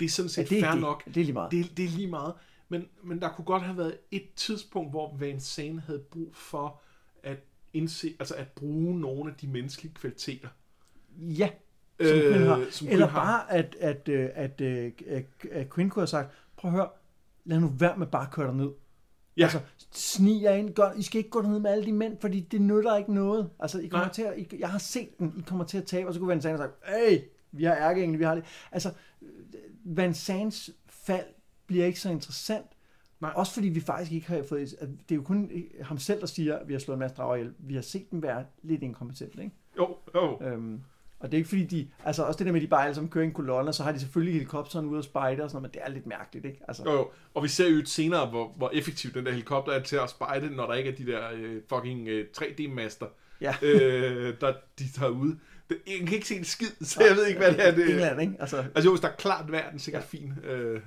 Det 0.00 0.06
er 0.06 0.10
sådan 0.10 0.28
set 0.28 0.50
Ja, 0.50 0.54
det 0.56 0.62
fair 0.64 0.72
det. 0.72 0.80
nok. 0.80 1.04
Det 1.04 1.16
er 1.16 1.24
lige 1.24 1.32
meget. 1.32 1.50
Det, 1.52 1.76
det 1.76 1.84
er 1.84 1.88
lige 1.88 2.06
meget. 2.06 2.34
Men, 2.68 2.88
men 3.02 3.20
der 3.20 3.28
kunne 3.28 3.44
godt 3.44 3.62
have 3.62 3.76
været 3.78 3.96
et 4.10 4.34
tidspunkt, 4.36 4.90
hvor 4.90 5.16
Van 5.16 5.40
Zandt 5.40 5.82
havde 5.82 5.98
brug 6.10 6.34
for 6.36 6.80
at 7.24 7.38
indse, 7.72 8.14
altså 8.18 8.34
at 8.34 8.48
bruge 8.48 9.00
nogle 9.00 9.30
af 9.30 9.36
de 9.36 9.46
menneskelige 9.46 9.94
kvaliteter. 9.94 10.48
Ja, 11.18 11.50
som 12.00 12.16
øh, 12.18 12.32
Quinn 12.32 12.46
har. 12.46 12.66
som 12.70 12.88
Eller 12.88 13.06
Quinn 13.06 13.10
har. 13.10 13.46
bare, 13.48 13.52
at, 13.52 13.76
at, 13.80 14.08
øh, 14.08 14.30
at, 14.34 14.60
at, 14.60 15.02
at, 15.06 15.24
at 15.50 15.74
Quinn 15.74 15.90
kunne 15.90 16.00
have 16.00 16.06
sagt, 16.06 16.30
prøv 16.56 16.70
at 16.70 16.76
høre, 16.76 16.88
lad 17.44 17.60
nu 17.60 17.72
være 17.78 17.96
med 17.96 18.06
bare 18.06 18.26
at 18.26 18.32
køre 18.32 18.46
dig 18.46 18.56
ned. 18.56 18.70
Ja. 19.36 19.42
Altså, 19.42 19.60
snig 19.92 20.42
jer 20.42 20.52
ind, 20.52 20.74
gør, 20.74 20.92
I 20.92 21.02
skal 21.02 21.18
ikke 21.18 21.30
gå 21.30 21.42
ned 21.42 21.58
med 21.58 21.70
alle 21.70 21.84
de 21.84 21.92
mænd, 21.92 22.16
fordi 22.20 22.40
det 22.40 22.60
nytter 22.60 22.96
ikke 22.96 23.14
noget. 23.14 23.50
Altså, 23.58 23.78
I 23.78 23.86
kommer 23.86 24.06
Nej. 24.06 24.12
til 24.12 24.22
at, 24.22 24.38
I, 24.38 24.48
jeg 24.58 24.70
har 24.70 24.78
set 24.78 25.18
den, 25.18 25.34
I 25.38 25.42
kommer 25.46 25.64
til 25.64 25.78
at 25.78 25.84
tabe, 25.84 26.08
og 26.08 26.14
så 26.14 26.20
kunne 26.20 26.28
Van 26.28 26.42
have 26.42 26.58
sagt, 26.58 26.72
hey, 26.86 27.18
vi 27.52 27.64
har 27.64 27.74
ærkeengel, 27.74 28.18
vi 28.18 28.24
har 28.24 28.34
det. 28.34 28.44
Altså, 28.72 28.92
Van 29.84 30.14
Zandts 30.14 30.70
fald 30.86 31.26
bliver 31.66 31.86
ikke 31.86 32.00
så 32.00 32.10
interessant, 32.10 32.66
Nej. 33.24 33.32
Også 33.36 33.52
fordi 33.54 33.68
vi 33.68 33.80
faktisk 33.80 34.12
ikke 34.12 34.26
har 34.26 34.42
fået... 34.48 34.74
at 34.80 34.88
Det 34.88 35.14
er 35.14 35.16
jo 35.16 35.22
kun 35.22 35.50
ham 35.82 35.98
selv, 35.98 36.20
der 36.20 36.26
siger, 36.26 36.56
at 36.58 36.68
vi 36.68 36.72
har 36.72 36.80
slået 36.80 36.96
en 36.96 37.00
masse 37.00 37.16
drager 37.16 37.36
ihjel. 37.36 37.52
Vi 37.58 37.74
har 37.74 37.82
set 37.82 38.10
dem 38.10 38.22
være 38.22 38.44
lidt 38.62 38.82
inkompetente, 38.82 39.42
ikke? 39.42 39.54
Jo, 39.78 39.96
jo. 40.14 40.38
Øhm, 40.42 40.80
og 41.20 41.30
det 41.32 41.36
er 41.36 41.38
ikke 41.38 41.48
fordi, 41.48 41.64
de... 41.64 41.88
Altså 42.04 42.22
også 42.22 42.38
det 42.38 42.46
der 42.46 42.52
med, 42.52 42.60
de 42.60 42.66
bare 42.66 42.82
alle 42.84 42.94
sammen 42.94 43.10
kører 43.10 43.24
i 43.24 43.26
en 43.26 43.32
kolonne, 43.34 43.72
så 43.72 43.82
har 43.82 43.92
de 43.92 44.00
selvfølgelig 44.00 44.34
helikopteren 44.34 44.86
ude 44.86 44.98
og 44.98 45.04
spejde 45.04 45.42
og 45.42 45.50
sådan 45.50 45.62
noget, 45.62 45.74
men 45.74 45.82
det 45.82 45.88
er 45.90 45.94
lidt 45.94 46.06
mærkeligt, 46.06 46.44
ikke? 46.46 46.60
Altså, 46.68 46.82
Jo, 46.86 46.92
jo. 46.92 47.10
Og 47.34 47.42
vi 47.42 47.48
ser 47.48 47.68
jo 47.68 47.76
et 47.78 47.88
senere, 47.88 48.26
hvor, 48.30 48.48
hvor 48.56 48.70
effektiv 48.74 49.12
den 49.12 49.24
der 49.26 49.30
helikopter 49.30 49.72
er 49.72 49.82
til 49.82 49.96
at 49.96 50.10
spejde, 50.10 50.56
når 50.56 50.66
der 50.66 50.74
ikke 50.74 50.90
er 50.90 50.94
de 50.96 51.06
der 51.06 51.20
øh, 51.34 51.62
fucking 51.68 52.08
øh, 52.08 52.26
3D-master, 52.38 53.06
Ja. 53.40 53.54
øh, 53.62 54.34
der 54.40 54.52
de 54.78 54.92
tager 54.92 55.10
ud. 55.10 55.36
Det, 55.68 55.76
jeg 55.86 55.98
kan 56.06 56.14
ikke 56.14 56.28
se 56.28 56.36
en 56.36 56.44
skid, 56.44 56.66
så 56.80 57.04
jeg 57.08 57.16
ved 57.16 57.26
ikke, 57.26 57.40
hvad 57.40 57.52
det 57.52 57.66
er. 57.68 57.74
Det, 57.74 57.90
England, 57.90 58.20
ikke? 58.20 58.34
Altså, 58.40 58.56
Altså 58.56 58.84
jo, 58.88 58.90
hvis 58.90 59.00
der 59.00 59.08
er 59.08 59.16
klart 59.16 59.52
vejr, 59.52 59.68
den 59.68 59.76
er 59.76 59.80
sikkert 59.80 60.02
ja. 60.02 60.18
fin. 60.18 60.32
Øh, 60.44 60.80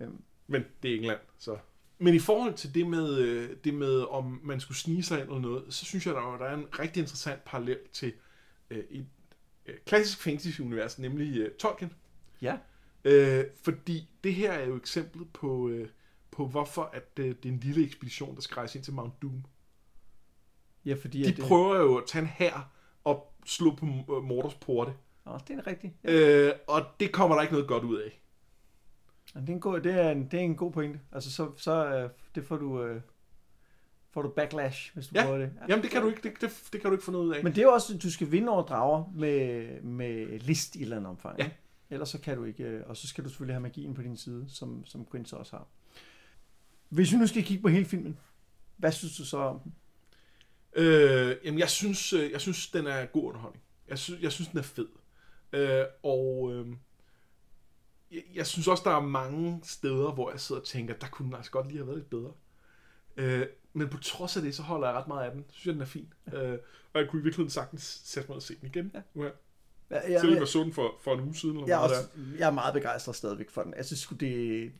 Øhm. 0.00 0.20
Men 0.46 0.64
det 0.82 0.90
er 0.90 0.96
England, 0.96 1.18
så... 1.38 1.56
Men 1.98 2.14
i 2.14 2.18
forhold 2.18 2.54
til 2.54 2.74
det 2.74 2.86
med, 2.86 3.18
øh, 3.18 3.56
det 3.64 3.74
med, 3.74 4.00
om 4.02 4.40
man 4.42 4.60
skulle 4.60 4.78
snige 4.78 5.02
sig 5.02 5.18
ind 5.20 5.28
eller 5.28 5.40
noget, 5.40 5.64
så 5.74 5.84
synes 5.84 6.06
jeg, 6.06 6.14
der, 6.14 6.20
er- 6.34 6.38
der 6.38 6.44
er 6.44 6.54
en 6.54 6.66
rigtig 6.78 7.00
interessant 7.00 7.44
parallel 7.44 7.78
til 7.92 8.12
øh, 8.70 8.84
et 8.90 9.06
øh, 9.66 9.74
klassisk 9.86 10.22
fantasy-univers, 10.22 10.98
nemlig 10.98 11.36
øh, 11.38 11.50
Tolkien. 11.54 11.92
ja. 12.42 12.58
Øh, 13.04 13.44
fordi 13.62 14.08
det 14.24 14.34
her 14.34 14.52
er 14.52 14.66
jo 14.66 14.76
eksemplet 14.76 15.28
på, 15.32 15.68
øh, 15.68 15.88
på 16.30 16.46
hvorfor 16.46 16.82
at, 16.82 17.08
øh, 17.18 17.26
det 17.26 17.44
er 17.44 17.48
en 17.52 17.60
lille 17.60 17.84
ekspedition, 17.84 18.34
der 18.34 18.40
skal 18.40 18.54
rejse 18.54 18.78
ind 18.78 18.84
til 18.84 18.94
Mount 18.94 19.22
Doom. 19.22 19.44
Ja, 20.84 20.94
fordi... 20.94 21.22
De 21.22 21.28
at, 21.28 21.36
det- 21.36 21.44
prøver 21.44 21.76
jo 21.76 21.96
at 21.96 22.04
tage 22.06 22.22
en 22.22 22.28
her 22.28 22.70
og 23.04 23.34
slå 23.46 23.74
på 23.74 23.86
Mordors 24.20 24.54
porte. 24.54 24.92
Nå, 25.26 25.38
det 25.48 25.58
er 25.58 25.66
rigtigt. 25.66 25.92
Ja. 26.04 26.46
Øh, 26.48 26.52
og 26.68 26.82
det 27.00 27.12
kommer 27.12 27.34
der 27.36 27.42
ikke 27.42 27.54
noget 27.54 27.68
godt 27.68 27.84
ud 27.84 27.96
af. 27.98 28.20
Det, 29.34 29.48
er 29.48 29.52
en 29.52 29.60
god, 29.60 29.80
det, 29.80 29.92
er 30.00 30.10
en, 30.10 30.24
det 30.30 30.34
er 30.40 30.44
en 30.44 30.56
god 30.56 30.72
pointe. 30.72 31.00
Altså, 31.12 31.32
så, 31.32 31.50
så 31.56 31.86
øh, 31.86 32.10
det 32.34 32.44
får 32.44 32.56
du... 32.56 32.82
Øh, 32.82 33.00
får 34.10 34.22
du 34.22 34.28
backlash, 34.28 34.94
hvis 34.94 35.06
du 35.06 35.12
Ja. 35.14 35.24
prøver 35.24 35.38
det. 35.38 35.52
Jamen, 35.68 35.82
det 35.82 35.90
kan 35.90 36.02
du 36.02 36.08
ikke, 36.08 36.20
det, 36.22 36.40
det, 36.40 36.50
det 36.72 36.80
kan 36.80 36.90
du 36.90 36.92
ikke 36.92 37.04
få 37.04 37.10
noget 37.10 37.24
ud 37.26 37.34
af. 37.34 37.44
Men 37.44 37.52
det 37.52 37.58
er 37.58 37.62
jo 37.62 37.72
også, 37.72 37.94
at 37.94 38.02
du 38.02 38.10
skal 38.10 38.30
vinde 38.32 38.48
over 38.52 38.62
drager 38.62 39.12
med, 39.14 39.66
med 39.82 40.38
list 40.40 40.74
i 40.76 40.78
et 40.78 40.82
eller 40.82 40.96
andet 40.96 41.10
omfang. 41.10 41.38
Ja. 41.38 41.50
ellers 41.90 42.08
så 42.08 42.20
kan 42.20 42.36
du 42.36 42.44
ikke, 42.44 42.64
øh, 42.64 42.82
og 42.86 42.96
så 42.96 43.08
skal 43.08 43.24
du 43.24 43.28
selvfølgelig 43.28 43.54
have 43.54 43.62
magien 43.62 43.94
på 43.94 44.02
din 44.02 44.16
side, 44.16 44.44
som, 44.48 44.86
som 44.86 45.06
Quinn 45.10 45.26
så 45.26 45.36
også 45.36 45.56
har. 45.56 45.66
Hvis 46.88 47.12
vi 47.12 47.16
nu 47.16 47.26
skal 47.26 47.44
kigge 47.44 47.62
på 47.62 47.68
hele 47.68 47.84
filmen, 47.84 48.18
hvad 48.76 48.92
synes 48.92 49.16
du 49.16 49.24
så 49.24 49.36
om 49.38 49.60
den? 49.60 49.74
Øh, 50.76 51.36
jamen, 51.44 51.58
jeg 51.60 51.70
synes, 51.70 52.12
øh, 52.12 52.30
jeg 52.32 52.40
synes, 52.40 52.70
den 52.70 52.86
er 52.86 53.06
god 53.06 53.24
underholdning. 53.24 53.62
Jeg 53.88 53.98
synes, 53.98 54.22
jeg 54.22 54.32
synes 54.32 54.48
den 54.48 54.58
er 54.58 54.62
fed. 54.62 54.88
Øh, 55.52 55.84
og 56.02 56.52
øh, 56.52 56.66
jeg, 58.14 58.22
jeg 58.34 58.46
synes 58.46 58.68
også, 58.68 58.82
der 58.86 58.96
er 58.96 59.00
mange 59.00 59.60
steder, 59.64 60.12
hvor 60.12 60.30
jeg 60.30 60.40
sidder 60.40 60.60
og 60.60 60.66
tænker, 60.66 60.94
der 60.94 61.06
kunne 61.06 61.26
den 61.26 61.34
altså 61.34 61.50
godt 61.50 61.66
lige 61.66 61.78
have 61.78 61.86
været 61.86 61.98
lidt 61.98 62.10
bedre. 62.10 62.32
Øh, 63.16 63.46
men 63.72 63.88
på 63.88 63.98
trods 63.98 64.36
af 64.36 64.42
det, 64.42 64.54
så 64.54 64.62
holder 64.62 64.88
jeg 64.88 64.96
ret 64.96 65.08
meget 65.08 65.24
af 65.24 65.30
den. 65.30 65.40
Jeg 65.40 65.54
synes, 65.54 65.74
den 65.74 65.80
er 65.80 65.86
fin. 65.86 66.12
Ja. 66.32 66.42
Øh, 66.42 66.58
og 66.92 67.00
jeg 67.00 67.08
kunne 67.10 67.20
i 67.20 67.22
virkeligheden 67.22 67.50
sagtens 67.50 68.02
sætte 68.04 68.28
mig 68.28 68.36
og 68.36 68.42
se 68.42 68.54
den 68.60 68.68
igen. 68.68 68.90
Ja. 68.94 69.00
Nu 69.14 69.22
her. 69.22 69.30
Ja, 69.90 70.12
Jeg, 70.12 70.20
Selvom 70.20 70.38
jeg 70.38 70.48
så 70.48 70.58
den 70.58 70.72
for, 70.72 70.94
for 71.00 71.14
en 71.14 71.20
uge 71.20 71.34
siden. 71.34 71.56
Eller 71.56 71.68
jeg, 71.68 71.84
er 71.84 71.88
noget 71.88 71.98
også, 71.98 72.10
jeg 72.38 72.46
er 72.46 72.52
meget 72.52 72.74
begejstret 72.74 73.16
stadigvæk 73.16 73.50
for 73.50 73.62
den. 73.62 73.74
Jeg 73.76 73.84
synes 73.84 74.06
det, 74.06 74.20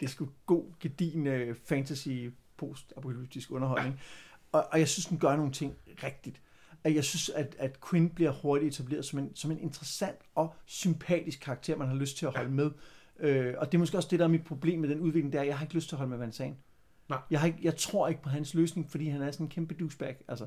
det 0.00 0.06
er 0.06 0.10
sgu 0.10 0.28
god, 0.46 0.64
gedin 0.80 1.54
fantasy 1.64 2.08
post-apokalyptisk 2.56 3.50
underholdning. 3.50 3.94
Ja. 3.94 4.58
Og, 4.58 4.66
og 4.72 4.78
jeg 4.78 4.88
synes, 4.88 5.06
den 5.06 5.18
gør 5.18 5.36
nogle 5.36 5.52
ting 5.52 5.76
rigtigt. 6.02 6.40
Og 6.84 6.94
jeg 6.94 7.04
synes, 7.04 7.28
at, 7.28 7.56
at 7.58 7.80
Quinn 7.90 8.10
bliver 8.10 8.30
hurtigt 8.30 8.74
etableret 8.74 9.04
som 9.04 9.18
en, 9.18 9.36
som 9.36 9.50
en 9.50 9.58
interessant 9.58 10.18
og 10.34 10.54
sympatisk 10.66 11.40
karakter, 11.40 11.76
man 11.76 11.88
har 11.88 11.94
lyst 11.94 12.16
til 12.16 12.26
at 12.26 12.32
holde 12.32 12.50
ja. 12.50 12.54
med. 12.54 12.70
Øh, 13.20 13.54
og 13.58 13.72
det 13.72 13.78
er 13.78 13.78
måske 13.78 13.96
også 13.96 14.08
det, 14.10 14.18
der 14.18 14.24
er 14.24 14.28
mit 14.28 14.44
problem 14.44 14.80
med 14.80 14.88
den 14.88 15.00
udvikling, 15.00 15.34
er, 15.34 15.40
at 15.40 15.46
jeg 15.46 15.58
har 15.58 15.64
ikke 15.64 15.74
lyst 15.74 15.88
til 15.88 15.96
at 15.96 15.98
holde 15.98 16.10
med 16.10 16.18
Van 16.18 16.32
Zandt. 16.32 16.58
Nej. 17.08 17.18
Jeg, 17.30 17.40
har 17.40 17.46
ikke, 17.46 17.58
jeg 17.62 17.76
tror 17.76 18.08
ikke 18.08 18.22
på 18.22 18.28
hans 18.28 18.54
løsning, 18.54 18.90
fordi 18.90 19.08
han 19.08 19.22
er 19.22 19.30
sådan 19.30 19.46
en 19.46 19.50
kæmpe 19.50 19.74
douchebag. 19.74 20.16
Altså. 20.28 20.46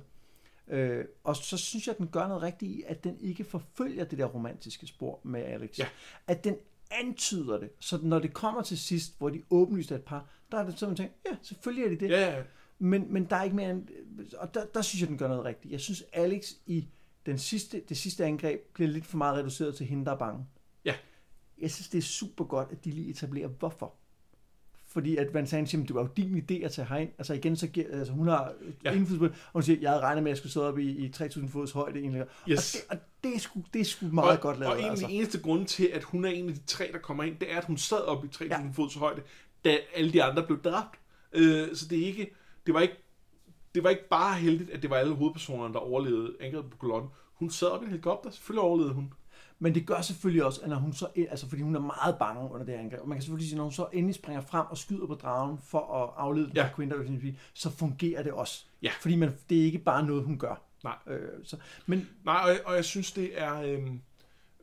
Øh, 0.67 1.05
og 1.23 1.35
så 1.35 1.57
synes 1.57 1.87
jeg, 1.87 1.93
at 1.93 1.97
den 1.97 2.07
gør 2.07 2.27
noget 2.27 2.43
rigtigt 2.43 2.71
i, 2.71 2.83
at 2.87 3.03
den 3.03 3.19
ikke 3.19 3.43
forfølger 3.43 4.05
det 4.05 4.19
der 4.19 4.25
romantiske 4.25 4.87
spor 4.87 5.19
med 5.23 5.41
Alex. 5.41 5.79
Ja. 5.79 5.87
At 6.27 6.43
den 6.43 6.55
antyder 6.91 7.59
det, 7.59 7.69
så 7.79 7.99
når 8.03 8.19
det 8.19 8.33
kommer 8.33 8.61
til 8.61 8.77
sidst, 8.77 9.17
hvor 9.17 9.29
de 9.29 9.41
åbenlyst 9.49 9.91
er 9.91 9.95
et 9.95 10.03
par, 10.03 10.29
der 10.51 10.57
er 10.57 10.65
det 10.65 10.79
sådan, 10.79 10.95
man 10.99 11.09
ja, 11.25 11.37
selvfølgelig 11.41 11.85
er 11.85 11.89
det 11.89 11.99
det. 11.99 12.09
Ja, 12.09 12.37
ja. 12.37 12.43
Men, 12.79 13.13
men 13.13 13.25
der 13.25 13.35
er 13.35 13.43
ikke 13.43 13.55
mere 13.55 13.71
end, 13.71 13.87
og 14.37 14.53
der, 14.53 14.65
der 14.65 14.81
synes 14.81 15.01
jeg, 15.01 15.09
den 15.09 15.17
gør 15.17 15.27
noget 15.27 15.45
rigtigt. 15.45 15.71
Jeg 15.71 15.79
synes, 15.79 16.03
Alex 16.13 16.51
i 16.65 16.87
den 17.25 17.37
sidste, 17.37 17.83
det 17.89 17.97
sidste 17.97 18.25
angreb 18.25 18.61
bliver 18.73 18.89
lidt 18.89 19.05
for 19.05 19.17
meget 19.17 19.37
reduceret 19.37 19.75
til 19.75 19.85
hende, 19.85 20.05
der 20.05 20.11
er 20.11 20.17
bange. 20.17 20.45
Jeg 21.61 21.71
synes, 21.71 21.89
det 21.89 21.97
er 21.97 22.01
super 22.01 22.45
godt, 22.45 22.67
at 22.71 22.85
de 22.85 22.91
lige 22.91 23.09
etablerer, 23.09 23.47
hvorfor. 23.47 23.93
Fordi 24.87 25.17
at 25.17 25.33
Van 25.33 25.47
Zandt 25.47 25.69
siger, 25.69 25.85
det 25.85 25.95
var 25.95 26.01
jo 26.01 26.09
din 26.17 26.37
idé 26.37 26.65
at 26.65 26.71
tage 26.71 26.87
herind. 26.87 27.09
Altså 27.17 27.33
igen, 27.33 27.55
så 27.55 27.67
giver, 27.67 27.85
altså 27.91 28.13
hun 28.13 28.27
har 28.27 28.53
Ja. 28.83 28.91
indflydelse 28.91 29.19
på 29.19 29.25
det, 29.25 29.33
og 29.33 29.51
hun 29.53 29.63
siger, 29.63 29.79
jeg 29.81 29.89
havde 29.89 30.01
regnet 30.01 30.23
med, 30.23 30.31
at 30.31 30.33
jeg 30.33 30.37
skulle 30.37 30.53
sidde 30.53 30.67
oppe 30.67 30.83
i, 30.83 31.05
i 31.05 31.11
3.000 31.15 31.47
fods 31.49 31.71
højde 31.71 31.99
egentlig. 31.99 32.25
Yes. 32.49 32.75
Og, 32.75 32.95
det, 32.95 32.99
og 32.99 33.05
det, 33.23 33.35
er 33.35 33.39
sgu, 33.39 33.63
det 33.73 33.81
er 33.81 33.85
sgu 33.85 34.05
meget 34.05 34.37
og, 34.37 34.41
godt 34.41 34.59
lavet. 34.59 34.73
Og 34.73 34.79
en 34.79 34.85
af 34.85 34.89
altså. 34.89 35.07
de 35.07 35.11
eneste 35.11 35.39
grunde 35.41 35.65
til, 35.65 35.85
at 35.93 36.03
hun 36.03 36.25
er 36.25 36.29
en 36.29 36.49
af 36.49 36.55
de 36.55 36.61
tre, 36.67 36.89
der 36.93 36.99
kommer 36.99 37.23
ind, 37.23 37.35
det 37.39 37.51
er, 37.53 37.57
at 37.57 37.65
hun 37.65 37.77
sad 37.77 38.01
oppe 38.01 38.27
i 38.27 38.29
3.000 38.35 38.45
ja. 38.45 38.69
Fods 38.73 38.95
højde, 38.95 39.21
da 39.65 39.77
alle 39.95 40.13
de 40.13 40.23
andre 40.23 40.43
blev 40.45 40.61
dræbt. 40.63 40.99
Øh, 41.33 41.75
så 41.75 41.87
det 41.87 41.99
er 42.01 42.05
ikke, 42.05 42.29
det 42.65 42.73
var 42.73 42.81
ikke, 42.81 42.95
det 43.75 43.83
var 43.83 43.89
ikke 43.89 44.09
bare 44.09 44.39
heldigt, 44.39 44.69
at 44.69 44.81
det 44.81 44.89
var 44.89 44.95
alle 44.95 45.13
hovedpersonerne, 45.15 45.73
der 45.73 45.79
overlevede 45.79 46.35
angrebet 46.39 46.71
på 46.71 46.77
kolonnen. 46.77 47.09
Hun 47.33 47.49
sad 47.49 47.67
oppe 47.67 47.83
i 47.83 47.87
en 47.87 47.91
helikopter, 47.91 48.29
selvfølgelig 48.31 48.61
overlevede 48.61 48.93
hun. 48.93 49.13
Men 49.59 49.75
det 49.75 49.87
gør 49.87 50.01
selvfølgelig 50.01 50.45
også, 50.45 50.61
at 50.61 50.69
når 50.69 50.75
hun 50.75 50.93
så, 50.93 51.07
altså 51.29 51.49
fordi 51.49 51.61
hun 51.61 51.75
er 51.75 51.79
meget 51.79 52.17
bange 52.19 52.51
under 52.51 52.65
det 52.65 52.73
angreb, 52.73 53.01
og 53.01 53.07
man 53.09 53.17
kan 53.17 53.21
selvfølgelig 53.21 53.49
sige, 53.49 53.57
når 53.57 53.63
hun 53.63 53.71
så 53.73 53.87
endelig 53.93 54.15
springer 54.15 54.41
frem 54.41 54.65
og 54.69 54.77
skyder 54.77 55.07
på 55.07 55.13
dragen 55.15 55.57
for 55.63 56.03
at 56.03 56.13
aflede 56.17 56.51
Ja. 56.55 56.63
fra 56.63 56.75
Quinter, 56.75 57.33
så 57.53 57.69
fungerer 57.69 58.23
det 58.23 58.31
også. 58.31 58.65
Ja. 58.81 58.91
Fordi 59.01 59.15
man, 59.15 59.37
det 59.49 59.59
er 59.59 59.63
ikke 59.63 59.79
bare 59.79 60.05
noget, 60.05 60.23
hun 60.23 60.37
gør. 60.39 60.61
Nej. 60.83 60.95
Øh, 61.07 61.29
så, 61.43 61.57
men 61.85 62.09
Nej, 62.25 62.35
og, 62.35 62.69
og 62.71 62.75
jeg 62.75 62.85
synes, 62.85 63.11
det 63.11 63.41
er... 63.41 63.61
Øhm, 63.61 64.01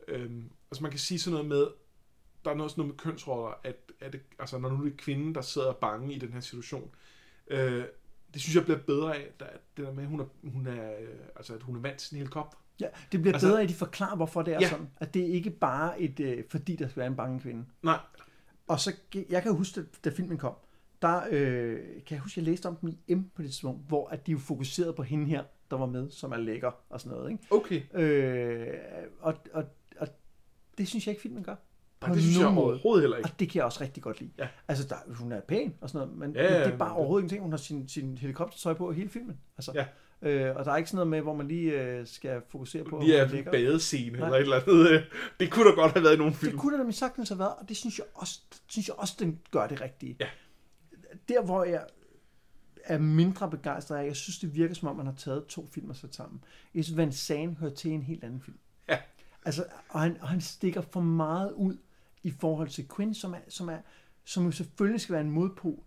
øhm, 0.08 0.50
altså 0.70 0.82
man 0.82 0.90
kan 0.90 1.00
sige 1.00 1.18
sådan 1.18 1.32
noget 1.32 1.48
med... 1.48 1.66
Der 2.44 2.50
er 2.50 2.54
noget 2.54 2.70
sådan 2.72 2.82
noget 2.82 2.94
med 2.94 2.98
kønsroller, 2.98 3.54
at, 3.64 3.76
at 4.00 4.12
det, 4.12 4.20
altså 4.38 4.58
når 4.58 4.68
nu 4.70 4.78
er 4.80 4.84
det 4.84 4.96
kvinden, 4.96 5.34
der 5.34 5.40
sidder 5.40 5.72
bange 5.72 6.14
i 6.14 6.18
den 6.18 6.32
her 6.32 6.40
situation, 6.40 6.90
øh, 7.46 7.84
det 8.34 8.42
synes 8.42 8.56
jeg 8.56 8.64
bliver 8.64 8.78
bedre 8.78 9.16
af, 9.16 9.28
at 9.40 9.60
det 9.76 9.86
der 9.86 9.92
med, 9.92 10.02
at 10.02 10.08
hun 10.08 10.20
er, 10.20 10.24
hun 10.52 10.66
er, 10.66 10.92
øh, 11.00 11.08
altså, 11.36 11.54
at 11.54 11.62
hun 11.62 11.76
er 11.76 11.80
vant 11.80 11.98
til 11.98 12.14
en 12.14 12.18
helikopter. 12.18 12.58
Ja, 12.80 12.86
det 13.12 13.20
bliver 13.20 13.34
Altså- 13.34 13.48
bedre, 13.48 13.62
at 13.62 13.68
de 13.68 13.74
forklarer, 13.74 14.16
hvorfor 14.16 14.42
det 14.42 14.54
er 14.54 14.58
Ja. 14.60 14.68
sådan. 14.68 14.88
At 14.96 15.14
det 15.14 15.22
er 15.22 15.26
ikke 15.34 15.50
bare 15.50 16.00
et, 16.00 16.20
øh, 16.20 16.44
fordi 16.50 16.76
der 16.76 16.88
skal 16.88 17.00
være 17.00 17.06
en 17.06 17.16
bange 17.16 17.40
kvinde. 17.40 17.64
Nej, 17.82 17.98
Og 18.68 18.80
så, 18.80 18.92
jeg 19.30 19.42
kan 19.42 19.54
huske, 19.54 19.80
da, 19.82 19.86
da 20.04 20.10
filmen 20.16 20.38
kom, 20.38 20.54
der 21.02 21.20
øh, 21.30 21.78
kan 21.78 22.14
jeg 22.14 22.18
huske, 22.18 22.40
jeg 22.40 22.44
læste 22.44 22.66
om 22.66 22.76
den 22.76 22.98
i 23.08 23.14
M 23.14 23.22
på 23.34 23.42
det 23.42 23.50
tidspunkt, 23.50 23.88
hvor 23.88 24.08
at 24.08 24.26
de 24.26 24.32
jo 24.32 24.38
fokuserede 24.38 24.92
på 24.92 25.02
hende 25.02 25.26
her, 25.26 25.44
der 25.70 25.76
var 25.76 25.86
med, 25.86 26.10
som 26.10 26.32
er 26.32 26.36
lækker 26.36 26.70
og 26.90 27.00
sådan 27.00 27.16
noget. 27.18 27.30
Ikke? 27.30 27.44
okay. 27.50 27.82
Øh, 27.94 28.66
og, 29.20 29.34
og, 29.52 29.64
og 29.98 30.08
det 30.78 30.88
synes 30.88 31.06
jeg 31.06 31.12
ikke, 31.12 31.22
filmen 31.22 31.42
gør. 31.44 31.54
Nej, 32.02 32.12
det 32.12 32.22
synes 32.22 32.38
jeg 32.38 32.52
måde. 32.54 32.66
overhovedet 32.66 33.02
heller 33.02 33.16
ikke. 33.16 33.30
Og 33.30 33.40
det 33.40 33.50
kan 33.50 33.58
jeg 33.58 33.64
også 33.64 33.80
rigtig 33.84 34.02
godt 34.02 34.20
lide. 34.20 34.30
Ja. 34.38 34.48
Altså, 34.68 34.88
der, 34.88 35.14
hun 35.14 35.32
er 35.32 35.40
pæn 35.40 35.74
og 35.80 35.90
sådan 35.90 36.08
noget, 36.08 36.18
men, 36.18 36.34
Ja, 36.36 36.42
ja, 36.44 36.50
men 36.58 36.66
det 36.66 36.74
er 36.74 36.78
bare 36.78 36.92
overhovedet 36.96 37.22
ingenting. 37.22 37.42
Hun 37.42 37.52
har 37.52 37.56
sin, 37.56 37.88
sin 37.88 38.18
helikoptertøj 38.18 38.74
på 38.74 38.92
hele 38.92 39.08
filmen. 39.08 39.40
Altså, 39.58 39.72
Ja. 39.74 39.86
Øh, 40.22 40.56
og 40.56 40.64
der 40.64 40.72
er 40.72 40.76
ikke 40.76 40.90
sådan 40.90 40.96
noget 40.96 41.10
med, 41.10 41.20
hvor 41.20 41.34
man 41.34 41.48
lige 41.48 41.82
øh, 41.82 42.06
skal 42.06 42.42
fokusere 42.48 42.84
på, 42.84 43.00
Lige 43.00 43.16
er 43.16 43.28
en 43.28 43.44
badescene 43.44 44.18
Nej. 44.18 44.26
eller 44.26 44.38
et 44.38 44.42
eller 44.42 44.56
andet. 44.60 44.90
øh, 44.90 45.02
Det 45.40 45.50
kunne 45.50 45.70
da 45.70 45.74
godt 45.74 45.92
have 45.92 46.04
været 46.04 46.14
i 46.14 46.18
nogle 46.18 46.32
Det 46.32 46.40
film. 46.40 46.58
kunne 46.58 46.72
der 46.72 46.78
nemlig 46.78 46.94
sagtens 46.94 47.28
have 47.28 47.38
været, 47.38 47.54
og 47.58 47.68
det 47.68 47.76
synes 47.76 47.98
jeg 47.98 48.06
også, 48.14 48.40
synes 48.66 48.88
jeg 48.88 48.96
også 48.98 49.14
den 49.18 49.40
gør 49.50 49.66
det 49.66 49.80
rigtige. 49.80 50.16
Ja. 50.20 50.26
Der, 51.28 51.42
hvor 51.42 51.64
jeg 51.64 51.86
er 52.84 52.98
mindre 52.98 53.50
begejstret 53.50 53.96
af, 53.98 54.04
jeg 54.06 54.16
synes, 54.16 54.38
det 54.38 54.54
virker 54.54 54.74
som 54.74 54.88
om, 54.88 54.96
man 54.96 55.06
har 55.06 55.14
taget 55.14 55.46
to 55.46 55.68
film 55.72 55.90
og 55.90 55.96
sat 55.96 56.14
sammen. 56.14 56.44
Jeg 56.74 56.84
synes, 56.84 56.96
Van 56.96 57.12
Zandt 57.12 57.58
hører 57.58 57.74
til 57.74 57.90
en 57.90 58.02
helt 58.02 58.24
anden 58.24 58.40
film. 58.40 58.58
Ja. 58.88 58.98
Altså, 59.44 59.64
og 59.88 60.00
han, 60.00 60.16
og 60.20 60.28
han 60.28 60.40
stikker 60.40 60.80
for 60.80 61.00
meget 61.00 61.52
ud 61.52 61.76
i 62.22 62.30
forhold 62.40 62.68
til 62.68 62.88
Quinn, 62.96 63.14
som, 63.14 63.34
er, 63.34 63.38
som, 63.48 63.68
er, 63.68 63.78
som 64.24 64.44
jo 64.44 64.50
selvfølgelig 64.50 65.00
skal 65.00 65.12
være 65.12 65.22
en 65.22 65.30
modpol, 65.30 65.78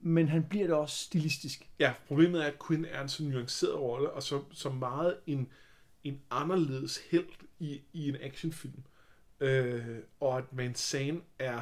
men 0.00 0.28
han 0.28 0.44
bliver 0.44 0.66
det 0.66 0.76
også 0.76 0.98
stilistisk. 0.98 1.70
Ja, 1.78 1.92
problemet 2.08 2.42
er, 2.42 2.46
at 2.46 2.54
Quinn 2.66 2.84
er 2.84 3.02
en 3.02 3.08
så 3.08 3.24
nuanceret 3.24 3.80
rolle, 3.80 4.10
og 4.10 4.22
så, 4.22 4.42
så 4.52 4.70
meget 4.70 5.16
en, 5.26 5.48
en 6.04 6.20
anderledes 6.30 7.00
held 7.10 7.28
i, 7.58 7.80
i 7.92 8.08
en 8.08 8.16
actionfilm. 8.20 8.82
Øh, 9.40 9.98
og 10.20 10.38
at 10.38 10.44
Van 10.52 10.74
Zandt 10.74 11.24
er 11.38 11.60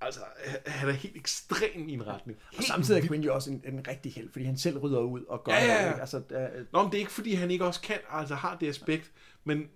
altså, 0.00 0.20
han 0.66 0.88
er 0.88 0.92
helt 0.92 1.16
ekstrem 1.16 1.88
i 1.88 1.92
en 1.92 2.06
retning. 2.06 2.38
Og 2.56 2.62
samtidig 2.62 3.02
er 3.02 3.08
Quinn 3.08 3.24
jo 3.24 3.34
også 3.34 3.50
en, 3.50 3.62
en 3.64 3.88
rigtig 3.88 4.12
held, 4.12 4.32
fordi 4.32 4.44
han 4.44 4.56
selv 4.56 4.78
rydder 4.78 5.00
ud 5.00 5.24
og 5.24 5.44
gør 5.44 5.52
Ja, 5.52 5.64
ja, 5.64 5.82
ja. 5.82 5.88
Ikke? 5.88 6.00
Altså, 6.00 6.22
der, 6.30 6.48
Nå, 6.72 6.82
men 6.82 6.92
det 6.92 6.96
er 6.96 7.00
ikke, 7.00 7.12
fordi 7.12 7.34
han 7.34 7.50
ikke 7.50 7.64
også 7.64 7.80
kan, 7.80 7.98
altså 8.10 8.34
har 8.34 8.56
det 8.56 8.68
aspekt, 8.68 9.12
men, 9.44 9.68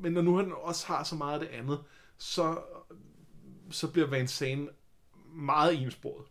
men 0.00 0.12
når 0.12 0.22
nu 0.22 0.36
han 0.36 0.52
også 0.52 0.86
har 0.86 1.04
så 1.04 1.14
meget 1.14 1.34
af 1.34 1.40
det 1.40 1.48
andet, 1.48 1.80
så, 2.18 2.58
så 3.70 3.88
bliver 3.88 4.06
Van 4.06 4.28
Zandt 4.28 4.70
meget 5.34 5.82
ensporet. 5.82 6.26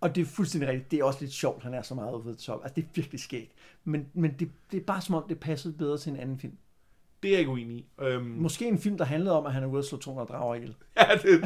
Og 0.00 0.14
det 0.14 0.20
er 0.22 0.24
fuldstændig 0.26 0.68
rigtigt. 0.68 0.90
Det 0.90 0.98
er 1.00 1.04
også 1.04 1.20
lidt 1.20 1.32
sjovt, 1.32 1.62
han 1.62 1.74
er 1.74 1.82
så 1.82 1.94
meget 1.94 2.10
over 2.10 2.34
top. 2.34 2.60
Altså, 2.62 2.74
det 2.76 2.84
er 2.84 2.88
virkelig 2.94 3.20
skægt. 3.20 3.52
Men, 3.84 4.06
men 4.14 4.34
det, 4.38 4.50
det 4.72 4.80
er 4.80 4.84
bare 4.84 5.00
som 5.00 5.14
om, 5.14 5.24
det 5.28 5.40
passede 5.40 5.74
bedre 5.74 5.98
til 5.98 6.12
en 6.12 6.18
anden 6.18 6.38
film. 6.38 6.56
Det 7.22 7.28
er 7.28 7.32
jeg 7.32 7.38
ikke 7.40 7.50
uenig 7.50 7.76
i. 7.76 7.86
Øhm, 8.00 8.24
Måske 8.24 8.66
en 8.68 8.78
film, 8.78 8.98
der 8.98 9.04
handlede 9.04 9.36
om, 9.38 9.46
at 9.46 9.52
han 9.52 9.62
er 9.62 9.66
ude 9.66 9.78
at 9.78 9.84
slå 9.84 9.98
200 9.98 10.28
drager 10.28 10.54
ihjel. 10.54 10.76
ja, 10.96 11.06
det, 11.14 11.22
det, 11.24 11.42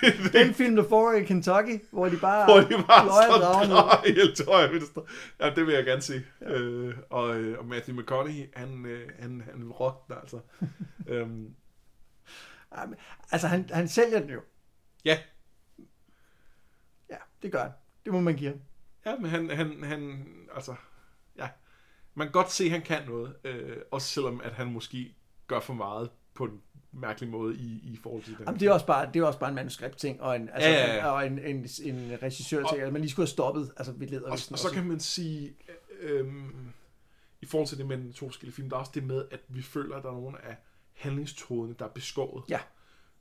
det, 0.00 0.12
det, 0.24 0.32
Den 0.32 0.54
film, 0.54 0.76
der 0.76 0.88
foregår 0.88 1.12
i 1.18 1.24
Kentucky, 1.24 1.82
hvor 1.90 2.08
de 2.08 2.16
bare 2.16 2.44
Hvor 2.44 2.60
de 2.60 2.84
bare 2.86 3.04
ud. 3.04 3.40
drager 3.40 4.06
ihjel 4.08 4.34
til 4.34 4.46
højre 4.46 4.72
venstre. 4.72 5.02
Ja, 5.40 5.50
det 5.54 5.66
vil 5.66 5.74
jeg 5.74 5.84
gerne 5.84 6.02
se. 6.02 6.22
Ja. 6.40 6.52
Øh, 6.52 6.96
og, 7.10 7.36
øh, 7.36 7.58
og 7.58 7.66
Matthew 7.66 7.96
McConaughey, 8.00 8.44
han, 8.54 8.86
øh, 8.86 9.08
han, 9.18 9.42
han 9.50 9.60
den 9.60 9.72
altså. 10.22 10.40
øhm, 11.08 11.54
Ja, 12.76 12.82
Altså, 13.32 13.48
han, 13.48 13.68
han 13.72 13.88
sælger 13.88 14.20
den 14.20 14.30
jo. 14.30 14.40
ja, 15.04 15.10
Ja, 15.14 15.18
det 17.42 17.52
gør 17.52 17.62
han. 17.62 17.72
Det 18.04 18.12
må 18.12 18.20
man 18.20 18.36
give 18.36 18.50
ham. 18.50 18.60
ja, 19.06 19.16
men 19.18 19.30
han, 19.30 19.50
han, 19.50 19.82
han, 19.82 20.26
altså, 20.54 20.74
ja. 21.38 21.48
Man 22.14 22.26
kan 22.26 22.32
godt 22.32 22.50
se, 22.52 22.64
at 22.64 22.70
han 22.70 22.82
kan 22.82 23.02
noget. 23.08 23.34
Øh, 23.44 23.76
også 23.90 24.08
selvom, 24.08 24.40
at 24.44 24.52
han 24.52 24.72
måske 24.72 25.14
gør 25.46 25.60
for 25.60 25.74
meget 25.74 26.10
på 26.34 26.44
en 26.44 26.60
mærkelig 26.92 27.30
måde 27.30 27.56
i, 27.56 27.80
i 27.92 27.98
forhold 28.02 28.22
til 28.22 28.36
den. 28.36 28.44
Jamen, 28.46 28.60
det 28.60 28.68
er 28.68 28.72
også 28.72 28.86
bare, 28.86 29.10
det 29.14 29.20
er 29.22 29.26
også 29.26 29.38
bare 29.38 29.48
en 29.48 29.54
manuskript-ting, 29.54 30.22
og 30.22 30.36
en, 30.36 30.48
altså, 30.52 30.68
Ja, 30.68 30.86
ja, 30.86 30.94
ja. 30.94 31.06
og 31.10 31.26
en, 31.26 31.38
en, 31.38 31.68
en 31.82 32.18
regissør-ting, 32.22 32.82
at 32.82 32.92
man 32.92 33.00
lige 33.02 33.10
skulle 33.10 33.24
have 33.26 33.30
stoppet, 33.30 33.72
altså 33.76 33.92
ved 33.92 34.06
leder 34.06 34.26
og, 34.26 34.32
og 34.32 34.58
så 34.58 34.70
kan 34.74 34.86
man 34.86 35.00
sige, 35.00 35.56
øhm, 36.00 36.68
i 37.40 37.46
forhold 37.46 37.68
til 37.68 37.78
det 37.78 37.86
med 37.86 37.96
den 37.96 38.12
to 38.12 38.28
forskellige 38.28 38.54
film, 38.54 38.70
der 38.70 38.76
er 38.76 38.80
også 38.80 38.92
det 38.94 39.04
med, 39.04 39.24
at 39.30 39.40
vi 39.48 39.62
føler, 39.62 39.96
at 39.96 40.02
der 40.02 40.08
er 40.08 40.14
nogle 40.14 40.44
af 40.44 40.56
handlingstrådene, 40.92 41.74
der 41.78 41.84
er 41.84 41.88
beskåret. 41.88 42.44
Ja. 42.48 42.60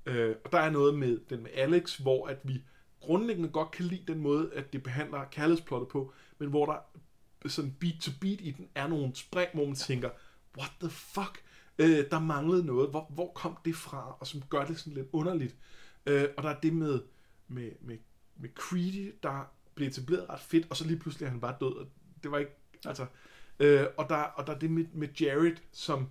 Øh, 0.06 0.36
og 0.46 0.52
der 0.52 0.60
er 0.60 0.70
noget 0.70 0.96
med 0.96 1.20
den 1.30 1.44
med 1.44 1.52
Alex, 1.54 1.98
hvor 1.98 2.28
at 2.28 2.38
vi 2.44 2.64
grundlæggende 3.02 3.50
godt 3.50 3.72
kan 3.72 3.86
lide 3.86 4.14
den 4.14 4.22
måde, 4.22 4.54
at 4.54 4.74
det 4.74 4.84
behandler 4.84 5.26
kærlighedsplottet 5.32 5.90
på, 5.90 6.14
men 6.38 6.50
hvor 6.50 6.66
der 6.66 6.78
sådan 7.50 7.76
beat 7.80 7.96
to 8.02 8.12
beat 8.22 8.42
i 8.42 8.52
den 8.52 8.68
er 8.76 8.88
nogle 8.88 9.16
spring, 9.16 9.50
hvor 9.54 9.66
man 9.66 9.76
tænker, 9.76 10.10
what 10.58 10.72
the 10.80 10.90
fuck? 10.90 11.44
Øh, 11.80 12.12
der 12.12 12.20
manglede 12.20 12.66
noget. 12.66 12.90
Hvor, 12.90 13.08
hvor 13.10 13.32
kom 13.32 13.58
det 13.66 13.76
fra? 13.76 14.18
Og 14.20 14.28
som 14.28 14.42
gør 14.50 14.66
det 14.66 14.80
sådan 14.80 14.94
lidt 14.94 15.08
underligt. 15.14 15.56
Øh, 16.06 16.26
og 16.38 16.44
der 16.44 16.50
er 16.50 16.60
det 16.60 16.74
med, 16.74 17.02
med, 17.48 17.72
med, 17.82 17.98
med 18.38 18.50
Creedy, 18.56 19.16
der 19.24 19.52
blev 19.76 19.88
etableret 19.88 20.30
ret 20.30 20.40
fedt, 20.40 20.68
og 20.70 20.78
så 20.78 20.88
lige 20.88 21.00
pludselig 21.00 21.26
er 21.26 21.30
han 21.30 21.40
bare 21.40 21.56
død. 21.60 21.74
Og 21.76 21.88
det 22.24 22.32
var 22.32 22.38
ikke, 22.38 22.52
altså... 22.86 23.06
Øh, 23.60 23.86
og, 23.98 24.10
der, 24.10 24.16
og 24.16 24.48
der 24.48 24.54
er 24.54 24.60
det 24.60 24.72
med, 24.72 24.86
med 24.94 25.08
Jared, 25.22 25.56
som 25.72 26.10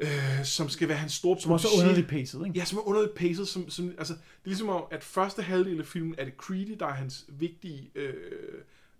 øh, 0.00 0.44
som 0.44 0.68
skal 0.68 0.88
være 0.88 0.96
hans 0.96 1.12
store 1.12 1.40
Som 1.40 1.52
også 1.52 1.68
er 1.68 1.80
underligt 1.80 2.08
paced, 2.08 2.46
ikke? 2.46 2.58
Ja, 2.58 2.64
som 2.64 2.78
er 2.78 2.88
underligt 2.88 3.14
paced. 3.14 3.44
Som, 3.46 3.70
som, 3.70 3.94
altså, 3.98 4.12
det 4.14 4.20
er 4.20 4.48
ligesom 4.48 4.68
om, 4.68 4.84
at 4.90 5.04
første 5.04 5.42
halvdel 5.42 5.80
af 5.80 5.86
filmen 5.86 6.14
er 6.18 6.24
det 6.24 6.34
Creedy, 6.36 6.76
der 6.80 6.86
er 6.86 6.92
hans 6.92 7.24
vigtige 7.28 7.90
øh, 7.94 8.14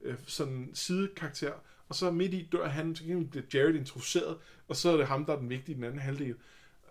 øh, 0.02 0.14
sådan 0.26 0.70
sidekarakter. 0.74 1.52
Og 1.88 1.94
så 1.94 2.10
midt 2.10 2.34
i 2.34 2.48
dør 2.52 2.68
han, 2.68 2.96
så 2.96 3.04
bliver 3.30 3.44
Jared 3.54 3.74
introduceret, 3.74 4.36
og 4.68 4.76
så 4.76 4.92
er 4.92 4.96
det 4.96 5.06
ham, 5.06 5.24
der 5.24 5.32
er 5.32 5.38
den 5.38 5.50
vigtige 5.50 5.72
i 5.72 5.76
den 5.76 5.84
anden 5.84 6.00
halvdel. 6.00 6.34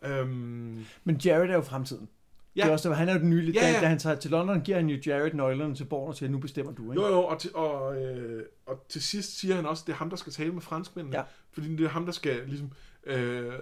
Øhm, 0.04 0.86
Men 1.04 1.22
Jared 1.26 1.50
er 1.50 1.54
jo 1.54 1.62
fremtiden. 1.62 2.10
Ja. 2.56 2.62
Det 2.62 2.70
er 2.70 2.74
også, 2.74 2.94
han 2.94 3.10
er 3.10 3.14
jo 3.14 3.20
den 3.20 3.30
nye, 3.30 3.52
Ja, 3.56 3.62
da, 3.62 3.72
ja. 3.72 3.82
da 3.82 3.88
han 3.88 4.00
tager 4.00 4.16
til 4.16 4.32
London, 4.32 4.62
giver 4.62 4.78
han 4.78 4.90
jo 4.90 4.98
Jared 5.06 5.34
nøglerne 5.34 5.76
til 5.76 5.86
borgen 5.86 6.10
og 6.10 6.16
siger, 6.16 6.30
nu 6.30 6.38
bestemmer 6.38 6.74
du, 6.74 6.92
ikke? 6.92 7.04
jo, 7.04 7.08
jo, 7.08 7.24
og 7.24 7.40
til, 7.40 7.56
og, 7.56 8.04
øh, 8.04 8.44
og 8.66 8.86
til 8.90 9.04
sidst 9.04 9.40
siger 9.40 9.56
han 9.56 9.66
også, 9.66 9.82
at 9.82 9.88
det 9.88 9.94
er 9.94 9.98
ham, 9.98 10.10
der 10.10 10.18
skal 10.18 10.34
tale 10.34 10.52
med 10.52 10.62
franskmændene. 10.62 11.18
Ja. 11.18 11.24
Fordi 11.52 11.76
det 11.76 11.86
er 11.86 11.90
ham, 11.90 12.06
der 12.06 12.12
skal 12.12 12.42
ligesom... 12.48 12.74
Øh, 13.04 13.60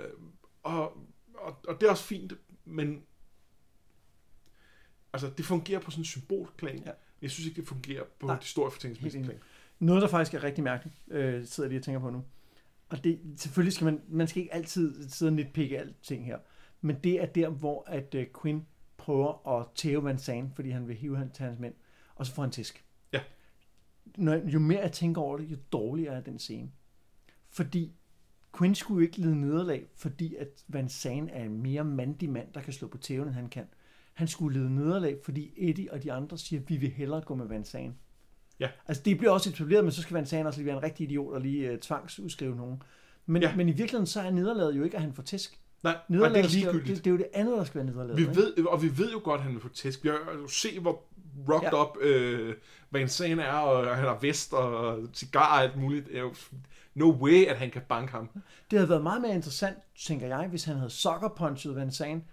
og, 0.63 0.97
og, 1.33 1.57
og 1.67 1.81
det 1.81 1.87
er 1.87 1.91
også 1.91 2.03
fint, 2.03 2.33
men... 2.65 3.03
Altså, 5.13 5.29
det 5.37 5.45
fungerer 5.45 5.79
på 5.79 5.91
sådan 5.91 6.01
en 6.01 6.05
symbolplan. 6.05 6.83
Ja. 6.85 6.91
Jeg 7.21 7.31
synes 7.31 7.47
ikke, 7.47 7.61
det 7.61 7.67
fungerer 7.67 8.03
på 8.19 8.27
Nej. 8.27 8.39
historiefortællingsmæssigt 8.39 9.25
plan. 9.25 9.39
Noget, 9.79 10.01
der 10.01 10.07
faktisk 10.07 10.33
er 10.33 10.43
rigtig 10.43 10.63
mærkeligt, 10.63 10.95
øh, 11.07 11.45
sidder 11.45 11.67
jeg 11.67 11.69
lige 11.69 11.79
og 11.79 11.83
tænker 11.83 11.99
på 11.99 12.09
nu. 12.09 12.23
Og 12.89 13.03
det, 13.03 13.19
selvfølgelig 13.37 13.73
skal 13.73 13.85
man, 13.85 14.01
man 14.07 14.27
skal 14.27 14.41
ikke 14.41 14.53
altid 14.53 15.09
sidde 15.09 15.29
og 15.29 15.33
nitpikke 15.33 15.79
alting 15.79 16.25
her. 16.25 16.39
Men 16.81 16.95
det 17.03 17.21
er 17.21 17.25
der, 17.25 17.49
hvor 17.49 17.83
at 17.87 18.15
øh, 18.15 18.27
Quinn 18.41 18.67
prøver 18.97 19.59
at 19.59 19.67
tæve 19.75 20.03
Van 20.03 20.19
Zandt, 20.19 20.55
fordi 20.55 20.69
han 20.69 20.87
vil 20.87 20.95
hive 20.95 21.17
han 21.17 21.31
til 21.31 21.45
hans 21.45 21.59
mænd, 21.59 21.73
og 22.15 22.25
så 22.25 22.33
får 22.33 22.41
han 22.41 22.51
tisk. 22.51 22.85
Ja. 23.13 23.21
Når, 24.17 24.35
jo 24.35 24.59
mere 24.59 24.79
jeg 24.79 24.91
tænker 24.91 25.21
over 25.21 25.37
det, 25.37 25.51
jo 25.51 25.57
dårligere 25.71 26.15
er 26.15 26.21
den 26.21 26.39
scene. 26.39 26.71
Fordi 27.49 27.95
Quinn 28.57 28.75
skulle 28.75 29.01
jo 29.01 29.07
ikke 29.07 29.17
lide 29.17 29.41
nederlag, 29.41 29.85
fordi 29.95 30.35
at 30.35 30.47
Van 30.67 30.89
Zandt 30.89 31.31
er 31.33 31.43
en 31.43 31.61
mere 31.63 31.83
mandig 31.83 32.29
mand, 32.29 32.47
der 32.53 32.61
kan 32.61 32.73
slå 32.73 32.87
på 32.87 32.97
tæven, 32.97 33.27
end 33.27 33.35
han 33.35 33.49
kan. 33.49 33.65
Han 34.13 34.27
skulle 34.27 34.59
lide 34.59 34.75
nederlag, 34.75 35.17
fordi 35.23 35.53
Eddie 35.57 35.93
og 35.93 36.03
de 36.03 36.11
andre 36.13 36.37
siger, 36.37 36.59
at 36.61 36.69
vi 36.69 36.77
vil 36.77 36.89
hellere 36.89 37.21
gå 37.21 37.35
med 37.35 37.45
Van 37.47 37.65
Zandt. 37.65 37.95
Ja. 38.59 38.69
Altså 38.87 39.03
det 39.03 39.17
bliver 39.17 39.31
også 39.31 39.49
etableret, 39.49 39.83
men 39.83 39.91
så 39.91 40.01
skal 40.01 40.13
Van 40.13 40.25
Zandt 40.25 40.47
også 40.47 40.59
lige 40.59 40.65
være 40.67 40.77
en 40.77 40.83
rigtig 40.83 41.03
idiot 41.03 41.33
og 41.33 41.41
lige 41.41 41.73
uh, 41.73 41.79
tvangsudskrive 41.79 42.55
nogen. 42.55 42.81
Men, 43.25 43.41
Ja. 43.41 43.55
men 43.55 43.67
i 43.69 43.71
virkeligheden 43.71 44.07
så 44.07 44.21
er 44.21 44.31
nederlaget 44.31 44.77
jo 44.77 44.83
ikke, 44.83 44.95
at 44.95 45.01
han 45.03 45.13
får 45.13 45.23
tæsk. 45.23 45.59
Nej, 45.83 45.97
nej, 46.09 46.29
det 46.29 46.37
er 46.37 46.43
skal, 46.47 46.51
ligegyldigt. 46.59 46.87
det, 46.87 46.97
det, 47.05 47.07
er 47.07 47.11
jo 47.11 47.17
det 47.17 47.27
andet, 47.33 47.57
der 47.57 47.63
skal 47.63 47.75
være 47.79 47.85
nederlaget. 47.85 48.17
Vi 48.17 48.21
ikke? 48.21 48.35
ved, 48.35 48.65
og 48.65 48.83
vi 48.83 48.97
ved 48.97 49.11
jo 49.11 49.21
godt, 49.23 49.39
at 49.39 49.43
han 49.43 49.53
vil 49.53 49.61
få 49.61 49.69
tæsk. 49.69 50.03
Vi 50.03 50.09
har 50.09 50.33
jo 50.41 50.47
se, 50.47 50.79
hvor 50.79 51.03
rocked 51.49 51.69
Ja. 51.73 51.81
up 51.83 51.97
øh, 52.01 52.55
Van 52.91 53.07
Zandt 53.09 53.41
er, 53.41 53.51
og 53.51 53.95
han 53.95 54.05
har 54.05 54.17
vest 54.21 54.53
og 54.53 54.99
cigar 55.13 55.57
og 55.57 55.63
alt 55.63 55.77
muligt. 55.77 56.07
Det 56.07 56.15
er 56.17 56.21
jo 56.21 56.33
no 56.95 57.11
way, 57.11 57.45
at 57.45 57.57
han 57.57 57.71
kan 57.71 57.81
banke 57.89 58.11
ham. 58.11 58.29
Det 58.71 58.79
havde 58.79 58.89
været 58.89 59.03
meget 59.03 59.21
mere 59.21 59.33
interessant, 59.35 59.77
tænker 60.05 60.27
jeg, 60.27 60.47
hvis 60.47 60.63
han 60.63 60.75
havde 60.75 60.89
sucker 60.89 61.29
punchet 61.37 61.75
Van 61.75 61.91
Zandt, 61.91 62.23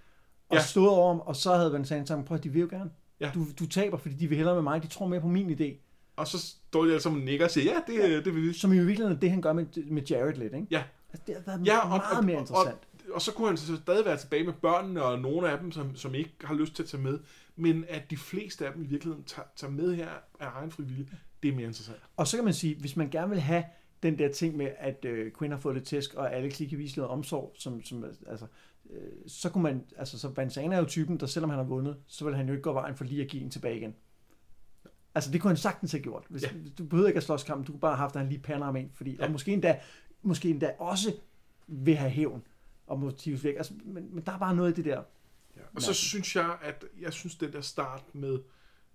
og 0.49 0.55
Ja. 0.55 0.61
ja. 0.61 0.67
stået 0.67 0.89
over 0.89 1.09
ham, 1.09 1.21
og 1.21 1.37
så 1.37 1.55
havde 1.55 1.73
Van 1.73 1.85
Zandt 1.85 2.09
sagt, 2.09 2.25
prøv 2.25 2.37
at 2.37 2.45
de 2.45 2.49
vil 2.49 2.61
jo 2.61 2.69
gerne. 2.71 2.91
Ja. 3.21 3.31
Du, 3.35 3.47
du 3.59 3.67
taber, 3.67 3.97
fordi 3.97 4.15
de 4.15 4.27
vil 4.29 4.37
hellere 4.37 4.55
med 4.55 4.63
mig, 4.63 4.83
de 4.83 4.87
tror 4.89 5.07
mere 5.07 5.21
på 5.21 5.29
min 5.29 5.51
idé. 5.61 5.75
Og 6.17 6.29
så 6.29 6.39
står 6.39 6.85
de 6.85 6.89
alle 6.91 7.01
sammen 7.03 7.21
og 7.21 7.25
nikker 7.25 7.45
og 7.45 7.51
siger, 7.51 7.73
ja, 7.73 7.81
det, 7.93 8.25
det 8.25 8.35
vil 8.35 8.43
vi. 8.43 8.53
Som 8.53 8.73
i 8.73 8.77
virkeligheden 8.77 9.13
er 9.17 9.21
det, 9.21 9.31
han 9.31 9.43
gør 9.43 9.53
med, 9.53 9.67
med 9.91 10.03
Jared 10.03 10.35
lidt, 10.35 10.55
ikke? 10.55 10.67
Ja. 10.71 10.83
Altså, 11.13 11.23
det 11.27 11.35
havde 11.35 11.47
været 11.47 11.67
Ja, 11.67 11.75
ja, 11.75 11.81
og- 11.83 11.89
meget 11.89 12.19
og- 12.19 12.25
mere 12.25 12.37
og- 12.37 12.41
interessant. 12.41 12.79
Og 13.15 13.23
så 13.23 13.33
kunne 13.33 13.49
han 13.49 13.57
så 13.57 13.77
stadig 13.77 14.05
være 14.05 14.17
tilbage 14.17 14.45
med 14.45 14.53
børnene, 14.53 15.03
og 15.03 15.19
nogle 15.19 15.51
af 15.51 15.59
dem, 15.59 15.73
som, 15.73 15.97
som 15.97 16.15
ikke 16.15 16.31
har 16.45 16.55
lyst 16.55 16.75
til 16.75 16.83
at 16.83 16.89
tage 16.89 17.03
med. 17.03 17.19
Men 17.57 17.85
at 17.89 18.11
de 18.11 18.17
fleste 18.17 18.67
af 18.67 18.73
dem 18.73 18.83
i 18.83 18.87
virkeligheden 18.87 19.25
tager, 19.25 19.47
tager 19.57 19.71
med 19.71 19.95
her 19.95 20.09
af 20.41 20.47
egen 20.55 20.71
frivillig, 20.71 21.09
det 21.43 21.49
er 21.51 21.55
mere 21.57 21.67
interessant. 21.67 21.99
Og 22.17 22.27
så 22.27 22.37
kan 22.37 22.45
man 22.45 22.55
sige, 22.55 22.77
hvis 22.81 22.97
man 22.97 23.11
gerne 23.11 23.31
vil 23.31 23.41
have 23.41 23.65
den 24.03 24.19
der 24.19 24.33
ting 24.33 24.57
med, 24.57 24.71
at 24.79 25.05
øh, 25.05 25.33
Quinn 25.39 25.53
har 25.53 25.59
fået 25.61 25.75
lidt 25.77 25.87
tæsk, 25.87 26.15
og 26.15 26.35
Alex 26.35 26.59
lige 26.59 26.69
kan 26.69 26.79
vise 26.79 26.97
noget 26.97 27.11
omsorg, 27.11 27.53
som, 27.59 27.83
som, 27.85 28.05
altså, 28.27 28.47
øh, 28.91 29.13
så 29.27 29.51
kunne 29.51 29.63
man, 29.63 29.85
altså, 29.97 30.19
så 30.19 30.29
Van 30.29 30.51
Zandt 30.51 30.75
er 30.75 30.79
jo 30.79 30.85
typen, 30.85 31.21
der 31.21 31.27
selvom 31.27 31.51
han 31.51 31.59
har 31.59 31.67
vundet, 31.67 31.97
så 32.07 32.25
vil 32.25 32.37
han 32.37 32.47
jo 32.47 32.53
ikke 32.53 32.63
gå 32.63 32.73
vejen 32.73 32.97
for 32.97 33.05
lige 33.05 33.23
at 33.23 33.29
give 33.29 33.43
en 33.43 33.51
tilbage 33.51 33.77
igen. 33.77 33.95
Altså, 35.15 35.31
det 35.31 35.41
kunne 35.41 35.49
han 35.51 35.57
sagtens 35.57 35.93
have 35.93 36.03
gjort. 36.03 36.25
Hvis, 36.29 36.43
Ja. 36.43 36.49
Du 36.79 36.85
behøver 36.85 37.09
ikke 37.09 37.17
at 37.19 37.23
slås 37.25 37.45
kamp, 37.45 37.67
du 37.67 37.73
kunne 37.73 37.81
bare 37.81 37.91
have 37.97 37.99
haft, 38.03 38.15
at 38.17 38.21
han 38.21 38.29
lige 38.29 38.43
pander 38.43 38.65
ham 38.65 38.77
ind, 38.77 38.91
fordi, 38.95 39.17
Ja. 39.17 39.25
og 39.25 39.31
måske 39.31 39.53
endda, 39.53 39.81
måske 40.23 40.51
endda 40.51 40.73
også 40.79 41.15
vil 41.67 41.97
have 41.97 42.11
hævn 42.11 42.43
og 42.87 42.99
motives 43.01 43.45
væk. 43.45 43.55
Altså, 43.57 43.73
men, 43.85 44.15
men 44.15 44.25
der 44.27 44.33
er 44.33 44.39
bare 44.39 44.55
noget 44.57 44.73
i 44.73 44.75
det 44.75 44.85
der. 44.85 45.03
Ja. 45.57 45.61
Og 45.75 45.83
så 45.83 45.95
synes 45.95 46.37
jeg, 46.37 46.57
at 46.63 46.85
jeg 47.01 47.13
synes, 47.13 47.37
den 47.37 47.53
der 47.53 47.61
start 47.61 48.03
med 48.15 48.39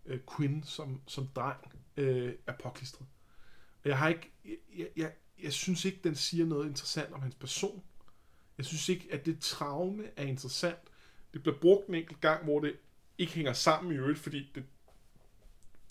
øh, 0.06 0.20
Quinn 0.38 0.64
som, 0.64 1.02
som 1.08 1.28
dreng 1.36 1.58
øh, 1.98 2.34
er 2.48 2.54
påklistret. 2.64 3.08
Jeg 3.86 3.98
har 3.98 4.10
ikke, 4.10 4.32
jeg, 4.78 4.88
jeg, 4.98 5.12
jeg, 5.44 5.54
synes 5.54 5.86
ikke, 5.86 6.00
den 6.04 6.16
siger 6.16 6.46
noget 6.46 6.68
interessant 6.68 7.14
om 7.14 7.22
hans 7.22 7.36
person. 7.36 7.84
Jeg 8.58 8.66
synes 8.66 8.90
ikke, 8.90 9.08
at 9.12 9.26
det 9.26 9.40
traume 9.40 10.04
er 10.16 10.24
interessant. 10.24 10.80
Det 11.34 11.44
bliver 11.44 11.58
brugt 11.58 11.88
en 11.88 11.96
enkelt 11.96 12.22
gang, 12.22 12.44
hvor 12.44 12.60
det 12.60 12.76
ikke 13.18 13.34
hænger 13.34 13.54
sammen 13.54 13.94
i 13.94 13.98
øvrigt, 13.98 14.20
fordi 14.20 14.52
det, 14.56 14.64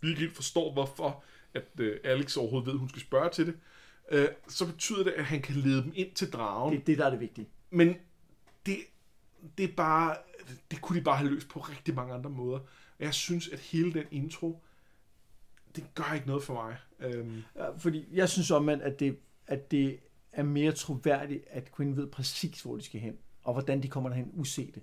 vi 0.01 0.09
ikke 0.09 0.21
helt 0.21 0.37
forstår, 0.37 0.73
hvorfor 0.73 1.25
at 1.55 1.65
øh, 1.79 2.01
Alex 2.05 2.37
overhovedet 2.37 2.67
ved, 2.67 2.75
at 2.75 2.79
hun 2.79 2.89
skal 2.89 3.03
spørge 3.03 3.31
til 3.31 3.47
det. 3.47 3.59
Øh, 4.11 4.29
så 4.49 4.67
betyder 4.67 5.05
det, 5.05 5.11
at 5.11 5.25
han 5.25 5.43
kan 5.43 5.55
lede 5.55 5.83
dem 5.83 5.93
ind 5.95 6.15
til 6.15 6.31
dragen. 6.31 6.73
Det 6.73 6.81
er 6.81 6.85
det, 6.85 6.99
der 6.99 7.07
er 7.07 7.11
det 7.11 7.21
vigtige. 7.21 7.49
Men 7.71 7.97
det, 8.67 8.77
det 9.59 9.71
er 9.71 9.75
bare, 9.77 10.17
det 10.71 10.81
kunne 10.81 10.99
de 10.99 11.05
bare 11.05 11.17
have 11.17 11.31
løst 11.31 11.49
på 11.49 11.61
rigtig 11.61 11.95
mange 11.95 12.15
andre 12.15 12.31
måder. 12.31 12.59
Og 12.59 13.05
jeg 13.05 13.15
synes, 13.15 13.49
at 13.49 13.59
hele 13.59 13.93
den 13.95 14.05
intro, 14.11 14.63
det 15.77 15.85
gør 15.95 16.13
ikke 16.15 16.27
noget 16.27 16.43
for 16.43 16.55
mig. 16.55 16.77
Øhm, 17.01 17.43
Ja, 17.57 17.71
fordi 17.77 18.05
jeg 18.13 18.29
synes 18.29 18.51
omvendt, 18.51 18.83
at 18.83 19.01
det, 19.01 19.19
at 19.47 19.71
det 19.71 19.99
er 20.33 20.43
mere 20.43 20.73
troværdigt, 20.73 21.45
at 21.51 21.77
Quinn 21.77 21.97
ved 21.97 22.07
præcis, 22.07 22.63
hvor 22.63 22.77
de 22.77 22.83
skal 22.83 23.01
hen, 23.01 23.17
og 23.43 23.53
hvordan 23.53 23.83
de 23.83 23.89
kommer 23.89 24.11
derhen 24.11 24.31
usete, 24.35 24.81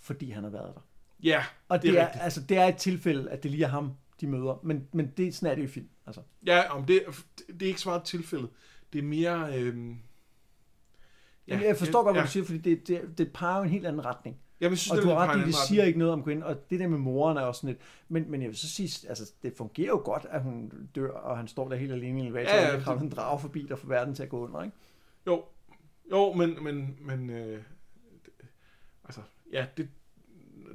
fordi 0.00 0.30
han 0.30 0.42
har 0.42 0.50
været 0.50 0.74
der. 0.74 0.80
ja, 1.22 1.44
Og 1.68 1.82
det 1.82 1.88
er 1.88 1.92
det, 1.92 2.00
er, 2.00 2.06
rigtigt. 2.06 2.24
altså, 2.24 2.40
det 2.40 2.56
er 2.56 2.64
et 2.64 2.76
tilfælde, 2.76 3.30
at 3.30 3.42
det 3.42 3.50
lige 3.50 3.64
er 3.64 3.68
ham, 3.68 3.92
de 4.20 4.26
møder, 4.26 4.60
men, 4.62 4.88
men 4.92 5.06
det, 5.16 5.34
sådan 5.34 5.50
er 5.50 5.54
det 5.54 5.62
jo 5.62 5.68
i 5.68 5.70
film. 5.70 5.88
Altså. 6.06 6.22
Ja, 6.46 6.74
om 6.76 6.84
det, 6.86 7.02
det 7.46 7.62
er 7.62 7.66
ikke 7.66 7.80
så 7.80 7.88
meget 7.88 8.02
tilfældet. 8.04 8.50
Det 8.92 8.98
er 8.98 9.02
mere... 9.02 9.58
Øhm, 9.58 9.98
Ja, 11.48 11.60
jeg 11.64 11.76
forstår 11.76 12.02
godt, 12.02 12.14
hvad 12.14 12.22
ja. 12.22 12.26
du 12.26 12.30
siger, 12.32 12.44
fordi 12.44 12.58
det, 12.58 12.88
det, 12.88 13.18
det 13.18 13.32
peger 13.32 13.56
jo 13.56 13.62
en 13.62 13.70
helt 13.70 13.86
anden 13.86 14.04
retning. 14.04 14.36
Vil 14.68 14.78
synes, 14.78 14.90
Og 14.90 14.96
det 14.96 15.04
du 15.04 15.08
har 15.08 15.16
ret 15.16 15.38
anden 15.38 15.52
siger 15.52 15.84
ikke 15.84 15.98
noget 15.98 16.12
om 16.12 16.24
Quinn, 16.24 16.42
og 16.42 16.70
det 16.70 16.80
der 16.80 16.88
med 16.88 16.98
moren 16.98 17.36
er 17.36 17.40
også 17.40 17.60
sådan 17.60 17.68
lidt, 17.68 17.80
men, 18.08 18.30
men 18.30 18.42
jeg 18.42 18.48
vil 18.48 18.56
så 18.56 18.68
sige, 18.68 19.08
altså, 19.08 19.32
det 19.42 19.52
fungerer 19.56 19.88
jo 19.88 20.02
godt, 20.04 20.26
at 20.30 20.42
hun 20.42 20.72
dør, 20.94 21.12
og 21.12 21.36
han 21.36 21.48
står 21.48 21.68
der 21.68 21.76
helt 21.76 21.92
alene 21.92 22.20
i 22.20 22.26
elevatoren, 22.26 22.58
Ja, 22.58 22.68
ja, 22.68 22.76
og 22.76 22.82
kravler 22.82 23.02
en 23.02 23.10
drage 23.10 23.40
forbi, 23.40 23.66
der 23.68 23.76
får 23.76 23.88
verden 23.88 24.14
til 24.14 24.22
at 24.22 24.28
gå 24.28 24.46
under, 24.46 24.62
ikke? 24.62 24.76
Jo, 25.26 25.44
jo 26.10 26.32
men, 26.32 26.64
men, 26.64 26.96
men 27.00 27.30
øh, 27.30 27.62
det, 28.24 28.32
altså, 29.04 29.20
ja, 29.52 29.66
det, 29.76 29.88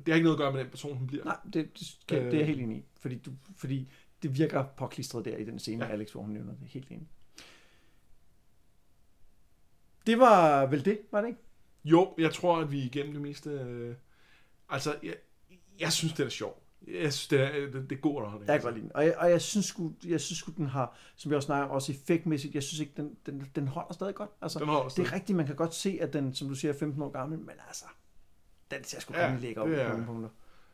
det 0.05 0.07
har 0.07 0.15
ikke 0.15 0.23
noget 0.23 0.37
at 0.37 0.39
gøre 0.39 0.51
med 0.51 0.59
den 0.59 0.69
person, 0.69 0.97
hun 0.97 1.07
bliver. 1.07 1.23
Nej, 1.23 1.37
det, 1.43 1.53
det, 1.53 1.97
det, 2.09 2.21
det 2.21 2.33
er 2.33 2.37
jeg 2.37 2.47
helt 2.47 2.61
enig 2.61 2.77
i, 2.77 2.85
fordi, 2.99 3.17
du, 3.17 3.31
fordi 3.55 3.91
det 4.23 4.37
virker 4.37 4.63
påklistret 4.77 5.25
der 5.25 5.37
i 5.37 5.45
den 5.45 5.59
scene, 5.59 5.85
ja. 5.85 5.91
Alex, 5.91 6.11
hvor 6.11 6.21
hun 6.21 6.31
nævner 6.31 6.53
det, 6.53 6.67
helt 6.67 6.89
enig. 6.89 7.07
Det 10.07 10.19
var 10.19 10.65
vel 10.65 10.85
det, 10.85 10.99
var 11.11 11.21
det 11.21 11.27
ikke? 11.27 11.39
Jo, 11.85 12.13
jeg 12.17 12.33
tror, 12.33 12.57
at 12.59 12.71
vi 12.71 12.79
er 12.81 12.85
igennem 12.85 13.13
det 13.13 13.21
meste... 13.21 13.49
Øh, 13.49 13.95
altså, 14.69 14.95
jeg, 15.03 15.15
jeg 15.79 15.91
synes, 15.91 16.13
det 16.13 16.25
er 16.25 16.29
sjovt. 16.29 16.61
Jeg 16.87 17.13
synes, 17.13 17.27
det 17.27 17.41
er, 17.41 17.51
det, 17.71 17.89
det 17.89 17.95
er 17.95 17.99
god 18.01 18.15
underholdning. 18.15 18.47
Jeg 18.49 18.59
kan 18.59 18.63
godt 18.63 18.75
lide 18.75 18.83
den. 18.87 18.95
Og 18.95 19.05
jeg, 19.05 19.17
og 19.17 19.29
jeg 19.29 19.41
synes 19.41 19.65
sgu, 19.65 19.91
jeg 20.05 20.21
synes 20.21 20.39
sgu, 20.39 20.51
den 20.57 20.67
har, 20.67 20.97
som 21.15 21.31
jeg 21.31 21.35
også 21.35 21.45
snakker, 21.45 21.67
også 21.75 21.91
effektmæssigt, 21.91 22.55
jeg 22.55 22.63
synes 22.63 22.79
ikke, 22.79 22.93
den, 22.97 23.15
den, 23.25 23.51
den 23.55 23.67
holder 23.67 23.93
stadig 23.93 24.15
godt. 24.15 24.29
Altså, 24.41 24.59
Den 24.59 24.67
holder 24.67 24.83
det 24.83 24.91
stadig. 24.91 25.09
er 25.09 25.13
rigtigt, 25.13 25.35
man 25.37 25.45
kan 25.45 25.55
godt 25.55 25.73
se, 25.73 25.97
at 26.01 26.13
den, 26.13 26.33
som 26.33 26.47
du 26.47 26.55
siger, 26.55 26.73
er 26.73 26.77
15 26.77 27.01
år 27.01 27.09
gammel, 27.09 27.39
men 27.39 27.55
altså, 27.67 27.85
den 28.71 28.83
ser 28.83 28.99
sgu 28.99 29.13
Ja, 29.13 29.25
rimelig 29.25 29.41
lækker 29.41 29.65
det 29.65 29.81
på 29.85 29.91
nogle 29.91 30.05
punkter. 30.05 30.29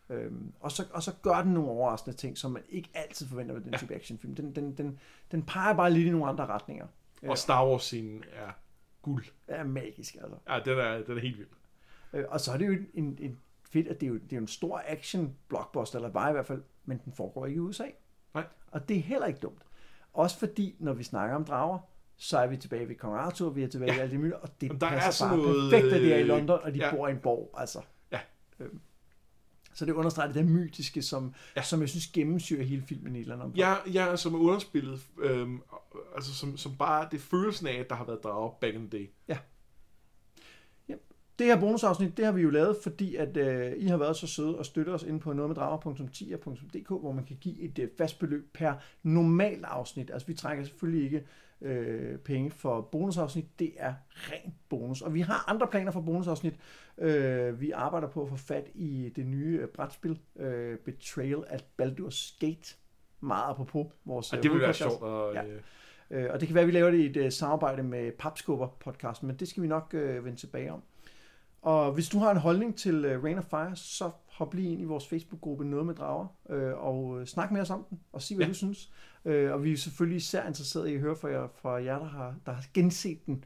Øhm, 0.09 0.53
og, 0.59 0.71
så, 0.71 0.85
og 0.93 1.03
så 1.03 1.11
gør 1.21 1.41
den 1.41 1.53
nogle 1.53 1.69
overraskende 1.69 2.17
ting, 2.17 2.37
som 2.37 2.51
man 2.51 2.61
ikke 2.69 2.89
altid 2.93 3.27
forventer 3.27 3.53
ved 3.53 3.61
den 3.61 3.71
Ja. 3.71 3.77
type 3.77 3.95
actionfilm. 3.95 4.35
Den, 4.35 4.55
den, 4.55 4.77
den, 4.77 4.99
den 5.31 5.43
peger 5.43 5.73
bare 5.73 5.91
lidt 5.91 6.07
i 6.07 6.09
nogle 6.09 6.27
andre 6.27 6.45
retninger. 6.45 6.87
Og 7.27 7.37
Star 7.37 7.65
Wars-scenen 7.67 8.23
er 8.33 8.51
guld. 9.01 9.23
Det 9.47 9.55
er 9.59 9.63
magisk, 9.63 10.15
altså. 10.15 10.37
Ja, 10.49 10.59
den 10.65 10.79
er, 10.79 11.03
den 11.03 11.17
er 11.17 11.21
helt 11.21 11.37
vild. 11.37 11.47
Øh, 12.13 12.25
og 12.29 12.39
så 12.41 12.51
er 12.51 12.57
det 12.57 12.67
jo 12.67 12.77
en, 12.93 13.17
en 13.21 13.39
fedt, 13.71 13.87
at 13.87 14.01
det 14.01 14.05
er 14.07 14.09
jo, 14.09 14.15
det 14.15 14.33
er 14.33 14.35
jo 14.35 14.41
en 14.41 14.47
stor 14.47 14.83
action 14.87 15.35
blockbuster, 15.47 15.95
eller 15.99 16.09
bare 16.09 16.29
i 16.29 16.33
hvert 16.33 16.45
fald, 16.45 16.63
men 16.85 17.01
den 17.05 17.13
foregår 17.13 17.45
ikke 17.45 17.57
i 17.57 17.59
USA. 17.59 17.85
Nej. 18.33 18.43
Og 18.71 18.89
det 18.89 18.97
er 18.97 19.01
heller 19.01 19.27
ikke 19.27 19.39
dumt. 19.39 19.61
Også 20.13 20.39
fordi, 20.39 20.75
når 20.79 20.93
vi 20.93 21.03
snakker 21.03 21.35
om 21.35 21.45
drager, 21.45 21.79
så 22.17 22.37
er 22.37 22.47
vi 22.47 22.57
tilbage 22.57 22.87
ved 22.89 22.95
Kong 22.95 23.15
Arthur, 23.15 23.49
vi 23.49 23.63
er 23.63 23.67
tilbage 23.67 23.91
Ja. 23.91 23.95
ved 23.95 24.01
alt 24.03 24.11
det 24.11 24.19
mulige, 24.19 24.37
og 24.37 24.49
det 24.61 24.67
Jamen, 24.67 24.81
der 24.81 24.87
er 24.87 24.99
passer 24.99 25.11
sådan 25.11 25.37
bare 25.39 25.47
noget, 25.47 25.71
perfekt, 25.71 25.93
at 25.93 26.01
det 26.01 26.13
er 26.13 26.17
i 26.17 26.21
øh, 26.21 26.27
London, 26.27 26.59
og 26.63 26.73
de 26.73 26.79
ja. 26.79 26.95
bor 26.95 27.07
i 27.07 27.11
en 27.11 27.19
borg, 27.19 27.49
altså. 27.57 27.81
Ja. 28.11 28.19
Øhm, 28.59 28.81
så 29.73 29.85
det 29.85 29.93
understreger 29.93 30.27
det 30.27 30.35
der 30.35 30.49
mytiske, 30.49 31.01
som, 31.01 31.23
Ja. 31.23 31.59
ja. 31.59 31.63
som 31.63 31.81
jeg 31.81 31.89
synes 31.89 32.07
gennemsyrer 32.07 32.63
hele 32.63 32.83
filmen 32.87 33.15
i 33.15 33.19
et 33.19 33.21
eller 33.21 33.35
andet 33.35 33.45
omfang. 33.45 33.59
Jeg, 33.59 33.79
jeg 33.93 34.11
er 34.11 34.15
som 34.15 34.33
er 34.33 34.39
underspillet, 34.39 35.01
øhm, 35.21 35.61
altså 36.15 36.35
som, 36.35 36.57
som 36.57 36.75
bare, 36.75 37.07
det 37.11 37.21
følelsen 37.21 37.67
af, 37.67 37.73
at 37.73 37.89
der 37.89 37.95
har 37.95 38.05
været 38.05 38.23
drager 38.23 38.51
back 38.61 38.75
in 38.75 38.89
the 38.89 38.99
day. 38.99 39.07
Det 41.39 41.49
her 41.49 41.59
bonusafsnit, 41.59 42.17
det 42.17 42.25
har 42.25 42.31
vi 42.31 42.41
jo 42.41 42.49
lavet, 42.49 42.77
fordi 42.83 43.15
at 43.15 43.37
øh, 43.37 43.73
I 43.77 43.85
har 43.87 43.97
været 43.97 44.15
så 44.15 44.27
søde 44.27 44.57
og 44.57 44.65
støtte 44.65 44.89
os 44.89 45.03
inde 45.03 45.19
på 45.19 45.33
nogetmeddrager.10.dk, 45.33 46.87
hvor 46.87 47.11
man 47.11 47.25
kan 47.25 47.37
give 47.41 47.59
et 47.59 47.79
øh, 47.79 47.89
fast 47.97 48.19
beløb 48.19 48.53
per 48.53 48.73
normal 49.03 49.63
afsnit. 49.63 50.11
Altså 50.13 50.27
vi 50.27 50.33
trækker 50.33 50.63
selvfølgelig 50.63 51.03
ikke 51.05 51.23
øh, 51.61 52.17
penge 52.17 52.51
for 52.51 52.81
bonusafsnit. 52.81 53.59
Det 53.59 53.73
er 53.77 53.93
ren 54.13 54.55
bonus. 54.69 55.01
Og 55.01 55.13
vi 55.13 55.21
har 55.21 55.49
andre 55.49 55.67
planer 55.67 55.91
for 55.91 56.01
bonusafsnit. 56.01 56.53
Øh, 56.97 57.61
vi 57.61 57.71
arbejder 57.71 58.07
på 58.07 58.23
at 58.23 58.29
få 58.29 58.35
fat 58.35 58.67
i 58.75 59.11
det 59.15 59.25
nye 59.25 59.59
øh, 59.61 59.67
brætspil, 59.67 60.19
øh, 60.35 60.77
Betrayal 60.77 61.43
at 61.47 61.65
Baldur's 61.81 62.37
Gate. 62.39 62.75
Meget 63.19 63.49
apropos 63.49 63.87
vores 64.05 64.33
Og 64.33 64.43
det 64.43 64.51
vil 64.51 64.61
være 64.61 64.73
sjovt. 64.73 65.01
Og, 65.01 65.33
Ja. 65.33 65.45
øh, 65.45 65.61
Øh, 66.13 66.27
og 66.33 66.39
det 66.39 66.47
kan 66.47 66.55
være, 66.55 66.61
at 66.61 66.67
vi 66.67 66.71
laver 66.71 66.91
det 66.91 66.97
i 66.97 67.05
et 67.05 67.17
øh, 67.17 67.31
samarbejde 67.31 67.83
med 67.83 68.11
Papskubber 68.19 68.67
podcasten, 68.67 69.27
men 69.27 69.35
det 69.35 69.47
skal 69.47 69.63
vi 69.63 69.67
nok 69.67 69.93
øh, 69.93 70.25
vende 70.25 70.39
tilbage 70.39 70.71
om. 70.71 70.83
Og 71.61 71.91
hvis 71.91 72.09
du 72.09 72.19
har 72.19 72.31
en 72.31 72.37
holdning 72.37 72.77
til 72.77 73.05
øh, 73.05 73.23
Rain 73.23 73.37
of 73.37 73.43
Fire, 73.43 73.75
så 73.75 74.11
hop 74.31 74.53
lige 74.53 74.71
ind 74.71 74.81
i 74.81 74.85
vores 74.85 75.07
Facebook-gruppe 75.07 75.65
Noget 75.65 75.85
med 75.85 75.95
Drager, 75.95 76.27
øh, 76.49 76.73
og 76.77 77.21
øh, 77.21 77.27
snak 77.27 77.51
med 77.51 77.61
os 77.61 77.69
om 77.69 77.85
den, 77.89 77.99
og 78.11 78.21
sig, 78.21 78.37
hvad 78.37 78.45
Ja. 78.45 78.49
du 78.49 78.55
synes. 78.57 78.91
Øh, 79.25 79.51
og 79.53 79.63
vi 79.63 79.71
er 79.71 79.77
selvfølgelig 79.77 80.17
især 80.17 80.47
interesserede 80.47 80.91
i 80.91 80.95
at 80.95 81.01
høre 81.01 81.15
fra 81.15 81.29
jer, 81.29 81.47
fra 81.61 81.69
jer 81.71 81.99
der, 81.99 82.05
har, 82.05 82.35
der 82.45 82.51
har 82.51 82.65
genset 82.73 83.25
den, 83.25 83.43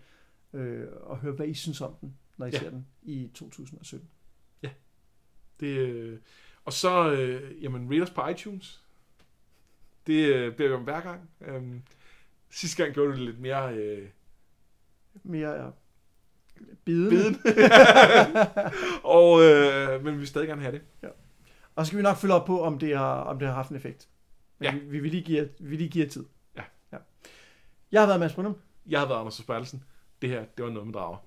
øh, 0.53 0.87
og 1.01 1.17
høre, 1.17 1.33
hvad 1.33 1.47
I 1.47 1.53
synes 1.53 1.81
om 1.81 1.95
den, 2.01 2.17
når 2.37 2.45
I 2.45 2.49
Ja. 2.49 2.59
ser 2.59 2.69
den 2.69 2.87
i 3.03 3.31
2017. 3.33 4.09
det, 5.59 5.67
øh, 5.77 6.19
og 6.65 6.73
så, 6.73 7.11
øh, 7.11 7.63
jamen, 7.63 7.91
rate 7.91 8.01
os 8.03 8.09
på 8.11 8.27
iTunes. 8.27 8.83
Det 10.07 10.33
øh, 10.35 10.55
bliver 10.55 10.71
jo 10.71 10.77
hver 10.77 11.01
gang. 11.01 11.29
Øhm, 11.41 11.81
sidste 12.49 12.83
gang 12.83 12.93
gjorde 12.93 13.11
du 13.11 13.15
det 13.17 13.25
lidt 13.25 13.39
mere 13.39 13.75
øh, 13.75 14.09
Mere 15.23 15.65
øh, 15.65 15.71
bidende. 16.85 17.09
biden. 17.09 17.37
og, 19.17 19.43
øh, 19.43 20.03
men 20.03 20.13
vi 20.13 20.17
vil 20.19 20.27
stadig 20.27 20.47
gerne 20.47 20.61
have 20.61 20.71
det. 20.71 20.81
Og 21.75 21.85
så 21.85 21.87
skal 21.87 21.97
vi 21.97 22.03
nok 22.03 22.17
følge 22.17 22.33
op 22.33 22.45
på, 22.45 22.61
om 22.63 22.79
det 22.79 22.97
har, 22.97 23.15
om 23.15 23.39
det 23.39 23.47
har 23.47 23.55
haft 23.55 23.69
en 23.69 23.75
effekt. 23.75 24.07
Men 24.59 24.65
Ja. 24.65 24.71
vi, 24.73 24.79
vi, 24.79 24.99
vil 24.99 25.11
lige 25.11 25.23
give, 25.23 25.49
vi 25.59 25.69
vil 25.69 25.77
lige 25.77 25.89
give 25.89 26.05
tid. 26.07 26.25
Ja. 26.57 26.61
ja. 26.91 26.97
Jeg 27.91 28.01
har 28.01 28.07
været 28.07 28.19
Mads 28.19 28.33
Brynum. 28.33 28.55
Jeg 28.89 28.99
har 28.99 29.07
været 29.07 29.19
Anders 29.19 29.41
Bertelsen. 29.47 29.83
Det 30.21 30.29
her, 30.29 30.43
det 30.57 30.65
var 30.65 30.71
noget 30.71 30.87
med 30.87 30.93
drager. 30.93 31.17